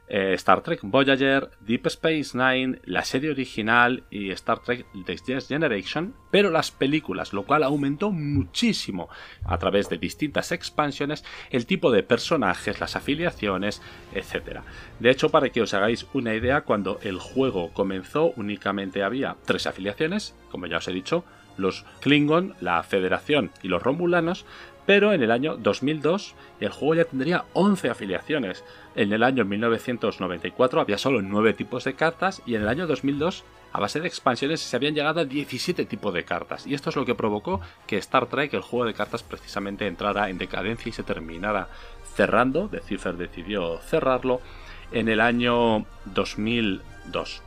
eh, 0.08 0.34
Star 0.34 0.62
Trek 0.62 0.80
Voyager, 0.84 1.52
Deep 1.60 1.88
Space 1.88 2.32
Nine, 2.34 2.80
la 2.86 3.04
serie 3.04 3.32
original 3.32 4.04
y 4.10 4.32
Star 4.32 4.60
Trek 4.60 4.86
The 5.06 5.16
Next 5.28 5.48
Generation, 5.50 6.16
pero 6.32 6.50
las 6.50 6.72
películas, 6.72 7.34
lo 7.34 7.44
cual 7.44 7.64
aumentó 7.64 8.12
muchísimo 8.12 9.10
a 9.44 9.58
través 9.58 9.90
de 9.90 9.98
distintas 9.98 10.52
expansiones 10.52 11.24
el 11.50 11.66
tipo 11.66 11.92
de 11.92 12.04
personajes, 12.04 12.80
las 12.80 12.96
afiliaciones, 12.96 13.82
etc. 14.14 14.62
De 15.00 15.10
hecho, 15.10 15.30
para 15.30 15.50
que 15.50 15.62
os 15.62 15.74
hagáis 15.74 16.08
una 16.14 16.34
idea, 16.34 16.62
cuando 16.62 17.00
el 17.02 17.20
juego 17.20 17.74
comenzó 17.74 18.32
únicamente 18.36 19.04
había 19.04 19.36
tres 19.46 19.68
afiliaciones, 19.68 20.36
como 20.50 20.68
ya 20.68 20.78
os 20.78 20.88
he 20.88 20.94
dicho, 20.94 21.26
los 21.58 21.86
Klingon, 22.02 22.56
la 22.62 22.82
Federación 22.84 23.52
y 23.64 23.68
los 23.68 23.82
Romulanos, 23.82 24.46
pero 24.88 25.14
en 25.14 25.22
el 25.22 25.31
año 25.31 25.57
2002 25.57 26.34
el 26.61 26.69
juego 26.72 26.95
ya 26.95 27.03
tendría 27.03 27.43
11 27.53 27.89
afiliaciones. 27.89 28.64
En 28.95 29.11
el 29.11 29.22
año 29.22 29.43
1994 29.43 30.81
había 30.81 30.97
solo 30.97 31.22
9 31.22 31.53
tipos 31.53 31.84
de 31.84 31.93
cartas 31.93 32.41
y 32.47 32.55
en 32.55 32.61
el 32.61 32.69
año 32.69 32.88
2002 32.88 33.43
a 33.73 33.80
base 33.81 33.99
de 33.99 34.07
expansiones 34.07 34.61
se 34.61 34.76
habían 34.77 34.95
llegado 34.95 35.19
a 35.19 35.26
17 35.26 35.85
tipos 35.85 36.14
de 36.14 36.23
cartas. 36.23 36.65
Y 36.65 36.73
esto 36.73 36.89
es 36.89 36.95
lo 36.95 37.05
que 37.05 37.15
provocó 37.15 37.59
que 37.85 37.97
Star 37.97 38.27
Trek, 38.27 38.53
el 38.53 38.61
juego 38.61 38.85
de 38.85 38.93
cartas, 38.93 39.23
precisamente 39.23 39.85
entrara 39.85 40.30
en 40.30 40.38
decadencia 40.38 40.89
y 40.89 40.93
se 40.93 41.03
terminara 41.03 41.68
cerrando. 42.15 42.69
Decipher 42.69 43.18
decidió 43.18 43.80
cerrarlo 43.80 44.39
en 44.93 45.09
el 45.09 45.19
año 45.19 45.85
2002. 46.05 47.43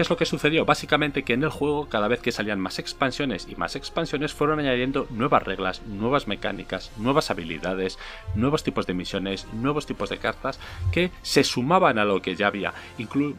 ¿Qué 0.00 0.04
es 0.04 0.08
lo 0.08 0.16
que 0.16 0.24
sucedió? 0.24 0.64
Básicamente 0.64 1.24
que 1.24 1.34
en 1.34 1.42
el 1.42 1.50
juego 1.50 1.90
cada 1.90 2.08
vez 2.08 2.20
que 2.20 2.32
salían 2.32 2.58
más 2.58 2.78
expansiones 2.78 3.46
y 3.50 3.56
más 3.56 3.76
expansiones 3.76 4.32
fueron 4.32 4.58
añadiendo 4.58 5.06
nuevas 5.10 5.42
reglas, 5.42 5.82
nuevas 5.82 6.26
mecánicas, 6.26 6.90
nuevas 6.96 7.30
habilidades, 7.30 7.98
nuevos 8.34 8.64
tipos 8.64 8.86
de 8.86 8.94
misiones, 8.94 9.46
nuevos 9.52 9.84
tipos 9.84 10.08
de 10.08 10.16
cartas 10.16 10.58
que 10.90 11.10
se 11.20 11.44
sumaban 11.44 11.98
a 11.98 12.06
lo 12.06 12.22
que 12.22 12.34
ya 12.34 12.46
había, 12.46 12.72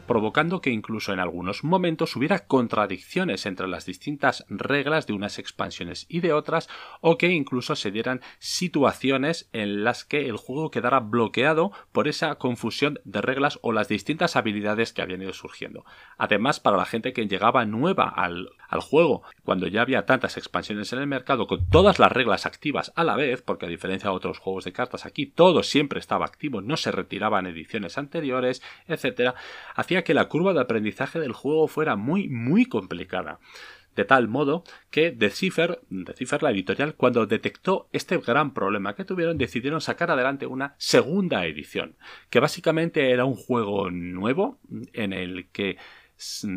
provocando 0.06 0.60
que 0.60 0.70
incluso 0.70 1.12
en 1.12 1.18
algunos 1.18 1.64
momentos 1.64 2.14
hubiera 2.14 2.46
contradicciones 2.46 3.44
entre 3.46 3.66
las 3.66 3.84
distintas 3.84 4.44
reglas 4.48 5.08
de 5.08 5.14
unas 5.14 5.40
expansiones 5.40 6.06
y 6.08 6.20
de 6.20 6.32
otras 6.32 6.68
o 7.00 7.18
que 7.18 7.32
incluso 7.32 7.74
se 7.74 7.90
dieran 7.90 8.20
situaciones 8.38 9.48
en 9.52 9.82
las 9.82 10.04
que 10.04 10.28
el 10.28 10.36
juego 10.36 10.70
quedara 10.70 11.00
bloqueado 11.00 11.72
por 11.90 12.06
esa 12.06 12.36
confusión 12.36 13.00
de 13.02 13.20
reglas 13.20 13.58
o 13.62 13.72
las 13.72 13.88
distintas 13.88 14.36
habilidades 14.36 14.92
que 14.92 15.02
habían 15.02 15.22
ido 15.22 15.32
surgiendo. 15.32 15.84
Además, 16.18 16.51
para 16.60 16.76
la 16.76 16.84
gente 16.84 17.12
que 17.12 17.26
llegaba 17.26 17.64
nueva 17.64 18.08
al, 18.08 18.50
al 18.68 18.80
juego, 18.80 19.22
cuando 19.44 19.66
ya 19.66 19.82
había 19.82 20.06
tantas 20.06 20.36
expansiones 20.36 20.92
en 20.92 21.00
el 21.00 21.06
mercado, 21.06 21.46
con 21.46 21.68
todas 21.68 21.98
las 21.98 22.12
reglas 22.12 22.46
activas 22.46 22.92
a 22.96 23.04
la 23.04 23.16
vez, 23.16 23.42
porque 23.42 23.66
a 23.66 23.68
diferencia 23.68 24.10
de 24.10 24.16
otros 24.16 24.38
juegos 24.38 24.64
de 24.64 24.72
cartas, 24.72 25.06
aquí 25.06 25.26
todo 25.26 25.62
siempre 25.62 26.00
estaba 26.00 26.26
activo, 26.26 26.60
no 26.60 26.76
se 26.76 26.92
retiraban 26.92 27.46
ediciones 27.46 27.98
anteriores, 27.98 28.62
etcétera, 28.86 29.34
hacía 29.74 30.04
que 30.04 30.14
la 30.14 30.28
curva 30.28 30.52
de 30.54 30.60
aprendizaje 30.60 31.20
del 31.20 31.32
juego 31.32 31.68
fuera 31.68 31.96
muy, 31.96 32.28
muy 32.28 32.66
complicada. 32.66 33.38
De 33.94 34.06
tal 34.06 34.26
modo 34.26 34.64
que 34.90 35.10
Decipher, 35.10 35.80
Decipher, 35.90 36.42
la 36.42 36.50
editorial, 36.50 36.94
cuando 36.94 37.26
detectó 37.26 37.88
este 37.92 38.16
gran 38.16 38.54
problema 38.54 38.94
que 38.94 39.04
tuvieron, 39.04 39.36
decidieron 39.36 39.82
sacar 39.82 40.10
adelante 40.10 40.46
una 40.46 40.74
segunda 40.78 41.44
edición, 41.44 41.96
que 42.30 42.40
básicamente 42.40 43.10
era 43.10 43.26
un 43.26 43.34
juego 43.34 43.90
nuevo 43.90 44.58
en 44.94 45.12
el 45.12 45.50
que 45.50 45.76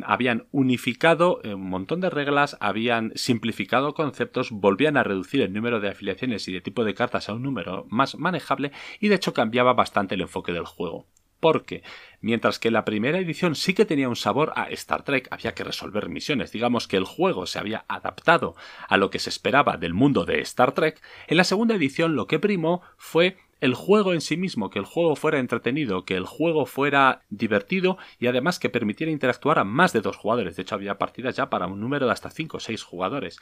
habían 0.06 0.48
unificado 0.52 1.42
un 1.44 1.70
montón 1.70 2.02
de 2.02 2.10
reglas, 2.10 2.58
habían 2.60 3.12
simplificado 3.16 3.94
conceptos, 3.94 4.52
volvían 4.52 4.98
a 4.98 5.04
reducir 5.04 5.42
el 5.42 5.54
número 5.54 5.80
de 5.80 5.90
afiliaciones 5.90 6.48
y 6.48 6.54
de 6.54 6.62
tipo 6.62 6.84
de 6.84 6.94
cartas 6.94 7.30
a 7.30 7.34
un 7.34 7.44
número 7.44 7.86
más 7.90 8.16
manejable 8.18 8.72
y 9.00 9.08
de 9.08 9.16
hecho 9.16 9.34
cambiaba 9.34 9.74
bastante 9.74 10.16
el 10.16 10.22
enfoque 10.22 10.54
del 10.54 10.66
juego. 10.66 11.08
Porque, 11.40 11.84
mientras 12.22 12.60
que 12.60 12.72
la 12.72 12.86
primera 12.86 13.20
edición 13.20 13.56
sí 13.56 13.74
que 13.74 13.86
tenía 13.86 14.10
un 14.10 14.16
sabor 14.16 14.54
a 14.56 14.70
Star 14.70 15.04
Trek, 15.04 15.28
había 15.32 15.54
que 15.54 15.64
resolver 15.64 16.10
misiones, 16.10 16.52
digamos 16.52 16.88
que 16.88 16.98
el 16.98 17.04
juego 17.04 17.46
se 17.46 17.60
había 17.60 17.86
adaptado 17.88 18.56
a 18.88 18.98
lo 18.98 19.10
que 19.10 19.20
se 19.20 19.30
esperaba 19.30 19.78
del 19.78 19.94
mundo 19.94 20.26
de 20.26 20.40
Star 20.40 20.72
Trek, 20.72 21.02
en 21.28 21.38
la 21.38 21.44
segunda 21.44 21.76
edición 21.76 22.16
lo 22.16 22.26
que 22.26 22.40
primó 22.40 22.82
fue 22.98 23.38
el 23.62 23.74
juego 23.74 24.14
en 24.14 24.22
sí 24.22 24.38
mismo, 24.38 24.70
que 24.70 24.80
el 24.80 24.86
juego 24.86 25.16
fuera 25.16 25.40
entretenido, 25.40 26.04
que 26.04 26.16
el 26.16 26.26
juego 26.26 26.66
fuera 26.66 27.22
divertido 27.30 27.98
y 28.20 28.28
además 28.28 28.60
que 28.60 28.70
permitiera 28.70 29.12
interactuar 29.12 29.60
a 29.60 29.64
más 29.64 29.94
de 29.94 30.02
dos 30.02 30.18
jugadores. 30.18 30.56
De 30.56 30.64
hecho, 30.64 30.76
había 30.76 30.98
partidas 30.98 31.36
ya 31.36 31.50
para 31.50 31.68
un 31.68 31.80
número 31.80 32.06
de 32.06 32.12
hasta 32.12 32.30
5 32.30 32.58
o 32.58 32.60
6 32.60 32.84
jugadores. 32.84 33.40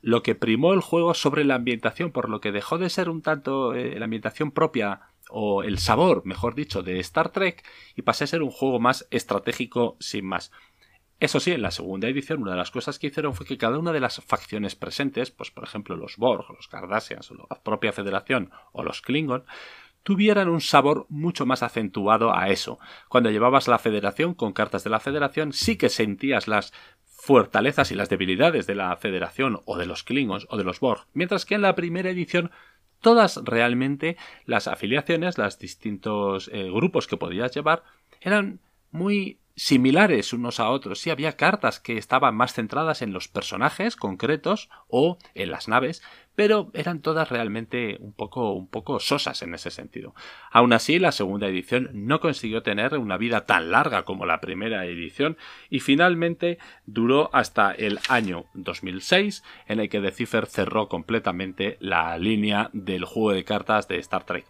Lo 0.00 0.22
que 0.22 0.34
primó 0.34 0.72
el 0.72 0.80
juego 0.80 1.14
sobre 1.14 1.44
la 1.44 1.56
ambientación, 1.56 2.12
por 2.12 2.28
lo 2.28 2.40
que 2.40 2.52
dejó 2.52 2.78
de 2.78 2.90
ser 2.90 3.08
un 3.08 3.22
tanto 3.22 3.74
eh, 3.74 3.98
la 3.98 4.04
ambientación 4.04 4.52
propia 4.52 5.00
o 5.28 5.62
el 5.62 5.78
sabor, 5.78 6.22
mejor 6.24 6.54
dicho, 6.54 6.82
de 6.82 7.00
Star 7.00 7.30
Trek 7.30 7.64
y 7.96 8.02
pasé 8.02 8.24
a 8.24 8.28
ser 8.28 8.42
un 8.42 8.50
juego 8.50 8.78
más 8.78 9.06
estratégico 9.10 9.96
sin 9.98 10.24
más. 10.24 10.52
Eso 11.18 11.40
sí, 11.40 11.52
en 11.52 11.62
la 11.62 11.70
segunda 11.70 12.08
edición 12.08 12.42
una 12.42 12.50
de 12.50 12.58
las 12.58 12.70
cosas 12.70 12.98
que 12.98 13.06
hicieron 13.06 13.34
fue 13.34 13.46
que 13.46 13.56
cada 13.56 13.78
una 13.78 13.92
de 13.92 14.00
las 14.00 14.22
facciones 14.22 14.76
presentes, 14.76 15.30
pues 15.30 15.50
por 15.50 15.64
ejemplo 15.64 15.96
los 15.96 16.16
Borg, 16.18 16.44
los 16.54 16.68
Cardassians, 16.68 17.32
la 17.48 17.62
propia 17.62 17.92
Federación 17.92 18.50
o 18.72 18.82
los 18.82 19.00
Klingon, 19.00 19.44
tuvieran 20.02 20.48
un 20.48 20.60
sabor 20.60 21.06
mucho 21.08 21.46
más 21.46 21.62
acentuado 21.62 22.36
a 22.36 22.50
eso. 22.50 22.78
Cuando 23.08 23.30
llevabas 23.30 23.66
la 23.66 23.78
federación 23.78 24.34
con 24.34 24.52
cartas 24.52 24.84
de 24.84 24.90
la 24.90 25.00
federación, 25.00 25.52
sí 25.52 25.76
que 25.76 25.88
sentías 25.88 26.48
las 26.48 26.72
fortalezas 27.06 27.90
y 27.90 27.94
las 27.94 28.08
debilidades 28.08 28.66
de 28.66 28.76
la 28.76 28.94
federación 28.96 29.60
o 29.64 29.78
de 29.78 29.86
los 29.86 30.04
Klingons 30.04 30.46
o 30.50 30.56
de 30.56 30.64
los 30.64 30.80
Borg, 30.80 31.06
mientras 31.12 31.44
que 31.44 31.56
en 31.56 31.62
la 31.62 31.74
primera 31.74 32.10
edición 32.10 32.52
todas 33.00 33.40
realmente 33.42 34.16
las 34.44 34.68
afiliaciones, 34.68 35.38
los 35.38 35.58
distintos 35.58 36.50
eh, 36.52 36.70
grupos 36.70 37.06
que 37.06 37.16
podías 37.16 37.52
llevar, 37.52 37.82
eran 38.20 38.60
muy 38.92 39.38
similares 39.56 40.34
unos 40.34 40.60
a 40.60 40.68
otros. 40.68 41.00
Sí 41.00 41.10
había 41.10 41.36
cartas 41.36 41.80
que 41.80 41.96
estaban 41.96 42.36
más 42.36 42.52
centradas 42.52 43.02
en 43.02 43.12
los 43.12 43.26
personajes 43.26 43.96
concretos 43.96 44.68
o 44.88 45.18
en 45.34 45.50
las 45.50 45.66
naves, 45.66 46.02
pero 46.34 46.70
eran 46.74 47.00
todas 47.00 47.30
realmente 47.30 47.96
un 47.98 48.12
poco, 48.12 48.52
un 48.52 48.68
poco 48.68 49.00
sosas 49.00 49.40
en 49.42 49.54
ese 49.54 49.70
sentido. 49.70 50.14
Aún 50.52 50.74
así, 50.74 50.98
la 50.98 51.10
segunda 51.10 51.48
edición 51.48 51.88
no 51.94 52.20
consiguió 52.20 52.62
tener 52.62 52.96
una 52.98 53.16
vida 53.16 53.46
tan 53.46 53.70
larga 53.70 54.04
como 54.04 54.26
la 54.26 54.40
primera 54.40 54.84
edición 54.84 55.38
y 55.70 55.80
finalmente 55.80 56.58
duró 56.84 57.30
hasta 57.32 57.72
el 57.72 57.98
año 58.08 58.44
2006 58.52 59.42
en 59.66 59.80
el 59.80 59.88
que 59.88 60.02
Decipher 60.02 60.46
cerró 60.46 60.88
completamente 60.88 61.78
la 61.80 62.18
línea 62.18 62.68
del 62.74 63.06
juego 63.06 63.32
de 63.32 63.44
cartas 63.44 63.88
de 63.88 63.96
Star 63.98 64.24
Trek. 64.24 64.44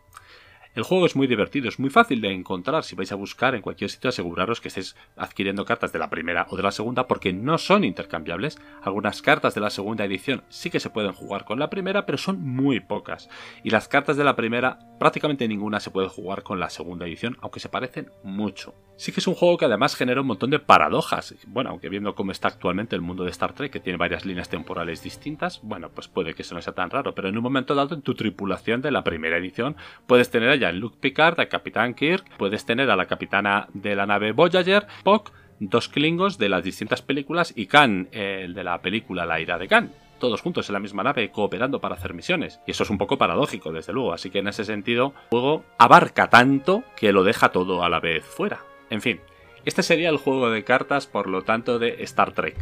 El 0.77 0.83
juego 0.83 1.07
es 1.07 1.17
muy 1.17 1.27
divertido, 1.27 1.71
es 1.71 1.79
muy 1.79 1.89
fácil 1.89 2.21
de 2.21 2.31
encontrar. 2.31 2.85
Si 2.85 2.95
vais 2.95 3.11
a 3.11 3.15
buscar 3.15 3.55
en 3.55 3.63
cualquier 3.63 3.89
sitio, 3.89 4.11
aseguraros 4.11 4.61
que 4.61 4.69
estéis 4.69 4.95
adquiriendo 5.17 5.65
cartas 5.65 5.91
de 5.91 5.99
la 5.99 6.11
primera 6.11 6.47
o 6.51 6.57
de 6.59 6.63
la 6.63 6.71
segunda, 6.71 7.09
porque 7.09 7.33
no 7.33 7.57
son 7.57 7.83
intercambiables. 7.83 8.59
Algunas 8.83 9.23
cartas 9.23 9.55
de 9.55 9.63
la 9.63 9.71
segunda 9.71 10.05
edición 10.05 10.45
sí 10.51 10.69
que 10.69 10.79
se 10.79 10.91
pueden 10.91 11.15
jugar 11.15 11.47
con 11.47 11.59
la 11.59 11.71
primera, 11.71 12.05
pero 12.05 12.19
son 12.19 12.43
muy 12.43 12.81
pocas. 12.81 13.31
Y 13.65 13.71
las 13.71 13.89
cartas 13.89 14.19
de 14.19 14.25
la 14.25 14.37
primera, 14.37 14.79
prácticamente 15.01 15.49
ninguna 15.49 15.81
se 15.81 15.91
puede 15.91 16.09
jugar 16.09 16.43
con 16.43 16.61
la 16.61 16.69
segunda 16.69 17.07
edición, 17.07 17.39
aunque 17.41 17.61
se 17.61 17.71
parecen 17.71 18.11
mucho. 18.23 18.75
Sí 18.99 19.13
que 19.13 19.21
es 19.21 19.27
un 19.27 19.35
juego 19.35 19.57
que 19.57 19.65
además 19.65 19.97
genera 19.97 20.21
un 20.21 20.27
montón 20.27 20.51
de 20.51 20.59
paradojas. 20.59 21.35
Bueno, 21.47 21.71
aunque 21.71 21.89
viendo 21.89 22.15
cómo 22.15 22.33
está 22.33 22.49
actualmente 22.49 22.97
el 22.97 23.03
mundo 23.03 23.25
de 23.25 23.31
Star 23.31 23.55
Trek, 23.55 23.73
que 23.73 23.81
tiene 23.81 23.97
varias 23.97 24.27
líneas 24.27 24.51
temporales 24.51 25.03
distintas, 25.03 25.61
bueno, 25.63 25.91
pues 25.91 26.09
puede 26.09 26.35
que 26.35 26.43
eso 26.43 26.55
no 26.55 26.61
sea 26.61 26.75
tan 26.75 26.91
raro, 26.91 27.15
pero 27.15 27.29
en 27.29 27.37
un 27.39 27.43
momento 27.43 27.75
dado 27.75 27.95
en 27.95 28.03
tu 28.03 28.15
tripulación 28.15 28.83
de 28.83 28.91
la 28.91 29.05
primera 29.05 29.39
edición 29.39 29.77
puedes 30.07 30.31
tener 30.31 30.51
allá 30.51 30.66
Luke 30.73 30.99
Picard, 31.01 31.41
a 31.41 31.47
Capitán 31.47 31.95
Kirk, 31.95 32.25
puedes 32.37 32.65
tener 32.65 32.91
a 32.91 32.97
la 32.97 33.07
capitana 33.07 33.69
de 33.75 33.95
la 33.97 34.07
nave 34.07 34.33
Voyager, 34.33 34.87
Spock, 34.99 35.33
dos 35.61 35.89
Klingons 35.89 36.39
de 36.39 36.49
las 36.49 36.65
distintas 36.65 37.03
películas 37.03 37.53
y 37.57 37.67
Khan, 37.67 38.09
el 38.13 38.55
de 38.55 38.65
la 38.65 38.81
película 38.81 39.27
La 39.27 39.41
ira 39.41 39.59
de 39.59 39.69
Khan 39.69 39.93
todos 40.19 40.41
juntos 40.41 40.69
en 40.69 40.75
la 40.75 40.81
misma 40.81 41.03
nave 41.03 41.31
cooperando 41.31 41.81
para 41.81 41.95
hacer 41.95 42.15
misiones. 42.15 42.61
Y 42.67 42.71
eso 42.71 42.83
es 42.83 42.91
un 42.91 42.99
poco 42.99 43.19
paradójico, 43.19 43.73
desde 43.73 43.93
luego. 43.93 44.13
Así 44.13 44.31
que 44.31 44.39
en 44.39 44.49
ese 44.49 44.65
sentido, 44.65 45.13
el 45.25 45.29
juego 45.31 45.65
abarca 45.79 46.29
tanto 46.29 46.85
que 46.97 47.13
lo 47.13 47.25
deja 47.25 47.51
todo 47.51 47.85
a 47.85 47.89
la 47.89 48.01
vez 48.01 48.25
fuera. 48.25 48.61
En 48.91 49.03
fin, 49.03 49.21
este 49.65 49.83
sería 49.83 50.09
el 50.09 50.17
juego 50.17 50.51
de 50.51 50.65
cartas, 50.65 51.07
por 51.07 51.29
lo 51.29 51.43
tanto, 51.43 51.79
de 51.79 52.03
Star 52.05 52.33
Trek. 52.33 52.57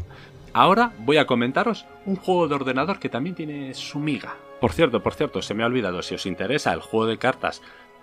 Ahora 0.52 0.93
voy 1.01 1.16
a 1.16 1.26
comentaros 1.26 1.85
un 2.06 2.16
juego 2.16 2.48
de 2.48 2.55
ordenador 2.55 2.98
que 2.98 3.09
también 3.09 3.35
tiene 3.35 3.74
su 3.74 3.98
miga. 3.98 4.36
Por 4.60 4.72
cierto, 4.72 5.02
por 5.02 5.14
cierto, 5.14 5.43
se 5.43 5.52
me 5.52 5.62
ha 5.62 5.66
olvidado, 5.66 6.01
si 6.01 6.14
os 6.14 6.26
interesa 6.26 6.72
el 6.72 6.81
juego 6.81 7.06
de 7.06 7.18
cartas 7.18 7.60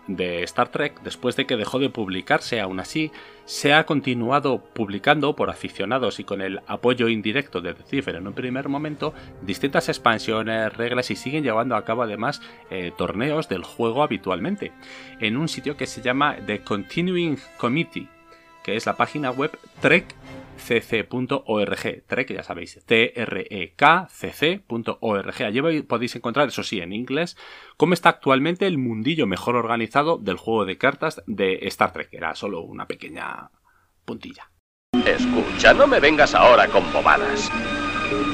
de 0.07 0.44
Star 0.44 0.69
Trek, 0.69 1.02
después 1.03 1.36
de 1.36 1.45
que 1.45 1.57
dejó 1.57 1.80
de 1.80 1.90
publicarse, 1.90 2.60
aún 2.60 2.80
así, 2.80 3.11
se 3.45 3.73
ha 3.73 3.86
continuado 3.86 4.60
publicando 4.60 5.36
por 5.36 5.49
aficionados 5.49 6.19
y 6.19 6.23
con 6.23 6.41
el 6.41 6.61
apoyo 6.68 7.07
indirecto 7.07 7.61
de 7.61 7.73
Decipher 7.73 8.15
en 8.15 8.28
un 8.28 8.34
primer 8.34 8.69
momento 8.69 9.14
distintas 9.41 9.90
expansiones, 9.90 10.76
reglas 10.76 11.11
y 11.11 11.15
siguen 11.15 11.44
llevando 11.44 11.76
a 11.76 11.86
cabo 11.86 12.03
además 12.03 12.41
eh, 12.69 12.91
torneos 12.98 13.49
del 13.49 13.64
juego 13.64 14.03
habitualmente 14.03 14.72
en 15.19 15.38
un 15.38 15.48
sitio 15.48 15.78
que 15.78 15.88
se 15.88 16.02
llama 16.02 16.38
The 16.45 16.61
Continuing 16.61 17.38
Committee, 17.57 18.07
que 18.64 18.76
es 18.76 18.86
la 18.86 18.95
página 18.95 19.32
web 19.32 19.57
Trek 19.82 20.15
cc.org, 20.57 22.03
trek, 22.07 22.34
ya 22.34 22.44
sabéis, 22.44 22.84
T-R-E-K-C-C.org. 22.86 25.44
Allí 25.44 25.82
podéis 25.84 26.15
encontrar, 26.15 26.48
eso 26.49 26.64
sí, 26.64 26.80
en 26.80 26.94
inglés, 26.94 27.38
cómo 27.78 27.94
está 27.94 28.10
actualmente 28.10 28.68
el 28.68 28.78
mundillo 28.78 29.28
mejor 29.28 29.56
organizado 29.56 30.18
del 30.18 30.38
juego 30.38 30.65
de 30.65 30.78
cartas 30.78 31.23
de 31.28 31.60
Star 31.64 31.94
Trek. 31.94 32.10
Era 32.11 32.36
solo 32.36 32.61
una 32.61 32.88
pequeña 32.88 33.52
puntilla. 34.06 34.52
Escucha, 35.06 35.73
no 35.73 35.88
me 35.88 35.99
vengas 35.99 36.36
ahora 36.36 36.68
con 36.68 36.91
bobadas. 36.94 37.52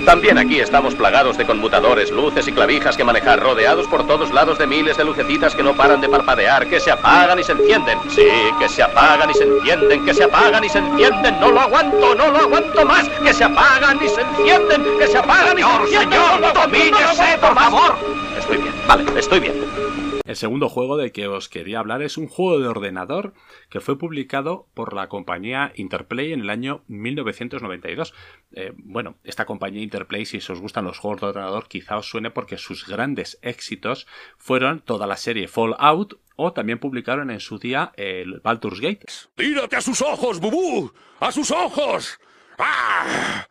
También 0.06 0.38
aquí 0.38 0.60
estamos 0.60 0.95
plagados 0.95 1.38
de 1.38 1.45
conmutadores, 1.45 2.12
luces 2.12 2.48
y 2.48 2.54
clavijas 2.54 2.95
que 2.95 3.04
manejar, 3.04 3.40
rodeados 3.40 3.88
por 3.88 4.08
todos 4.08 4.32
lados 4.32 4.58
de 4.58 4.66
miles 4.66 4.95
de 4.98 5.04
lucecitas 5.04 5.54
que 5.54 5.64
no 5.64 5.74
paran 5.74 5.99
de 5.99 6.08
parpadear, 6.08 6.68
que 6.68 6.80
se 6.80 6.91
apagan 6.91 7.40
y 7.40 7.44
se 7.44 7.52
encienden. 7.52 7.99
Sí, 8.10 8.28
que 8.58 8.70
se 8.70 8.84
apagan 8.84 9.30
y 9.30 9.34
se 9.34 9.44
encienden, 9.44 10.06
que 10.06 10.14
se 10.14 10.24
apagan 10.24 10.64
y 10.64 10.70
se 10.70 10.80
encienden. 10.80 11.40
No 11.40 11.52
lo 11.52 11.60
aguanto, 11.60 12.16
no 12.16 12.32
lo 12.32 12.38
aguanto 12.38 12.86
más. 12.86 13.10
Que 13.10 13.34
se 13.34 13.44
apagan 13.44 13.99
y 14.02 14.08
se 14.08 14.22
encienden, 14.22 14.86
que 14.98 15.08
se 15.08 15.18
apagan 15.18 15.60
y 15.60 15.62
se 15.62 15.70
encienden. 15.70 16.20
Señor, 16.20 16.54
domínese, 16.54 17.38
por 17.41 17.54
favor. 17.54 17.95
Estoy 18.38 18.58
bien, 18.58 18.74
vale, 18.88 19.06
estoy 19.20 19.40
bien. 19.40 19.86
El 20.28 20.36
segundo 20.36 20.68
juego 20.68 20.98
del 20.98 21.14
que 21.14 21.26
os 21.30 21.48
quería 21.48 21.80
hablar 21.80 22.02
es 22.02 22.18
un 22.18 22.28
juego 22.28 22.60
de 22.60 22.68
ordenador 22.68 23.34
que 23.70 23.80
fue 23.80 23.98
publicado 23.98 24.68
por 24.74 24.94
la 24.94 25.08
compañía 25.08 25.72
Interplay 25.76 26.34
en 26.34 26.41
el 26.41 26.49
año 26.49 26.84
1992. 26.88 28.14
Eh, 28.52 28.74
bueno, 28.76 29.16
esta 29.24 29.45
compañía 29.45 29.82
Interplay, 29.82 30.26
si 30.26 30.40
os 30.40 30.60
gustan 30.60 30.84
los 30.84 30.99
juegos 30.99 31.22
de 31.22 31.28
ordenador, 31.28 31.70
quizá 31.70 31.95
os 31.95 32.10
suene 32.10 32.30
porque 32.30 32.58
sus 32.58 32.86
grandes 32.86 33.40
éxitos 33.41 34.06
fueron 34.38 34.82
toda 34.82 35.08
la 35.08 35.16
serie 35.16 35.48
Fallout 35.48 36.20
o 36.36 36.52
también 36.52 36.80
publicaron 36.80 37.32
en 37.32 37.40
su 37.40 37.58
día 37.58 37.94
el 37.95 38.41
Baldur's 38.41 38.82
Gate. 38.82 39.06
¡Tírate 39.34 39.78
a 39.78 39.82
sus 39.82 40.02
ojos, 40.02 40.41
Bubú! 40.41 40.91
¡A 41.22 41.32
sus 41.32 41.52
ojos! 41.52 42.20
¡Ah! 42.58 43.48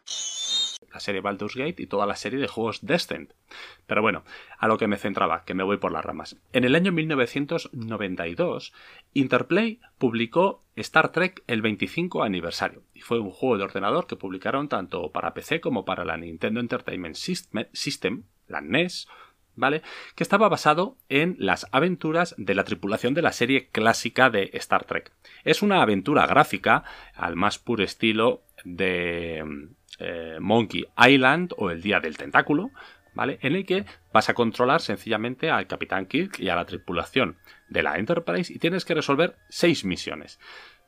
La 0.97 1.01
serie 1.01 1.21
Baldur's 1.21 1.57
Gate 1.57 1.83
y 1.83 1.87
toda 1.87 2.07
la 2.07 2.17
serie 2.17 2.39
de 2.39 2.49
juegos 2.49 2.87
Descent. 2.87 3.33
Pero 3.87 4.01
bueno, 4.01 4.25
a 4.59 4.67
lo 4.67 4.79
que 4.79 4.87
me 4.87 4.97
centraba, 4.97 5.45
que 5.45 5.53
me 5.53 5.63
voy 5.63 5.77
por 5.77 5.93
las 5.93 6.03
ramas. 6.03 6.39
En 6.55 6.65
el 6.65 6.75
año 6.75 6.91
1992, 6.91 8.73
Interplay 9.13 9.79
publicó 9.99 10.63
Star 10.75 11.13
Trek 11.13 11.45
el 11.49 11.61
25 11.61 12.23
aniversario, 12.23 12.83
y 12.95 13.03
fue 13.03 13.21
un 13.21 13.31
juego 13.31 13.59
de 13.59 13.65
ordenador 13.65 14.07
que 14.07 14.17
publicaron 14.17 14.71
tanto 14.71 15.13
para 15.13 15.35
PC 15.35 15.61
como 15.61 15.85
para 15.85 16.07
la 16.07 16.17
Nintendo 16.17 16.61
Entertainment 16.61 17.17
System, 17.17 18.23
la 18.49 18.63
NES, 18.63 19.07
¿vale? 19.55 19.83
Que 20.15 20.23
estaba 20.23 20.49
basado 20.49 20.97
en 21.11 21.37
las 21.39 21.67
aventuras 21.73 22.35
de 22.39 22.55
la 22.55 22.65
tripulación 22.65 23.13
de 23.13 23.21
la 23.23 23.33
serie 23.33 23.69
clásica 23.69 24.31
de 24.31 24.49
Star 24.55 24.85
Trek. 24.85 25.13
Es 25.45 25.61
una 25.61 25.83
aventura 25.83 26.27
gráfica 26.27 26.85
al 27.15 27.37
más 27.37 27.59
puro 27.59 27.85
estilo 27.85 28.45
de 28.65 29.69
eh, 29.99 30.39
Monkey 30.41 30.87
Island 30.99 31.53
o 31.57 31.71
el 31.71 31.83
Día 31.83 32.01
del 32.01 32.17
Tentáculo, 32.17 32.71
¿vale? 33.15 33.39
En 33.43 33.55
el 33.55 33.65
que 33.65 33.85
vas 34.13 34.29
a 34.29 34.35
controlar 34.35 34.81
sencillamente 34.81 35.51
al 35.51 35.67
Capitán 35.67 36.07
Kirk 36.07 36.39
y 36.39 36.49
a 36.49 36.57
la 36.57 36.67
tripulación 36.67 37.37
de 37.69 37.83
la 37.83 37.97
Enterprise 37.97 38.53
y 38.53 38.59
tienes 38.59 38.85
que 38.85 38.95
resolver 38.95 39.37
seis 39.49 39.85
misiones 39.85 40.39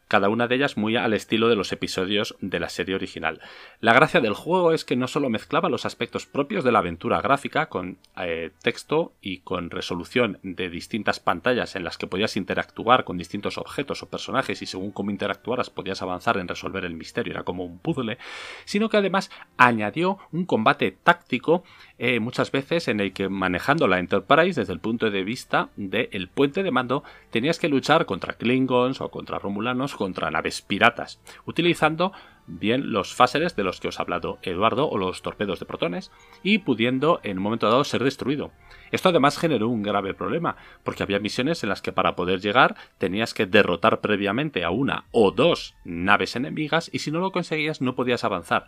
cada 0.09 0.31
una 0.31 0.49
de 0.49 0.57
ellas 0.57 0.77
muy 0.77 0.97
al 0.97 1.13
estilo 1.13 1.49
de 1.49 1.57
los 1.57 1.71
episodios 1.73 2.37
de 2.41 2.59
la 2.59 2.71
serie 2.71 2.95
original. 2.95 3.41
La 3.81 3.93
gracia 3.93 4.21
del 4.21 4.33
juego 4.33 4.73
es 4.73 4.85
que 4.85 4.97
no 4.97 5.07
solo 5.07 5.31
mezclaba 5.31 5.69
los 5.69 5.85
aspectos 5.85 6.27
propios 6.27 6.65
de 6.65 6.73
la 6.73 6.81
aventura 6.81 7.21
gráfica 7.21 7.69
con 7.69 7.99
eh, 8.17 8.51
texto 8.63 9.13
y 9.21 9.41
con 9.41 9.71
resolución 9.71 10.39
de 10.43 10.71
distintas 10.71 11.21
pantallas 11.21 11.77
en 11.77 11.85
las 11.85 11.99
que 11.99 12.07
podías 12.07 12.37
interactuar 12.37 13.05
con 13.05 13.19
distintos 13.19 13.59
objetos 13.59 14.03
o 14.03 14.09
personajes 14.09 14.63
y 14.63 14.67
según 14.67 14.91
cómo 14.91 15.11
interactuaras 15.11 15.71
podías 15.71 16.03
avanzar 16.03 16.39
en 16.39 16.49
resolver 16.49 16.85
el 16.85 16.95
misterio, 16.95 17.35
era 17.35 17.45
como 17.45 17.65
un 17.65 17.79
puzzle, 17.79 18.19
sino 18.65 18.89
que 18.89 18.97
además 18.97 19.31
añadió 19.57 20.19
un 20.33 20.47
combate 20.47 20.91
táctico 20.91 21.65
eh, 21.99 22.21
muchas 22.21 22.53
veces 22.53 22.87
en 22.89 23.01
el 23.01 23.13
que 23.13 23.29
manejando 23.29 23.89
la 23.89 23.99
Enterprise 23.99 24.61
desde 24.61 24.73
el 24.73 24.81
punto 24.81 25.11
de 25.11 25.25
vista 25.25 25.71
del 25.77 26.29
puente 26.29 26.63
de 26.63 26.71
mando 26.71 27.03
tenías 27.31 27.59
que 27.59 27.69
luchar 27.69 28.07
contra 28.07 28.35
Klingons 28.35 29.01
o 29.01 29.11
contra 29.11 29.39
Romulanos 29.39 29.97
contra 29.97 30.31
naves 30.31 30.63
piratas, 30.63 31.21
utilizando 31.45 32.13
bien 32.47 32.93
los 32.93 33.15
fáseres 33.15 33.57
de 33.57 33.65
los 33.65 33.81
que 33.81 33.89
os 33.89 33.99
ha 33.99 34.03
hablado 34.03 34.39
Eduardo 34.43 34.89
o 34.89 34.97
los 34.97 35.23
torpedos 35.23 35.61
de 35.61 35.67
protones 35.67 36.11
y 36.43 36.59
pudiendo 36.59 37.21
en 37.23 37.39
un 37.39 37.43
momento 37.43 37.69
dado 37.69 37.85
ser 37.85 38.03
destruido. 38.03 38.53
Esto 38.91 39.11
además 39.11 39.37
generó 39.37 39.69
un 39.69 39.83
grave 39.83 40.15
problema, 40.15 40.57
porque 40.83 41.03
había 41.03 41.19
misiones 41.19 41.63
en 41.63 41.69
las 41.69 41.83
que 41.83 41.93
para 41.93 42.17
poder 42.17 42.41
llegar 42.41 42.77
tenías 42.97 43.35
que 43.35 43.47
derrotar 43.47 44.01
previamente 44.01 44.65
a 44.65 44.71
una 44.71 45.05
o 45.11 45.31
dos 45.31 45.75
naves 45.85 46.37
enemigas 46.37 46.91
y 46.93 47.01
si 47.01 47.11
no 47.11 47.21
lo 47.21 47.33
conseguías 47.33 47.81
no 47.81 47.95
podías 47.95 48.25
avanzar. 48.25 48.67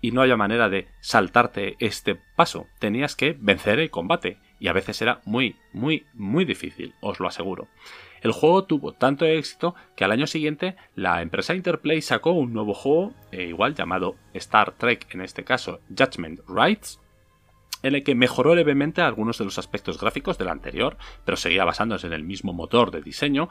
Y 0.00 0.12
no 0.12 0.22
había 0.22 0.36
manera 0.36 0.68
de 0.68 0.88
saltarte 1.00 1.76
este 1.80 2.16
paso, 2.36 2.66
tenías 2.78 3.16
que 3.16 3.36
vencer 3.38 3.80
el 3.80 3.90
combate 3.90 4.38
y 4.60 4.68
a 4.68 4.72
veces 4.72 5.00
era 5.02 5.20
muy, 5.24 5.56
muy, 5.72 6.06
muy 6.14 6.44
difícil, 6.44 6.94
os 7.00 7.20
lo 7.20 7.28
aseguro. 7.28 7.68
El 8.20 8.32
juego 8.32 8.64
tuvo 8.64 8.92
tanto 8.92 9.24
éxito 9.24 9.74
que 9.96 10.04
al 10.04 10.12
año 10.12 10.26
siguiente 10.26 10.76
la 10.94 11.22
empresa 11.22 11.54
Interplay 11.54 12.02
sacó 12.02 12.32
un 12.32 12.52
nuevo 12.52 12.74
juego, 12.74 13.14
eh, 13.30 13.44
igual 13.44 13.74
llamado 13.74 14.16
Star 14.34 14.72
Trek, 14.72 15.06
en 15.14 15.20
este 15.20 15.44
caso 15.44 15.80
Judgment 15.88 16.40
Rights, 16.48 17.00
en 17.82 17.94
el 17.94 18.02
que 18.02 18.16
mejoró 18.16 18.56
levemente 18.56 19.02
algunos 19.02 19.38
de 19.38 19.44
los 19.44 19.58
aspectos 19.58 20.00
gráficos 20.00 20.36
del 20.36 20.48
anterior, 20.48 20.96
pero 21.24 21.36
seguía 21.36 21.64
basándose 21.64 22.08
en 22.08 22.12
el 22.12 22.24
mismo 22.24 22.52
motor 22.52 22.90
de 22.90 23.02
diseño, 23.02 23.48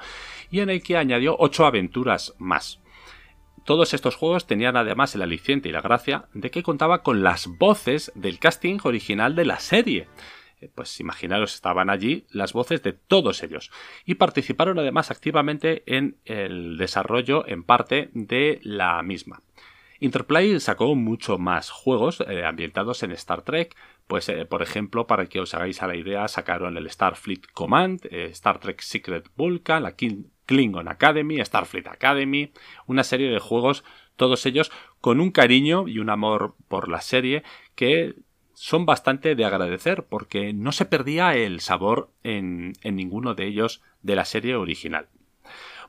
y 0.51 0.59
en 0.59 0.69
el 0.69 0.83
que 0.83 0.97
añadió 0.97 1.37
8 1.39 1.65
aventuras 1.65 2.35
más. 2.37 2.81
Todos 3.67 3.93
estos 3.93 4.15
juegos 4.15 4.47
tenían 4.47 4.77
además 4.77 5.13
el 5.13 5.21
aliciente 5.21 5.67
y 5.67 5.73
la 5.73 5.81
gracia 5.81 6.29
de 6.33 6.51
que 6.51 6.63
contaba 6.63 7.03
con 7.03 7.21
las 7.21 7.47
voces 7.47 8.13
del 8.15 8.39
casting 8.39 8.77
original 8.83 9.35
de 9.35 9.43
la 9.43 9.59
serie. 9.59 10.07
Eh, 10.61 10.69
pues 10.73 11.01
imaginaros, 11.01 11.53
estaban 11.53 11.89
allí 11.89 12.25
las 12.31 12.53
voces 12.53 12.81
de 12.81 12.93
todos 12.93 13.43
ellos. 13.43 13.69
Y 14.05 14.15
participaron 14.15 14.79
además 14.79 15.11
activamente 15.11 15.83
en 15.85 16.15
el 16.23 16.77
desarrollo 16.77 17.45
en 17.45 17.65
parte 17.65 18.09
de 18.13 18.61
la 18.63 19.03
misma. 19.03 19.41
Interplay 19.99 20.61
sacó 20.61 20.95
mucho 20.95 21.37
más 21.37 21.69
juegos 21.69 22.23
eh, 22.25 22.45
ambientados 22.45 23.03
en 23.03 23.11
Star 23.11 23.41
Trek, 23.41 23.75
pues 24.07 24.29
eh, 24.29 24.45
por 24.45 24.61
ejemplo, 24.61 25.07
para 25.07 25.25
que 25.25 25.41
os 25.41 25.53
hagáis 25.53 25.83
a 25.83 25.87
la 25.87 25.97
idea, 25.97 26.25
sacaron 26.29 26.77
el 26.77 26.89
Starfleet 26.89 27.47
Command, 27.51 28.05
Star 28.09 28.59
Trek 28.59 28.79
Secret 28.79 29.29
Vulcan, 29.35 29.83
la 29.83 29.97
Klingon 30.47 30.87
Academy, 30.87 31.43
Starfleet 31.45 31.87
Academy, 31.87 32.51
una 32.87 33.03
serie 33.03 33.29
de 33.29 33.39
juegos, 33.39 33.83
todos 34.15 34.43
ellos 34.47 34.71
con 34.99 35.19
un 35.19 35.29
cariño 35.29 35.87
y 35.87 35.99
un 35.99 36.09
amor 36.09 36.55
por 36.67 36.89
la 36.89 37.01
serie 37.01 37.43
que 37.75 38.15
son 38.55 38.87
bastante 38.87 39.35
de 39.35 39.45
agradecer 39.45 40.07
porque 40.07 40.51
no 40.53 40.71
se 40.71 40.85
perdía 40.85 41.35
el 41.35 41.59
sabor 41.59 42.09
en, 42.23 42.73
ninguno 42.83 43.35
de 43.35 43.45
ellos 43.45 43.83
de 44.01 44.15
la 44.15 44.25
serie 44.25 44.55
original. 44.55 45.09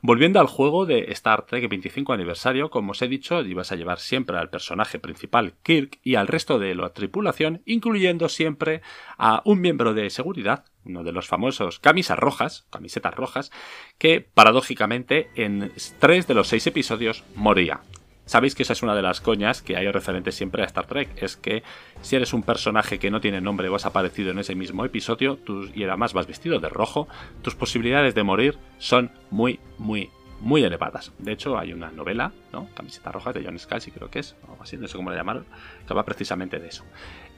Volviendo 0.01 0.39
al 0.39 0.47
juego 0.47 0.85
de 0.85 1.11
Star 1.11 1.45
Trek 1.45 1.69
25 1.69 2.13
aniversario, 2.13 2.69
como 2.69 2.91
os 2.91 3.01
he 3.01 3.09
dicho, 3.09 3.41
ibas 3.41 3.71
a 3.71 3.75
llevar 3.75 3.99
siempre 3.99 4.37
al 4.37 4.49
personaje 4.49 4.97
principal 4.97 5.55
Kirk 5.61 5.99
y 6.03 6.15
al 6.15 6.27
resto 6.27 6.57
de 6.57 6.73
la 6.73 6.93
tripulación, 6.93 7.61
incluyendo 7.65 8.29
siempre 8.29 8.81
a 9.17 9.41
un 9.43 9.59
miembro 9.59 9.93
de 9.93 10.09
seguridad, 10.09 10.63
uno 10.85 11.03
de 11.03 11.11
los 11.11 11.27
famosos 11.27 11.79
camisas 11.79 12.17
rojas, 12.17 12.65
camisetas 12.69 13.13
rojas, 13.13 13.51
que 13.97 14.21
paradójicamente 14.21 15.29
en 15.35 15.71
tres 15.99 16.27
de 16.27 16.33
los 16.33 16.47
seis 16.47 16.65
episodios 16.65 17.25
moría. 17.35 17.81
Sabéis 18.29 18.53
que 18.53 18.61
esa 18.61 18.73
es 18.73 18.83
una 18.83 18.93
de 18.93 19.01
las 19.01 19.21
coñas 19.21 19.63
que 19.63 19.75
hay 19.75 19.89
referente 19.89 20.31
siempre 20.31 20.61
a 20.61 20.67
Star 20.67 20.85
Trek, 20.85 21.09
es 21.15 21.35
que 21.35 21.63
si 22.03 22.15
eres 22.15 22.31
un 22.31 22.43
personaje 22.43 22.99
que 22.99 23.09
no 23.09 23.21
tiene 23.21 23.41
nombre 23.41 23.67
o 23.69 23.75
has 23.75 23.87
aparecido 23.87 24.29
en 24.29 24.37
ese 24.37 24.53
mismo 24.53 24.85
episodio 24.85 25.39
y 25.73 25.83
además 25.83 26.13
vas 26.13 26.27
vestido 26.27 26.59
de 26.59 26.69
rojo, 26.69 27.07
tus 27.41 27.55
posibilidades 27.55 28.13
de 28.13 28.21
morir 28.21 28.59
son 28.77 29.09
muy, 29.31 29.59
muy, 29.79 30.11
muy 30.41 30.63
elevadas. 30.63 31.11
De 31.17 31.31
hecho, 31.31 31.57
hay 31.57 31.73
una 31.73 31.89
novela, 31.89 32.31
¿no? 32.53 32.69
Camiseta 32.75 33.11
roja 33.11 33.33
de 33.33 33.43
John 33.43 33.57
Scalzi, 33.57 33.89
creo 33.89 34.11
que 34.11 34.19
es, 34.19 34.35
o 34.47 34.61
así, 34.61 34.77
no 34.77 34.87
sé 34.87 34.95
cómo 34.95 35.09
la 35.09 35.17
llamaron, 35.17 35.45
que 35.87 35.91
habla 35.91 36.03
precisamente 36.03 36.59
de 36.59 36.67
eso. 36.67 36.83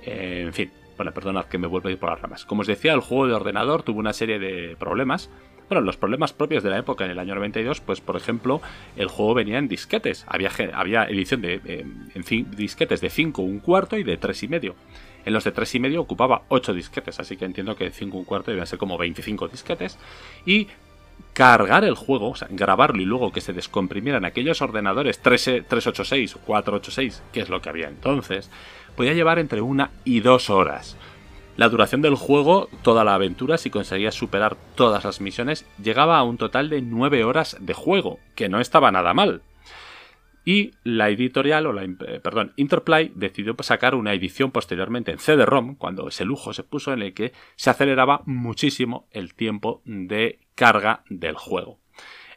Eh, 0.04 0.44
en 0.46 0.54
fin, 0.54 0.74
bueno, 0.98 1.14
perdonad 1.14 1.46
que 1.46 1.58
me 1.58 1.68
vuelvo 1.68 1.88
a 1.88 1.92
ir 1.94 2.00
por 2.00 2.10
las 2.10 2.20
ramas. 2.20 2.44
Como 2.44 2.64
os 2.64 2.68
decía, 2.68 2.92
el 2.92 3.00
juego 3.00 3.28
de 3.28 3.34
ordenador 3.34 3.84
tuvo 3.84 4.00
una 4.00 4.12
serie 4.12 4.40
de 4.40 4.76
problemas 4.78 5.30
bueno, 5.72 5.86
los 5.86 5.96
problemas 5.96 6.34
propios 6.34 6.64
de 6.64 6.70
la 6.70 6.80
época 6.80 7.06
en 7.06 7.12
el 7.12 7.20
año 7.20 7.34
92, 7.34 7.80
pues 7.80 8.02
por 8.02 8.18
ejemplo, 8.18 8.60
el 8.98 9.08
juego 9.08 9.34
venía 9.36 9.58
en 9.58 9.70
disquetes. 9.70 10.26
Había, 10.28 11.06
edición 11.06 11.40
de 11.40 11.62
eh, 11.64 11.86
disquetes 12.58 13.00
de 13.00 13.10
5, 13.10 13.42
un 13.42 13.60
cuarto 13.60 13.96
y 13.96 14.04
de 14.04 14.18
3 14.18 14.44
y 14.44 14.48
medio. 14.50 14.76
En 15.24 15.32
los 15.32 15.46
de 15.46 15.54
3 15.54 15.76
y 15.76 15.80
medio 15.80 16.02
ocupaba 16.02 16.42
8 16.50 16.74
disquetes, 16.74 17.22
así 17.22 17.38
que 17.38 17.46
entiendo 17.46 17.78
que 17.78 17.90
5 17.90 18.18
un 18.18 18.26
cuarto 18.26 18.66
ser 18.66 18.80
como 18.80 18.98
25 18.98 19.48
disquetes. 19.48 19.98
Y 20.46 20.68
cargar 21.32 21.86
el 21.86 21.96
juego, 21.96 22.32
o 22.32 22.36
sea, 22.36 22.50
grabarlo 22.52 23.02
y 23.02 23.06
luego 23.06 23.32
que 23.32 23.40
se 23.40 23.54
descomprimieran 23.54 24.26
aquellos 24.26 24.62
ordenadores 24.62 25.20
386 25.20 26.36
o 26.36 26.40
486, 26.40 27.24
que 27.32 27.40
es 27.40 27.48
lo 27.48 27.62
que 27.62 27.70
había 27.70 27.88
entonces, 27.88 28.52
podía 28.98 29.14
llevar 29.14 29.40
entre 29.40 29.62
una 29.62 29.92
y 30.04 30.20
dos 30.20 30.50
horas. 30.50 30.98
La 31.58 31.70
duración 31.70 32.02
del 32.02 32.16
juego, 32.16 32.70
toda 32.82 33.04
la 33.04 33.14
aventura, 33.14 33.58
si 33.58 33.70
conseguías 33.70 34.16
superar 34.16 34.56
todas 34.76 35.04
las 35.04 35.20
misiones, 35.20 35.66
llegaba 35.82 36.18
a 36.18 36.24
un 36.24 36.38
total 36.38 36.70
de 36.70 36.82
9 36.82 37.24
horas 37.24 37.58
de 37.60 37.74
juego, 37.74 38.20
que 38.36 38.50
no 38.50 38.62
estaba 38.62 38.92
nada 38.92 39.14
mal. 39.14 39.42
Y 40.44 40.72
la 40.84 41.10
editorial, 41.10 41.68
o 41.68 41.74
la, 41.74 41.84
eh, 41.84 42.20
perdón, 42.24 42.54
Interplay 42.56 43.12
decidió 43.16 43.56
sacar 43.60 43.94
una 43.96 44.14
edición 44.14 44.52
posteriormente 44.52 45.12
en 45.12 45.20
CD-ROM, 45.20 45.76
cuando 45.76 46.08
ese 46.08 46.26
lujo 46.26 46.54
se 46.54 46.64
puso 46.64 46.94
en 46.94 47.04
el 47.04 47.14
que 47.14 47.34
se 47.58 47.70
aceleraba 47.70 48.24
muchísimo 48.26 49.08
el 49.12 49.36
tiempo 49.36 49.82
de 49.86 50.40
carga 50.56 51.04
del 51.10 51.36
juego. 51.36 51.80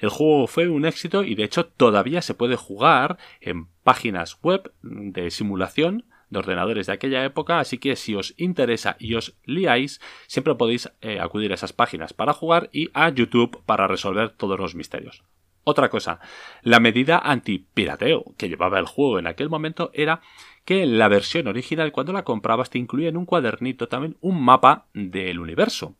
El 0.00 0.10
juego 0.10 0.46
fue 0.48 0.68
un 0.68 0.84
éxito 0.84 1.22
y 1.22 1.34
de 1.34 1.44
hecho 1.44 1.64
todavía 1.66 2.20
se 2.20 2.34
puede 2.34 2.56
jugar 2.56 3.16
en 3.40 3.68
páginas 3.84 4.38
web 4.42 4.72
de 4.82 5.30
simulación 5.30 6.04
de 6.30 6.38
ordenadores 6.38 6.86
de 6.86 6.92
aquella 6.92 7.24
época, 7.24 7.60
así 7.60 7.78
que 7.78 7.96
si 7.96 8.14
os 8.14 8.34
interesa 8.36 8.96
y 8.98 9.14
os 9.14 9.36
liáis, 9.44 10.00
siempre 10.26 10.54
podéis 10.54 10.90
eh, 11.00 11.20
acudir 11.20 11.52
a 11.52 11.54
esas 11.54 11.72
páginas 11.72 12.12
para 12.12 12.32
jugar 12.32 12.70
y 12.72 12.90
a 12.94 13.08
YouTube 13.08 13.62
para 13.66 13.86
resolver 13.86 14.30
todos 14.30 14.58
los 14.58 14.74
misterios. 14.74 15.22
Otra 15.64 15.88
cosa, 15.88 16.20
la 16.62 16.78
medida 16.78 17.18
anti-pirateo 17.18 18.34
que 18.36 18.50
llevaba 18.50 18.78
el 18.78 18.86
juego 18.86 19.18
en 19.18 19.26
aquel 19.26 19.48
momento 19.48 19.90
era 19.94 20.20
que 20.66 20.82
en 20.82 20.98
la 20.98 21.08
versión 21.08 21.46
original 21.46 21.90
cuando 21.90 22.12
la 22.12 22.24
comprabas 22.24 22.68
te 22.68 22.78
incluía 22.78 23.08
en 23.08 23.16
un 23.16 23.24
cuadernito 23.24 23.88
también 23.88 24.16
un 24.20 24.42
mapa 24.42 24.86
del 24.92 25.38
universo. 25.38 25.96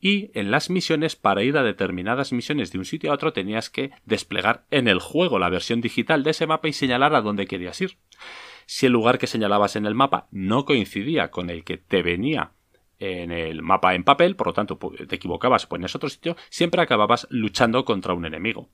Y 0.00 0.30
en 0.38 0.52
las 0.52 0.70
misiones, 0.70 1.16
para 1.16 1.42
ir 1.42 1.56
a 1.56 1.64
determinadas 1.64 2.32
misiones 2.32 2.70
de 2.70 2.78
un 2.78 2.84
sitio 2.84 3.10
a 3.10 3.14
otro, 3.14 3.32
tenías 3.32 3.68
que 3.68 3.90
desplegar 4.04 4.64
en 4.70 4.86
el 4.86 5.00
juego 5.00 5.40
la 5.40 5.48
versión 5.48 5.80
digital 5.80 6.22
de 6.22 6.30
ese 6.30 6.46
mapa 6.46 6.68
y 6.68 6.72
señalar 6.72 7.16
a 7.16 7.20
dónde 7.20 7.48
querías 7.48 7.80
ir. 7.80 7.96
Si 8.70 8.84
el 8.84 8.92
lugar 8.92 9.16
que 9.18 9.26
señalabas 9.26 9.76
en 9.76 9.86
el 9.86 9.94
mapa 9.94 10.28
no 10.30 10.66
coincidía 10.66 11.30
con 11.30 11.48
el 11.48 11.64
que 11.64 11.78
te 11.78 12.02
venía 12.02 12.52
en 12.98 13.32
el 13.32 13.62
mapa 13.62 13.94
en 13.94 14.04
papel, 14.04 14.36
por 14.36 14.48
lo 14.48 14.52
tanto 14.52 14.78
te 15.08 15.16
equivocabas, 15.16 15.64
ponías 15.64 15.94
otro 15.94 16.10
sitio, 16.10 16.36
siempre 16.50 16.82
acababas 16.82 17.26
luchando 17.30 17.86
contra 17.86 18.12
un 18.12 18.26
enemigo 18.26 18.68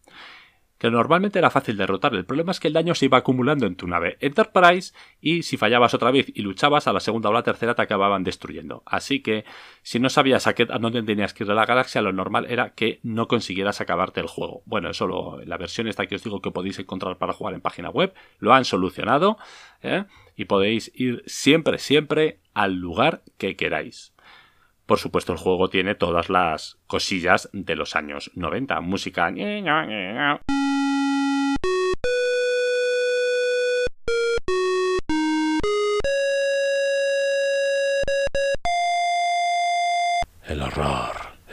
que 0.85 0.91
normalmente 0.91 1.39
era 1.39 1.49
fácil 1.49 1.79
derrotar. 1.79 2.15
El 2.15 2.27
problema 2.27 2.53
es 2.53 2.61
que 2.61 2.69
el 2.69 2.75
daño 2.75 2.95
se 2.95 3.07
iba 3.07 3.17
acumulando 3.17 3.65
en 3.65 3.75
tu 3.75 3.87
nave 3.87 4.19
Enterprise 4.21 4.93
y 5.19 5.43
si 5.43 5.57
fallabas 5.57 5.95
otra 5.95 6.11
vez 6.11 6.27
y 6.35 6.43
luchabas, 6.43 6.87
a 6.87 6.93
la 6.93 7.01
segunda 7.01 7.31
o 7.31 7.33
la 7.33 7.43
tercera 7.43 7.75
te 7.75 7.81
acababan 7.81 8.23
destruyendo. 8.23 8.83
Así 8.85 9.21
que 9.21 9.47
si 9.81 9.99
no 9.99 10.11
sabías 10.11 10.47
a, 10.47 10.53
dónde 10.53 11.03
tenías 11.03 11.33
que 11.33 11.45
ir 11.45 11.49
de 11.49 11.55
la 11.55 11.65
galaxia, 11.65 12.03
lo 12.03 12.13
normal 12.13 12.45
era 12.51 12.75
que 12.75 13.01
no 13.03 13.29
consiguieras 13.29 13.81
acabarte 13.81 14.21
el 14.21 14.27
juego. 14.27 14.61
Bueno, 14.67 14.91
eso 14.91 15.07
lo, 15.07 15.41
la 15.47 15.57
versión 15.57 15.89
esta 15.89 16.05
que 16.05 16.17
os 16.17 16.23
digo 16.23 16.43
que 16.43 16.51
podéis 16.51 16.79
encontrar 16.79 17.17
para 17.17 17.33
jugar 17.33 17.55
en 17.55 17.63
página 17.63 17.89
web, 17.89 18.13
lo 18.39 18.53
han 18.53 18.67
solucionado 18.67 19.39
¿eh? 19.81 20.05
y 20.37 20.45
podéis 20.45 20.93
ir 20.95 21.23
siempre, 21.25 21.79
siempre 21.79 22.41
al 22.53 22.75
lugar 22.75 23.23
que 23.39 23.57
queráis. 23.57 24.13
Por 24.85 24.99
supuesto, 24.99 25.33
el 25.33 25.39
juego 25.39 25.71
tiene 25.71 25.95
todas 25.95 26.29
las 26.29 26.77
cosillas 26.87 27.49
de 27.55 27.75
los 27.75 27.97
años 27.97 28.31
90. 28.35 28.83
Música. 28.83 29.33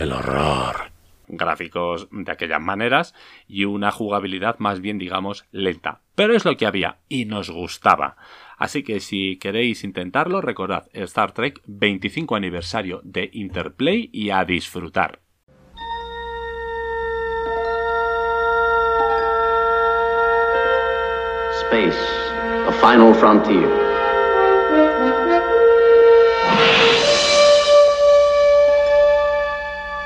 El 0.01 0.13
horror. 0.13 0.91
Gráficos 1.27 2.07
de 2.11 2.31
aquellas 2.31 2.61
maneras 2.61 3.13
y 3.47 3.65
una 3.65 3.91
jugabilidad 3.91 4.57
más 4.59 4.81
bien, 4.81 4.97
digamos, 4.97 5.45
lenta. 5.51 6.01
Pero 6.15 6.35
es 6.35 6.43
lo 6.43 6.57
que 6.57 6.65
había 6.65 6.97
y 7.07 7.25
nos 7.25 7.49
gustaba. 7.49 8.17
Así 8.57 8.83
que 8.83 8.99
si 8.99 9.37
queréis 9.37 9.83
intentarlo, 9.83 10.41
recordad 10.41 10.87
Star 10.93 11.31
Trek 11.31 11.61
25 11.65 12.35
aniversario 12.35 13.01
de 13.03 13.29
Interplay 13.33 14.09
y 14.11 14.31
a 14.31 14.43
disfrutar. 14.43 15.19
Space, 21.61 21.97
the 22.65 22.73
final 22.81 23.13
frontier. 23.13 23.90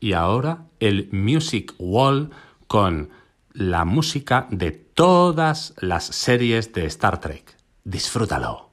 Y 0.00 0.12
ahora 0.12 0.66
el 0.78 1.08
Music 1.10 1.74
Wall 1.78 2.30
con 2.68 3.10
la 3.52 3.84
música 3.84 4.46
de 4.50 4.70
todas 4.70 5.74
las 5.78 6.04
series 6.04 6.72
de 6.72 6.86
Star 6.86 7.20
Trek. 7.20 7.56
Disfrútalo. 7.82 8.70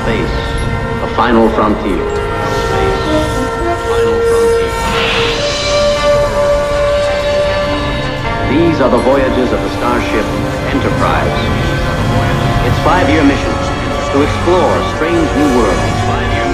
Space, 0.00 0.38
a 1.04 1.08
final 1.14 1.48
frontier. 1.50 2.00
Space, 2.58 3.04
final 3.86 4.18
frontier. 4.26 4.68
These 8.50 8.80
are 8.80 8.90
the 8.90 9.02
voyages 9.04 9.52
of 9.52 9.60
the 9.60 9.70
starship 9.76 10.24
Enterprise. 10.72 11.38
Its 12.66 12.78
five-year 12.84 13.22
mission 13.24 13.57
to 14.12 14.22
explore 14.22 14.72
strange 14.96 15.28
new 15.36 15.50
worlds, 15.60 15.98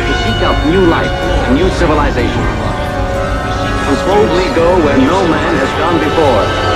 to 0.06 0.14
seek 0.26 0.42
out 0.42 0.58
new 0.66 0.84
life 0.86 1.10
and 1.46 1.54
new 1.54 1.68
civilization, 1.78 2.42
and 2.42 3.96
boldly 4.06 4.48
go 4.54 4.74
where 4.84 4.98
no 4.98 5.22
man 5.28 5.54
has 5.54 5.70
gone 5.78 5.98
before. 6.02 6.73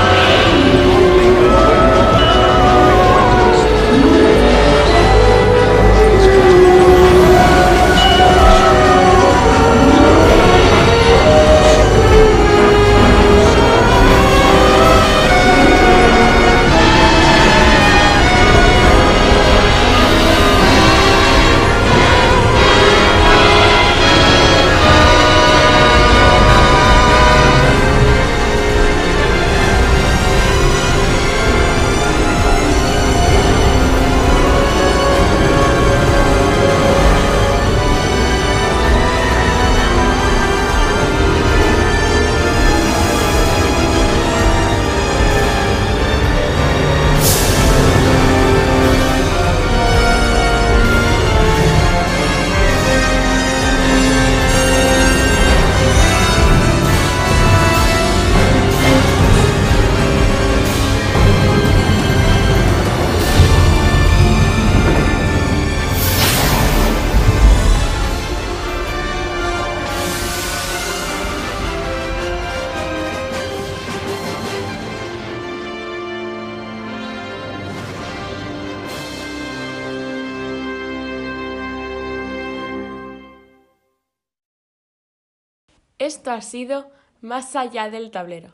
Más 87.20 87.56
allá 87.56 87.90
del 87.90 88.10
tablero. 88.10 88.52